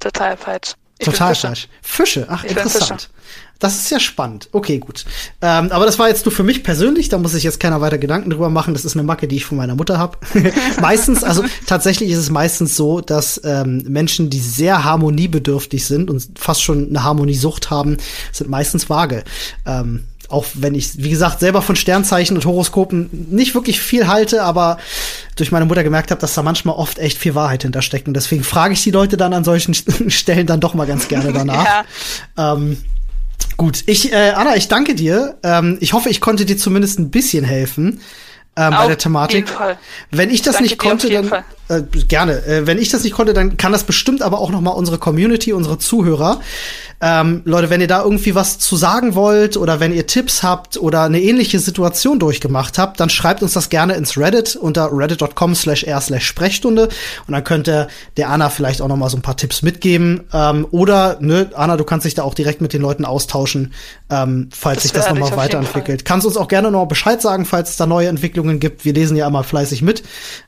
Total 0.01 0.37
falsch. 0.37 0.75
Ich 0.99 1.05
Total 1.05 1.35
falsch. 1.35 1.69
Fische, 1.83 2.27
ach, 2.29 2.45
ich 2.45 2.51
interessant. 2.51 3.11
Das 3.59 3.77
ist 3.77 3.91
ja 3.91 3.99
spannend. 3.99 4.51
Okay, 4.53 4.79
gut. 4.79 5.07
Ähm, 5.41 5.73
aber 5.73 5.87
das 5.87 5.99
war 5.99 6.09
jetzt 6.09 6.27
nur 6.27 6.33
für 6.33 6.43
mich 6.43 6.63
persönlich, 6.63 7.09
da 7.09 7.17
muss 7.17 7.33
sich 7.33 7.43
jetzt 7.43 7.59
keiner 7.59 7.81
weiter 7.81 7.97
Gedanken 7.97 8.31
drüber 8.31 8.51
machen. 8.51 8.75
Das 8.75 8.85
ist 8.85 8.95
eine 8.95 9.03
Macke, 9.03 9.29
die 9.29 9.37
ich 9.37 9.47
von 9.47 9.57
meiner 9.57 9.75
Mutter 9.75 9.99
habe. 9.99 10.19
meistens, 10.81 11.25
also 11.25 11.43
tatsächlich 11.67 12.11
ist 12.11 12.19
es 12.19 12.31
meistens 12.31 12.77
so, 12.77 13.01
dass 13.01 13.41
ähm, 13.45 13.83
Menschen, 13.89 14.29
die 14.29 14.41
sehr 14.41 14.85
harmoniebedürftig 14.85 15.87
sind 15.87 16.11
und 16.11 16.39
fast 16.39 16.63
schon 16.63 16.89
eine 16.91 17.03
Harmoniesucht 17.03 17.71
haben, 17.71 17.97
sind 18.31 18.51
meistens 18.51 18.91
vage. 18.91 19.25
Ähm, 19.65 20.05
auch 20.29 20.45
wenn 20.55 20.75
ich, 20.75 21.03
wie 21.03 21.11
gesagt, 21.11 21.41
selber 21.41 21.63
von 21.63 21.77
Sternzeichen 21.77 22.37
und 22.37 22.45
Horoskopen 22.45 23.29
nicht 23.31 23.55
wirklich 23.55 23.81
viel 23.81 24.09
halte, 24.09 24.43
aber 24.43 24.79
durch 25.37 25.53
meine 25.53 25.67
Mutter 25.67 25.85
gemerkt 25.85 26.11
habe, 26.11 26.21
dass 26.21 26.35
da 26.35 26.43
manchmal 26.43 26.75
oft 26.77 26.99
echt 26.99 27.19
viel 27.19 27.35
Wahrheit 27.35 27.63
hintersteckt. 27.63 28.09
Und 28.09 28.15
deswegen 28.15 28.43
frage 28.43 28.75
ich 28.75 28.83
die 28.83 28.91
Leute 28.91 29.17
dann 29.17 29.33
an 29.33 29.45
solchen 29.45 29.75
Stellen 30.09 30.47
dann 30.47 30.61
doch 30.61 30.75
mal 30.75 30.87
ganz 30.87 31.09
gerne 31.09 31.33
danach. 31.33 31.65
ja. 32.37 32.55
ähm, 32.55 32.79
gut, 33.57 33.85
ich, 33.87 34.13
äh, 34.13 34.31
Anna, 34.31 34.57
ich 34.57 34.69
danke 34.69 34.95
dir. 34.95 35.39
Ähm, 35.43 35.79
ich 35.81 35.93
hoffe, 35.93 36.09
ich 36.09 36.21
konnte 36.21 36.45
dir 36.45 36.57
zumindest 36.57 36.99
ein 36.99 37.11
bisschen 37.11 37.45
helfen 37.45 38.01
ähm, 38.57 38.71
bei 38.71 38.87
der 38.89 38.99
Thematik. 38.99 39.47
Wenn 40.11 40.31
ich 40.31 40.43
das 40.43 40.61
nicht 40.61 40.79
konnte, 40.79 41.11
dann 41.11 41.31
äh, 41.69 41.83
gerne. 42.09 42.45
Äh, 42.47 42.67
wenn 42.67 42.79
ich 42.79 42.91
das 42.91 43.05
nicht 43.05 43.13
konnte, 43.13 43.35
dann 43.35 43.57
kann 43.57 43.73
das 43.73 43.85
bestimmt 43.85 44.23
aber 44.23 44.39
auch 44.39 44.51
noch 44.51 44.61
mal 44.61 44.71
unsere 44.71 44.99
Community, 44.99 45.53
unsere 45.53 45.79
Zuhörer. 45.79 46.41
Ähm, 47.01 47.43
Leute, 47.45 47.69
wenn 47.69 47.83
ihr 47.83 47.89
da 47.89 48.03
irgendwie 48.03 48.35
was 48.35 48.59
zu 48.59 48.75
sagen 48.75 49.15
wollt 49.15 49.59
oder 49.59 49.81
wenn 49.81 49.93
ihr 49.93 50.07
Tipps 50.07 50.43
habt 50.43 50.79
oder 50.79 51.03
eine 51.03 51.21
ähnliche 51.21 51.59
Situation 51.59 52.19
durchgemacht 52.19 52.79
habt, 52.79 53.01
dann 53.01 53.11
schreibt 53.11 53.43
uns 53.43 53.53
das 53.53 53.69
gerne 53.69 53.95
ins 53.95 54.17
Reddit 54.17 54.57
unter 54.57 54.89
reddit.com 54.91 55.55
slash 55.55 55.85
r 55.85 56.01
slash 56.01 56.25
Sprechstunde 56.25 56.89
und 57.27 57.33
dann 57.33 57.45
könnt 57.45 57.69
ihr 57.69 57.89
der 58.17 58.31
Anna 58.31 58.49
vielleicht 58.49 58.81
auch 58.81 58.89
noch 58.89 58.97
mal 58.97 59.11
so 59.11 59.19
ein 59.19 59.23
paar 59.23 59.37
Tipps 59.37 59.61
mitgeben. 59.61 60.23
Ähm, 60.33 60.67
oder, 60.71 61.19
ne, 61.21 61.51
Anna, 61.55 61.77
du 61.77 61.85
kannst 61.85 62.07
dich 62.07 62.15
da 62.15 62.23
auch 62.23 62.35
direkt 62.35 62.63
mit 62.63 62.73
den 62.73 62.81
Leuten 62.81 63.05
austauschen, 63.05 63.75
ähm, 64.09 64.49
falls 64.55 64.77
das 64.77 64.83
sich 64.85 64.93
das 64.93 65.11
noch 65.11 65.19
mal 65.19 65.37
weiterentwickelt. 65.37 66.07
Kannst 66.07 66.27
uns 66.27 66.39
auch 66.39 66.49
gerne 66.49 66.71
noch 66.71 66.87
Bescheid 66.87 67.21
sagen, 67.21 67.45
falls 67.45 67.71
es 67.71 67.77
da 67.77 67.85
neue 67.85 68.09
Entwicklungen 68.09 68.59
gibt. 68.59 68.87
Wir 68.87 68.95
lesen 68.95 69.19
ja 69.19 69.27
immer 69.27 69.45
fleißig 69.45 69.83
mit, 69.83 70.03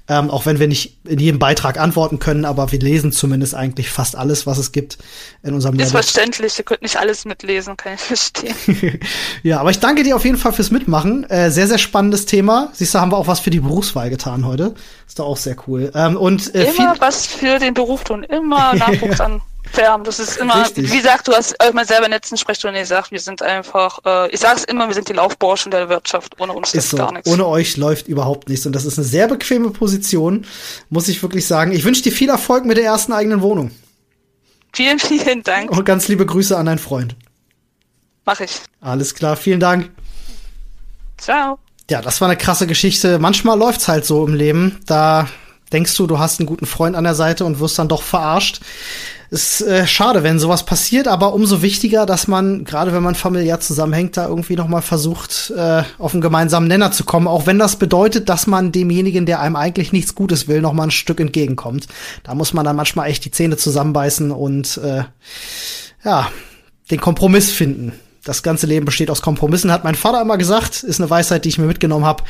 ähm, 0.09 0.31
auch 0.31 0.47
wenn 0.47 0.59
wir 0.59 0.69
nicht 0.69 0.97
in 1.09 1.19
jedem 1.19 1.39
Beitrag 1.39 1.79
antworten 1.79 2.19
können, 2.19 2.45
aber 2.45 2.71
wir 2.73 2.79
lesen 2.79 3.13
zumindest 3.13 3.55
eigentlich 3.55 3.91
fast 3.91 4.17
alles, 4.17 4.47
was 4.47 4.59
es 4.59 4.73
gibt 4.73 4.99
in 5.43 5.55
unserem 5.55 5.79
Ist 5.79 5.93
verständlich 5.93 6.19
verständlich, 6.29 6.59
ihr 6.59 6.65
könnt 6.65 6.83
nicht 6.83 6.97
alles 6.97 7.25
mitlesen, 7.25 7.77
kann 7.77 7.95
ich 7.95 8.01
verstehen. 8.01 9.01
ja, 9.43 9.61
aber 9.61 9.71
ich 9.71 9.79
danke 9.79 10.03
dir 10.03 10.17
auf 10.17 10.25
jeden 10.25 10.37
Fall 10.37 10.53
fürs 10.53 10.71
Mitmachen. 10.71 11.29
Äh, 11.31 11.51
sehr, 11.51 11.67
sehr 11.67 11.79
spannendes 11.79 12.27
Thema. 12.27 12.71
Siehst 12.73 12.95
du, 12.95 12.99
haben 12.99 13.13
wir 13.13 13.17
auch 13.17 13.27
was 13.27 13.41
für 13.41 13.51
die 13.51 13.61
Berufswahl 13.61 14.11
getan 14.11 14.47
heute. 14.47 14.75
Ist 15.07 15.19
doch 15.19 15.27
auch 15.27 15.37
sehr 15.37 15.57
cool. 15.67 15.91
Ähm, 15.95 16.17
und, 16.17 16.55
äh, 16.55 16.71
immer 16.71 16.97
was 17.01 17.27
für 17.27 17.59
den 17.59 17.75
Beruf 17.75 18.05
tun, 18.05 18.25
immer 18.25 18.75
Nachwuchs 18.75 19.21
an. 19.21 19.41
Färben. 19.73 20.05
Das 20.05 20.19
ist 20.19 20.37
immer, 20.37 20.63
Richtig. 20.63 20.91
wie 20.91 20.97
gesagt, 20.97 21.29
du 21.29 21.33
hast 21.33 21.57
mal 21.73 21.87
selber 21.87 22.07
in 22.07 22.11
der 22.11 22.19
letzten 22.19 22.37
Sprechstunde 22.37 22.79
gesagt, 22.79 23.11
wir 23.11 23.21
sind 23.21 23.43
einfach, 23.43 24.01
äh, 24.05 24.31
ich 24.31 24.41
sage 24.41 24.57
es 24.59 24.65
immer, 24.65 24.89
wir 24.89 24.95
sind 24.95 25.09
die 25.09 25.13
Laufburschen 25.13 25.71
der 25.71 25.89
Wirtschaft. 25.89 26.41
Ohne 26.41 26.53
uns 26.53 26.75
ist 26.75 26.91
so. 26.91 26.97
gar 26.97 27.13
nichts. 27.13 27.31
Ohne 27.31 27.47
euch 27.47 27.77
läuft 27.77 28.09
überhaupt 28.09 28.49
nichts. 28.49 28.67
Und 28.67 28.73
das 28.73 28.85
ist 28.85 28.99
eine 28.99 29.07
sehr 29.07 29.29
bequeme 29.29 29.71
Position, 29.71 30.47
muss 30.91 31.09
ich 31.09 31.23
wirklich 31.23 31.47
sagen. 31.47 31.73
Ich 31.73 31.85
wünsche 31.85 32.03
dir 32.03 32.13
viel 32.13 32.29
Erfolg 32.29 32.65
mit 32.65 32.77
der 32.77 32.85
ersten 32.85 33.13
eigenen 33.13 33.43
Wohnung. 33.43 33.71
Vielen, 34.73 34.99
vielen 34.99 35.43
Dank. 35.43 35.71
Und 35.71 35.85
ganz 35.85 36.09
liebe 36.09 36.27
Grüße 36.27 36.57
an 36.57 36.67
deinen 36.67 36.79
Freund. 36.79 37.17
Mach 38.25 38.41
ich. 38.41 38.61
Alles 38.81 39.15
klar, 39.15 39.37
vielen 39.37 39.61
Dank. 39.61 39.91
Ciao. 41.17 41.59
Ja, 41.91 42.03
das 42.03 42.21
war 42.21 42.29
eine 42.29 42.37
krasse 42.37 42.67
Geschichte. 42.67 43.19
Manchmal 43.19 43.59
läuft's 43.59 43.89
halt 43.89 44.05
so 44.05 44.27
im 44.27 44.35
Leben. 44.35 44.81
Da 44.87 45.29
denkst 45.73 45.97
du, 45.97 46.07
du 46.07 46.19
hast 46.19 46.39
einen 46.39 46.47
guten 46.47 46.67
Freund 46.67 46.97
an 46.97 47.05
der 47.05 47.15
Seite 47.15 47.45
und 47.45 47.61
wirst 47.61 47.79
dann 47.79 47.89
doch 47.89 48.03
verarscht 48.03 48.61
ist 49.31 49.61
äh, 49.61 49.87
schade, 49.87 50.23
wenn 50.23 50.39
sowas 50.39 50.65
passiert, 50.65 51.07
aber 51.07 51.35
umso 51.35 51.61
wichtiger, 51.61 52.07
dass 52.07 52.29
man, 52.29 52.65
gerade 52.65 52.95
wenn 52.95 53.03
man 53.03 53.15
familiär 53.15 53.61
zusammenhängt, 53.61 54.17
da 54.17 54.27
irgendwie 54.27 54.57
noch 54.57 54.69
mal 54.69 54.81
versucht, 54.81 55.53
äh, 55.55 55.83
auf 55.99 56.15
einen 56.15 56.23
gemeinsamen 56.23 56.67
Nenner 56.67 56.93
zu 56.93 57.05
kommen, 57.05 57.27
auch 57.27 57.47
wenn 57.47 57.59
das 57.59 57.77
bedeutet, 57.77 58.29
dass 58.29 58.47
man 58.47 58.73
demjenigen, 58.73 59.27
der 59.27 59.41
einem 59.41 59.57
eigentlich 59.57 59.93
nichts 59.93 60.15
Gutes 60.15 60.49
will, 60.49 60.63
noch 60.63 60.73
mal 60.73 60.85
ein 60.85 60.91
Stück 60.91 61.21
entgegenkommt. 61.21 61.89
Da 62.23 62.35
muss 62.35 62.55
man 62.55 62.65
dann 62.65 62.77
manchmal 62.77 63.11
echt 63.11 63.25
die 63.25 63.31
Zähne 63.31 63.59
zusammenbeißen 63.59 64.31
und 64.31 64.79
äh, 64.79 65.05
ja, 66.05 66.31
den 66.91 67.01
Kompromiss 67.01 67.51
finden. 67.51 67.93
Das 68.25 68.43
ganze 68.43 68.67
Leben 68.67 68.85
besteht 68.85 69.11
aus 69.11 69.23
Kompromissen, 69.23 69.73
hat 69.73 69.85
mein 69.85 69.95
Vater 69.95 70.21
immer 70.21 70.37
gesagt. 70.39 70.83
Ist 70.83 71.01
eine 71.01 71.09
Weisheit, 71.09 71.45
die 71.45 71.49
ich 71.51 71.59
mir 71.59 71.67
mitgenommen 71.67 72.05
habe. 72.05 72.25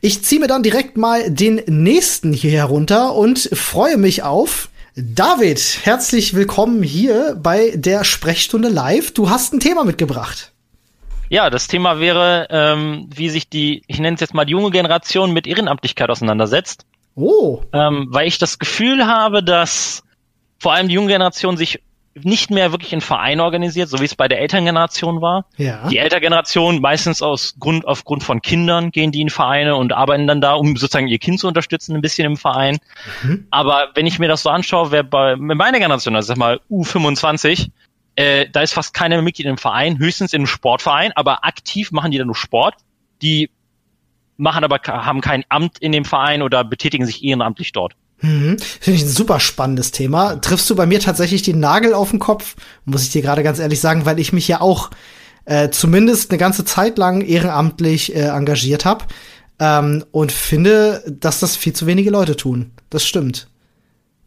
Ich 0.00 0.24
ziehe 0.24 0.40
mir 0.40 0.48
dann 0.48 0.62
direkt 0.62 0.96
mal 0.96 1.30
den 1.30 1.62
nächsten 1.66 2.32
hier 2.32 2.52
herunter 2.52 3.14
und 3.14 3.50
freue 3.52 3.96
mich 3.96 4.22
auf 4.22 4.68
David, 4.96 5.80
herzlich 5.82 6.34
willkommen 6.34 6.84
hier 6.84 7.34
bei 7.34 7.72
der 7.74 8.04
Sprechstunde 8.04 8.68
Live. 8.68 9.12
Du 9.12 9.28
hast 9.28 9.52
ein 9.52 9.58
Thema 9.58 9.82
mitgebracht. 9.82 10.52
Ja, 11.28 11.50
das 11.50 11.66
Thema 11.66 11.98
wäre, 11.98 12.46
ähm, 12.50 13.10
wie 13.12 13.28
sich 13.28 13.48
die, 13.48 13.82
ich 13.88 13.98
nenne 13.98 14.14
es 14.14 14.20
jetzt 14.20 14.34
mal 14.34 14.44
die 14.44 14.52
junge 14.52 14.70
Generation 14.70 15.32
mit 15.32 15.48
Ehrenamtlichkeit 15.48 16.10
auseinandersetzt. 16.10 16.86
Oh. 17.16 17.62
Ähm, 17.72 18.06
weil 18.10 18.28
ich 18.28 18.38
das 18.38 18.60
Gefühl 18.60 19.04
habe, 19.04 19.42
dass 19.42 20.04
vor 20.60 20.74
allem 20.74 20.86
die 20.86 20.94
junge 20.94 21.08
Generation 21.08 21.56
sich 21.56 21.82
nicht 22.22 22.50
mehr 22.50 22.70
wirklich 22.70 22.92
in 22.92 23.00
Verein 23.00 23.40
organisiert, 23.40 23.88
so 23.88 23.98
wie 23.98 24.04
es 24.04 24.14
bei 24.14 24.28
der 24.28 24.40
Elterngeneration 24.40 25.20
war. 25.20 25.46
Ja. 25.56 25.88
Die 25.88 25.98
Elterngeneration 25.98 26.80
meistens 26.80 27.22
aus 27.22 27.56
Grund, 27.58 27.86
aufgrund 27.86 28.22
von 28.22 28.40
Kindern 28.40 28.90
gehen 28.90 29.10
die 29.10 29.20
in 29.20 29.30
Vereine 29.30 29.74
und 29.74 29.92
arbeiten 29.92 30.26
dann 30.26 30.40
da, 30.40 30.54
um 30.54 30.76
sozusagen 30.76 31.08
ihr 31.08 31.18
Kind 31.18 31.40
zu 31.40 31.48
unterstützen, 31.48 31.94
ein 31.94 32.00
bisschen 32.00 32.26
im 32.26 32.36
Verein. 32.36 32.78
Mhm. 33.22 33.46
Aber 33.50 33.88
wenn 33.94 34.06
ich 34.06 34.18
mir 34.18 34.28
das 34.28 34.42
so 34.42 34.50
anschaue, 34.50 34.92
wer 34.92 35.02
bei 35.02 35.34
meiner 35.36 35.78
Generation, 35.78 36.14
also 36.14 36.28
sag 36.28 36.36
mal 36.36 36.60
U25, 36.70 37.70
äh, 38.16 38.46
da 38.50 38.62
ist 38.62 38.74
fast 38.74 38.94
keiner 38.94 39.20
Mitglied 39.20 39.48
im 39.48 39.58
Verein, 39.58 39.98
höchstens 39.98 40.32
einem 40.34 40.46
Sportverein, 40.46 41.12
aber 41.16 41.44
aktiv 41.44 41.90
machen 41.90 42.12
die 42.12 42.18
dann 42.18 42.28
nur 42.28 42.36
Sport. 42.36 42.76
Die 43.22 43.50
machen 44.36 44.64
aber 44.64 44.78
haben 44.86 45.20
kein 45.20 45.44
Amt 45.48 45.78
in 45.78 45.92
dem 45.92 46.04
Verein 46.04 46.42
oder 46.42 46.64
betätigen 46.64 47.06
sich 47.06 47.24
ehrenamtlich 47.24 47.72
dort. 47.72 47.94
Mhm. 48.24 48.56
Finde 48.80 48.98
ich 48.98 49.04
ein 49.04 49.08
super 49.08 49.38
spannendes 49.38 49.90
Thema. 49.90 50.36
Triffst 50.36 50.68
du 50.70 50.74
bei 50.74 50.86
mir 50.86 50.98
tatsächlich 50.98 51.42
den 51.42 51.60
Nagel 51.60 51.92
auf 51.92 52.10
den 52.10 52.18
Kopf, 52.18 52.56
muss 52.86 53.02
ich 53.02 53.10
dir 53.10 53.20
gerade 53.20 53.42
ganz 53.42 53.58
ehrlich 53.58 53.80
sagen, 53.80 54.06
weil 54.06 54.18
ich 54.18 54.32
mich 54.32 54.48
ja 54.48 54.62
auch 54.62 54.90
äh, 55.44 55.68
zumindest 55.68 56.30
eine 56.30 56.38
ganze 56.38 56.64
Zeit 56.64 56.96
lang 56.96 57.20
ehrenamtlich 57.20 58.14
äh, 58.14 58.28
engagiert 58.28 58.86
habe 58.86 59.04
ähm, 59.58 60.04
und 60.10 60.32
finde, 60.32 61.02
dass 61.06 61.40
das 61.40 61.56
viel 61.56 61.74
zu 61.74 61.86
wenige 61.86 62.10
Leute 62.10 62.34
tun. 62.34 62.70
Das 62.88 63.04
stimmt. 63.04 63.48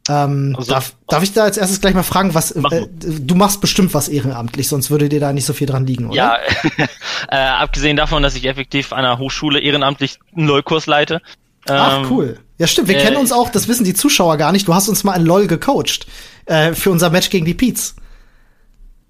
Ähm, 0.10 0.54
also, 0.56 0.72
darf, 0.72 0.94
darf 1.08 1.24
ich 1.24 1.34
da 1.34 1.44
als 1.44 1.58
erstes 1.58 1.82
gleich 1.82 1.96
mal 1.96 2.04
fragen, 2.04 2.36
was 2.36 2.54
mach 2.54 2.72
äh, 2.72 2.88
du 3.00 3.34
machst 3.34 3.62
bestimmt 3.62 3.96
was 3.96 4.10
ehrenamtlich, 4.10 4.68
sonst 4.68 4.92
würde 4.92 5.10
dir 5.10 5.20
da 5.20 5.34
nicht 5.34 5.46
so 5.46 5.54
viel 5.54 5.68
dran 5.68 5.88
liegen, 5.88 6.06
oder? 6.06 6.16
Ja, 6.16 6.38
äh, 7.30 7.36
abgesehen 7.36 7.98
davon, 7.98 8.22
dass 8.22 8.36
ich 8.36 8.46
effektiv 8.46 8.94
an 8.94 9.00
einer 9.00 9.18
Hochschule 9.18 9.60
ehrenamtlich 9.60 10.20
einen 10.36 10.48
LOL-Kurs 10.48 10.86
leite, 10.86 11.22
Ach, 11.70 12.00
ähm, 12.00 12.08
cool. 12.12 12.40
Ja, 12.58 12.68
stimmt. 12.68 12.88
Wir 12.88 12.98
äh, 12.98 13.04
kennen 13.04 13.18
uns 13.18 13.32
auch, 13.32 13.50
das 13.50 13.68
wissen 13.68 13.84
die 13.84 13.94
Zuschauer 13.94 14.38
gar 14.38 14.52
nicht. 14.52 14.68
Du 14.68 14.74
hast 14.74 14.90
uns 14.90 15.04
mal 15.04 15.16
in 15.16 15.26
LOL 15.26 15.48
gecoacht. 15.48 16.08
Äh, 16.46 16.74
für 16.74 16.92
unser 16.92 17.10
Match 17.10 17.30
gegen 17.30 17.46
die 17.46 17.54
Peets. 17.54 17.96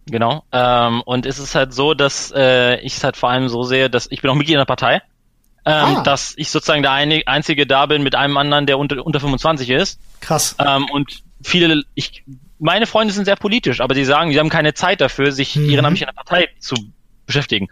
Genau. 0.09 0.43
Ähm, 0.51 1.01
und 1.01 1.25
es 1.25 1.39
ist 1.39 1.55
halt 1.55 1.73
so, 1.73 1.93
dass 1.93 2.33
äh, 2.35 2.79
ich 2.79 2.97
es 2.97 3.03
halt 3.03 3.17
vor 3.17 3.29
allem 3.29 3.49
so 3.49 3.63
sehe, 3.63 3.89
dass 3.89 4.07
ich 4.09 4.21
bin 4.21 4.31
auch 4.31 4.35
Mitglied 4.35 4.55
in 4.55 4.59
der 4.59 4.65
Partei. 4.65 5.01
Ähm, 5.65 5.97
ah. 5.97 6.03
Dass 6.03 6.33
ich 6.37 6.49
sozusagen 6.49 6.81
der 6.81 6.93
Einzige 6.93 7.67
da 7.67 7.85
bin 7.85 8.01
mit 8.01 8.15
einem 8.15 8.37
anderen, 8.37 8.65
der 8.65 8.79
unter, 8.79 9.05
unter 9.05 9.19
25 9.19 9.69
ist. 9.69 9.99
Krass. 10.21 10.55
Ähm, 10.65 10.85
und 10.91 11.23
viele, 11.43 11.83
ich, 11.93 12.23
meine 12.57 12.87
Freunde 12.87 13.13
sind 13.13 13.25
sehr 13.25 13.35
politisch, 13.35 13.81
aber 13.81 13.93
die 13.93 14.05
sagen, 14.05 14.31
sie 14.31 14.39
haben 14.39 14.49
keine 14.49 14.73
Zeit 14.73 15.01
dafür, 15.01 15.31
sich 15.31 15.55
mhm. 15.55 15.69
ehrenamtlich 15.69 16.03
in 16.03 16.07
der 16.07 16.13
Partei 16.13 16.49
zu 16.59 16.75
beschäftigen. 17.27 17.67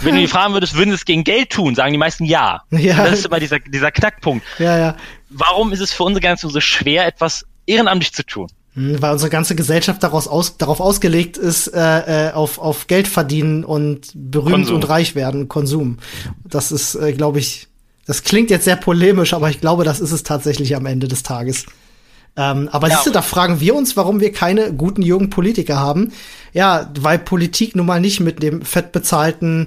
Wenn 0.00 0.14
du 0.14 0.20
die 0.20 0.26
fragen 0.28 0.52
würdest, 0.52 0.74
würden 0.74 0.90
sie 0.90 0.96
es 0.96 1.04
gegen 1.06 1.24
Geld 1.24 1.50
tun, 1.50 1.74
sagen 1.74 1.92
die 1.92 1.98
meisten 1.98 2.24
ja. 2.24 2.62
ja. 2.70 3.04
Das 3.04 3.20
ist 3.20 3.26
immer 3.26 3.40
dieser, 3.40 3.58
dieser 3.58 3.90
Knackpunkt. 3.90 4.44
Ja, 4.58 4.76
ja. 4.76 4.96
Warum 5.30 5.72
ist 5.72 5.80
es 5.80 5.92
für 5.92 6.04
unsere 6.04 6.20
Generation 6.20 6.52
so 6.52 6.60
schwer, 6.60 7.06
etwas 7.06 7.46
ehrenamtlich 7.66 8.12
zu 8.12 8.24
tun? 8.24 8.48
Hm, 8.74 9.00
weil 9.00 9.12
unsere 9.12 9.30
ganze 9.30 9.56
Gesellschaft 9.56 10.02
daraus 10.02 10.28
aus, 10.28 10.56
darauf 10.58 10.80
ausgelegt 10.80 11.36
ist, 11.36 11.68
äh, 11.68 12.28
äh, 12.28 12.32
auf, 12.32 12.58
auf 12.58 12.86
Geld 12.86 13.08
verdienen 13.08 13.64
und 13.64 14.12
berühmt 14.14 14.54
Konsum. 14.54 14.76
und 14.76 14.88
reich 14.88 15.14
werden, 15.14 15.48
Konsum. 15.48 15.98
Das 16.44 16.70
ist, 16.70 16.94
äh, 16.94 17.12
glaube 17.12 17.38
ich, 17.38 17.68
das 18.06 18.22
klingt 18.22 18.50
jetzt 18.50 18.64
sehr 18.64 18.76
polemisch, 18.76 19.34
aber 19.34 19.50
ich 19.50 19.60
glaube, 19.60 19.84
das 19.84 20.00
ist 20.00 20.12
es 20.12 20.22
tatsächlich 20.22 20.76
am 20.76 20.86
Ende 20.86 21.08
des 21.08 21.22
Tages. 21.22 21.66
Ähm, 22.38 22.68
aber 22.70 22.88
ja, 22.88 22.94
siehst 22.94 23.08
du, 23.08 23.10
da 23.10 23.20
fragen 23.20 23.58
wir 23.58 23.74
uns, 23.74 23.96
warum 23.96 24.20
wir 24.20 24.32
keine 24.32 24.72
guten 24.72 25.02
jungen 25.02 25.28
Politiker 25.28 25.80
haben. 25.80 26.12
Ja, 26.52 26.88
weil 27.00 27.18
Politik 27.18 27.74
nun 27.74 27.86
mal 27.86 28.00
nicht 28.00 28.20
mit 28.20 28.44
dem 28.44 28.62
fettbezahlten 28.62 29.66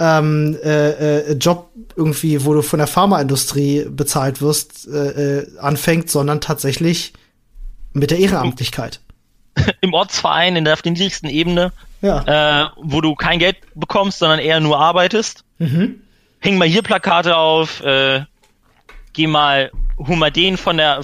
ähm, 0.00 0.58
äh, 0.64 1.28
äh, 1.28 1.32
Job 1.34 1.70
irgendwie, 1.94 2.44
wo 2.44 2.54
du 2.54 2.62
von 2.62 2.80
der 2.80 2.88
Pharmaindustrie 2.88 3.86
bezahlt 3.88 4.42
wirst, 4.42 4.88
äh, 4.88 5.38
äh, 5.38 5.58
anfängt, 5.60 6.10
sondern 6.10 6.40
tatsächlich 6.40 7.12
mit 7.92 8.10
der 8.10 8.18
Ehrenamtlichkeit. 8.18 9.00
Im 9.80 9.94
Ortsverein, 9.94 10.56
in 10.56 10.64
der 10.64 10.74
auf 10.74 10.82
der 10.82 10.92
niedrigsten 10.92 11.30
Ebene, 11.30 11.72
ja. 12.02 12.64
äh, 12.64 12.68
wo 12.82 13.00
du 13.00 13.14
kein 13.14 13.38
Geld 13.38 13.58
bekommst, 13.76 14.18
sondern 14.18 14.40
eher 14.40 14.58
nur 14.58 14.78
arbeitest. 14.78 15.44
Mhm. 15.58 16.00
Häng 16.40 16.58
mal 16.58 16.68
hier 16.68 16.82
Plakate 16.82 17.36
auf, 17.36 17.82
geh 19.12 19.26
mal, 19.26 19.72
hol 19.98 20.16
mal 20.16 20.30
den 20.30 20.56
von 20.56 20.76
der 20.76 21.02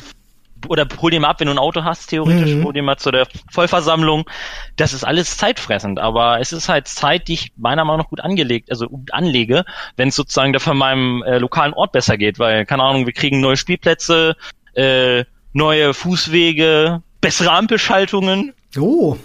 oder 0.68 0.86
hol 1.00 1.10
dir 1.10 1.20
mal 1.20 1.28
ab, 1.28 1.40
wenn 1.40 1.46
du 1.46 1.52
ein 1.52 1.58
Auto 1.58 1.84
hast, 1.84 2.08
theoretisch, 2.08 2.54
mhm. 2.54 2.64
hol 2.64 2.72
dir 2.72 2.82
mal 2.82 2.96
zu 2.96 3.10
der 3.10 3.26
Vollversammlung. 3.50 4.28
Das 4.76 4.92
ist 4.92 5.04
alles 5.04 5.36
zeitfressend, 5.36 5.98
aber 5.98 6.40
es 6.40 6.52
ist 6.52 6.68
halt 6.68 6.88
Zeit, 6.88 7.28
die 7.28 7.34
ich 7.34 7.52
meiner 7.56 7.84
Meinung 7.84 8.02
nach 8.02 8.08
gut 8.08 8.20
angelegt, 8.20 8.70
also 8.70 8.88
gut 8.88 9.12
anlege, 9.12 9.64
wenn 9.96 10.08
es 10.08 10.16
sozusagen 10.16 10.52
dafür 10.52 10.74
meinem 10.74 11.22
äh, 11.22 11.38
lokalen 11.38 11.74
Ort 11.74 11.92
besser 11.92 12.16
geht, 12.16 12.38
weil, 12.38 12.66
keine 12.66 12.82
Ahnung, 12.82 13.06
wir 13.06 13.12
kriegen 13.12 13.40
neue 13.40 13.56
Spielplätze, 13.56 14.36
äh, 14.74 15.24
neue 15.52 15.94
Fußwege, 15.94 17.02
bessere 17.20 17.52
Ampelschaltungen. 17.52 18.52
Oh. 18.78 19.16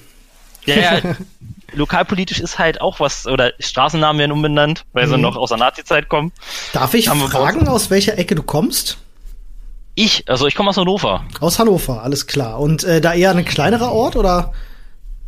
Ja, 0.66 0.76
ja. 0.76 1.02
lokalpolitisch 1.74 2.40
ist 2.40 2.60
halt 2.60 2.82
auch 2.82 3.00
was, 3.00 3.28
oder 3.28 3.54
Straßennamen 3.60 4.20
werden 4.20 4.32
umbenannt, 4.32 4.86
weil 4.94 5.08
mhm. 5.08 5.12
sie 5.12 5.18
noch 5.18 5.36
aus 5.36 5.50
der 5.50 5.58
Nazi-Zeit 5.58 6.10
kommen. 6.10 6.32
Darf 6.74 6.94
ich 6.94 7.10
fragen, 7.10 7.68
aus 7.68 7.90
welcher 7.90 8.18
Ecke 8.18 8.36
du 8.36 8.44
kommst? 8.44 8.98
Ich, 10.00 10.30
also 10.30 10.48
ich 10.48 10.56
komme 10.56 10.70
aus 10.70 10.78
Hannover. 10.78 11.26
Aus 11.42 11.60
Hannover, 11.60 12.04
alles 12.04 12.26
klar. 12.26 12.58
Und 12.62 12.86
äh, 12.86 13.02
da 13.02 13.14
eher 13.14 13.32
ein 13.32 13.44
kleinerer 13.44 13.92
Ort 13.92 14.16
oder? 14.16 14.54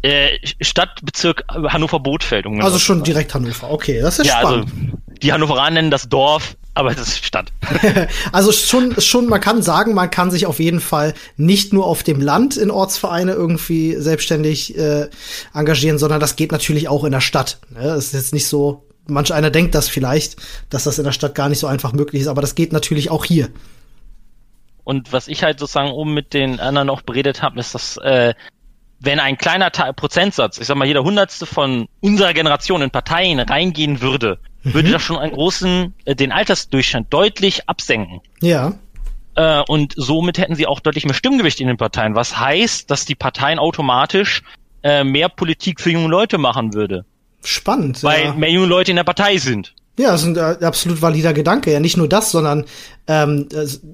Äh, 0.02 0.38
Stadtbezirk 0.62 1.44
Hannover-Bothfeld. 1.50 2.46
also 2.62 2.80
schon 2.80 3.04
direkt 3.04 3.34
Hannover, 3.34 3.70
okay, 3.70 4.00
das 4.00 4.20
ist 4.20 4.28
ja, 4.28 4.38
also 4.38 4.62
spannend. 4.62 4.94
Also, 4.94 5.18
die 5.22 5.34
Hannoveraner 5.34 5.72
nennen 5.72 5.92
das 5.92 6.08
Dorf, 6.08 6.56
aber 6.74 6.92
es 6.92 7.00
ist 7.00 7.26
Stadt. 7.26 7.52
also 8.32 8.54
schon, 8.54 8.96
schon, 9.02 9.28
man 9.28 9.42
kann 9.42 9.62
sagen, 9.62 9.94
man 9.94 10.10
kann 10.10 10.32
sich 10.32 10.46
auf 10.46 10.62
jeden 10.62 10.80
Fall 10.80 11.16
nicht 11.36 11.74
nur 11.74 11.86
auf 11.86 12.04
dem 12.04 12.22
Land 12.22 12.56
in 12.56 12.72
Ortsvereine 12.72 13.34
irgendwie 13.34 13.96
selbstständig 13.98 14.78
äh, 14.78 15.10
engagieren, 15.54 15.98
sondern 15.98 16.22
das 16.22 16.38
geht 16.38 16.54
natürlich 16.54 16.88
auch 16.88 17.04
in 17.04 17.12
der 17.12 17.20
Stadt. 17.20 17.60
Ne? 17.72 17.90
Es 17.90 18.06
ist 18.06 18.14
jetzt 18.14 18.34
nicht 18.34 18.48
so, 18.48 18.86
manch 19.06 19.34
einer 19.34 19.50
denkt 19.50 19.76
das 19.76 19.90
vielleicht, 19.90 20.38
dass 20.70 20.86
das 20.86 20.98
in 20.98 21.04
der 21.04 21.12
Stadt 21.12 21.36
gar 21.36 21.50
nicht 21.50 21.60
so 21.60 21.68
einfach 21.68 21.92
möglich 21.92 22.22
ist, 22.22 22.30
aber 22.30 22.40
das 22.40 22.56
geht 22.56 22.72
natürlich 22.72 23.12
auch 23.12 23.26
hier. 23.26 23.50
Und 24.92 25.14
was 25.14 25.30
ich 25.30 25.42
halt 25.42 25.58
sozusagen 25.58 25.92
oben 25.92 26.14
mit 26.14 26.34
den 26.34 26.60
anderen 26.60 26.88
noch 26.88 27.02
beredet 27.02 27.42
habe, 27.42 27.58
ist, 27.62 27.74
dass 27.74 27.96
äh, 27.96 28.34
wenn 29.00 29.22
ein 29.22 29.38
kleiner 29.38 29.72
Teil, 29.72 29.94
Prozentsatz, 29.94 30.58
ich 30.58 30.68
sag 30.68 30.76
mal, 30.76 30.86
jeder 30.86 31.06
Hundertste 31.06 31.46
von 31.46 31.88
unserer 32.02 32.34
Generation 32.34 32.82
in 32.82 32.92
Parteien 32.92 33.40
reingehen 33.40 34.02
würde, 34.02 34.40
mhm. 34.64 34.74
würde 34.74 34.92
das 34.92 35.02
schon 35.02 35.18
einen 35.18 35.32
großen, 35.32 35.94
äh, 36.04 36.14
den 36.14 36.34
Altersdurchschnitt 36.34 37.06
deutlich 37.10 37.70
absenken. 37.70 38.20
Ja. 38.42 38.74
Äh, 39.36 39.62
und 39.62 39.94
somit 39.96 40.38
hätten 40.38 40.56
sie 40.56 40.68
auch 40.68 40.82
deutlich 40.82 41.06
mehr 41.06 41.14
Stimmgewicht 41.14 41.62
in 41.62 41.68
den 41.68 41.78
Parteien, 41.78 42.14
was 42.14 42.38
heißt, 42.38 42.92
dass 42.92 43.06
die 43.06 43.16
Parteien 43.16 43.60
automatisch 43.60 44.44
äh, 44.84 45.06
mehr 45.06 45.30
Politik 45.30 45.80
für 45.80 45.92
junge 45.92 46.10
Leute 46.10 46.38
machen 46.38 46.74
würde. 46.74 47.06
Spannend. 47.46 48.04
Weil 48.04 48.26
ja. 48.26 48.34
mehr 48.34 48.52
junge 48.52 48.68
Leute 48.68 48.92
in 48.92 48.98
der 48.98 49.06
Partei 49.06 49.38
sind. 49.38 49.74
Ja, 50.00 50.12
das 50.12 50.22
ist 50.22 50.28
ein 50.28 50.36
äh, 50.38 50.66
absolut 50.66 51.02
valider 51.02 51.34
Gedanke. 51.34 51.72
Ja, 51.72 51.80
nicht 51.80 51.98
nur 51.98 52.08
das, 52.08 52.32
sondern 52.32 52.66
ähm, 53.08 53.48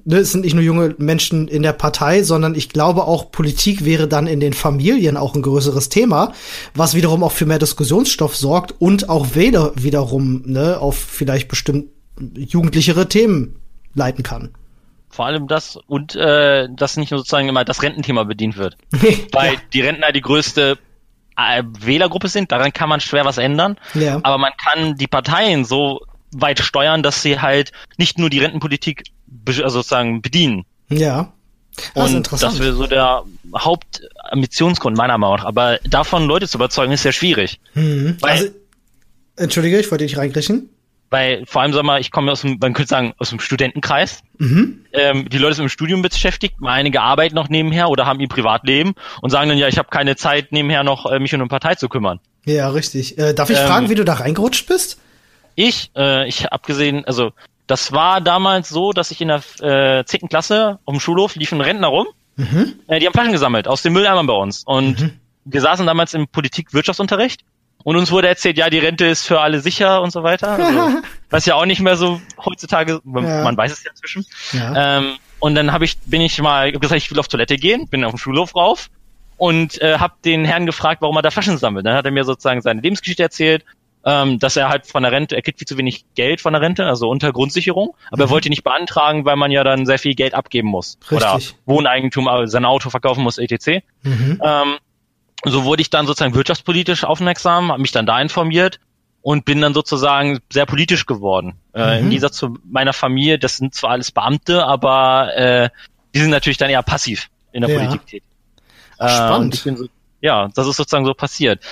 ne, 0.04 0.18
es 0.18 0.32
sind 0.32 0.44
nicht 0.44 0.54
nur 0.54 0.62
junge 0.62 0.94
Menschen 0.98 1.48
in 1.48 1.62
der 1.62 1.72
Partei, 1.72 2.22
sondern 2.22 2.54
ich 2.54 2.68
glaube 2.68 3.04
auch 3.04 3.32
Politik 3.32 3.84
wäre 3.84 4.06
dann 4.06 4.26
in 4.26 4.38
den 4.38 4.52
Familien 4.52 5.16
auch 5.16 5.34
ein 5.34 5.42
größeres 5.42 5.88
Thema, 5.88 6.32
was 6.74 6.94
wiederum 6.94 7.24
auch 7.24 7.32
für 7.32 7.46
mehr 7.46 7.58
Diskussionsstoff 7.58 8.36
sorgt 8.36 8.74
und 8.78 9.08
auch 9.08 9.34
Wähler 9.34 9.72
wiederum 9.74 10.42
ne, 10.46 10.78
auf 10.78 10.96
vielleicht 10.96 11.48
bestimmt 11.48 11.86
jugendlichere 12.34 13.08
Themen 13.08 13.56
leiten 13.94 14.22
kann. 14.22 14.50
Vor 15.10 15.26
allem 15.26 15.48
das 15.48 15.78
und 15.88 16.14
äh, 16.14 16.68
dass 16.70 16.96
nicht 16.96 17.10
nur 17.10 17.18
sozusagen 17.18 17.48
immer 17.48 17.64
das 17.64 17.82
Rententhema 17.82 18.24
bedient 18.24 18.56
wird. 18.56 18.76
Weil 19.32 19.54
ja. 19.54 19.60
die 19.72 19.80
Rentner 19.80 20.12
die 20.12 20.20
größte 20.20 20.78
Wählergruppe 21.38 22.28
sind, 22.28 22.50
daran 22.50 22.72
kann 22.72 22.88
man 22.88 23.00
schwer 23.00 23.24
was 23.24 23.38
ändern. 23.38 23.76
Ja. 23.94 24.20
Aber 24.22 24.38
man 24.38 24.52
kann 24.62 24.96
die 24.96 25.06
Parteien 25.06 25.64
so 25.64 26.00
weit 26.32 26.58
steuern, 26.58 27.02
dass 27.02 27.22
sie 27.22 27.40
halt 27.40 27.72
nicht 27.96 28.18
nur 28.18 28.28
die 28.28 28.40
Rentenpolitik 28.40 29.04
also 29.46 29.68
sozusagen 29.68 30.20
bedienen. 30.20 30.64
Ja. 30.88 31.32
Das 31.94 32.12
und 32.12 32.32
das 32.32 32.58
wäre 32.58 32.74
so 32.74 32.86
der 32.88 33.22
Hauptambitionsgrund 33.56 34.96
meiner 34.96 35.16
Meinung 35.16 35.36
nach. 35.36 35.44
Aber 35.44 35.78
davon 35.88 36.26
Leute 36.26 36.48
zu 36.48 36.58
überzeugen, 36.58 36.92
ist 36.92 37.02
sehr 37.02 37.12
schwierig. 37.12 37.60
Mhm. 37.74 38.16
Weil, 38.20 38.30
also, 38.30 38.48
Entschuldige, 39.36 39.78
ich 39.78 39.90
wollte 39.90 40.04
dich 40.04 40.16
reingrichen 40.16 40.70
weil 41.10 41.44
vor 41.46 41.62
allem, 41.62 41.72
sag 41.72 41.84
mal, 41.84 42.00
ich 42.00 42.10
komme 42.10 42.32
aus 42.32 42.42
dem, 42.42 42.58
man 42.60 42.74
könnte 42.74 42.90
sagen, 42.90 43.14
aus 43.18 43.30
dem 43.30 43.40
Studentenkreis. 43.40 44.22
Mhm. 44.38 44.84
Ähm, 44.92 45.28
die 45.28 45.38
Leute 45.38 45.54
sind 45.54 45.64
im 45.64 45.68
Studium 45.68 46.02
beschäftigt, 46.02 46.56
einige 46.62 47.00
arbeiten 47.00 47.34
noch 47.34 47.48
nebenher 47.48 47.88
oder 47.88 48.06
haben 48.06 48.20
ihr 48.20 48.28
Privatleben 48.28 48.94
und 49.22 49.30
sagen 49.30 49.48
dann, 49.48 49.58
ja, 49.58 49.68
ich 49.68 49.78
habe 49.78 49.88
keine 49.90 50.16
Zeit, 50.16 50.52
nebenher 50.52 50.84
noch 50.84 51.10
äh, 51.10 51.18
mich 51.18 51.34
um 51.34 51.40
eine 51.40 51.48
Partei 51.48 51.74
zu 51.74 51.88
kümmern. 51.88 52.20
Ja, 52.44 52.68
richtig. 52.70 53.18
Äh, 53.18 53.34
darf 53.34 53.50
ich 53.50 53.58
ähm, 53.58 53.66
fragen, 53.66 53.88
wie 53.88 53.94
du 53.94 54.04
da 54.04 54.14
reingerutscht 54.14 54.66
bist? 54.66 55.00
Ich, 55.54 55.90
äh, 55.96 56.28
ich 56.28 56.44
habe 56.44 56.66
gesehen, 56.66 57.04
also 57.04 57.32
das 57.66 57.92
war 57.92 58.20
damals 58.20 58.68
so, 58.68 58.92
dass 58.92 59.10
ich 59.10 59.20
in 59.20 59.28
der 59.28 59.42
äh, 60.00 60.04
10. 60.04 60.28
Klasse 60.28 60.78
auf 60.84 60.94
dem 60.94 61.00
Schulhof 61.00 61.36
liefen 61.36 61.60
Rentner 61.60 61.88
rum. 61.88 62.06
Mhm. 62.36 62.74
Äh, 62.86 63.00
die 63.00 63.06
haben 63.06 63.12
Flaschen 63.12 63.32
gesammelt 63.32 63.68
aus 63.68 63.82
den 63.82 63.92
Mülleimern 63.92 64.26
bei 64.26 64.34
uns. 64.34 64.62
Und 64.64 65.00
mhm. 65.00 65.10
wir 65.44 65.60
saßen 65.60 65.86
damals 65.86 66.14
im 66.14 66.28
Politik-Wirtschaftsunterricht 66.28 67.42
und 67.84 67.96
uns 67.96 68.10
wurde 68.10 68.28
erzählt, 68.28 68.58
ja, 68.58 68.70
die 68.70 68.78
Rente 68.78 69.06
ist 69.06 69.26
für 69.26 69.40
alle 69.40 69.60
sicher 69.60 70.02
und 70.02 70.10
so 70.10 70.22
weiter. 70.22 70.50
Also, 70.50 71.02
was 71.30 71.46
ja 71.46 71.54
auch 71.54 71.66
nicht 71.66 71.80
mehr 71.80 71.96
so 71.96 72.20
heutzutage, 72.44 73.00
man, 73.04 73.24
ja. 73.24 73.42
man 73.42 73.56
weiß 73.56 73.72
es 73.72 73.84
ja 73.84 73.90
inzwischen. 73.90 74.26
Ja. 74.52 74.98
Ähm, 74.98 75.16
und 75.40 75.54
dann 75.54 75.72
habe 75.72 75.84
ich, 75.84 75.98
bin 76.00 76.20
ich 76.20 76.40
mal 76.40 76.72
gesagt, 76.72 77.00
ich 77.00 77.10
will 77.10 77.18
auf 77.18 77.28
Toilette 77.28 77.56
gehen, 77.56 77.86
bin 77.88 78.04
auf 78.04 78.12
den 78.12 78.18
Schulhof 78.18 78.54
rauf. 78.56 78.90
und 79.36 79.80
äh, 79.80 79.98
habe 79.98 80.14
den 80.24 80.44
Herrn 80.44 80.66
gefragt, 80.66 81.00
warum 81.00 81.16
er 81.16 81.22
da 81.22 81.30
Flaschen 81.30 81.58
sammelt. 81.58 81.86
Dann 81.86 81.94
hat 81.94 82.04
er 82.04 82.10
mir 82.10 82.24
sozusagen 82.24 82.60
seine 82.60 82.80
Lebensgeschichte 82.80 83.22
erzählt, 83.22 83.64
ähm, 84.04 84.38
dass 84.38 84.56
er 84.56 84.68
halt 84.68 84.86
von 84.86 85.02
der 85.02 85.12
Rente, 85.12 85.36
er 85.36 85.42
kriegt 85.42 85.58
viel 85.58 85.66
zu 85.66 85.76
wenig 85.76 86.04
Geld 86.14 86.40
von 86.40 86.52
der 86.52 86.62
Rente, 86.62 86.86
also 86.86 87.08
unter 87.08 87.32
Grundsicherung, 87.32 87.94
aber 88.08 88.24
mhm. 88.24 88.28
er 88.28 88.30
wollte 88.30 88.48
nicht 88.48 88.64
beantragen, 88.64 89.24
weil 89.24 89.36
man 89.36 89.50
ja 89.50 89.64
dann 89.64 89.86
sehr 89.86 89.98
viel 89.98 90.14
Geld 90.14 90.34
abgeben 90.34 90.68
muss. 90.68 90.98
Richtig. 91.10 91.16
Oder 91.16 91.40
Wohneigentum, 91.66 92.28
also 92.28 92.50
sein 92.50 92.64
Auto 92.64 92.90
verkaufen 92.90 93.22
muss, 93.22 93.38
etc. 93.38 93.82
Mhm. 94.02 94.40
Ähm, 94.42 94.76
so 95.44 95.64
wurde 95.64 95.82
ich 95.82 95.90
dann 95.90 96.06
sozusagen 96.06 96.34
wirtschaftspolitisch 96.34 97.04
aufmerksam, 97.04 97.70
habe 97.70 97.80
mich 97.80 97.92
dann 97.92 98.06
da 98.06 98.20
informiert 98.20 98.80
und 99.22 99.44
bin 99.44 99.60
dann 99.60 99.74
sozusagen 99.74 100.40
sehr 100.50 100.66
politisch 100.66 101.06
geworden. 101.06 101.54
Äh, 101.74 101.98
mhm. 101.98 102.04
Im 102.04 102.10
Gegensatz 102.10 102.36
zu 102.36 102.58
meiner 102.64 102.92
Familie, 102.92 103.38
das 103.38 103.56
sind 103.56 103.74
zwar 103.74 103.90
alles 103.90 104.10
Beamte, 104.10 104.64
aber 104.64 105.36
äh, 105.36 105.70
die 106.14 106.20
sind 106.20 106.30
natürlich 106.30 106.56
dann 106.56 106.70
eher 106.70 106.82
passiv 106.82 107.28
in 107.52 107.62
der 107.62 107.70
ja. 107.70 107.78
Politik 107.78 108.06
tätig. 108.06 108.28
Äh, 108.98 109.08
Spannend. 109.08 109.54
So, 109.54 109.88
ja, 110.20 110.48
das 110.54 110.66
ist 110.66 110.76
sozusagen 110.76 111.04
so 111.04 111.14
passiert. 111.14 111.62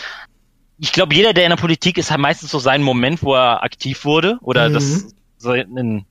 Ich 0.79 0.93
glaube, 0.93 1.15
jeder, 1.15 1.33
der 1.33 1.45
in 1.45 1.51
der 1.51 1.57
Politik 1.57 1.99
ist, 1.99 2.11
hat 2.11 2.19
meistens 2.19 2.51
so 2.51 2.59
seinen 2.59 2.85
Moment, 2.85 3.23
wo 3.23 3.35
er 3.35 3.63
aktiv 3.63 4.05
wurde 4.05 4.39
oder 4.43 4.69
mhm. 4.69 4.75
das 4.75 5.15
so 5.39 5.53
in, 5.53 6.05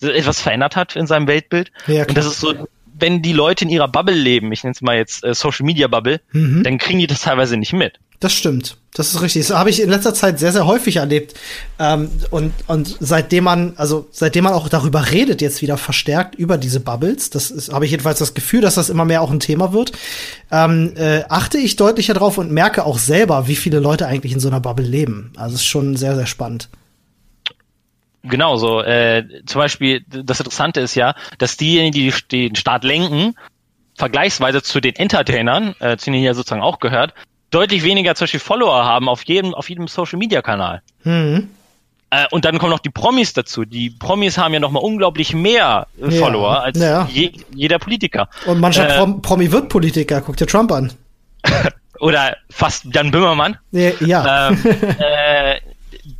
etwas 0.00 0.40
verändert 0.40 0.76
hat 0.76 0.96
in 0.96 1.06
seinem 1.06 1.26
Weltbild. 1.26 1.70
Ja, 1.86 2.06
und 2.06 2.16
das 2.16 2.26
ist 2.26 2.40
so, 2.40 2.54
wenn 2.98 3.22
die 3.22 3.32
Leute 3.32 3.64
in 3.64 3.70
ihrer 3.70 3.88
Bubble 3.88 4.14
leben, 4.14 4.52
ich 4.52 4.62
nenne 4.62 4.74
es 4.74 4.82
mal 4.82 4.96
jetzt 4.96 5.24
äh, 5.24 5.34
Social 5.34 5.66
Media 5.66 5.88
Bubble, 5.88 6.20
mhm. 6.32 6.62
dann 6.62 6.78
kriegen 6.78 6.98
die 6.98 7.06
das 7.06 7.22
teilweise 7.22 7.56
nicht 7.56 7.72
mit. 7.72 7.98
Das 8.20 8.32
stimmt. 8.32 8.78
Das 8.94 9.12
ist 9.12 9.20
richtig. 9.20 9.48
Das 9.48 9.58
habe 9.58 9.70
ich 9.70 9.82
in 9.82 9.90
letzter 9.90 10.14
Zeit 10.14 10.38
sehr, 10.38 10.52
sehr 10.52 10.66
häufig 10.66 10.96
erlebt. 10.96 11.34
Ähm, 11.80 12.08
und, 12.30 12.52
und 12.68 12.96
seitdem 13.00 13.44
man, 13.44 13.74
also 13.76 14.06
seitdem 14.12 14.44
man 14.44 14.54
auch 14.54 14.68
darüber 14.68 15.10
redet, 15.10 15.42
jetzt 15.42 15.62
wieder 15.62 15.76
verstärkt 15.76 16.36
über 16.36 16.56
diese 16.56 16.78
Bubbles, 16.78 17.30
das 17.30 17.50
ist, 17.50 17.72
habe 17.72 17.84
ich 17.84 17.90
jedenfalls 17.90 18.20
das 18.20 18.34
Gefühl, 18.34 18.60
dass 18.60 18.76
das 18.76 18.88
immer 18.88 19.04
mehr 19.04 19.20
auch 19.20 19.32
ein 19.32 19.40
Thema 19.40 19.72
wird, 19.72 19.92
ähm, 20.52 20.92
äh, 20.96 21.24
achte 21.28 21.58
ich 21.58 21.74
deutlicher 21.74 22.14
drauf 22.14 22.38
und 22.38 22.52
merke 22.52 22.86
auch 22.86 22.98
selber, 22.98 23.48
wie 23.48 23.56
viele 23.56 23.80
Leute 23.80 24.06
eigentlich 24.06 24.32
in 24.32 24.40
so 24.40 24.48
einer 24.48 24.60
Bubble 24.60 24.86
leben. 24.86 25.32
Also 25.36 25.56
es 25.56 25.62
ist 25.62 25.66
schon 25.66 25.96
sehr, 25.96 26.14
sehr 26.14 26.26
spannend. 26.26 26.68
Genau 28.24 28.56
so. 28.56 28.82
Äh, 28.82 29.24
zum 29.46 29.60
Beispiel, 29.60 30.04
das 30.08 30.40
Interessante 30.40 30.80
ist 30.80 30.94
ja, 30.94 31.14
dass 31.38 31.56
diejenigen, 31.56 31.92
die 31.92 32.48
den 32.48 32.56
Staat 32.56 32.82
lenken, 32.84 33.34
vergleichsweise 33.96 34.62
zu 34.62 34.80
den 34.80 34.96
Entertainern, 34.96 35.74
äh, 35.78 35.96
zu 35.96 36.06
denen 36.06 36.20
hier 36.20 36.34
sozusagen 36.34 36.62
auch 36.62 36.80
gehört, 36.80 37.14
deutlich 37.50 37.84
weniger 37.84 38.14
zum 38.14 38.24
Beispiel 38.24 38.40
Follower 38.40 38.84
haben 38.84 39.08
auf 39.08 39.24
jedem, 39.24 39.54
auf 39.54 39.68
jedem 39.68 39.86
Social 39.86 40.18
Media 40.18 40.42
Kanal. 40.42 40.82
Mhm. 41.04 41.50
Äh, 42.10 42.26
und 42.30 42.44
dann 42.44 42.58
kommen 42.58 42.70
noch 42.70 42.80
die 42.80 42.90
Promis 42.90 43.32
dazu. 43.32 43.64
Die 43.64 43.90
Promis 43.90 44.38
haben 44.38 44.54
ja 44.54 44.60
noch 44.60 44.70
mal 44.70 44.80
unglaublich 44.80 45.34
mehr 45.34 45.86
äh, 46.00 46.08
ja. 46.08 46.20
Follower 46.20 46.62
als 46.62 46.78
ja. 46.78 47.08
je, 47.10 47.32
jeder 47.54 47.78
Politiker. 47.78 48.28
Und 48.46 48.60
mancher 48.60 48.88
äh, 48.88 48.98
Prom 48.98 49.22
Promi 49.22 49.52
wird 49.52 49.68
Politiker. 49.68 50.20
Guck 50.20 50.36
dir 50.36 50.46
Trump 50.46 50.72
an. 50.72 50.92
oder 52.00 52.36
fast 52.50 52.86
Jan 52.92 53.10
Böhmermann. 53.10 53.56
Ja. 53.70 53.90
ja. 54.00 54.48
Ähm, 54.50 54.58
äh, 54.98 55.60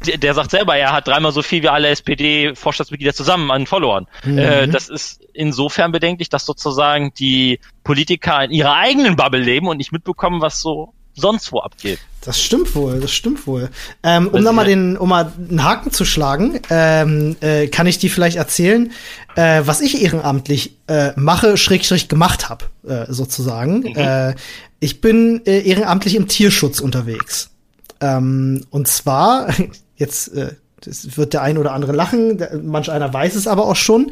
der, 0.06 0.18
der 0.18 0.34
sagt 0.34 0.50
selber, 0.50 0.76
er 0.76 0.92
hat 0.92 1.08
dreimal 1.08 1.32
so 1.32 1.42
viel 1.42 1.62
wie 1.62 1.68
alle 1.68 1.88
SPD-Vorstandsmitglieder 1.88 3.14
zusammen 3.14 3.50
an 3.50 3.66
Followern. 3.66 4.06
Mhm. 4.24 4.38
Äh, 4.38 4.68
das 4.68 4.88
ist 4.88 5.20
insofern 5.32 5.92
bedenklich, 5.92 6.28
dass 6.28 6.46
sozusagen 6.46 7.12
die 7.14 7.60
Politiker 7.82 8.44
in 8.44 8.50
ihrer 8.50 8.74
eigenen 8.74 9.16
Bubble 9.16 9.40
leben 9.40 9.68
und 9.68 9.78
nicht 9.78 9.92
mitbekommen, 9.92 10.40
was 10.40 10.60
so 10.60 10.92
sonst 11.14 11.52
wo 11.52 11.60
abgeht. 11.60 11.98
Das 12.22 12.40
stimmt 12.40 12.74
wohl, 12.74 13.00
das 13.00 13.12
stimmt 13.12 13.46
wohl. 13.46 13.70
Ähm, 14.02 14.28
um 14.28 14.42
da 14.42 14.52
mal 14.52 14.64
den, 14.64 14.96
um 14.96 15.10
mal 15.10 15.32
einen 15.36 15.62
Haken 15.62 15.92
zu 15.92 16.04
schlagen, 16.04 16.58
ähm, 16.70 17.36
äh, 17.40 17.68
kann 17.68 17.86
ich 17.86 17.98
dir 17.98 18.10
vielleicht 18.10 18.36
erzählen, 18.36 18.92
äh, 19.36 19.62
was 19.64 19.80
ich 19.80 20.02
ehrenamtlich 20.02 20.76
äh, 20.86 21.12
mache, 21.16 21.56
schrägstrich 21.56 22.08
gemacht 22.08 22.48
habe, 22.48 22.64
äh, 22.86 23.12
sozusagen. 23.12 23.80
Mhm. 23.80 23.96
Äh, 23.96 24.34
ich 24.80 25.00
bin 25.00 25.42
äh, 25.46 25.60
ehrenamtlich 25.60 26.14
im 26.14 26.26
Tierschutz 26.28 26.80
unterwegs. 26.80 27.50
Ähm, 28.00 28.64
und 28.70 28.88
zwar, 28.88 29.48
jetzt 29.96 30.34
äh, 30.34 30.54
das 30.84 31.16
wird 31.16 31.32
der 31.32 31.42
ein 31.42 31.58
oder 31.58 31.72
andere 31.72 31.92
lachen, 31.92 32.38
der, 32.38 32.58
manch 32.62 32.90
einer 32.90 33.12
weiß 33.12 33.34
es 33.34 33.46
aber 33.46 33.66
auch 33.66 33.76
schon. 33.76 34.10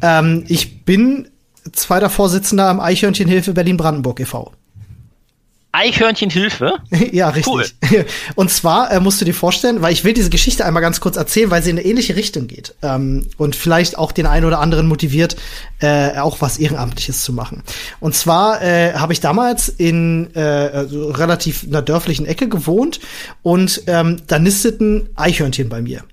Ähm, 0.00 0.44
ich 0.48 0.84
bin 0.84 1.28
zweiter 1.72 2.10
Vorsitzender 2.10 2.68
am 2.68 2.80
Eichhörnchenhilfe 2.80 3.52
Berlin-Brandenburg 3.52 4.20
e.V. 4.20 4.52
Eichhörnchenhilfe? 5.74 6.74
ja, 7.12 7.28
richtig. 7.30 7.52
Cool. 7.52 7.66
Und 8.36 8.50
zwar 8.50 8.92
äh, 8.92 9.00
musst 9.00 9.20
du 9.20 9.24
dir 9.24 9.34
vorstellen, 9.34 9.82
weil 9.82 9.92
ich 9.92 10.04
will 10.04 10.14
diese 10.14 10.30
Geschichte 10.30 10.64
einmal 10.64 10.82
ganz 10.82 11.00
kurz 11.00 11.16
erzählen, 11.16 11.50
weil 11.50 11.62
sie 11.62 11.70
in 11.70 11.78
eine 11.78 11.86
ähnliche 11.86 12.14
Richtung 12.14 12.46
geht 12.46 12.74
ähm, 12.82 13.26
und 13.36 13.56
vielleicht 13.56 13.98
auch 13.98 14.12
den 14.12 14.26
einen 14.26 14.46
oder 14.46 14.60
anderen 14.60 14.86
motiviert, 14.86 15.36
äh, 15.80 16.16
auch 16.18 16.40
was 16.40 16.58
Ehrenamtliches 16.58 17.22
zu 17.22 17.32
machen. 17.32 17.62
Und 17.98 18.14
zwar 18.14 18.62
äh, 18.62 18.94
habe 18.94 19.12
ich 19.12 19.20
damals 19.20 19.68
in 19.68 20.30
äh, 20.34 20.40
also 20.40 21.10
relativ 21.10 21.64
einer 21.64 21.82
dörflichen 21.82 22.26
Ecke 22.26 22.48
gewohnt 22.48 23.00
und 23.42 23.82
ähm, 23.88 24.18
da 24.26 24.38
nisteten 24.38 25.08
Eichhörnchen 25.16 25.68
bei 25.68 25.82
mir. 25.82 26.04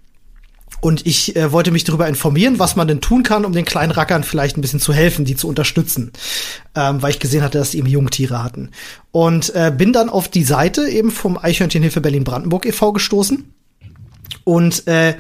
Und 0.81 1.05
ich 1.05 1.35
äh, 1.35 1.51
wollte 1.51 1.71
mich 1.71 1.83
darüber 1.83 2.07
informieren, 2.07 2.59
was 2.59 2.75
man 2.75 2.87
denn 2.87 3.01
tun 3.01 3.23
kann, 3.23 3.45
um 3.45 3.53
den 3.53 3.65
kleinen 3.65 3.91
Rackern 3.91 4.23
vielleicht 4.23 4.57
ein 4.57 4.61
bisschen 4.61 4.79
zu 4.79 4.93
helfen, 4.93 5.25
die 5.25 5.35
zu 5.35 5.47
unterstützen. 5.47 6.11
Ähm, 6.75 7.01
weil 7.01 7.11
ich 7.11 7.19
gesehen 7.19 7.43
hatte, 7.43 7.59
dass 7.59 7.71
die 7.71 7.77
eben 7.77 7.87
Jungtiere 7.87 8.43
hatten. 8.43 8.71
Und 9.11 9.53
äh, 9.55 9.71
bin 9.75 9.93
dann 9.93 10.09
auf 10.09 10.27
die 10.27 10.43
Seite 10.43 10.89
eben 10.89 11.11
vom 11.11 11.37
Eichhörnchenhilfe 11.37 12.01
Berlin-Brandenburg 12.01 12.65
e.V. 12.65 12.93
gestoßen. 12.93 13.53
Und 14.43 14.87
äh, 14.87 15.15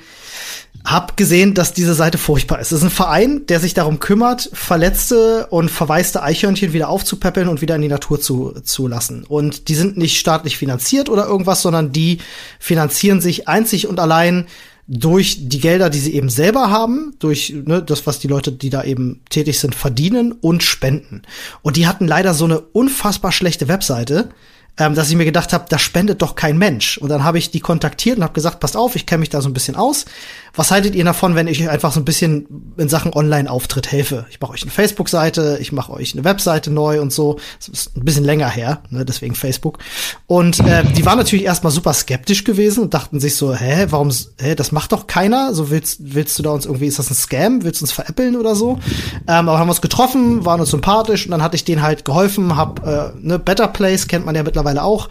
hab 0.83 1.15
gesehen, 1.15 1.53
dass 1.53 1.73
diese 1.73 1.93
Seite 1.93 2.17
furchtbar 2.17 2.59
ist. 2.59 2.71
Es 2.71 2.79
ist 2.79 2.83
ein 2.83 2.89
Verein, 2.89 3.45
der 3.45 3.59
sich 3.59 3.73
darum 3.73 3.99
kümmert, 3.99 4.49
verletzte 4.53 5.45
und 5.47 5.69
verwaiste 5.69 6.23
Eichhörnchen 6.23 6.73
wieder 6.73 6.89
aufzupäppeln 6.89 7.47
und 7.47 7.61
wieder 7.61 7.75
in 7.75 7.83
die 7.83 7.87
Natur 7.87 8.19
zu, 8.19 8.55
zu 8.63 8.87
lassen. 8.87 9.23
Und 9.23 9.67
die 9.67 9.75
sind 9.75 9.97
nicht 9.97 10.17
staatlich 10.17 10.57
finanziert 10.57 11.09
oder 11.09 11.27
irgendwas, 11.27 11.61
sondern 11.61 11.91
die 11.91 12.17
finanzieren 12.57 13.21
sich 13.21 13.47
einzig 13.47 13.87
und 13.87 13.99
allein 13.99 14.47
durch 14.93 15.47
die 15.47 15.61
Gelder, 15.61 15.89
die 15.89 15.99
sie 15.99 16.13
eben 16.13 16.27
selber 16.27 16.69
haben, 16.69 17.15
durch 17.19 17.53
ne, 17.65 17.81
das, 17.81 18.05
was 18.05 18.19
die 18.19 18.27
Leute, 18.27 18.51
die 18.51 18.69
da 18.69 18.83
eben 18.83 19.21
tätig 19.29 19.57
sind, 19.57 19.73
verdienen 19.73 20.33
und 20.33 20.63
spenden. 20.63 21.21
Und 21.61 21.77
die 21.77 21.87
hatten 21.87 22.07
leider 22.07 22.33
so 22.33 22.43
eine 22.43 22.59
unfassbar 22.59 23.31
schlechte 23.31 23.69
Webseite, 23.69 24.31
ähm, 24.77 24.95
dass 24.95 25.09
ich 25.09 25.15
mir 25.15 25.25
gedacht 25.25 25.53
habe, 25.53 25.65
da 25.69 25.77
spendet 25.77 26.21
doch 26.21 26.35
kein 26.35 26.57
Mensch. 26.57 26.97
Und 26.97 27.09
dann 27.09 27.23
habe 27.23 27.37
ich 27.37 27.51
die 27.51 27.59
kontaktiert 27.59 28.17
und 28.17 28.23
habe 28.23 28.33
gesagt, 28.33 28.59
passt 28.59 28.77
auf, 28.77 28.95
ich 28.95 29.05
kenne 29.05 29.19
mich 29.19 29.29
da 29.29 29.41
so 29.41 29.49
ein 29.49 29.53
bisschen 29.53 29.75
aus. 29.75 30.05
Was 30.53 30.71
haltet 30.71 30.95
ihr 30.95 31.05
davon, 31.05 31.35
wenn 31.35 31.47
ich 31.47 31.61
euch 31.61 31.69
einfach 31.69 31.93
so 31.93 31.99
ein 31.99 32.05
bisschen 32.05 32.73
in 32.77 32.89
Sachen 32.89 33.13
Online-Auftritt 33.13 33.91
helfe? 33.91 34.25
Ich 34.31 34.39
mache 34.41 34.51
euch 34.53 34.63
eine 34.63 34.71
Facebook-Seite, 34.71 35.59
ich 35.61 35.71
mache 35.71 35.93
euch 35.93 36.13
eine 36.13 36.23
Webseite 36.23 36.71
neu 36.71 37.01
und 37.01 37.13
so. 37.13 37.39
Das 37.59 37.67
ist 37.69 37.97
ein 37.97 38.03
bisschen 38.03 38.25
länger 38.25 38.49
her, 38.49 38.81
ne, 38.89 39.05
deswegen 39.05 39.35
Facebook. 39.35 39.79
Und 40.27 40.59
äh, 40.61 40.83
die 40.83 41.05
waren 41.05 41.17
natürlich 41.17 41.45
erstmal 41.45 41.71
super 41.71 41.93
skeptisch 41.93 42.43
gewesen 42.43 42.83
und 42.83 42.93
dachten 42.93 43.19
sich 43.19 43.35
so, 43.35 43.53
hä, 43.53 43.87
warum, 43.89 44.11
hä, 44.39 44.55
das 44.55 44.71
macht 44.71 44.91
doch 44.91 45.07
keiner. 45.07 45.53
So 45.53 45.69
willst, 45.69 45.99
willst 46.01 46.37
du 46.39 46.43
da 46.43 46.49
uns 46.51 46.65
irgendwie, 46.65 46.87
ist 46.87 46.99
das 46.99 47.09
ein 47.11 47.15
Scam? 47.15 47.63
Willst 47.63 47.81
du 47.81 47.85
uns 47.85 47.91
veräppeln 47.91 48.35
oder 48.35 48.55
so? 48.55 48.79
Ähm, 49.27 49.47
aber 49.47 49.59
haben 49.59 49.69
uns 49.69 49.81
getroffen, 49.81 50.43
waren 50.43 50.59
uns 50.59 50.71
sympathisch 50.71 51.25
und 51.25 51.31
dann 51.31 51.43
hatte 51.43 51.55
ich 51.55 51.65
denen 51.65 51.81
halt 51.81 52.03
geholfen, 52.03 52.57
hab 52.57 52.85
äh, 52.85 53.11
ne, 53.21 53.39
Better 53.39 53.67
Place 53.67 54.07
kennt 54.07 54.25
man 54.25 54.35
ja 54.35 54.43
mittlerweile 54.43 54.60
auch, 54.65 55.09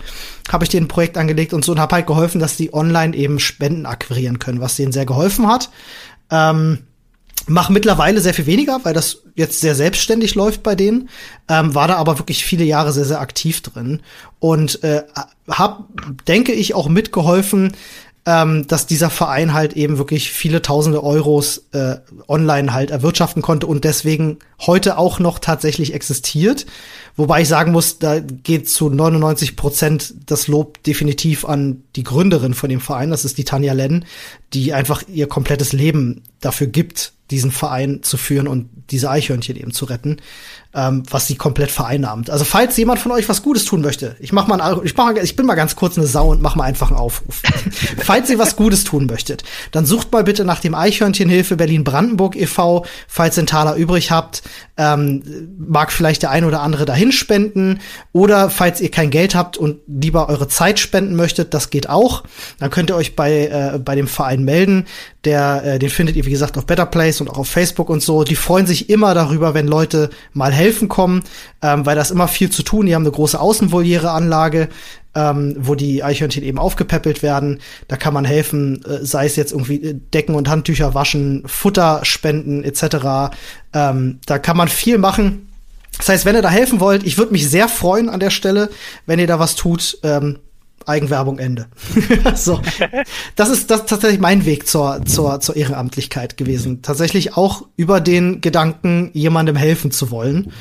habe 0.50 0.64
ich 0.64 0.70
denen 0.70 0.84
ein 0.86 0.88
Projekt 0.88 1.16
angelegt 1.16 1.52
und 1.52 1.64
so 1.64 1.72
und 1.72 1.80
habe 1.80 1.94
halt 1.96 2.06
geholfen, 2.06 2.40
dass 2.40 2.56
die 2.56 2.72
online 2.74 3.16
eben 3.16 3.38
Spenden 3.38 3.86
akquirieren 3.86 4.38
können, 4.38 4.60
was 4.60 4.76
denen 4.76 4.92
sehr 4.92 5.06
geholfen 5.06 5.46
hat. 5.46 5.70
Ähm, 6.30 6.78
Mach 7.46 7.70
mittlerweile 7.70 8.20
sehr 8.20 8.34
viel 8.34 8.46
weniger, 8.46 8.80
weil 8.84 8.94
das 8.94 9.22
jetzt 9.34 9.60
sehr 9.60 9.74
selbstständig 9.74 10.34
läuft 10.34 10.62
bei 10.62 10.74
denen. 10.74 11.08
Ähm, 11.48 11.74
war 11.74 11.88
da 11.88 11.96
aber 11.96 12.18
wirklich 12.18 12.44
viele 12.44 12.64
Jahre 12.64 12.92
sehr, 12.92 13.06
sehr 13.06 13.20
aktiv 13.20 13.62
drin. 13.62 14.02
Und 14.38 14.84
äh, 14.84 15.02
hab, 15.48 15.84
denke 16.28 16.52
ich, 16.52 16.74
auch 16.74 16.88
mitgeholfen, 16.88 17.72
ähm, 18.26 18.66
dass 18.66 18.86
dieser 18.86 19.10
Verein 19.10 19.54
halt 19.54 19.72
eben 19.72 19.98
wirklich 19.98 20.30
viele 20.30 20.60
tausende 20.60 21.02
Euros 21.02 21.64
äh, 21.72 21.96
online 22.28 22.72
halt 22.72 22.90
erwirtschaften 22.90 23.42
konnte 23.42 23.66
und 23.66 23.84
deswegen 23.84 24.38
heute 24.60 24.98
auch 24.98 25.18
noch 25.18 25.38
tatsächlich 25.38 25.94
existiert. 25.94 26.66
Wobei 27.16 27.42
ich 27.42 27.48
sagen 27.48 27.72
muss, 27.72 27.98
da 27.98 28.20
geht 28.20 28.68
zu 28.68 28.88
99 28.88 29.56
Prozent 29.56 30.14
das 30.26 30.48
Lob 30.48 30.82
definitiv 30.84 31.44
an 31.44 31.82
die 31.96 32.04
Gründerin 32.04 32.54
von 32.54 32.70
dem 32.70 32.80
Verein, 32.80 33.10
das 33.10 33.24
ist 33.24 33.38
die 33.38 33.44
Tanja 33.44 33.72
Lenn, 33.72 34.04
die 34.52 34.72
einfach 34.72 35.02
ihr 35.08 35.26
komplettes 35.26 35.72
Leben 35.72 36.22
dafür 36.40 36.66
gibt, 36.66 37.12
diesen 37.30 37.52
Verein 37.52 38.02
zu 38.02 38.16
führen 38.16 38.48
und 38.48 38.68
diese 38.90 39.10
Eichhörnchen 39.10 39.56
eben 39.56 39.72
zu 39.72 39.84
retten 39.84 40.18
ähm, 40.72 41.02
was 41.10 41.26
sie 41.26 41.34
komplett 41.34 41.70
vereinnahmt. 41.70 42.30
Also 42.30 42.44
falls 42.44 42.76
jemand 42.76 43.00
von 43.00 43.10
euch 43.12 43.28
was 43.28 43.42
Gutes 43.42 43.64
tun 43.64 43.80
möchte, 43.80 44.14
ich 44.20 44.32
mach 44.32 44.46
mal, 44.46 44.60
ein, 44.60 44.80
ich, 44.84 44.96
mach, 44.96 45.12
ich 45.16 45.34
bin 45.34 45.46
mal 45.46 45.56
ganz 45.56 45.74
kurz 45.74 45.98
eine 45.98 46.06
Sau 46.06 46.30
und 46.30 46.42
mach 46.42 46.54
mal 46.54 46.64
einfach 46.64 46.90
einen 46.90 46.98
Aufruf. 46.98 47.42
falls 47.98 48.30
ihr 48.30 48.38
was 48.38 48.54
Gutes 48.54 48.84
tun 48.84 49.06
möchtet, 49.06 49.42
dann 49.72 49.84
sucht 49.84 50.12
mal 50.12 50.22
bitte 50.22 50.44
nach 50.44 50.60
dem 50.60 50.74
Eichhörnchenhilfe 50.74 51.56
Berlin-Brandenburg 51.56 52.36
e.V., 52.36 52.86
falls 53.08 53.36
ihr 53.36 53.40
einen 53.40 53.46
Taler 53.48 53.74
übrig 53.74 54.10
habt. 54.10 54.42
Ähm, 54.76 55.22
mag 55.58 55.92
vielleicht 55.92 56.22
der 56.22 56.30
ein 56.30 56.44
oder 56.44 56.62
andere 56.62 56.84
da 56.84 56.94
dahin 57.00 57.12
spenden. 57.12 57.80
Oder 58.12 58.50
falls 58.50 58.80
ihr 58.80 58.90
kein 58.90 59.10
Geld 59.10 59.34
habt 59.34 59.56
und 59.56 59.78
lieber 59.86 60.28
eure 60.28 60.48
Zeit 60.48 60.78
spenden 60.78 61.16
möchtet, 61.16 61.54
das 61.54 61.70
geht 61.70 61.88
auch. 61.88 62.24
Dann 62.58 62.70
könnt 62.70 62.90
ihr 62.90 62.96
euch 62.96 63.16
bei, 63.16 63.46
äh, 63.46 63.78
bei 63.78 63.94
dem 63.94 64.06
Verein 64.06 64.44
melden. 64.44 64.86
Der, 65.24 65.64
äh, 65.64 65.78
den 65.78 65.90
findet 65.90 66.16
ihr, 66.16 66.26
wie 66.26 66.30
gesagt, 66.30 66.58
auf 66.58 66.66
Better 66.66 66.86
Place 66.86 67.20
und 67.20 67.28
auch 67.28 67.38
auf 67.38 67.48
Facebook 67.48 67.88
und 67.88 68.02
so. 68.02 68.24
Die 68.24 68.36
freuen 68.36 68.66
sich 68.66 68.90
immer 68.90 69.14
darüber, 69.14 69.54
wenn 69.54 69.66
Leute 69.66 70.10
mal 70.32 70.52
helfen 70.52 70.88
kommen, 70.88 71.22
ähm, 71.62 71.86
weil 71.86 71.96
das 71.96 72.10
immer 72.10 72.28
viel 72.28 72.50
zu 72.50 72.62
tun. 72.62 72.86
Die 72.86 72.94
haben 72.94 73.02
eine 73.02 73.12
große 73.12 73.40
Außenvoliereanlage, 73.40 74.68
ähm, 75.14 75.56
wo 75.58 75.74
die 75.74 76.04
Eichhörnchen 76.04 76.44
eben 76.44 76.58
aufgepäppelt 76.58 77.22
werden. 77.22 77.60
Da 77.88 77.96
kann 77.96 78.14
man 78.14 78.24
helfen, 78.24 78.84
äh, 78.84 79.04
sei 79.04 79.26
es 79.26 79.36
jetzt 79.36 79.52
irgendwie 79.52 79.82
äh, 79.82 79.94
Decken 79.94 80.34
und 80.34 80.48
Handtücher 80.48 80.94
waschen, 80.94 81.42
Futter 81.46 82.00
spenden 82.04 82.62
etc. 82.62 83.34
Ähm, 83.72 84.20
da 84.26 84.38
kann 84.38 84.56
man 84.56 84.68
viel 84.68 84.98
machen. 84.98 85.49
Das 86.00 86.08
heißt, 86.08 86.24
wenn 86.24 86.34
ihr 86.34 86.42
da 86.42 86.48
helfen 86.48 86.80
wollt, 86.80 87.04
ich 87.04 87.18
würde 87.18 87.32
mich 87.32 87.48
sehr 87.48 87.68
freuen 87.68 88.08
an 88.08 88.20
der 88.20 88.30
Stelle, 88.30 88.70
wenn 89.04 89.18
ihr 89.18 89.26
da 89.26 89.38
was 89.38 89.54
tut. 89.54 89.98
Ähm, 90.02 90.38
Eigenwerbung 90.86 91.38
Ende. 91.38 91.66
so. 92.34 92.58
Das 93.36 93.50
ist 93.50 93.70
das 93.70 93.84
tatsächlich 93.84 94.18
mein 94.18 94.46
Weg 94.46 94.66
zur, 94.66 95.04
zur, 95.04 95.40
zur 95.40 95.54
Ehrenamtlichkeit 95.54 96.38
gewesen. 96.38 96.80
Tatsächlich 96.80 97.36
auch 97.36 97.66
über 97.76 98.00
den 98.00 98.40
Gedanken, 98.40 99.10
jemandem 99.12 99.56
helfen 99.56 99.90
zu 99.90 100.10
wollen. 100.10 100.52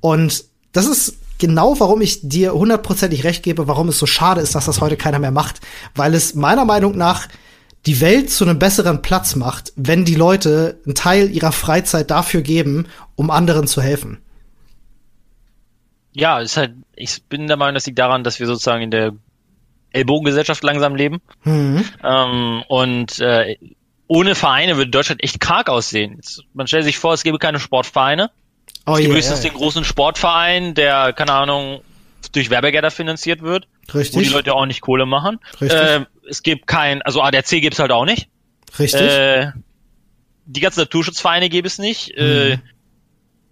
Und 0.00 0.44
das 0.72 0.86
ist 0.86 1.14
genau, 1.38 1.78
warum 1.78 2.02
ich 2.02 2.28
dir 2.28 2.52
hundertprozentig 2.54 3.22
recht 3.22 3.44
gebe, 3.44 3.68
warum 3.68 3.88
es 3.88 4.00
so 4.00 4.06
schade 4.06 4.40
ist, 4.40 4.56
dass 4.56 4.66
das 4.66 4.80
heute 4.80 4.96
keiner 4.96 5.20
mehr 5.20 5.30
macht. 5.30 5.60
Weil 5.94 6.12
es 6.14 6.34
meiner 6.34 6.64
Meinung 6.64 6.96
nach 6.98 7.28
die 7.86 8.00
Welt 8.00 8.30
zu 8.30 8.44
einem 8.44 8.58
besseren 8.58 9.00
Platz 9.00 9.36
macht, 9.36 9.72
wenn 9.76 10.04
die 10.04 10.16
Leute 10.16 10.80
einen 10.84 10.96
Teil 10.96 11.30
ihrer 11.30 11.52
Freizeit 11.52 12.10
dafür 12.10 12.42
geben, 12.42 12.86
um 13.14 13.30
anderen 13.30 13.68
zu 13.68 13.80
helfen. 13.80 14.18
Ja, 16.12 16.40
ist 16.40 16.56
halt, 16.56 16.74
ich 16.96 17.22
bin 17.24 17.46
der 17.46 17.56
Meinung, 17.56 17.74
das 17.74 17.86
liegt 17.86 17.98
daran, 17.98 18.24
dass 18.24 18.40
wir 18.40 18.46
sozusagen 18.46 18.82
in 18.82 18.90
der 18.90 19.12
Ellbogengesellschaft 19.92 20.62
langsam 20.62 20.94
leben. 20.94 21.20
Mhm. 21.44 21.84
Ähm, 22.02 22.62
und 22.68 23.18
äh, 23.20 23.56
ohne 24.06 24.34
Vereine 24.34 24.76
würde 24.76 24.90
Deutschland 24.90 25.22
echt 25.22 25.40
karg 25.40 25.68
aussehen. 25.68 26.14
Jetzt, 26.16 26.42
man 26.54 26.66
stellt 26.66 26.84
sich 26.84 26.98
vor, 26.98 27.12
es 27.14 27.22
gäbe 27.22 27.38
keine 27.38 27.60
Sportvereine. 27.60 28.30
Oh, 28.86 28.92
es 28.92 28.98
gibt 28.98 29.08
yeah, 29.08 29.16
höchstens 29.16 29.44
yeah. 29.44 29.50
den 29.50 29.58
großen 29.58 29.84
Sportverein, 29.84 30.74
der, 30.74 31.12
keine 31.12 31.32
Ahnung, 31.32 31.82
durch 32.32 32.50
Werbegelder 32.50 32.90
finanziert 32.90 33.42
wird. 33.42 33.68
Richtig. 33.94 34.16
Wo 34.16 34.20
die 34.20 34.28
Leute 34.28 34.54
auch 34.54 34.66
nicht 34.66 34.80
Kohle 34.80 35.06
machen. 35.06 35.38
Richtig. 35.60 35.78
Äh, 35.78 36.04
es 36.28 36.42
gibt 36.42 36.66
kein, 36.66 37.02
also 37.02 37.22
ADAC 37.22 37.60
gibt's 37.60 37.78
halt 37.78 37.92
auch 37.92 38.04
nicht. 38.04 38.28
Richtig. 38.78 39.00
Äh, 39.00 39.52
die 40.46 40.60
ganzen 40.60 40.80
Naturschutzvereine 40.80 41.48
gibt 41.48 41.66
es 41.66 41.78
nicht. 41.78 42.10
Äh, 42.16 42.22
mhm. 42.22 42.52
Äh, 42.52 42.58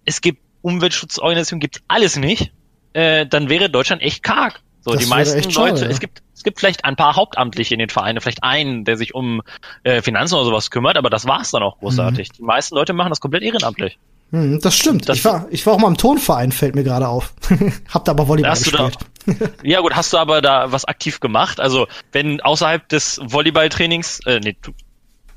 es 0.05 0.21
gibt 0.21 0.41
Umweltschutzorganisationen, 0.61 1.59
gibt's 1.59 1.81
alles 1.87 2.17
nicht. 2.17 2.51
Äh, 2.93 3.25
dann 3.27 3.49
wäre 3.49 3.69
Deutschland 3.69 4.01
echt 4.01 4.23
karg. 4.23 4.61
So, 4.81 4.91
das 4.91 5.03
die 5.03 5.09
meisten 5.09 5.37
Leute, 5.37 5.51
schade, 5.51 5.81
ja. 5.81 5.87
es 5.87 5.99
gibt 5.99 6.21
es 6.33 6.43
gibt 6.43 6.59
vielleicht 6.59 6.85
ein 6.85 6.95
paar 6.95 7.15
Hauptamtliche 7.15 7.73
in 7.73 7.79
den 7.79 7.89
Vereinen, 7.89 8.21
vielleicht 8.21 8.43
einen, 8.43 8.85
der 8.85 8.95
sich 8.95 9.15
um 9.15 9.41
äh, 9.83 10.03
Finanzen 10.03 10.35
oder 10.35 10.45
sowas 10.45 10.69
kümmert, 10.69 10.95
aber 10.95 11.09
das 11.09 11.25
war's 11.25 11.49
dann 11.49 11.63
auch 11.63 11.79
großartig. 11.79 12.29
Mhm. 12.29 12.33
Die 12.37 12.43
meisten 12.43 12.75
Leute 12.75 12.93
machen 12.93 13.09
das 13.09 13.19
komplett 13.19 13.41
ehrenamtlich. 13.41 13.97
Hm, 14.31 14.59
das 14.61 14.75
stimmt. 14.75 15.09
Das 15.09 15.17
ich, 15.17 15.25
war, 15.25 15.47
ich 15.49 15.65
war 15.65 15.73
auch 15.73 15.79
mal 15.79 15.87
im 15.87 15.97
Tonverein, 15.97 16.51
fällt 16.51 16.75
mir 16.75 16.83
gerade 16.83 17.07
auf. 17.07 17.33
Hab 17.89 18.05
da 18.05 18.11
aber 18.11 18.27
Volleyball 18.27 18.53
gespielt. 18.53 18.97
Da, 19.25 19.33
ja 19.63 19.79
gut, 19.81 19.95
hast 19.95 20.13
du 20.13 20.17
aber 20.17 20.41
da 20.41 20.71
was 20.71 20.85
aktiv 20.85 21.19
gemacht? 21.19 21.59
Also 21.59 21.87
wenn 22.11 22.39
außerhalb 22.41 22.87
des 22.89 23.19
Volleyballtrainings, 23.23 24.19
äh, 24.25 24.39
nee, 24.39 24.55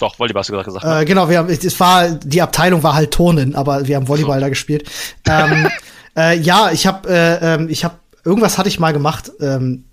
doch, 0.01 0.19
Volleyball 0.19 0.41
hast 0.41 0.51
du 0.51 0.63
gesagt. 0.63 0.85
Ne? 0.85 1.01
Äh, 1.01 1.05
genau, 1.05 1.29
wir 1.29 1.39
haben, 1.39 1.49
es 1.49 1.79
war, 1.79 2.09
die 2.09 2.43
Abteilung 2.43 2.83
war 2.83 2.95
halt 2.95 3.13
Turnen, 3.13 3.55
aber 3.55 3.87
wir 3.87 3.97
haben 3.97 4.09
Volleyball 4.09 4.39
so. 4.39 4.41
da 4.41 4.49
gespielt. 4.49 4.91
Ähm, 5.29 5.69
äh, 6.17 6.39
ja, 6.39 6.71
ich 6.73 6.87
habe, 6.87 7.09
äh, 7.09 7.55
ähm, 7.55 7.69
ich 7.69 7.85
habe, 7.85 7.95
irgendwas 8.25 8.59
hatte 8.59 8.69
ich 8.69 8.81
mal 8.81 8.93
gemacht. 8.93 9.31
Ähm, 9.41 9.85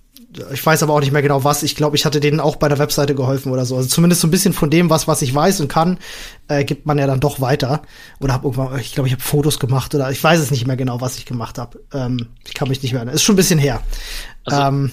ich 0.52 0.66
weiß 0.66 0.84
aber 0.84 0.94
auch 0.94 1.00
nicht 1.00 1.12
mehr 1.12 1.22
genau 1.22 1.44
was. 1.44 1.64
Ich 1.64 1.76
glaube, 1.76 1.96
ich 1.96 2.06
hatte 2.06 2.20
denen 2.20 2.40
auch 2.40 2.58
bei 2.58 2.70
der 2.70 2.78
Webseite 2.80 3.16
geholfen 3.16 3.52
oder 3.52 3.66
so. 3.66 3.76
Also 3.76 3.90
zumindest 3.90 4.22
so 4.22 4.28
ein 4.28 4.32
bisschen 4.32 4.54
von 4.54 4.70
dem, 4.70 4.90
was 4.90 5.08
was 5.08 5.22
ich 5.22 5.34
weiß 5.34 5.62
und 5.62 5.68
kann, 5.68 5.98
äh, 6.48 6.64
gibt 6.64 6.86
man 6.86 6.98
ja 6.98 7.08
dann 7.08 7.20
doch 7.20 7.42
weiter. 7.42 7.82
Oder 8.20 8.34
habe 8.34 8.48
irgendwann, 8.48 8.80
ich 8.80 8.94
glaube, 8.94 9.08
ich 9.08 9.14
habe 9.14 9.24
Fotos 9.24 9.60
gemacht 9.60 9.96
oder 9.96 10.12
ich 10.12 10.24
weiß 10.24 10.40
es 10.40 10.52
nicht 10.52 10.68
mehr 10.68 10.78
genau, 10.78 11.02
was 11.02 11.18
ich 11.18 11.26
gemacht 11.26 11.58
habe. 11.58 11.80
Ähm, 11.94 12.28
ich 12.46 12.54
kann 12.54 12.70
mich 12.70 12.82
nicht 12.82 12.92
mehr 12.92 13.00
erinnern. 13.00 13.16
Ist 13.16 13.24
schon 13.24 13.34
ein 13.34 13.38
bisschen 13.38 13.60
her. 13.60 13.82
Also, 14.46 14.62
ähm, 14.62 14.92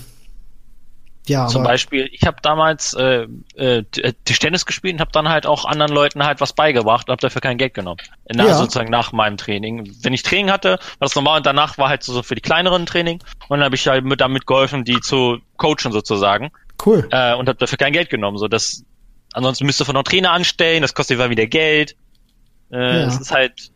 ja, 1.26 1.46
Zum 1.46 1.62
Beispiel, 1.62 2.10
ich 2.12 2.26
habe 2.26 2.36
damals 2.42 2.92
äh, 2.94 3.26
äh, 3.54 3.82
Tischtennis 4.24 4.66
gespielt 4.66 4.94
und 4.94 5.00
habe 5.00 5.12
dann 5.12 5.28
halt 5.28 5.46
auch 5.46 5.64
anderen 5.64 5.90
Leuten 5.90 6.22
halt 6.24 6.42
was 6.42 6.52
beigebracht 6.52 7.08
und 7.08 7.12
habe 7.12 7.20
dafür 7.20 7.40
kein 7.40 7.56
Geld 7.56 7.72
genommen. 7.72 8.00
Nach, 8.30 8.44
ja. 8.44 8.54
Sozusagen 8.54 8.90
nach 8.90 9.12
meinem 9.12 9.38
Training. 9.38 9.90
Wenn 10.02 10.12
ich 10.12 10.22
Training 10.22 10.50
hatte, 10.50 10.72
war 10.72 10.78
das 11.00 11.14
normal 11.14 11.38
und 11.38 11.46
danach 11.46 11.78
war 11.78 11.88
halt 11.88 12.02
so 12.02 12.22
für 12.22 12.34
die 12.34 12.42
kleineren 12.42 12.84
Training 12.84 13.22
und 13.48 13.58
dann 13.58 13.64
habe 13.64 13.74
ich 13.74 13.86
halt 13.86 14.04
mit 14.04 14.20
damit 14.20 14.46
geholfen, 14.46 14.84
die 14.84 15.00
zu 15.00 15.38
coachen 15.56 15.92
sozusagen. 15.92 16.50
Cool. 16.84 17.08
Äh, 17.10 17.34
und 17.34 17.48
habe 17.48 17.58
dafür 17.58 17.78
kein 17.78 17.94
Geld 17.94 18.10
genommen. 18.10 18.36
So, 18.36 18.46
das 18.46 18.84
ansonsten 19.32 19.64
müsste 19.64 19.86
von 19.86 19.94
noch 19.94 20.02
Trainer 20.02 20.32
anstellen, 20.32 20.82
das 20.82 20.92
kostet 20.92 21.16
immer 21.16 21.30
wieder 21.30 21.46
Geld. 21.46 21.96
Äh, 22.70 22.76
ja. 22.76 23.06
Es 23.06 23.18
ist 23.18 23.32
halt 23.32 23.70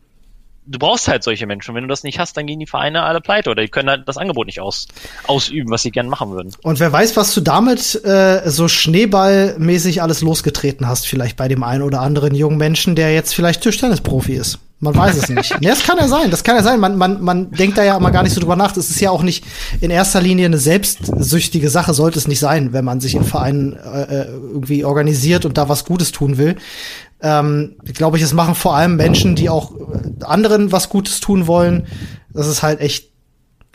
du 0.69 0.79
brauchst 0.79 1.07
halt 1.07 1.23
solche 1.23 1.45
Menschen. 1.47 1.75
Wenn 1.75 1.83
du 1.83 1.89
das 1.89 2.03
nicht 2.03 2.19
hast, 2.19 2.37
dann 2.37 2.45
gehen 2.45 2.59
die 2.59 2.67
Vereine 2.67 3.03
alle 3.03 3.21
pleite 3.21 3.49
oder 3.49 3.61
die 3.63 3.69
können 3.69 3.89
halt 3.89 4.07
das 4.07 4.17
Angebot 4.17 4.45
nicht 4.45 4.61
aus, 4.61 4.87
ausüben, 5.27 5.71
was 5.71 5.81
sie 5.81 5.91
gern 5.91 6.07
machen 6.07 6.31
würden. 6.31 6.53
Und 6.61 6.79
wer 6.79 6.91
weiß, 6.91 7.17
was 7.17 7.33
du 7.33 7.41
damit 7.41 8.03
äh, 8.05 8.49
so 8.49 8.67
schneeballmäßig 8.67 10.01
alles 10.01 10.21
losgetreten 10.21 10.87
hast, 10.87 11.07
vielleicht 11.07 11.37
bei 11.37 11.47
dem 11.47 11.63
einen 11.63 11.83
oder 11.83 12.01
anderen 12.01 12.35
jungen 12.35 12.57
Menschen, 12.57 12.95
der 12.95 13.13
jetzt 13.13 13.33
vielleicht 13.33 13.61
Tischtennisprofi 13.61 14.33
ist. 14.33 14.59
Man 14.79 14.95
weiß 14.95 15.17
es 15.17 15.29
nicht. 15.29 15.59
nee, 15.59 15.67
das 15.67 15.83
kann 15.83 15.97
ja 15.97 16.07
sein, 16.07 16.31
das 16.31 16.43
kann 16.43 16.55
ja 16.55 16.63
sein. 16.63 16.79
Man, 16.79 16.97
man, 16.97 17.21
man 17.21 17.51
denkt 17.51 17.77
da 17.77 17.83
ja 17.83 17.97
immer 17.97 18.11
gar 18.11 18.23
nicht 18.23 18.33
so 18.33 18.39
drüber 18.39 18.55
nach. 18.55 18.71
Das 18.71 18.89
ist 18.89 19.01
ja 19.01 19.11
auch 19.11 19.23
nicht 19.23 19.43
in 19.81 19.91
erster 19.91 20.21
Linie 20.21 20.45
eine 20.45 20.57
selbstsüchtige 20.57 21.69
Sache, 21.69 21.93
sollte 21.93 22.17
es 22.17 22.27
nicht 22.27 22.39
sein, 22.39 22.71
wenn 22.71 22.85
man 22.85 23.01
sich 23.01 23.15
in 23.15 23.23
Vereinen 23.23 23.73
äh, 23.73 24.03
äh 24.03 24.25
irgendwie 24.25 24.85
organisiert 24.85 25.45
und 25.45 25.57
da 25.57 25.67
was 25.67 25.85
Gutes 25.85 26.11
tun 26.11 26.37
will 26.37 26.55
ähm, 27.21 27.75
glaube 27.93 28.17
ich, 28.17 28.23
es 28.23 28.33
machen 28.33 28.55
vor 28.55 28.75
allem 28.75 28.95
Menschen, 28.95 29.35
die 29.35 29.49
auch 29.49 29.73
anderen 30.21 30.71
was 30.71 30.89
Gutes 30.89 31.19
tun 31.19 31.47
wollen. 31.47 31.85
Das 32.33 32.47
ist 32.47 32.63
halt 32.63 32.79
echt 32.79 33.08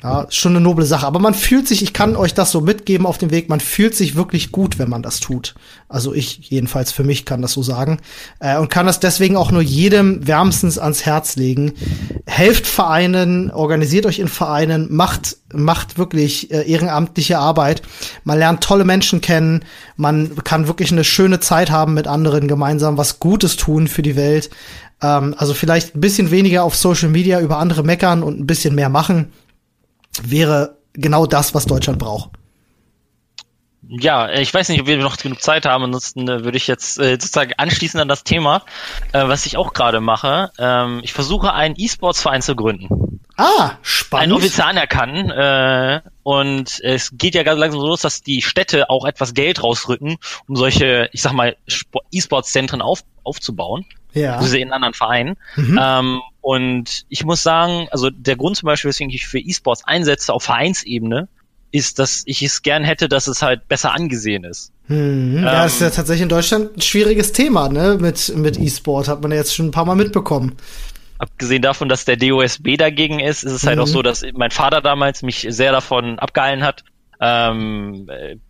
ja, 0.03 0.27
schon 0.29 0.53
eine 0.53 0.61
noble 0.61 0.85
Sache. 0.85 1.07
Aber 1.07 1.19
man 1.19 1.33
fühlt 1.33 1.67
sich, 1.67 1.83
ich 1.83 1.95
kann 1.95 2.15
euch 2.15 2.35
das 2.35 2.51
so 2.51 2.61
mitgeben 2.61 3.07
auf 3.07 3.17
dem 3.17 3.31
Weg, 3.31 3.49
man 3.49 3.61
fühlt 3.61 3.95
sich 3.95 4.17
wirklich 4.17 4.53
gut, 4.53 4.79
wenn 4.79 4.91
man 4.91 5.03
das 5.03 5.19
tut. 5.19 5.55
Also 5.89 6.13
ich 6.13 6.51
jedenfalls 6.51 6.93
für 6.93 7.05
mich 7.05 7.25
kann 7.25 7.41
das 7.41 7.53
so 7.53 7.63
sagen. 7.63 7.99
Äh, 8.39 8.59
und 8.59 8.69
kann 8.69 8.85
das 8.85 9.01
deswegen 9.01 9.39
auch 9.39 9.51
nur 9.51 9.63
jedem 9.63 10.27
wärmstens 10.27 10.79
ans 10.79 11.07
Herz 11.07 11.37
legen. 11.37 11.73
Helft 12.27 12.67
Vereinen, 12.67 13.51
organisiert 13.51 14.05
euch 14.05 14.19
in 14.19 14.29
Vereinen, 14.29 14.89
macht, 14.91 15.39
macht 15.55 15.97
wirklich 15.97 16.51
äh, 16.51 16.71
ehrenamtliche 16.71 17.39
Arbeit. 17.39 17.81
Man 18.25 18.39
lernt 18.39 18.63
tolle 18.63 18.85
Menschen 18.85 19.23
kennen. 19.23 19.65
Man 19.97 20.37
kann 20.45 20.69
wirklich 20.69 20.93
eine 20.93 21.05
schöne 21.05 21.41
Zeit 21.41 21.71
haben 21.71 21.95
mit 21.95 22.09
anderen 22.09 22.47
gemeinsam, 22.47 22.99
was 22.99 23.21
Gutes 23.21 23.57
tun 23.57 23.89
für 23.89 24.03
die 24.03 24.17
Welt. 24.17 24.51
Ähm, 25.01 25.35
also 25.39 25.55
vielleicht 25.55 25.97
ein 25.97 26.01
bisschen 26.03 26.31
weniger 26.31 26.63
auf 26.63 26.77
Social 26.77 27.09
Media 27.09 27.41
über 27.41 27.57
andere 27.57 27.85
meckern 27.85 28.23
und 28.23 28.39
ein 28.39 28.47
bisschen 28.47 28.75
mehr 28.75 28.91
machen 28.91 29.33
wäre 30.23 30.77
genau 30.93 31.27
das, 31.27 31.55
was 31.55 31.67
Deutschland 31.67 31.99
braucht. 31.99 32.31
Ja, 33.89 34.31
ich 34.31 34.53
weiß 34.53 34.71
nicht, 34.71 34.81
ob 34.81 34.87
wir 34.87 34.97
noch 34.97 35.17
genug 35.17 35.43
Zeit 35.43 35.67
haben. 35.67 35.85
Ansonsten 35.85 36.29
äh, 36.29 36.45
würde 36.45 36.57
ich 36.57 36.67
jetzt 36.67 36.99
äh, 36.99 37.13
sozusagen 37.13 37.53
anschließen 37.57 38.01
an 38.01 38.09
das 38.09 38.25
Thema, 38.25 38.63
äh, 39.13 39.29
was 39.29 39.47
ich 39.47 39.57
auch 39.57 39.75
gerade 39.75 40.01
mache. 40.01 40.51
Ähm, 40.59 41.01
ich 41.03 41.13
versuche 41.13 41.53
einen 41.53 41.75
E-Sports-Verein 41.77 42.43
zu 42.43 42.57
gründen. 42.57 43.21
Ah, 43.37 43.73
spannend. 43.83 44.25
Einen 44.25 44.33
offiziell 44.33 44.69
anerkannt. 44.69 45.31
Äh, 45.31 46.01
und 46.23 46.81
es 46.83 47.11
geht 47.13 47.35
ja 47.35 47.43
ganz 47.43 47.61
langsam 47.61 47.81
so 47.81 47.87
los, 47.87 48.01
dass 48.01 48.23
die 48.23 48.43
Städte 48.43 48.89
auch 48.89 49.05
etwas 49.05 49.35
Geld 49.35 49.63
rausrücken, 49.63 50.17
um 50.49 50.57
solche, 50.57 51.11
ich 51.13 51.21
sag 51.21 51.33
mal, 51.33 51.57
E-Sports-Zentren 52.11 52.81
auf, 52.81 53.01
aufzubauen 53.23 53.85
ja. 54.15 54.41
diese 54.41 54.59
in 54.59 54.73
anderen 54.73 54.95
Vereinen. 54.95 55.37
Mhm. 55.57 55.79
Ähm, 55.81 56.23
und 56.45 57.07
ich 57.09 57.25
muss 57.25 57.43
sagen, 57.43 57.89
also 57.91 58.11
der 58.11 58.37
Grund 58.37 58.59
zum 58.59 58.67
Beispiel, 58.67 58.91
weswegen 58.91 59.11
ich 59.11 59.27
für 59.27 59.39
E-Sports 59.39 59.83
einsetze 59.87 60.31
auf 60.31 60.43
Vereinsebene, 60.43 61.27
ist, 61.71 61.99
dass 61.99 62.23
ich 62.27 62.43
es 62.43 62.61
gern 62.61 62.85
hätte, 62.85 63.09
dass 63.09 63.29
es 63.29 63.41
halt 63.41 63.67
besser 63.67 63.95
angesehen 63.95 64.45
ist. 64.45 64.71
Hm, 64.89 65.43
ja, 65.43 65.63
ähm, 65.63 65.67
ist 65.67 65.81
ja 65.81 65.89
tatsächlich 65.89 66.25
in 66.25 66.29
Deutschland 66.29 66.77
ein 66.77 66.83
schwieriges 66.83 67.33
Thema, 67.33 67.71
ne? 67.71 67.97
Mit, 67.99 68.37
mit 68.37 68.61
E-Sport 68.61 69.09
hat 69.09 69.23
man 69.23 69.31
ja 69.31 69.39
jetzt 69.39 69.55
schon 69.55 69.69
ein 69.69 69.71
paar 69.71 69.87
Mal 69.87 69.95
mitbekommen. 69.95 70.57
Abgesehen 71.17 71.63
davon, 71.63 71.89
dass 71.89 72.05
der 72.05 72.19
DOSB 72.19 72.77
dagegen 72.77 73.21
ist, 73.21 73.43
ist 73.43 73.53
es 73.53 73.67
halt 73.67 73.79
auch 73.79 73.87
mhm. 73.87 73.93
so, 73.93 74.03
dass 74.03 74.23
mein 74.35 74.51
Vater 74.51 74.83
damals 74.83 75.23
mich 75.23 75.47
sehr 75.49 75.73
davon 75.73 76.19
abgehalten 76.19 76.63
hat, 76.63 76.85
ähm, 77.23 78.07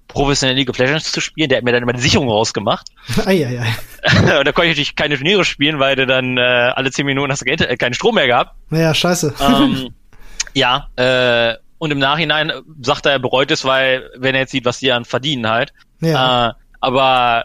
professionell 0.08 0.56
League 0.56 0.70
of 0.70 0.78
Legends 0.78 1.12
zu 1.12 1.20
spielen. 1.20 1.48
Der 1.48 1.58
hat 1.58 1.64
mir 1.64 1.72
dann 1.72 1.82
immer 1.82 1.92
die 1.92 2.00
Sicherung 2.00 2.28
rausgemacht. 2.28 2.88
Eieiei. 3.26 3.66
und 4.38 4.46
da 4.46 4.52
konnte 4.52 4.64
ich 4.64 4.70
natürlich 4.70 4.96
keine 4.96 5.16
Turniere 5.16 5.44
spielen, 5.44 5.78
weil 5.78 5.96
du 5.96 6.06
dann 6.06 6.36
äh, 6.36 6.40
alle 6.40 6.90
zehn 6.90 7.06
Minuten 7.06 7.30
hast 7.30 7.42
du 7.42 7.50
äh, 7.50 7.76
keinen 7.76 7.94
Strom 7.94 8.14
mehr 8.14 8.26
gehabt. 8.26 8.56
Naja, 8.70 8.94
scheiße. 8.94 9.34
Ähm, 9.40 9.90
ja, 10.54 10.88
äh, 10.96 11.54
und 11.78 11.90
im 11.90 11.98
Nachhinein 11.98 12.52
sagt 12.80 13.06
er, 13.06 13.12
er 13.12 13.18
bereut 13.18 13.50
es, 13.50 13.64
weil, 13.64 14.10
wenn 14.16 14.34
er 14.34 14.42
jetzt 14.42 14.52
sieht, 14.52 14.64
was 14.64 14.78
die 14.78 14.92
an 14.92 15.04
verdienen 15.04 15.48
halt. 15.48 15.72
Ja. 16.00 16.48
Äh, 16.48 16.52
aber 16.80 17.44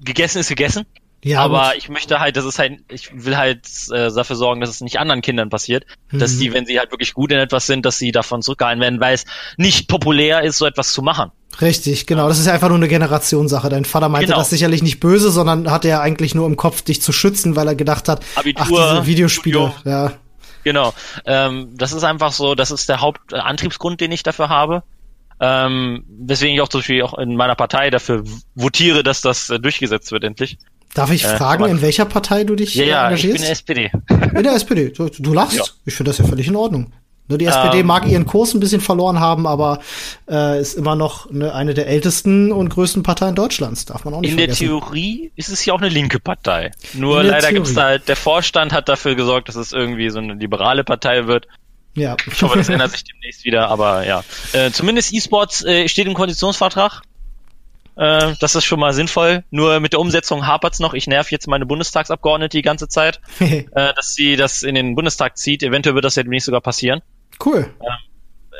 gegessen 0.00 0.38
ist 0.38 0.48
gegessen. 0.48 0.86
Ja, 1.24 1.40
aber 1.40 1.70
gut. 1.70 1.78
ich 1.78 1.88
möchte 1.88 2.20
halt, 2.20 2.36
das 2.36 2.44
ist 2.44 2.58
halt, 2.60 2.80
ich 2.90 3.10
will 3.12 3.36
halt 3.36 3.66
äh, 3.90 4.10
dafür 4.12 4.36
sorgen, 4.36 4.60
dass 4.60 4.70
es 4.70 4.80
nicht 4.80 5.00
anderen 5.00 5.20
Kindern 5.20 5.50
passiert, 5.50 5.84
mhm. 6.10 6.20
dass 6.20 6.38
die, 6.38 6.52
wenn 6.52 6.64
sie 6.64 6.78
halt 6.78 6.92
wirklich 6.92 7.12
gut 7.12 7.32
in 7.32 7.38
etwas 7.38 7.66
sind, 7.66 7.84
dass 7.84 7.98
sie 7.98 8.12
davon 8.12 8.40
zurückgehalten 8.40 8.80
werden, 8.80 9.00
weil 9.00 9.14
es 9.14 9.24
nicht 9.56 9.88
populär 9.88 10.42
ist, 10.42 10.58
so 10.58 10.66
etwas 10.66 10.92
zu 10.92 11.02
machen. 11.02 11.32
Richtig, 11.60 12.06
genau. 12.06 12.28
Das 12.28 12.38
ist 12.38 12.46
ja 12.46 12.52
einfach 12.52 12.68
nur 12.68 12.76
eine 12.76 12.88
Generationssache. 12.88 13.68
Dein 13.68 13.84
Vater 13.84 14.08
meinte 14.08 14.26
genau. 14.26 14.38
das 14.38 14.50
sicherlich 14.50 14.82
nicht 14.82 15.00
böse, 15.00 15.30
sondern 15.30 15.70
hatte 15.70 15.88
er 15.88 16.00
eigentlich 16.00 16.34
nur 16.34 16.46
im 16.46 16.56
Kopf, 16.56 16.82
dich 16.82 17.02
zu 17.02 17.12
schützen, 17.12 17.56
weil 17.56 17.66
er 17.66 17.74
gedacht 17.74 18.08
hat, 18.08 18.24
Abitur, 18.36 18.80
ach, 18.80 18.90
diese 18.92 19.06
Videospiele, 19.06 19.72
Studium. 19.72 19.72
ja. 19.84 20.12
Genau. 20.64 20.92
Ähm, 21.24 21.70
das 21.76 21.92
ist 21.92 22.04
einfach 22.04 22.32
so, 22.32 22.54
das 22.54 22.70
ist 22.70 22.88
der 22.88 23.00
Hauptantriebsgrund, 23.00 24.00
den 24.00 24.12
ich 24.12 24.22
dafür 24.22 24.48
habe. 24.48 24.82
Ähm, 25.40 26.04
weswegen 26.08 26.54
ich 26.54 26.60
auch 26.60 26.68
zum 26.68 26.80
Beispiel 26.80 27.02
auch 27.02 27.16
in 27.16 27.36
meiner 27.36 27.54
Partei 27.54 27.90
dafür 27.90 28.24
votiere, 28.54 29.02
dass 29.02 29.20
das 29.20 29.50
äh, 29.50 29.58
durchgesetzt 29.60 30.10
wird 30.12 30.24
endlich. 30.24 30.58
Darf 30.94 31.10
ich 31.10 31.24
äh, 31.24 31.36
fragen, 31.36 31.64
in 31.66 31.80
welcher 31.80 32.04
Partei 32.06 32.44
du 32.44 32.56
dich 32.56 32.74
ja, 32.74 32.84
ja, 32.84 33.04
engagierst? 33.06 33.44
Ich 33.44 33.64
bin 33.64 33.76
in 33.76 33.90
der 33.90 33.92
SPD. 33.92 34.36
In 34.36 34.42
der 34.42 34.52
SPD. 34.52 34.90
Du, 34.90 35.08
du 35.08 35.32
lachst? 35.32 35.56
Ja. 35.56 35.64
Ich 35.84 35.94
finde 35.94 36.10
das 36.10 36.18
ja 36.18 36.24
völlig 36.24 36.48
in 36.48 36.56
Ordnung. 36.56 36.92
Nur 37.28 37.36
die 37.38 37.44
SPD 37.44 37.80
ähm, 37.80 37.86
mag 37.86 38.06
ihren 38.06 38.24
Kurs 38.24 38.54
ein 38.54 38.60
bisschen 38.60 38.80
verloren 38.80 39.20
haben, 39.20 39.46
aber 39.46 39.80
äh, 40.30 40.60
ist 40.60 40.74
immer 40.74 40.96
noch 40.96 41.30
eine, 41.30 41.54
eine 41.54 41.74
der 41.74 41.86
ältesten 41.86 42.52
und 42.52 42.70
größten 42.70 43.02
Parteien 43.02 43.34
Deutschlands, 43.34 43.84
darf 43.84 44.04
man 44.04 44.14
auch 44.14 44.20
nicht 44.20 44.32
in 44.32 44.38
vergessen. 44.38 44.64
In 44.64 44.70
der 44.70 44.80
Theorie 44.80 45.32
ist 45.36 45.50
es 45.50 45.64
ja 45.64 45.74
auch 45.74 45.78
eine 45.78 45.90
linke 45.90 46.20
Partei. 46.20 46.70
Nur 46.94 47.22
leider 47.22 47.52
gibt 47.52 47.66
es 47.66 47.74
da 47.74 47.84
halt, 47.84 48.08
der 48.08 48.16
Vorstand 48.16 48.72
hat 48.72 48.88
dafür 48.88 49.14
gesorgt, 49.14 49.48
dass 49.48 49.56
es 49.56 49.72
irgendwie 49.72 50.08
so 50.08 50.18
eine 50.18 50.34
liberale 50.34 50.84
Partei 50.84 51.26
wird. 51.26 51.46
Ja. 51.94 52.16
Ich 52.26 52.42
hoffe, 52.42 52.58
das 52.58 52.68
ändert 52.68 52.92
sich 52.92 53.04
demnächst 53.04 53.44
wieder, 53.44 53.68
aber 53.68 54.06
ja. 54.06 54.24
Äh, 54.52 54.70
zumindest 54.70 55.12
E-Sports 55.12 55.64
äh, 55.64 55.88
steht 55.88 56.06
im 56.06 56.14
Konditionsvertrag. 56.14 57.02
Äh, 57.96 58.34
das 58.40 58.54
ist 58.54 58.64
schon 58.64 58.80
mal 58.80 58.92
sinnvoll. 58.92 59.44
Nur 59.50 59.80
mit 59.80 59.92
der 59.92 60.00
Umsetzung 60.00 60.46
hapert's 60.46 60.78
noch. 60.78 60.94
Ich 60.94 61.08
nerv 61.08 61.30
jetzt 61.30 61.48
meine 61.48 61.66
Bundestagsabgeordnete 61.66 62.56
die 62.56 62.62
ganze 62.62 62.88
Zeit, 62.88 63.20
äh, 63.40 63.64
dass 63.72 64.14
sie 64.14 64.36
das 64.36 64.62
in 64.62 64.74
den 64.76 64.94
Bundestag 64.94 65.36
zieht. 65.36 65.62
Eventuell 65.62 65.94
wird 65.94 66.04
das 66.04 66.14
ja 66.14 66.22
demnächst 66.22 66.46
sogar 66.46 66.60
passieren. 66.60 67.02
Cool. 67.44 67.66
Ähm, 67.80 67.92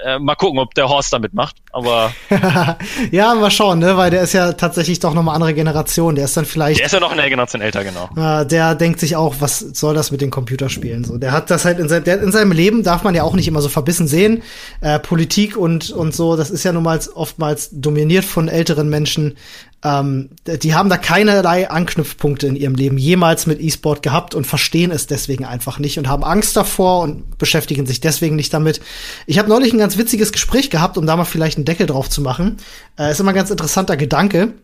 äh, 0.05 0.19
mal 0.19 0.37
gucken, 0.37 0.59
ob 0.59 0.75
der 0.75 0.89
Horst 0.89 1.13
damit 1.13 1.35
macht, 1.35 1.57
aber. 1.73 2.13
ja, 3.11 3.35
mal 3.35 3.51
schauen, 3.51 3.81
ne? 3.81 3.97
Weil 3.97 4.11
der 4.11 4.23
ist 4.23 4.33
ja 4.33 4.53
tatsächlich 4.53 5.01
doch 5.01 5.13
nochmal 5.13 5.35
andere 5.35 5.55
Generation. 5.55 6.15
Der 6.15 6.27
ist 6.27 6.37
dann 6.37 6.45
vielleicht. 6.45 6.79
Der 6.79 6.87
ist 6.87 6.93
ja 6.93 7.01
noch 7.01 7.11
eine 7.11 7.29
Generation 7.29 7.61
älter, 7.63 7.83
genau. 7.83 8.09
Äh, 8.17 8.47
der 8.47 8.75
denkt 8.75 9.01
sich 9.01 9.17
auch, 9.17 9.37
was 9.41 9.59
soll 9.59 9.95
das 9.95 10.11
mit 10.11 10.21
den 10.21 10.31
Computerspielen? 10.31 11.05
So, 11.05 11.19
der 11.19 11.33
hat 11.33 11.51
das 11.51 11.65
halt 11.65 11.79
in, 11.79 11.89
sein, 11.89 12.05
der, 12.05 12.23
in 12.23 12.31
seinem 12.31 12.53
Leben 12.53 12.83
darf 12.83 13.03
man 13.03 13.15
ja 13.15 13.25
auch 13.25 13.35
nicht 13.35 13.49
immer 13.49 13.61
so 13.61 13.69
verbissen 13.69 14.07
sehen. 14.07 14.43
Äh, 14.81 15.01
Politik 15.01 15.57
und, 15.57 15.91
und 15.91 16.15
so, 16.15 16.37
das 16.37 16.51
ist 16.51 16.65
ja 16.65 16.73
nun 16.73 16.85
mal 16.85 17.01
oftmals 17.15 17.71
dominiert 17.73 18.25
von 18.25 18.49
älteren 18.49 18.89
Menschen 18.89 19.37
ähm, 19.85 20.31
die 20.45 20.75
haben 20.75 20.89
da 20.89 20.97
keinerlei 20.97 21.71
Anknüpfpunkte 21.71 22.49
in 22.49 22.57
ihrem 22.57 22.75
Leben 22.75 22.99
jemals 22.99 23.47
mit 23.47 23.61
E-Sport 23.61 24.03
gehabt 24.03 24.35
und 24.35 24.47
verstehen 24.47 24.91
es 24.91 25.07
deswegen 25.07 25.45
einfach 25.45 25.79
nicht 25.79 25.99
und 25.99 26.09
haben 26.09 26.25
Angst 26.25 26.57
davor 26.57 27.03
und 27.03 27.39
beschäftigen 27.39 27.87
sich 27.87 28.01
deswegen 28.01 28.35
nicht 28.35 28.53
damit. 28.53 28.81
Ich 29.27 29.39
habe 29.39 29.49
neulich 29.49 29.73
ein 29.73 29.79
ganz 29.79 29.97
witziges 29.97 30.33
Gespräch 30.33 30.71
gehabt, 30.71 30.99
um 30.99 31.07
da 31.07 31.17
mal 31.17 31.25
vielleicht 31.25 31.59
einen 31.59 31.65
Deckel 31.65 31.87
drauf 31.87 32.11
zu 32.11 32.21
machen. 32.23 32.57
Äh, 32.99 33.13
ist 33.13 33.21
immer 33.21 33.31
ein 33.31 33.37
ganz 33.37 33.51
interessanter 33.51 33.97
Gedanke. 33.97 34.55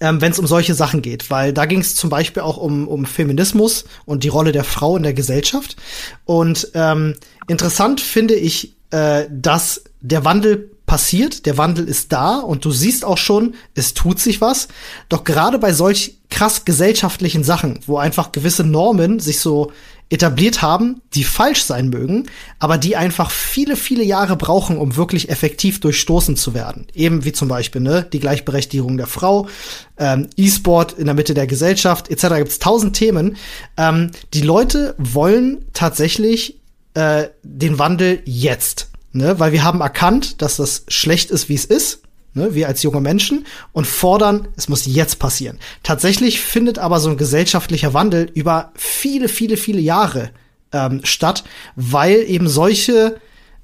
Ähm, 0.00 0.20
wenn 0.20 0.30
es 0.30 0.38
um 0.38 0.46
solche 0.46 0.74
Sachen 0.74 1.02
geht, 1.02 1.28
weil 1.28 1.52
da 1.52 1.66
ging 1.66 1.80
es 1.80 1.96
zum 1.96 2.08
Beispiel 2.08 2.42
auch 2.42 2.56
um, 2.56 2.86
um 2.86 3.04
Feminismus 3.04 3.84
und 4.04 4.22
die 4.22 4.28
Rolle 4.28 4.52
der 4.52 4.62
Frau 4.62 4.96
in 4.96 5.02
der 5.02 5.12
Gesellschaft. 5.12 5.76
Und 6.24 6.68
ähm, 6.74 7.14
interessant 7.48 8.00
finde 8.00 8.34
ich, 8.34 8.76
äh, 8.90 9.26
dass 9.28 9.82
der 10.00 10.24
Wandel 10.24 10.70
passiert, 10.92 11.46
der 11.46 11.56
Wandel 11.56 11.88
ist 11.88 12.12
da 12.12 12.36
und 12.36 12.66
du 12.66 12.70
siehst 12.70 13.02
auch 13.06 13.16
schon, 13.16 13.54
es 13.74 13.94
tut 13.94 14.20
sich 14.20 14.42
was. 14.42 14.68
Doch 15.08 15.24
gerade 15.24 15.58
bei 15.58 15.72
solch 15.72 16.18
krass 16.28 16.66
gesellschaftlichen 16.66 17.44
Sachen, 17.44 17.80
wo 17.86 17.96
einfach 17.96 18.30
gewisse 18.30 18.62
Normen 18.62 19.18
sich 19.18 19.40
so 19.40 19.72
etabliert 20.10 20.60
haben, 20.60 21.00
die 21.14 21.24
falsch 21.24 21.62
sein 21.62 21.88
mögen, 21.88 22.26
aber 22.58 22.76
die 22.76 22.94
einfach 22.94 23.30
viele, 23.30 23.76
viele 23.76 24.04
Jahre 24.04 24.36
brauchen, 24.36 24.76
um 24.76 24.94
wirklich 24.94 25.30
effektiv 25.30 25.80
durchstoßen 25.80 26.36
zu 26.36 26.52
werden. 26.52 26.88
Eben 26.92 27.24
wie 27.24 27.32
zum 27.32 27.48
Beispiel 27.48 27.80
ne, 27.80 28.06
die 28.12 28.20
Gleichberechtigung 28.20 28.98
der 28.98 29.06
Frau, 29.06 29.48
ähm, 29.96 30.28
E-Sport 30.36 30.92
in 30.98 31.06
der 31.06 31.14
Mitte 31.14 31.32
der 31.32 31.46
Gesellschaft 31.46 32.10
etc. 32.10 32.34
Gibt 32.36 32.48
es 32.48 32.58
tausend 32.58 32.94
Themen. 32.94 33.36
Ähm, 33.78 34.10
die 34.34 34.42
Leute 34.42 34.94
wollen 34.98 35.64
tatsächlich 35.72 36.60
äh, 36.92 37.28
den 37.42 37.78
Wandel 37.78 38.20
jetzt 38.26 38.91
ne? 39.12 39.38
weil 39.38 39.52
wir 39.52 39.64
haben 39.64 39.80
erkannt, 39.80 40.42
dass 40.42 40.56
das 40.56 40.84
schlecht 40.88 41.30
ist, 41.30 41.48
wie 41.48 41.54
es 41.54 41.64
ist, 41.64 42.02
ne? 42.34 42.54
wir 42.54 42.68
als 42.68 42.82
junge 42.82 43.00
Menschen, 43.00 43.46
und 43.72 43.86
fordern, 43.86 44.48
es 44.56 44.68
muss 44.68 44.86
jetzt 44.86 45.18
passieren. 45.18 45.58
Tatsächlich 45.82 46.40
findet 46.40 46.78
aber 46.78 47.00
so 47.00 47.10
ein 47.10 47.16
gesellschaftlicher 47.16 47.94
Wandel 47.94 48.30
über 48.34 48.72
viele, 48.74 49.28
viele, 49.28 49.56
viele 49.56 49.80
Jahre 49.80 50.30
ähm, 50.72 51.00
statt, 51.04 51.44
weil 51.76 52.22
eben 52.28 52.48
solche, 52.48 53.20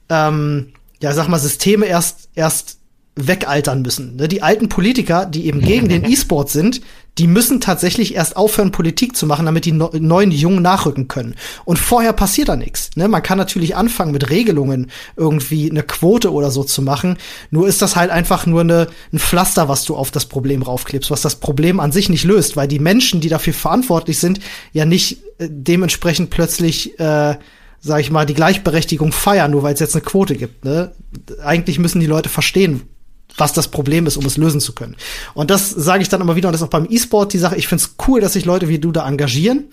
ähm, 0.08 0.72
ja, 1.00 1.12
sag 1.12 1.28
mal, 1.28 1.38
Systeme 1.38 1.86
erst, 1.86 2.28
erst 2.34 2.77
wegaltern 3.27 3.82
müssen. 3.82 4.16
Ne? 4.16 4.28
Die 4.28 4.43
alten 4.43 4.69
Politiker, 4.69 5.27
die 5.27 5.47
eben 5.47 5.61
gegen 5.61 5.89
den 5.89 6.05
E-Sport 6.11 6.51
sind, 6.51 6.81
die 7.19 7.27
müssen 7.27 7.61
tatsächlich 7.61 8.15
erst 8.15 8.36
aufhören, 8.36 8.70
Politik 8.70 9.16
zu 9.16 9.27
machen, 9.27 9.47
damit 9.47 9.65
die 9.65 9.73
neuen 9.73 10.31
Jungen 10.31 10.62
nachrücken 10.62 11.09
können. 11.09 11.35
Und 11.65 11.78
vorher 11.78 12.12
passiert 12.12 12.49
da 12.49 12.55
nichts. 12.55 12.90
Ne? 12.95 13.09
Man 13.09 13.24
kann 13.24 13.39
natürlich 13.39 13.74
anfangen 13.74 14.12
mit 14.12 14.31
Regelungen, 14.31 14.90
irgendwie 15.16 15.69
eine 15.69 15.82
Quote 15.82 16.32
oder 16.32 16.53
so 16.53 16.62
zu 16.62 16.81
machen. 16.81 17.19
Nur 17.51 17.66
ist 17.66 17.82
das 17.82 17.97
halt 17.97 18.11
einfach 18.11 18.47
nur 18.47 18.61
eine, 18.61 18.86
ein 19.12 19.19
Pflaster, 19.19 19.69
was 19.69 19.85
du 19.85 19.97
auf 19.97 20.12
das 20.12 20.27
Problem 20.27 20.62
raufklebst, 20.62 21.11
was 21.11 21.23
das 21.23 21.36
Problem 21.36 21.81
an 21.81 21.90
sich 21.90 22.09
nicht 22.09 22.24
löst, 22.24 22.57
weil 22.57 22.69
die 22.69 22.78
Menschen, 22.78 23.20
die 23.20 23.28
dafür 23.28 23.53
verantwortlich 23.53 24.19
sind, 24.19 24.39
ja 24.73 24.85
nicht 24.85 25.19
äh, 25.39 25.49
dementsprechend 25.51 26.31
plötzlich 26.31 26.99
äh, 27.01 27.35
sag 27.81 28.01
ich 28.01 28.11
mal, 28.11 28.27
die 28.27 28.35
Gleichberechtigung 28.35 29.12
feiern, 29.12 29.53
nur 29.53 29.62
weil 29.62 29.74
es 29.74 29.81
jetzt 29.81 29.95
eine 29.95 30.05
Quote 30.05 30.35
gibt. 30.35 30.65
Ne? 30.65 30.93
Eigentlich 31.43 31.78
müssen 31.78 32.01
die 32.01 32.07
Leute 32.07 32.28
verstehen, 32.28 32.82
was 33.39 33.52
das 33.52 33.69
Problem 33.69 34.06
ist, 34.06 34.16
um 34.16 34.24
es 34.27 34.36
lösen 34.36 34.60
zu 34.60 34.73
können. 34.73 34.97
Und 35.35 35.51
das 35.51 35.70
sage 35.70 36.02
ich 36.02 36.09
dann 36.09 36.20
immer 36.20 36.36
wieder, 36.36 36.48
und 36.48 36.52
das 36.52 36.60
ist 36.60 36.66
auch 36.66 36.70
beim 36.70 36.86
E-Sport 36.89 37.32
die 37.32 37.39
Sache, 37.39 37.56
ich 37.56 37.69
finde 37.69 37.85
es 37.85 37.94
cool, 38.06 38.20
dass 38.20 38.35
sich 38.35 38.44
Leute 38.44 38.69
wie 38.69 38.78
du 38.78 38.93
da 38.93 39.06
engagieren, 39.06 39.65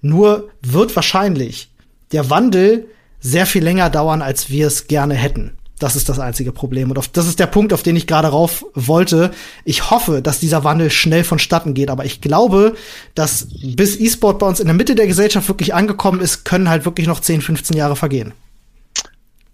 nur 0.00 0.48
wird 0.62 0.94
wahrscheinlich 0.96 1.70
der 2.12 2.30
Wandel 2.30 2.86
sehr 3.20 3.46
viel 3.46 3.62
länger 3.62 3.88
dauern, 3.88 4.20
als 4.22 4.50
wir 4.50 4.66
es 4.66 4.88
gerne 4.88 5.14
hätten. 5.14 5.52
Das 5.78 5.96
ist 5.96 6.08
das 6.08 6.20
einzige 6.20 6.52
Problem. 6.52 6.90
Und 6.90 6.98
auf, 6.98 7.08
das 7.08 7.26
ist 7.26 7.40
der 7.40 7.46
Punkt, 7.46 7.72
auf 7.72 7.82
den 7.82 7.96
ich 7.96 8.06
gerade 8.06 8.28
rauf 8.28 8.64
wollte. 8.74 9.32
Ich 9.64 9.90
hoffe, 9.90 10.22
dass 10.22 10.38
dieser 10.38 10.62
Wandel 10.62 10.90
schnell 10.90 11.24
vonstatten 11.24 11.74
geht. 11.74 11.90
Aber 11.90 12.04
ich 12.04 12.20
glaube, 12.20 12.74
dass 13.16 13.48
bis 13.64 13.98
E-Sport 13.98 14.38
bei 14.38 14.46
uns 14.46 14.60
in 14.60 14.66
der 14.66 14.76
Mitte 14.76 14.94
der 14.94 15.08
Gesellschaft 15.08 15.48
wirklich 15.48 15.74
angekommen 15.74 16.20
ist, 16.20 16.44
können 16.44 16.68
halt 16.68 16.84
wirklich 16.84 17.08
noch 17.08 17.18
10, 17.18 17.40
15 17.40 17.76
Jahre 17.76 17.96
vergehen 17.96 18.32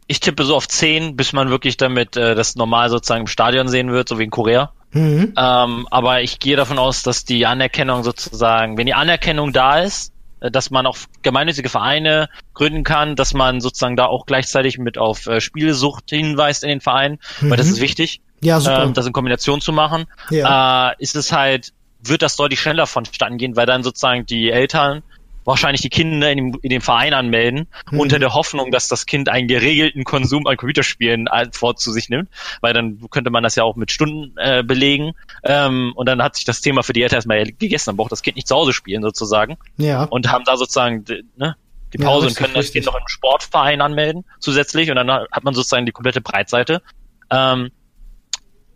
ich 0.09 0.21
tippe 0.21 0.45
so 0.45 0.57
auf 0.57 0.67
10, 0.67 1.17
bis 1.17 1.33
man 1.33 1.51
wirklich 1.51 1.77
damit 1.77 2.17
äh, 2.17 2.35
das 2.35 2.57
normal 2.57 2.89
sozusagen 2.89 3.21
im 3.23 3.27
Stadion 3.27 3.69
sehen 3.69 3.93
wird, 3.93 4.09
so 4.09 4.19
wie 4.19 4.25
in 4.25 4.31
Korea. 4.31 4.73
Mhm. 4.93 5.35
Ähm, 5.37 5.87
aber 5.91 6.23
ich 6.23 6.39
gehe 6.39 6.57
davon 6.57 6.79
aus, 6.79 7.03
dass 7.03 7.27
die 7.27 7.45
Anerkennung 7.45 8.03
sozusagen, 8.03 8.79
wenn 8.79 8.87
die 8.87 8.95
Anerkennung 8.95 9.53
da 9.53 9.81
ist, 9.81 10.15
äh, 10.41 10.51
dass 10.51 10.71
man 10.71 10.87
auch 10.87 10.97
gemeinnützige 11.21 11.69
Vereine 11.69 12.31
gründen 12.55 12.85
kann, 12.85 13.17
dass 13.17 13.35
man 13.35 13.61
sozusagen 13.61 13.97
da 13.97 14.07
auch 14.07 14.25
gleichzeitig 14.25 14.79
mit 14.79 14.97
auf 14.97 15.27
äh, 15.27 15.43
Spielsucht 15.43 16.09
hinweist 16.09 16.63
in 16.65 16.71
den 16.71 16.81
Vereinen, 16.81 17.19
mhm. 17.43 17.51
weil 17.51 17.59
das 17.59 17.67
mhm. 17.67 17.75
ist 17.75 17.81
wichtig, 17.83 18.23
ja, 18.41 18.61
super. 18.61 18.85
Ähm, 18.85 18.95
das 18.95 19.07
in 19.07 19.13
Kombination 19.13 19.61
zu 19.61 19.73
machen, 19.73 20.07
ja. 20.31 20.91
äh, 20.91 20.95
ist 20.99 21.17
es 21.17 21.33
halt, 21.33 21.75
wird 22.03 22.23
das 22.23 22.37
deutlich 22.37 22.61
schneller 22.61 22.87
vonstatten 22.87 23.37
gehen, 23.37 23.57
weil 23.57 23.67
dann 23.67 23.83
sozusagen 23.83 24.25
die 24.25 24.51
Eltern 24.51 25.03
wahrscheinlich 25.49 25.81
die 25.81 25.89
Kinder 25.89 26.31
in 26.31 26.37
dem, 26.37 26.59
in 26.61 26.69
dem 26.69 26.83
Verein 26.83 27.15
anmelden, 27.15 27.69
mhm. 27.91 28.01
unter 28.01 28.19
der 28.19 28.35
Hoffnung, 28.35 28.71
dass 28.71 28.87
das 28.87 29.07
Kind 29.07 29.31
einen 29.31 29.49
geregelten 29.49 30.05
Konsum 30.05 30.47
an 30.47 30.59
Computerspielen 30.59 31.27
vor 31.53 31.75
zu 31.77 31.91
sich 31.91 32.11
nimmt, 32.11 32.29
weil 32.61 32.75
dann 32.75 33.01
könnte 33.11 33.31
man 33.31 33.43
das 33.43 33.57
ja 33.57 33.65
auch 33.65 33.75
mit 33.75 33.91
Stunden 33.91 34.37
äh, 34.37 34.63
belegen. 34.63 35.13
Ähm, 35.43 35.93
und 35.97 36.07
dann 36.07 36.23
hat 36.23 36.37
sich 36.37 36.45
das 36.45 36.61
Thema 36.61 36.83
für 36.83 36.93
die 36.93 37.03
Eltern 37.03 37.17
erstmal 37.17 37.45
gegessen. 37.45 37.87
Dann 37.87 37.97
braucht 37.97 38.13
das 38.13 38.23
Kind 38.23 38.37
nicht 38.37 38.47
zu 38.47 38.55
Hause 38.55 38.75
spielen 38.75 39.03
sozusagen. 39.03 39.57
Ja. 39.79 40.05
Und 40.05 40.31
haben 40.31 40.45
da 40.45 40.59
sozusagen 40.59 41.05
ne, 41.37 41.57
die 41.95 41.99
Pause 41.99 42.27
ja, 42.27 42.29
richtig, 42.29 42.29
und 42.29 42.37
können 42.37 42.55
das 42.55 42.73
Kind 42.73 42.85
noch 42.85 42.95
im 42.95 43.09
Sportverein 43.09 43.81
anmelden 43.81 44.25
zusätzlich 44.41 44.91
und 44.91 44.97
dann 44.97 45.11
hat 45.11 45.45
man 45.45 45.55
sozusagen 45.55 45.87
die 45.87 45.93
komplette 45.93 46.21
Breitseite. 46.21 46.83
Ähm, 47.31 47.71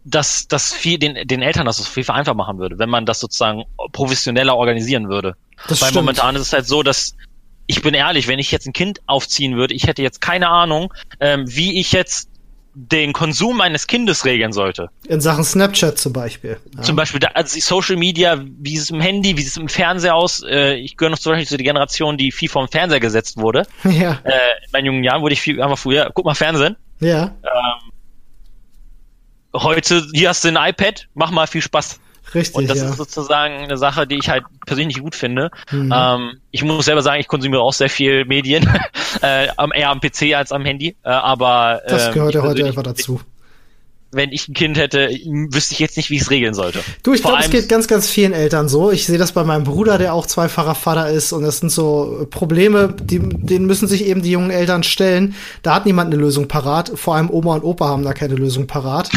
dass 0.05 0.49
das 0.49 0.73
viel 0.73 0.99
den, 0.99 1.28
den 1.28 1.43
Eltern 1.43 1.66
das 1.66 1.86
viel 1.86 2.03
vereinfacht 2.03 2.36
machen 2.36 2.59
würde, 2.59 2.78
wenn 2.78 2.90
man 2.90 3.07
das 3.07 3.20
sozusagen 3.20 3.65
professioneller 3.93 4.57
organisieren 4.57 5.09
würde. 5.09 5.36
Das 5.68 5.80
Weil 5.80 5.89
stimmt. 5.89 6.05
momentan 6.05 6.36
ist 6.36 6.43
es 6.43 6.52
halt 6.52 6.66
so, 6.66 6.82
dass 6.82 7.16
ich 7.66 7.82
bin 7.82 7.94
ehrlich, 7.94 8.28
wenn 8.28 8.39
ich 8.39 8.51
jetzt 8.51 8.66
ein 8.66 8.72
Kind 8.72 9.01
aufziehen 9.06 9.56
würde, 9.56 9.74
ich 9.74 9.86
hätte 9.86 10.02
jetzt 10.02 10.20
keine 10.20 10.48
Ahnung, 10.48 10.93
ähm, 11.20 11.44
wie 11.47 11.80
ich 11.80 11.93
jetzt 11.93 12.28
den 12.74 13.12
Konsum 13.12 13.60
eines 13.60 13.86
Kindes 13.86 14.24
regeln 14.24 14.52
sollte. 14.52 14.89
In 15.06 15.20
Sachen 15.20 15.44
Snapchat 15.44 15.98
zum 15.98 16.12
Beispiel. 16.14 16.59
Ja. 16.74 16.82
Zum 16.82 16.97
Beispiel, 16.97 17.20
also 17.34 17.60
Social 17.60 17.97
Media, 17.97 18.43
wie 18.43 18.76
sieht 18.76 18.84
es 18.84 18.90
im 18.90 19.01
Handy, 19.01 19.36
wie 19.36 19.43
sieht 19.43 19.51
es 19.51 19.56
im 19.59 19.68
Fernseher 19.68 20.14
aus? 20.14 20.43
Äh, 20.43 20.74
ich 20.76 20.97
gehöre 20.97 21.10
noch 21.10 21.18
zum 21.18 21.32
Beispiel 21.32 21.47
zu 21.48 21.56
der 21.59 21.64
Generation, 21.64 22.16
die 22.16 22.32
viel 22.32 22.48
vom 22.48 22.68
Fernseher 22.68 23.01
gesetzt 23.01 23.36
wurde. 23.36 23.66
Ja. 23.84 24.20
Äh, 24.24 24.32
in 24.64 24.70
meinen 24.72 24.86
jungen 24.86 25.05
Jahren 25.05 25.20
wurde 25.20 25.34
ich 25.34 25.43
viel 25.43 25.60
einfach 25.60 25.78
früher, 25.78 26.10
guck 26.14 26.24
mal 26.24 26.34
Fernsehen. 26.34 26.76
Ja. 27.01 27.34
Ähm, 27.43 27.93
heute, 29.55 30.06
hier 30.14 30.30
hast 30.30 30.44
du 30.44 30.48
ein 30.48 30.56
iPad, 30.56 31.09
mach 31.14 31.30
mal 31.30 31.47
viel 31.47 31.62
Spaß. 31.62 32.01
Richtig. 32.34 32.54
Und 32.54 32.68
das 32.68 32.78
ja. 32.78 32.90
ist 32.90 32.96
sozusagen 32.96 33.54
eine 33.54 33.76
Sache, 33.76 34.06
die 34.06 34.16
ich 34.16 34.28
halt 34.28 34.44
persönlich 34.66 35.00
gut 35.00 35.14
finde. 35.14 35.50
Mhm. 35.70 35.92
Ähm, 35.94 36.40
ich 36.50 36.62
muss 36.62 36.84
selber 36.84 37.02
sagen, 37.02 37.20
ich 37.20 37.28
konsumiere 37.28 37.62
auch 37.62 37.72
sehr 37.72 37.90
viel 37.90 38.24
Medien, 38.24 38.68
äh, 39.22 39.46
eher 39.74 39.90
am 39.90 40.00
PC 40.00 40.34
als 40.34 40.52
am 40.52 40.64
Handy. 40.64 40.96
Äh, 41.02 41.10
aber 41.10 41.82
äh, 41.84 41.90
das 41.90 42.06
ähm, 42.09 42.14
gehört 42.14 42.34
ja 42.34 42.42
heute 42.42 42.64
einfach 42.64 42.82
dazu 42.82 43.20
wenn 44.12 44.30
ich 44.30 44.47
ein 44.47 44.55
Kind 44.55 44.76
hätte, 44.76 45.09
wüsste 45.51 45.72
ich 45.72 45.78
jetzt 45.78 45.97
nicht, 45.97 46.10
wie 46.10 46.16
ich 46.16 46.22
es 46.22 46.30
regeln 46.30 46.52
sollte. 46.52 46.80
Du, 47.02 47.14
ich 47.14 47.22
glaube, 47.22 47.39
es 47.40 47.48
geht 47.48 47.68
ganz, 47.70 47.89
ganz 47.89 48.09
vielen 48.09 48.34
Eltern 48.34 48.68
so. 48.68 48.90
Ich 48.90 49.06
sehe 49.06 49.16
das 49.16 49.32
bei 49.32 49.43
meinem 49.43 49.64
Bruder, 49.64 49.97
der 49.97 50.12
auch 50.12 50.26
zweifacher 50.26 50.74
Vater 50.74 51.09
ist. 51.09 51.32
Und 51.32 51.43
das 51.43 51.59
sind 51.59 51.70
so 51.70 52.26
Probleme, 52.30 52.94
die, 53.02 53.18
denen 53.18 53.66
müssen 53.66 53.89
sich 53.89 54.05
eben 54.05 54.20
die 54.20 54.30
jungen 54.30 54.51
Eltern 54.51 54.82
stellen. 54.82 55.34
Da 55.62 55.74
hat 55.74 55.86
niemand 55.86 56.12
eine 56.12 56.20
Lösung 56.22 56.47
parat. 56.47 56.93
Vor 56.94 57.16
allem 57.16 57.30
Oma 57.30 57.55
und 57.55 57.64
Opa 57.64 57.89
haben 57.89 58.05
da 58.05 58.12
keine 58.12 58.34
Lösung 58.34 58.66
parat. 58.66 59.09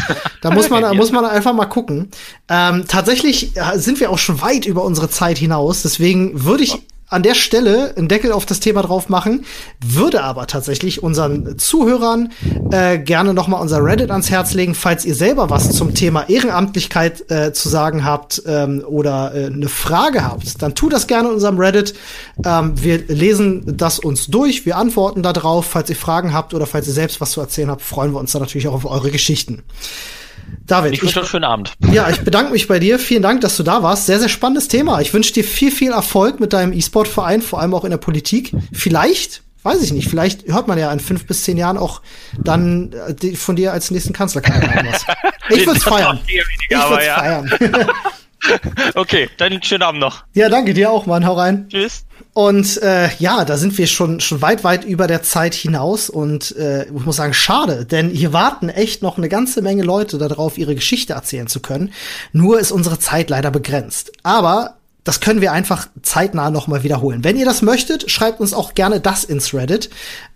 Da 0.41 0.51
muss 0.51 0.69
man, 0.69 0.83
da 0.83 0.93
muss 0.93 1.11
man 1.11 1.25
einfach 1.25 1.53
mal 1.53 1.65
gucken. 1.65 2.09
Ähm, 2.49 2.85
tatsächlich 2.87 3.51
sind 3.73 3.99
wir 3.99 4.11
auch 4.11 4.19
schon 4.19 4.41
weit 4.41 4.65
über 4.65 4.83
unsere 4.83 5.09
Zeit 5.09 5.39
hinaus. 5.39 5.81
Deswegen 5.81 6.45
würde 6.45 6.63
ich 6.63 6.77
an 7.07 7.21
der 7.21 7.35
Stelle 7.35 7.93
einen 7.95 8.07
Deckel 8.07 8.31
auf 8.31 8.45
das 8.45 8.59
Thema 8.59 8.81
drauf 8.81 9.09
machen, 9.09 9.45
würde 9.83 10.23
aber 10.23 10.47
tatsächlich 10.47 11.03
unseren 11.03 11.57
Zuhörern 11.57 12.31
äh, 12.71 12.97
gerne 12.97 13.33
noch 13.33 13.47
mal 13.47 13.57
unser 13.57 13.83
Reddit 13.83 14.09
ans 14.09 14.31
Herz 14.31 14.53
legen, 14.53 14.73
falls 14.73 15.05
ihr 15.05 15.13
selber 15.13 15.49
was 15.49 15.71
zum 15.71 15.93
Thema 15.93 16.27
Ehrenamtlichkeit 16.29 17.29
äh, 17.29 17.53
zu 17.53 17.69
sagen 17.69 18.03
habt 18.03 18.41
ähm, 18.47 18.83
oder 18.87 19.33
äh, 19.35 19.45
eine 19.45 19.67
Frage 19.67 20.23
habt, 20.23 20.61
dann 20.61 20.73
tut 20.73 20.93
das 20.93 21.05
gerne 21.05 21.29
in 21.29 21.35
unserem 21.35 21.59
Reddit. 21.59 21.93
Ähm, 22.43 22.73
wir 22.75 22.97
lesen 23.07 23.77
das 23.77 23.99
uns 23.99 24.27
durch, 24.27 24.65
wir 24.65 24.77
antworten 24.77 25.21
da 25.21 25.33
drauf. 25.33 25.67
Falls 25.67 25.89
ihr 25.89 25.95
Fragen 25.95 26.33
habt 26.33 26.53
oder 26.53 26.65
falls 26.65 26.87
ihr 26.87 26.93
selbst 26.93 27.21
was 27.21 27.31
zu 27.31 27.41
erzählen 27.41 27.69
habt, 27.69 27.83
freuen 27.83 28.13
wir 28.13 28.19
uns 28.19 28.31
dann 28.31 28.41
natürlich 28.41 28.67
auch 28.67 28.73
auf 28.73 28.85
eure 28.85 29.11
Geschichten. 29.11 29.63
David. 30.65 30.93
Ich 30.93 31.01
wünsche 31.01 31.15
dir 31.15 31.19
einen 31.21 31.29
schönen 31.29 31.43
Abend. 31.43 31.73
Ja, 31.91 32.09
ich 32.09 32.21
bedanke 32.21 32.51
mich 32.51 32.67
bei 32.67 32.79
dir. 32.79 32.99
Vielen 32.99 33.21
Dank, 33.21 33.41
dass 33.41 33.57
du 33.57 33.63
da 33.63 33.83
warst. 33.83 34.05
Sehr, 34.05 34.19
sehr 34.19 34.29
spannendes 34.29 34.67
Thema. 34.67 35.01
Ich 35.01 35.13
wünsche 35.13 35.33
dir 35.33 35.43
viel, 35.43 35.71
viel 35.71 35.91
Erfolg 35.91 36.39
mit 36.39 36.53
deinem 36.53 36.73
E-Sport-Verein, 36.73 37.41
vor 37.41 37.61
allem 37.61 37.73
auch 37.73 37.83
in 37.83 37.91
der 37.91 37.97
Politik. 37.97 38.51
Vielleicht, 38.73 39.43
weiß 39.63 39.81
ich 39.81 39.93
nicht, 39.93 40.09
vielleicht 40.09 40.47
hört 40.47 40.67
man 40.67 40.77
ja 40.77 40.91
in 40.91 40.99
fünf 40.99 41.25
bis 41.25 41.43
zehn 41.43 41.57
Jahren 41.57 41.77
auch 41.77 42.01
dann 42.37 42.93
äh, 42.93 43.35
von 43.35 43.55
dir 43.55 43.73
als 43.73 43.91
nächsten 43.91 44.13
Kanzlerkandidaten 44.13 44.87
was. 44.91 45.05
Ich 45.47 45.63
würde 45.67 45.77
es 45.77 45.83
feiern. 45.83 46.19
Ich 46.27 46.75
würde 46.75 47.03
es 47.03 47.07
feiern. 47.07 47.51
okay, 48.95 49.29
dann 49.37 49.61
schönen 49.63 49.83
Abend 49.83 50.01
noch. 50.01 50.23
Ja, 50.33 50.49
danke 50.49 50.73
dir 50.73 50.91
auch, 50.91 51.05
Mann. 51.05 51.25
Hau 51.25 51.33
rein. 51.33 51.67
Tschüss. 51.69 52.05
Und 52.33 52.81
äh, 52.81 53.09
ja, 53.17 53.45
da 53.45 53.55
sind 53.55 53.77
wir 53.77 53.87
schon 53.87 54.19
schon 54.19 54.41
weit 54.41 54.63
weit 54.63 54.83
über 54.83 55.07
der 55.07 55.23
Zeit 55.23 55.53
hinaus 55.53 56.09
und 56.09 56.55
äh, 56.57 56.83
ich 56.83 56.91
muss 56.91 57.15
sagen, 57.15 57.33
schade, 57.33 57.85
denn 57.85 58.09
hier 58.09 58.33
warten 58.33 58.67
echt 58.67 59.01
noch 59.01 59.17
eine 59.17 59.29
ganze 59.29 59.61
Menge 59.61 59.83
Leute 59.83 60.17
darauf, 60.17 60.57
ihre 60.57 60.75
Geschichte 60.75 61.13
erzählen 61.13 61.47
zu 61.47 61.61
können. 61.61 61.93
Nur 62.33 62.59
ist 62.59 62.73
unsere 62.73 62.99
Zeit 62.99 63.29
leider 63.29 63.51
begrenzt. 63.51 64.11
Aber 64.23 64.75
das 65.05 65.21
können 65.21 65.39
wir 65.39 65.53
einfach 65.53 65.87
zeitnah 66.01 66.49
noch 66.49 66.67
mal 66.67 66.83
wiederholen. 66.83 67.23
Wenn 67.23 67.37
ihr 67.37 67.45
das 67.45 67.61
möchtet, 67.61 68.11
schreibt 68.11 68.41
uns 68.41 68.53
auch 68.53 68.73
gerne 68.73 68.99
das 68.99 69.23
ins 69.23 69.53
Reddit. 69.53 69.89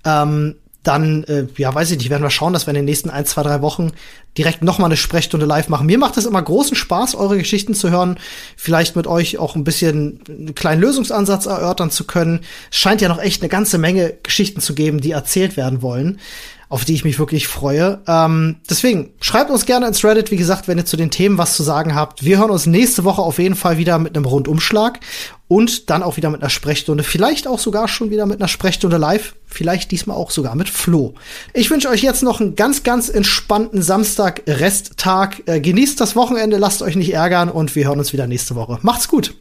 Ähm, 0.06 0.56
dann, 0.90 1.24
äh, 1.26 1.46
ja, 1.58 1.74
weiß 1.74 1.92
ich 1.92 2.00
nicht, 2.00 2.10
werden 2.10 2.24
wir 2.24 2.32
schauen, 2.32 2.52
dass 2.52 2.66
wir 2.66 2.72
in 2.72 2.76
den 2.76 2.86
nächsten 2.86 3.12
ein, 3.12 3.24
zwei, 3.28 3.44
drei 3.44 3.62
Wochen 3.62 3.92
direkt 4.40 4.64
noch 4.64 4.80
mal 4.80 4.88
eine 4.88 4.98
Sprechstunde 4.98 5.46
live 5.46 5.70
machen. 5.70 5.86
Mir 5.86 6.00
macht 6.00 6.18
es 6.18 6.26
immer 6.26 6.42
großen 6.42 6.76
Spaß, 6.76 7.14
eure 7.14 7.38
Geschichten 7.38 7.76
zu 7.76 7.92
hören, 7.92 8.18
vielleicht 8.58 8.96
mit 8.96 9.06
euch 9.06 9.38
auch 9.38 9.56
ein 9.56 9.64
bisschen 9.64 10.20
einen 10.28 10.56
kleinen 10.56 10.82
Lösungsansatz 10.82 11.46
erörtern 11.46 11.92
zu 11.92 12.06
können. 12.06 12.40
Es 12.72 12.80
scheint 12.80 13.02
ja 13.02 13.08
noch 13.08 13.22
echt 13.22 13.44
eine 13.44 13.50
ganze 13.50 13.78
Menge 13.78 14.16
Geschichten 14.24 14.62
zu 14.62 14.74
geben, 14.74 15.00
die 15.00 15.12
erzählt 15.12 15.58
werden 15.58 15.84
wollen 15.84 16.20
auf 16.70 16.86
die 16.86 16.94
ich 16.94 17.04
mich 17.04 17.18
wirklich 17.18 17.48
freue. 17.48 18.00
Ähm, 18.08 18.58
deswegen 18.70 19.12
schreibt 19.20 19.50
uns 19.50 19.66
gerne 19.66 19.88
ins 19.88 20.04
Reddit, 20.06 20.30
wie 20.30 20.38
gesagt, 20.38 20.68
wenn 20.68 20.78
ihr 20.78 20.86
zu 20.86 20.98
den 20.98 21.10
Themen 21.10 21.40
was 21.40 21.56
zu 21.56 21.64
sagen 21.64 21.96
habt. 21.96 22.24
Wir 22.24 22.38
hören 22.38 22.52
uns 22.52 22.68
nächste 22.68 23.04
Woche 23.04 23.24
auf 23.24 23.40
jeden 23.40 23.56
Fall 23.56 23.80
wieder 23.80 23.98
mit 23.98 24.16
einem 24.16 24.26
Rundumschlag 24.26 25.00
und 25.48 25.90
dann 25.90 26.04
auch 26.04 26.16
wieder 26.16 26.30
mit 26.30 26.42
einer 26.42 26.52
Sprechstunde. 26.52 27.04
Vielleicht 27.04 27.48
auch 27.48 27.58
sogar 27.58 27.88
schon 27.88 28.12
wieder 28.12 28.28
mit 28.28 28.40
einer 28.40 28.48
Sprechstunde 28.48 28.98
live. 28.98 29.36
Vielleicht 29.48 29.90
diesmal 29.90 30.16
auch 30.16 30.30
sogar 30.30 30.54
mit 30.54 30.70
Flo. 30.70 31.16
Ich 31.56 31.72
wünsche 31.72 31.90
euch 31.90 32.04
jetzt 32.04 32.22
noch 32.22 32.40
einen 32.40 32.56
ganz, 32.56 32.84
ganz 32.84 33.10
entspannten 33.10 33.82
Samstag-Resttag. 33.82 35.48
Äh, 35.48 35.60
genießt 35.60 36.00
das 36.00 36.16
Wochenende, 36.16 36.58
lasst 36.58 36.84
euch 36.84 36.96
nicht 36.96 37.14
ärgern 37.14 37.50
und 37.50 37.76
wir 37.76 37.88
hören 37.88 37.98
uns 37.98 38.14
wieder 38.14 38.28
nächste 38.28 38.56
Woche. 38.56 38.78
Macht's 38.84 39.08
gut! 39.08 39.34